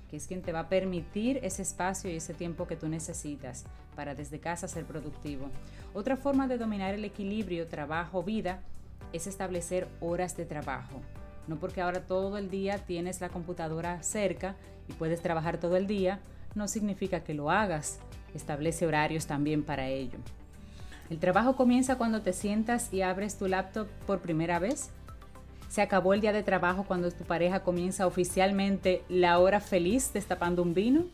que 0.08 0.16
es 0.16 0.26
quien 0.26 0.40
te 0.40 0.52
va 0.52 0.60
a 0.60 0.68
permitir 0.70 1.40
ese 1.42 1.60
espacio 1.60 2.10
y 2.10 2.16
ese 2.16 2.32
tiempo 2.32 2.66
que 2.66 2.76
tú 2.76 2.88
necesitas 2.88 3.66
para 3.94 4.14
desde 4.14 4.40
casa 4.40 4.66
ser 4.66 4.86
productivo. 4.86 5.50
Otra 5.92 6.16
forma 6.16 6.48
de 6.48 6.56
dominar 6.56 6.94
el 6.94 7.04
equilibrio 7.04 7.68
trabajo-vida 7.68 8.62
es 9.12 9.26
establecer 9.26 9.88
horas 10.00 10.38
de 10.38 10.46
trabajo. 10.46 11.02
No 11.46 11.56
porque 11.56 11.80
ahora 11.80 12.00
todo 12.00 12.38
el 12.38 12.50
día 12.50 12.78
tienes 12.78 13.20
la 13.20 13.28
computadora 13.28 14.02
cerca 14.02 14.56
y 14.88 14.92
puedes 14.92 15.20
trabajar 15.20 15.58
todo 15.58 15.76
el 15.76 15.86
día, 15.86 16.20
no 16.54 16.68
significa 16.68 17.20
que 17.20 17.34
lo 17.34 17.50
hagas. 17.50 17.98
Establece 18.34 18.86
horarios 18.86 19.26
también 19.26 19.62
para 19.62 19.88
ello. 19.88 20.18
El 21.10 21.18
trabajo 21.18 21.54
comienza 21.54 21.96
cuando 21.96 22.22
te 22.22 22.32
sientas 22.32 22.92
y 22.92 23.02
abres 23.02 23.36
tu 23.36 23.46
laptop 23.46 23.86
por 24.06 24.20
primera 24.20 24.58
vez. 24.58 24.90
Se 25.68 25.82
acabó 25.82 26.14
el 26.14 26.20
día 26.20 26.32
de 26.32 26.42
trabajo 26.42 26.84
cuando 26.84 27.10
tu 27.10 27.24
pareja 27.24 27.62
comienza 27.62 28.06
oficialmente 28.06 29.02
la 29.08 29.38
hora 29.38 29.60
feliz 29.60 30.12
destapando 30.12 30.62
un 30.62 30.72
vino. 30.72 31.04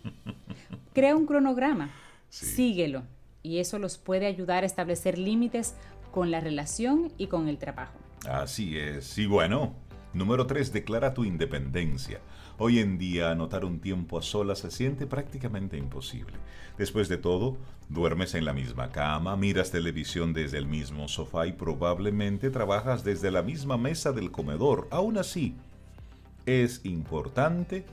Crea 0.94 1.16
un 1.16 1.26
cronograma, 1.26 1.90
síguelo 2.28 3.02
y 3.42 3.58
eso 3.58 3.78
los 3.78 3.98
puede 3.98 4.26
ayudar 4.26 4.64
a 4.64 4.66
establecer 4.66 5.18
límites 5.18 5.74
con 6.12 6.30
la 6.30 6.40
relación 6.40 7.12
y 7.16 7.28
con 7.28 7.48
el 7.48 7.58
trabajo. 7.58 7.98
Así 8.28 8.76
es. 8.76 9.16
Y 9.18 9.26
bueno, 9.26 9.74
Número 10.12 10.46
3. 10.46 10.72
Declara 10.72 11.14
tu 11.14 11.24
independencia. 11.24 12.20
Hoy 12.58 12.80
en 12.80 12.98
día 12.98 13.30
anotar 13.30 13.64
un 13.64 13.78
tiempo 13.78 14.18
a 14.18 14.22
solas 14.22 14.58
se 14.58 14.70
siente 14.70 15.06
prácticamente 15.06 15.76
imposible. 15.76 16.36
Después 16.76 17.08
de 17.08 17.16
todo, 17.16 17.56
duermes 17.88 18.34
en 18.34 18.44
la 18.44 18.52
misma 18.52 18.90
cama, 18.90 19.36
miras 19.36 19.70
televisión 19.70 20.32
desde 20.32 20.58
el 20.58 20.66
mismo 20.66 21.06
sofá 21.06 21.46
y 21.46 21.52
probablemente 21.52 22.50
trabajas 22.50 23.04
desde 23.04 23.30
la 23.30 23.42
misma 23.42 23.76
mesa 23.76 24.12
del 24.12 24.32
comedor. 24.32 24.88
Aún 24.90 25.16
así, 25.16 25.54
es 26.44 26.84
importante 26.84 27.84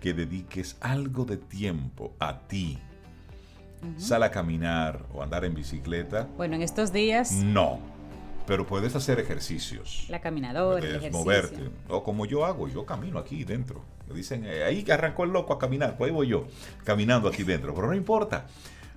que 0.00 0.14
dediques 0.14 0.76
algo 0.80 1.24
de 1.24 1.36
tiempo 1.36 2.12
a 2.18 2.40
ti. 2.40 2.78
Sal 3.96 4.24
a 4.24 4.32
caminar 4.32 5.06
o 5.14 5.22
andar 5.22 5.44
en 5.44 5.54
bicicleta. 5.54 6.28
Bueno, 6.36 6.56
en 6.56 6.62
estos 6.62 6.92
días... 6.92 7.32
No 7.32 7.87
pero 8.48 8.66
puedes 8.66 8.96
hacer 8.96 9.20
ejercicios. 9.20 10.06
La 10.08 10.22
caminadora, 10.22 10.80
puedes 10.80 11.04
el 11.04 11.12
moverte. 11.12 11.70
O 11.86 12.02
como 12.02 12.24
yo 12.24 12.46
hago, 12.46 12.66
yo 12.66 12.86
camino 12.86 13.18
aquí 13.18 13.44
dentro. 13.44 13.82
Me 14.08 14.14
dicen, 14.14 14.46
eh, 14.46 14.64
ahí 14.64 14.86
arrancó 14.90 15.24
el 15.24 15.32
loco 15.32 15.52
a 15.52 15.58
caminar, 15.58 15.98
pues 15.98 16.08
ahí 16.08 16.14
voy 16.14 16.28
yo, 16.28 16.48
caminando 16.82 17.28
aquí 17.28 17.42
dentro. 17.42 17.74
Pero 17.74 17.88
no 17.88 17.94
importa. 17.94 18.46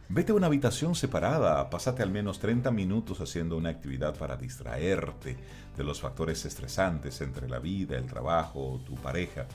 Vete 0.07 0.31
a 0.31 0.35
una 0.35 0.47
habitación 0.47 0.95
separada, 0.95 1.69
pásate 1.69 2.01
al 2.01 2.11
menos 2.11 2.39
30 2.39 2.71
minutos 2.71 3.19
haciendo 3.19 3.57
una 3.57 3.69
actividad 3.69 4.15
para 4.17 4.37
distraerte 4.37 5.35
de 5.75 5.83
los 5.83 5.99
factores 5.99 6.45
estresantes 6.45 7.19
entre 7.19 7.49
la 7.49 7.59
vida, 7.59 7.97
el 7.97 8.05
trabajo, 8.05 8.79
tu 8.85 8.95
pareja. 8.95 9.47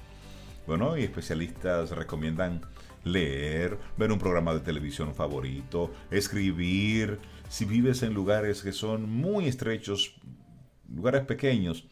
Bueno, 0.67 0.99
y 0.99 1.05
especialistas 1.05 1.91
recomiendan 1.91 2.61
leer, 3.05 3.79
ver 3.97 4.13
un 4.13 4.19
programa 4.19 4.53
de 4.53 4.61
televisión 4.61 5.15
favorito, 5.15 5.91
escribir, 6.11 7.19
si 7.49 7.65
vives 7.65 8.03
en 8.03 8.15
lugares 8.15 8.63
que 8.63 8.73
son 8.73 9.11
muy 9.11 9.47
estrechos, 9.47 10.15
lugares 10.93 11.25
pequeños, 11.25 11.85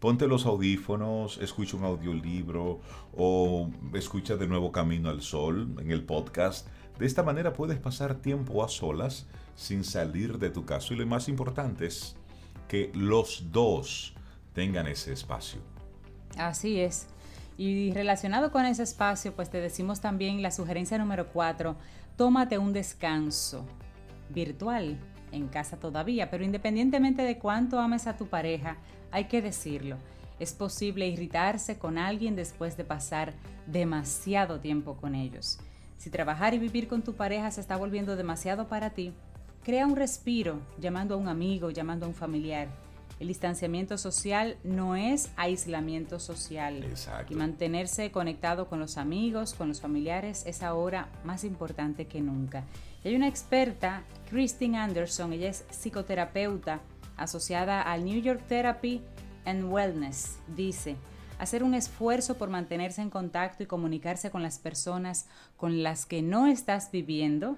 ponte 0.00 0.26
los 0.26 0.46
audífonos, 0.46 1.38
escucha 1.38 1.76
un 1.76 1.84
audiolibro 1.84 2.80
o 3.16 3.70
escucha 3.94 4.36
de 4.36 4.46
nuevo 4.46 4.72
Camino 4.72 5.08
al 5.08 5.22
Sol 5.22 5.74
en 5.80 5.90
el 5.90 6.04
podcast. 6.04 6.66
De 6.98 7.06
esta 7.06 7.22
manera 7.22 7.52
puedes 7.52 7.78
pasar 7.78 8.16
tiempo 8.16 8.64
a 8.64 8.68
solas 8.68 9.26
sin 9.54 9.84
salir 9.84 10.38
de 10.38 10.50
tu 10.50 10.64
casa. 10.64 10.94
Y 10.94 10.96
lo 10.96 11.06
más 11.06 11.28
importante 11.28 11.86
es 11.86 12.16
que 12.66 12.90
los 12.94 13.52
dos 13.52 14.14
tengan 14.52 14.86
ese 14.86 15.12
espacio. 15.12 15.60
Así 16.36 16.80
es. 16.80 17.06
Y 17.56 17.92
relacionado 17.92 18.52
con 18.52 18.66
ese 18.66 18.84
espacio, 18.84 19.34
pues 19.34 19.50
te 19.50 19.60
decimos 19.60 20.00
también 20.00 20.42
la 20.42 20.52
sugerencia 20.52 20.98
número 20.98 21.28
cuatro, 21.28 21.76
tómate 22.16 22.58
un 22.58 22.72
descanso 22.72 23.66
virtual 24.30 24.98
en 25.32 25.48
casa 25.48 25.78
todavía, 25.78 26.30
pero 26.30 26.44
independientemente 26.44 27.22
de 27.22 27.38
cuánto 27.38 27.78
ames 27.78 28.06
a 28.06 28.16
tu 28.16 28.26
pareja, 28.26 28.76
hay 29.10 29.24
que 29.24 29.42
decirlo. 29.42 29.96
Es 30.38 30.52
posible 30.52 31.06
irritarse 31.06 31.78
con 31.78 31.98
alguien 31.98 32.36
después 32.36 32.76
de 32.76 32.84
pasar 32.84 33.34
demasiado 33.66 34.60
tiempo 34.60 34.96
con 34.96 35.14
ellos. 35.14 35.58
Si 35.96 36.10
trabajar 36.10 36.54
y 36.54 36.58
vivir 36.58 36.86
con 36.86 37.02
tu 37.02 37.14
pareja 37.14 37.50
se 37.50 37.60
está 37.60 37.76
volviendo 37.76 38.16
demasiado 38.16 38.68
para 38.68 38.90
ti, 38.90 39.12
crea 39.64 39.86
un 39.86 39.96
respiro 39.96 40.60
llamando 40.78 41.14
a 41.14 41.18
un 41.18 41.28
amigo, 41.28 41.70
llamando 41.70 42.06
a 42.06 42.08
un 42.08 42.14
familiar. 42.14 42.68
El 43.18 43.26
distanciamiento 43.26 43.98
social 43.98 44.56
no 44.62 44.94
es 44.94 45.30
aislamiento 45.36 46.20
social. 46.20 46.84
Y 47.28 47.34
mantenerse 47.34 48.12
conectado 48.12 48.68
con 48.68 48.78
los 48.78 48.96
amigos, 48.96 49.54
con 49.54 49.66
los 49.66 49.80
familiares, 49.80 50.44
es 50.46 50.62
ahora 50.62 51.08
más 51.24 51.42
importante 51.42 52.06
que 52.06 52.20
nunca. 52.20 52.62
Hay 53.04 53.14
una 53.14 53.28
experta, 53.28 54.02
Christine 54.28 54.78
Anderson, 54.78 55.32
ella 55.32 55.48
es 55.48 55.64
psicoterapeuta 55.70 56.80
asociada 57.16 57.80
al 57.80 58.04
New 58.04 58.20
York 58.20 58.42
Therapy 58.48 59.02
and 59.44 59.72
Wellness. 59.72 60.38
Dice, 60.48 60.96
hacer 61.38 61.62
un 61.62 61.74
esfuerzo 61.74 62.36
por 62.36 62.50
mantenerse 62.50 63.00
en 63.00 63.10
contacto 63.10 63.62
y 63.62 63.66
comunicarse 63.66 64.30
con 64.30 64.42
las 64.42 64.58
personas 64.58 65.28
con 65.56 65.84
las 65.84 66.06
que 66.06 66.22
no 66.22 66.48
estás 66.48 66.90
viviendo 66.90 67.56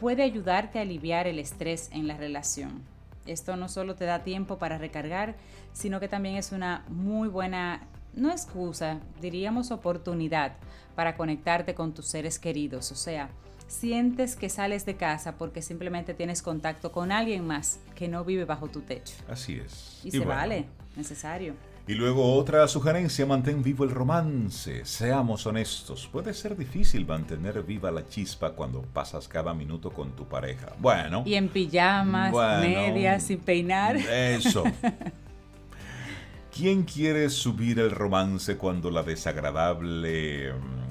puede 0.00 0.22
ayudarte 0.22 0.78
a 0.78 0.82
aliviar 0.82 1.26
el 1.26 1.38
estrés 1.38 1.90
en 1.92 2.08
la 2.08 2.16
relación. 2.16 2.82
Esto 3.26 3.56
no 3.56 3.68
solo 3.68 3.94
te 3.94 4.06
da 4.06 4.24
tiempo 4.24 4.58
para 4.58 4.78
recargar, 4.78 5.36
sino 5.72 6.00
que 6.00 6.08
también 6.08 6.36
es 6.36 6.50
una 6.50 6.84
muy 6.88 7.28
buena, 7.28 7.86
no 8.14 8.30
excusa, 8.30 9.00
diríamos 9.20 9.70
oportunidad 9.70 10.54
para 10.96 11.16
conectarte 11.16 11.74
con 11.74 11.92
tus 11.92 12.06
seres 12.06 12.38
queridos. 12.38 12.90
O 12.90 12.96
sea, 12.96 13.28
sientes 13.72 14.36
que 14.36 14.48
sales 14.48 14.84
de 14.84 14.96
casa 14.96 15.36
porque 15.36 15.62
simplemente 15.62 16.14
tienes 16.14 16.42
contacto 16.42 16.92
con 16.92 17.10
alguien 17.10 17.46
más 17.46 17.80
que 17.94 18.06
no 18.06 18.24
vive 18.24 18.44
bajo 18.44 18.68
tu 18.68 18.82
techo. 18.82 19.14
Así 19.28 19.54
es. 19.54 20.00
Y, 20.04 20.10
se 20.10 20.20
vale, 20.20 20.66
necesario. 20.94 21.54
Y 21.86 21.94
luego 21.94 22.34
otra 22.34 22.68
sugerencia, 22.68 23.26
mantén 23.26 23.62
vivo 23.62 23.82
el 23.84 23.90
romance. 23.90 24.84
Seamos 24.84 25.46
honestos, 25.46 26.08
puede 26.12 26.32
ser 26.32 26.56
difícil 26.56 27.06
mantener 27.06 27.62
viva 27.64 27.90
la 27.90 28.06
chispa 28.06 28.52
cuando 28.52 28.82
pasas 28.82 29.26
cada 29.26 29.52
minuto 29.52 29.90
con 29.90 30.12
tu 30.12 30.28
pareja. 30.28 30.74
Bueno. 30.78 31.24
Y 31.26 31.34
en 31.34 31.48
pijamas, 31.48 32.32
medias, 32.60 33.24
sin 33.24 33.40
peinar. 33.40 33.96
Eso. 33.96 34.64
¿Quién 36.54 36.82
quiere 36.82 37.30
subir 37.30 37.78
el 37.80 37.90
romance 37.90 38.58
cuando 38.58 38.90
la 38.90 39.02
desagradable, 39.02 40.52
mm, 40.52 40.81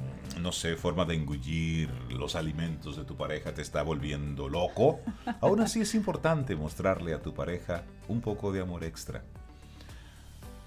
no 0.41 0.51
sé, 0.51 0.75
forma 0.75 1.05
de 1.05 1.15
engullir 1.15 1.89
los 2.09 2.35
alimentos 2.35 2.97
de 2.97 3.05
tu 3.05 3.15
pareja 3.15 3.53
te 3.53 3.61
está 3.61 3.83
volviendo 3.83 4.49
loco? 4.49 4.99
Aún 5.39 5.61
así 5.61 5.81
es 5.81 5.95
importante 5.95 6.55
mostrarle 6.55 7.13
a 7.13 7.21
tu 7.21 7.33
pareja 7.33 7.83
un 8.07 8.21
poco 8.21 8.51
de 8.51 8.61
amor 8.61 8.83
extra. 8.83 9.23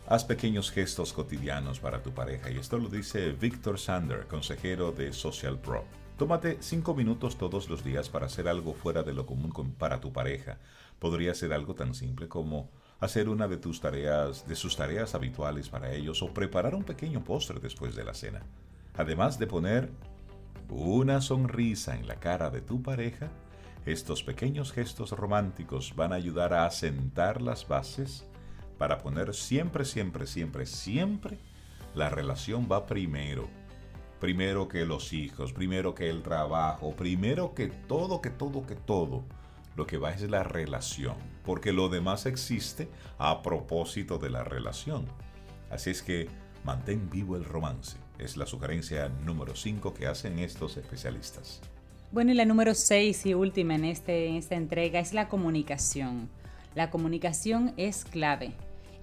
Haz 0.07 0.25
pequeños 0.25 0.71
gestos 0.71 1.13
cotidianos 1.13 1.81
para 1.81 2.03
tu 2.03 2.13
pareja 2.13 2.51
y 2.51 2.59
esto 2.59 2.79
lo 2.79 2.89
dice 2.89 3.33
Victor 3.33 3.79
Sander, 3.79 4.27
consejero 4.27 4.93
de 4.93 5.13
Social 5.13 5.59
Pro. 5.59 5.85
Tómate 6.19 6.59
5 6.61 6.95
minutos 6.95 7.39
todos 7.39 7.69
los 7.69 7.83
días 7.83 8.09
para 8.09 8.27
hacer 8.27 8.47
algo 8.47 8.75
fuera 8.75 9.03
de 9.03 9.15
lo 9.15 9.27
común 9.27 9.53
para 9.79 10.01
tu 10.01 10.13
pareja. 10.13 10.59
Podría 10.99 11.35
ser 11.35 11.53
algo 11.53 11.75
tan 11.75 11.95
simple 11.95 12.29
como 12.29 12.71
hacer 13.01 13.29
una 13.29 13.49
de 13.49 13.57
tus 13.57 13.81
tareas, 13.81 14.47
de 14.47 14.55
sus 14.55 14.77
tareas 14.77 15.15
habituales 15.15 15.69
para 15.69 15.93
ellos 15.93 16.23
o 16.23 16.33
preparar 16.33 16.75
un 16.75 16.85
pequeño 16.85 17.25
postre 17.25 17.59
después 17.59 17.97
de 17.97 18.05
la 18.05 18.15
cena. 18.15 18.43
Además 18.97 19.39
de 19.39 19.47
poner 19.47 19.91
una 20.69 21.21
sonrisa 21.21 21.97
en 21.97 22.07
la 22.07 22.17
cara 22.17 22.51
de 22.51 22.61
tu 22.61 22.83
pareja, 22.83 23.29
estos 23.87 24.23
pequeños 24.23 24.73
gestos 24.73 25.11
románticos 25.11 25.95
van 25.95 26.13
a 26.13 26.17
ayudar 26.17 26.55
a 26.55 26.65
asentar 26.65 27.43
las 27.43 27.69
bases 27.69 28.27
para 28.79 28.99
poner 28.99 29.35
siempre, 29.35 29.85
siempre, 29.85 30.27
siempre, 30.27 30.67
siempre 30.67 31.39
la 31.95 32.09
relación 32.09 32.69
va 32.71 32.87
primero. 32.87 33.49
primero 34.21 34.69
que 34.69 34.87
los 34.87 35.13
hijos, 35.13 35.53
primero 35.53 35.95
que 35.95 36.09
el 36.09 36.23
trabajo, 36.23 36.97
primero 36.97 37.55
que 37.55 37.67
todo, 37.67 38.23
que 38.23 38.31
todo, 38.31 38.67
que 38.67 38.75
todo. 38.75 39.23
Lo 39.77 39.87
que 39.87 39.99
va 39.99 40.13
es 40.13 40.23
la 40.31 40.45
relación, 40.45 41.17
porque 41.45 41.73
lo 41.73 41.89
demás 41.89 42.25
existe 42.27 42.89
a 43.19 43.43
propósito 43.43 44.19
de 44.19 44.31
la 44.31 44.45
relación. 44.45 45.05
Así 45.71 45.91
es 45.91 46.01
que 46.01 46.29
mantén 46.65 47.11
vivo 47.11 47.37
el 47.37 47.45
romance. 47.45 48.04
Es 48.19 48.37
la 48.37 48.47
sugerencia 48.47 49.09
número 49.25 49.57
5 49.57 49.93
que 49.93 50.07
hacen 50.07 50.39
estos 50.39 50.77
especialistas. 50.77 51.61
Bueno, 52.13 52.31
y 52.31 52.35
la 52.35 52.45
número 52.45 52.75
6 52.75 53.27
y 53.27 53.35
última 53.35 53.75
en, 53.75 53.85
este, 53.85 54.29
en 54.29 54.37
esta 54.37 54.55
entrega 54.55 55.01
es 55.01 55.13
la 55.13 55.29
comunicación. 55.29 56.29
La 56.75 56.91
comunicación 56.91 57.75
es 57.77 58.05
clave. 58.05 58.53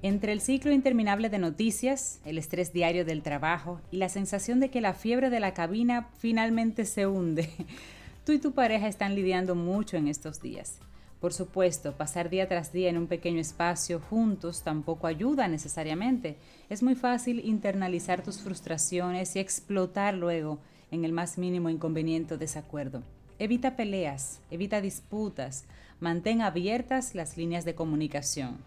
Entre 0.02 0.32
el 0.32 0.42
ciclo 0.42 0.72
interminable 0.72 1.30
de 1.30 1.38
noticias, 1.38 2.22
el 2.26 2.38
estrés 2.38 2.74
diario 2.74 3.06
del 3.06 3.22
trabajo 3.22 3.82
y 3.92 3.98
la 3.98 4.10
sensación 4.10 4.60
de 4.60 4.70
que 4.70 4.82
la 4.82 4.94
fiebre 4.94 5.30
de 5.30 5.40
la 5.40 5.54
cabina 5.54 6.10
finalmente 6.18 6.86
se 6.86 7.06
hunde, 7.06 7.50
tú 8.26 8.32
y 8.32 8.40
tu 8.40 8.54
pareja 8.54 8.88
están 8.88 9.14
lidiando 9.14 9.56
mucho 9.56 9.98
en 9.98 10.08
estos 10.08 10.42
días. 10.42 10.80
Por 11.22 11.34
supuesto, 11.34 11.96
pasar 11.96 12.32
día 12.32 12.48
tras 12.48 12.74
día 12.74 12.90
en 12.90 12.98
un 12.98 13.06
pequeño 13.06 13.40
espacio 13.40 14.02
juntos 14.10 14.64
tampoco 14.64 15.06
ayuda 15.06 15.48
necesariamente. 15.48 16.36
Es 16.68 16.82
muy 16.82 16.96
fácil 16.96 17.46
internalizar 17.46 18.24
tus 18.24 18.40
frustraciones 18.40 19.36
y 19.36 19.40
explotar 19.40 20.16
luego 20.16 20.58
en 20.90 21.06
el 21.06 21.12
más 21.12 21.38
mínimo 21.38 21.70
inconveniente 21.70 22.34
o 22.34 22.38
desacuerdo. 22.40 23.04
Evita 23.38 23.76
peleas, 23.76 24.40
evita 24.50 24.82
disputas, 24.82 25.66
Mantén 26.00 26.42
abiertas 26.42 27.14
las 27.14 27.38
líneas 27.38 27.64
de 27.64 27.76
comunicación. 27.76 28.58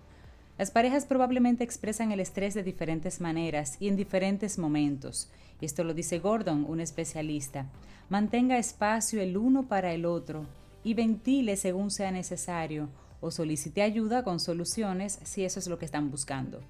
Las 0.56 0.70
parejas 0.70 1.04
probablemente 1.04 1.64
expresan 1.64 2.12
el 2.12 2.20
estrés 2.20 2.54
de 2.54 2.62
diferentes 2.62 3.20
maneras 3.20 3.76
y 3.80 3.88
en 3.88 3.96
diferentes 3.96 4.56
momentos. 4.56 5.28
Esto 5.60 5.82
lo 5.82 5.94
dice 5.94 6.20
Gordon, 6.20 6.64
un 6.68 6.78
especialista. 6.78 7.66
Mantenga 8.08 8.56
espacio 8.56 9.20
el 9.20 9.36
uno 9.36 9.66
para 9.66 9.92
el 9.92 10.06
otro 10.06 10.46
y 10.84 10.94
ventile 10.94 11.56
según 11.56 11.90
sea 11.90 12.12
necesario 12.12 12.88
o 13.20 13.30
solicite 13.30 13.82
ayuda 13.82 14.22
con 14.22 14.38
soluciones 14.38 15.18
si 15.24 15.44
eso 15.44 15.58
es 15.58 15.66
lo 15.66 15.78
que 15.78 15.86
están 15.86 16.10
buscando. 16.10 16.60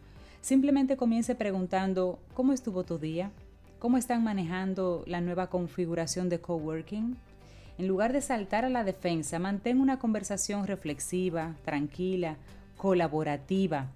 Simplemente 0.40 0.96
comience 0.96 1.34
preguntando 1.34 2.20
¿cómo 2.32 2.52
estuvo 2.52 2.84
tu 2.84 2.98
día? 2.98 3.32
¿Cómo 3.80 3.98
están 3.98 4.22
manejando 4.22 5.02
la 5.06 5.20
nueva 5.20 5.50
configuración 5.50 6.28
de 6.28 6.40
coworking? 6.40 7.16
En 7.76 7.88
lugar 7.88 8.12
de 8.12 8.20
saltar 8.20 8.64
a 8.64 8.68
la 8.68 8.84
defensa, 8.84 9.40
mantén 9.40 9.80
una 9.80 9.98
conversación 9.98 10.66
reflexiva, 10.66 11.56
tranquila, 11.64 12.36
colaborativa. 12.76 13.88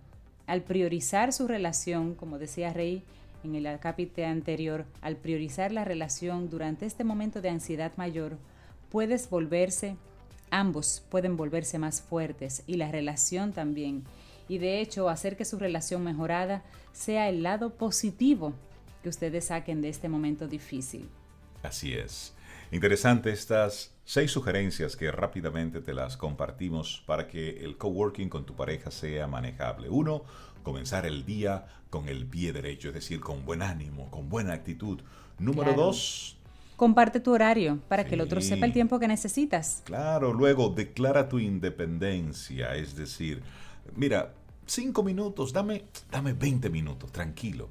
Al 0.46 0.62
priorizar 0.62 1.32
su 1.32 1.46
relación, 1.46 2.14
como 2.14 2.38
decía 2.38 2.72
Rey 2.72 3.04
en 3.44 3.54
el 3.54 3.78
capítulo 3.78 4.26
anterior, 4.26 4.84
al 5.00 5.16
priorizar 5.16 5.70
la 5.70 5.84
relación 5.84 6.50
durante 6.50 6.86
este 6.86 7.04
momento 7.04 7.40
de 7.40 7.50
ansiedad 7.50 7.92
mayor, 7.96 8.36
puedes 8.90 9.30
volverse, 9.30 9.96
ambos 10.50 11.02
pueden 11.10 11.36
volverse 11.36 11.78
más 11.78 12.00
fuertes 12.00 12.62
y 12.66 12.76
la 12.76 12.90
relación 12.90 13.52
también. 13.52 14.04
Y 14.48 14.58
de 14.58 14.80
hecho, 14.80 15.08
hacer 15.08 15.36
que 15.36 15.44
su 15.44 15.58
relación 15.58 16.02
mejorada 16.02 16.62
sea 16.92 17.28
el 17.28 17.42
lado 17.42 17.74
positivo 17.74 18.54
que 19.02 19.08
ustedes 19.08 19.46
saquen 19.46 19.82
de 19.82 19.90
este 19.90 20.08
momento 20.08 20.48
difícil. 20.48 21.08
Así 21.62 21.92
es. 21.92 22.34
Interesante 22.70 23.30
estas 23.30 23.94
seis 24.04 24.30
sugerencias 24.30 24.96
que 24.96 25.10
rápidamente 25.10 25.80
te 25.80 25.94
las 25.94 26.16
compartimos 26.16 27.02
para 27.06 27.26
que 27.28 27.64
el 27.64 27.76
coworking 27.76 28.28
con 28.28 28.44
tu 28.44 28.54
pareja 28.54 28.90
sea 28.90 29.26
manejable. 29.26 29.88
Uno, 29.88 30.24
comenzar 30.62 31.06
el 31.06 31.24
día 31.24 31.66
con 31.90 32.08
el 32.08 32.26
pie 32.26 32.52
derecho, 32.52 32.88
es 32.88 32.94
decir, 32.94 33.20
con 33.20 33.44
buen 33.44 33.62
ánimo, 33.62 34.10
con 34.10 34.28
buena 34.28 34.52
actitud. 34.52 35.00
Número 35.38 35.72
dos, 35.74 36.37
comparte 36.78 37.18
tu 37.18 37.32
horario 37.32 37.80
para 37.88 38.06
que 38.06 38.14
el 38.14 38.20
otro 38.20 38.40
sepa 38.40 38.64
el 38.64 38.72
tiempo 38.72 39.00
que 39.00 39.08
necesitas. 39.08 39.82
Claro, 39.84 40.32
luego 40.32 40.68
declara 40.68 41.28
tu 41.28 41.40
independencia, 41.40 42.76
es 42.76 42.94
decir, 42.94 43.42
mira, 43.96 44.32
cinco 44.64 45.02
minutos, 45.02 45.52
dame, 45.52 45.86
dame 46.08 46.34
20 46.34 46.70
minutos, 46.70 47.10
tranquilo. 47.10 47.68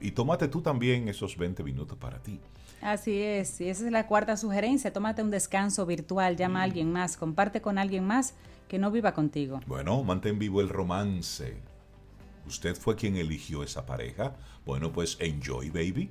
Y 0.00 0.10
tómate 0.10 0.48
tú 0.48 0.60
también 0.60 1.08
esos 1.08 1.36
20 1.36 1.62
minutos 1.62 1.96
para 1.96 2.20
ti. 2.20 2.40
Así 2.80 3.22
es, 3.22 3.60
y 3.60 3.68
esa 3.68 3.86
es 3.86 3.92
la 3.92 4.08
cuarta 4.08 4.36
sugerencia, 4.36 4.92
tómate 4.92 5.22
un 5.22 5.30
descanso 5.30 5.86
virtual, 5.86 6.36
llama 6.36 6.62
a 6.62 6.66
mm. 6.66 6.68
alguien 6.68 6.92
más, 6.92 7.16
comparte 7.16 7.62
con 7.62 7.78
alguien 7.78 8.04
más 8.04 8.34
que 8.66 8.76
no 8.80 8.90
viva 8.90 9.14
contigo. 9.14 9.60
Bueno, 9.68 10.02
mantén 10.02 10.40
vivo 10.40 10.60
el 10.60 10.68
romance. 10.68 11.58
¿Usted 12.44 12.74
fue 12.74 12.96
quien 12.96 13.14
eligió 13.14 13.62
esa 13.62 13.86
pareja? 13.86 14.34
Bueno, 14.66 14.92
pues 14.92 15.16
enjoy, 15.20 15.70
baby. 15.70 16.10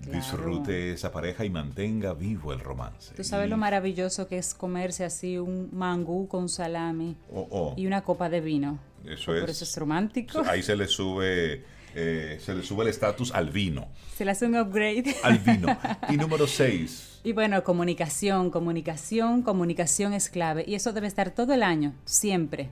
Disfrute 0.00 0.92
esa 0.92 1.12
pareja 1.12 1.44
y 1.44 1.50
mantenga 1.50 2.14
vivo 2.14 2.52
el 2.52 2.60
romance. 2.60 3.14
Tú 3.14 3.22
sabes 3.22 3.50
lo 3.50 3.56
maravilloso 3.56 4.28
que 4.28 4.38
es 4.38 4.54
comerse 4.54 5.04
así 5.04 5.38
un 5.38 5.68
mangú 5.72 6.26
con 6.26 6.48
salami 6.48 7.16
oh, 7.30 7.46
oh. 7.50 7.74
y 7.76 7.86
una 7.86 8.02
copa 8.02 8.30
de 8.30 8.40
vino. 8.40 8.78
Eso 9.04 9.34
es. 9.34 9.40
Por 9.40 9.50
eso 9.50 9.64
es 9.64 9.76
romántico. 9.76 10.42
Ahí 10.46 10.62
se 10.62 10.74
le 10.74 10.86
sube 10.86 11.64
eh, 11.94 12.38
se 12.40 12.54
le 12.54 12.62
sube 12.62 12.84
el 12.84 12.90
estatus 12.90 13.32
al 13.32 13.50
vino. 13.50 13.88
Se 14.14 14.24
le 14.24 14.30
hace 14.30 14.46
un 14.46 14.56
upgrade. 14.56 15.16
Al 15.22 15.38
vino. 15.38 15.76
Y 16.08 16.16
número 16.16 16.46
seis. 16.46 17.20
Y 17.22 17.32
bueno, 17.32 17.62
comunicación, 17.64 18.50
comunicación, 18.50 19.42
comunicación 19.42 20.14
es 20.14 20.28
clave. 20.28 20.64
Y 20.66 20.74
eso 20.74 20.92
debe 20.92 21.06
estar 21.06 21.32
todo 21.32 21.52
el 21.52 21.62
año, 21.62 21.94
siempre. 22.04 22.70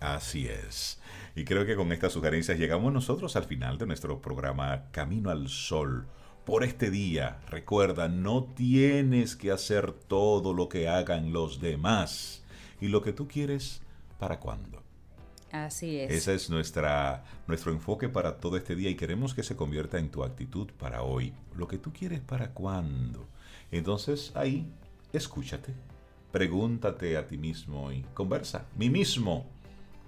Así 0.00 0.46
es. 0.46 1.00
Y 1.34 1.44
creo 1.44 1.64
que 1.64 1.76
con 1.76 1.92
estas 1.92 2.12
sugerencias 2.12 2.58
llegamos 2.58 2.92
nosotros 2.92 3.36
al 3.36 3.44
final 3.44 3.78
de 3.78 3.86
nuestro 3.86 4.20
programa 4.20 4.84
Camino 4.90 5.30
al 5.30 5.48
Sol. 5.48 6.06
Por 6.50 6.64
este 6.64 6.90
día, 6.90 7.38
recuerda, 7.48 8.08
no 8.08 8.42
tienes 8.42 9.36
que 9.36 9.52
hacer 9.52 9.92
todo 9.92 10.52
lo 10.52 10.68
que 10.68 10.88
hagan 10.88 11.32
los 11.32 11.60
demás. 11.60 12.42
Y 12.80 12.88
lo 12.88 13.02
que 13.02 13.12
tú 13.12 13.28
quieres, 13.28 13.82
¿para 14.18 14.40
cuándo? 14.40 14.82
Así 15.52 16.00
es. 16.00 16.10
Ese 16.10 16.34
es 16.34 16.50
nuestra, 16.50 17.22
nuestro 17.46 17.70
enfoque 17.70 18.08
para 18.08 18.38
todo 18.38 18.56
este 18.56 18.74
día 18.74 18.90
y 18.90 18.96
queremos 18.96 19.32
que 19.32 19.44
se 19.44 19.54
convierta 19.54 20.00
en 20.00 20.10
tu 20.10 20.24
actitud 20.24 20.68
para 20.76 21.04
hoy. 21.04 21.32
Lo 21.54 21.68
que 21.68 21.78
tú 21.78 21.92
quieres 21.92 22.18
para 22.18 22.50
cuándo. 22.50 23.28
Entonces 23.70 24.32
ahí, 24.34 24.66
escúchate, 25.12 25.72
pregúntate 26.32 27.16
a 27.16 27.28
ti 27.28 27.38
mismo 27.38 27.92
y 27.92 28.02
conversa. 28.12 28.66
Mí 28.76 28.90
mismo, 28.90 29.46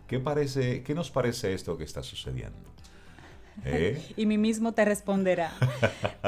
¿qué, 0.09 0.19
parece, 0.19 0.83
qué 0.83 0.93
nos 0.93 1.09
parece 1.09 1.55
esto 1.55 1.79
que 1.79 1.85
está 1.85 2.03
sucediendo? 2.03 2.72
¿Eh? 3.65 4.03
y 4.17 4.27
mí 4.27 4.39
mismo 4.39 4.73
te 4.73 4.85
responderá. 4.85 5.53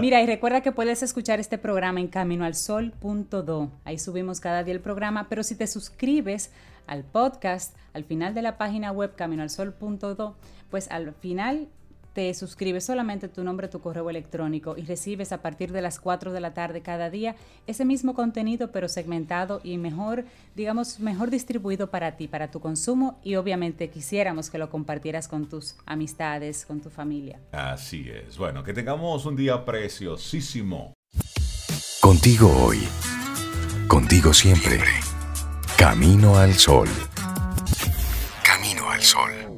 Mira, 0.00 0.22
y 0.22 0.26
recuerda 0.26 0.60
que 0.60 0.72
puedes 0.72 1.02
escuchar 1.02 1.40
este 1.40 1.58
programa 1.58 2.00
en 2.00 2.08
caminoalsol.do. 2.08 3.70
Ahí 3.84 3.98
subimos 3.98 4.40
cada 4.40 4.64
día 4.64 4.74
el 4.74 4.80
programa, 4.80 5.28
pero 5.28 5.42
si 5.42 5.54
te 5.54 5.66
suscribes 5.66 6.50
al 6.86 7.04
podcast, 7.04 7.76
al 7.92 8.04
final 8.04 8.34
de 8.34 8.42
la 8.42 8.58
página 8.58 8.92
web 8.92 9.14
caminoalsol.do, 9.16 10.36
pues 10.70 10.90
al 10.90 11.14
final 11.14 11.68
te 12.14 12.32
suscribes 12.32 12.84
solamente 12.84 13.28
tu 13.28 13.44
nombre, 13.44 13.68
tu 13.68 13.80
correo 13.80 14.08
electrónico 14.08 14.76
y 14.78 14.82
recibes 14.82 15.32
a 15.32 15.42
partir 15.42 15.72
de 15.72 15.82
las 15.82 15.98
4 15.98 16.32
de 16.32 16.40
la 16.40 16.54
tarde 16.54 16.80
cada 16.80 17.10
día 17.10 17.34
ese 17.66 17.84
mismo 17.84 18.14
contenido 18.14 18.70
pero 18.70 18.88
segmentado 18.88 19.60
y 19.62 19.76
mejor, 19.76 20.24
digamos, 20.54 21.00
mejor 21.00 21.30
distribuido 21.30 21.90
para 21.90 22.16
ti, 22.16 22.28
para 22.28 22.50
tu 22.50 22.60
consumo 22.60 23.18
y 23.22 23.34
obviamente 23.34 23.90
quisiéramos 23.90 24.48
que 24.48 24.58
lo 24.58 24.70
compartieras 24.70 25.28
con 25.28 25.48
tus 25.48 25.74
amistades, 25.86 26.64
con 26.64 26.80
tu 26.80 26.88
familia. 26.88 27.40
Así 27.52 28.08
es. 28.08 28.38
Bueno, 28.38 28.62
que 28.62 28.72
tengamos 28.72 29.26
un 29.26 29.34
día 29.34 29.64
preciosísimo. 29.64 30.94
Contigo 32.00 32.48
hoy. 32.64 32.78
Contigo 33.88 34.32
siempre. 34.32 34.78
Camino 35.76 36.36
al 36.36 36.54
sol. 36.54 36.88
Camino 38.44 38.90
al 38.90 39.02
sol. 39.02 39.53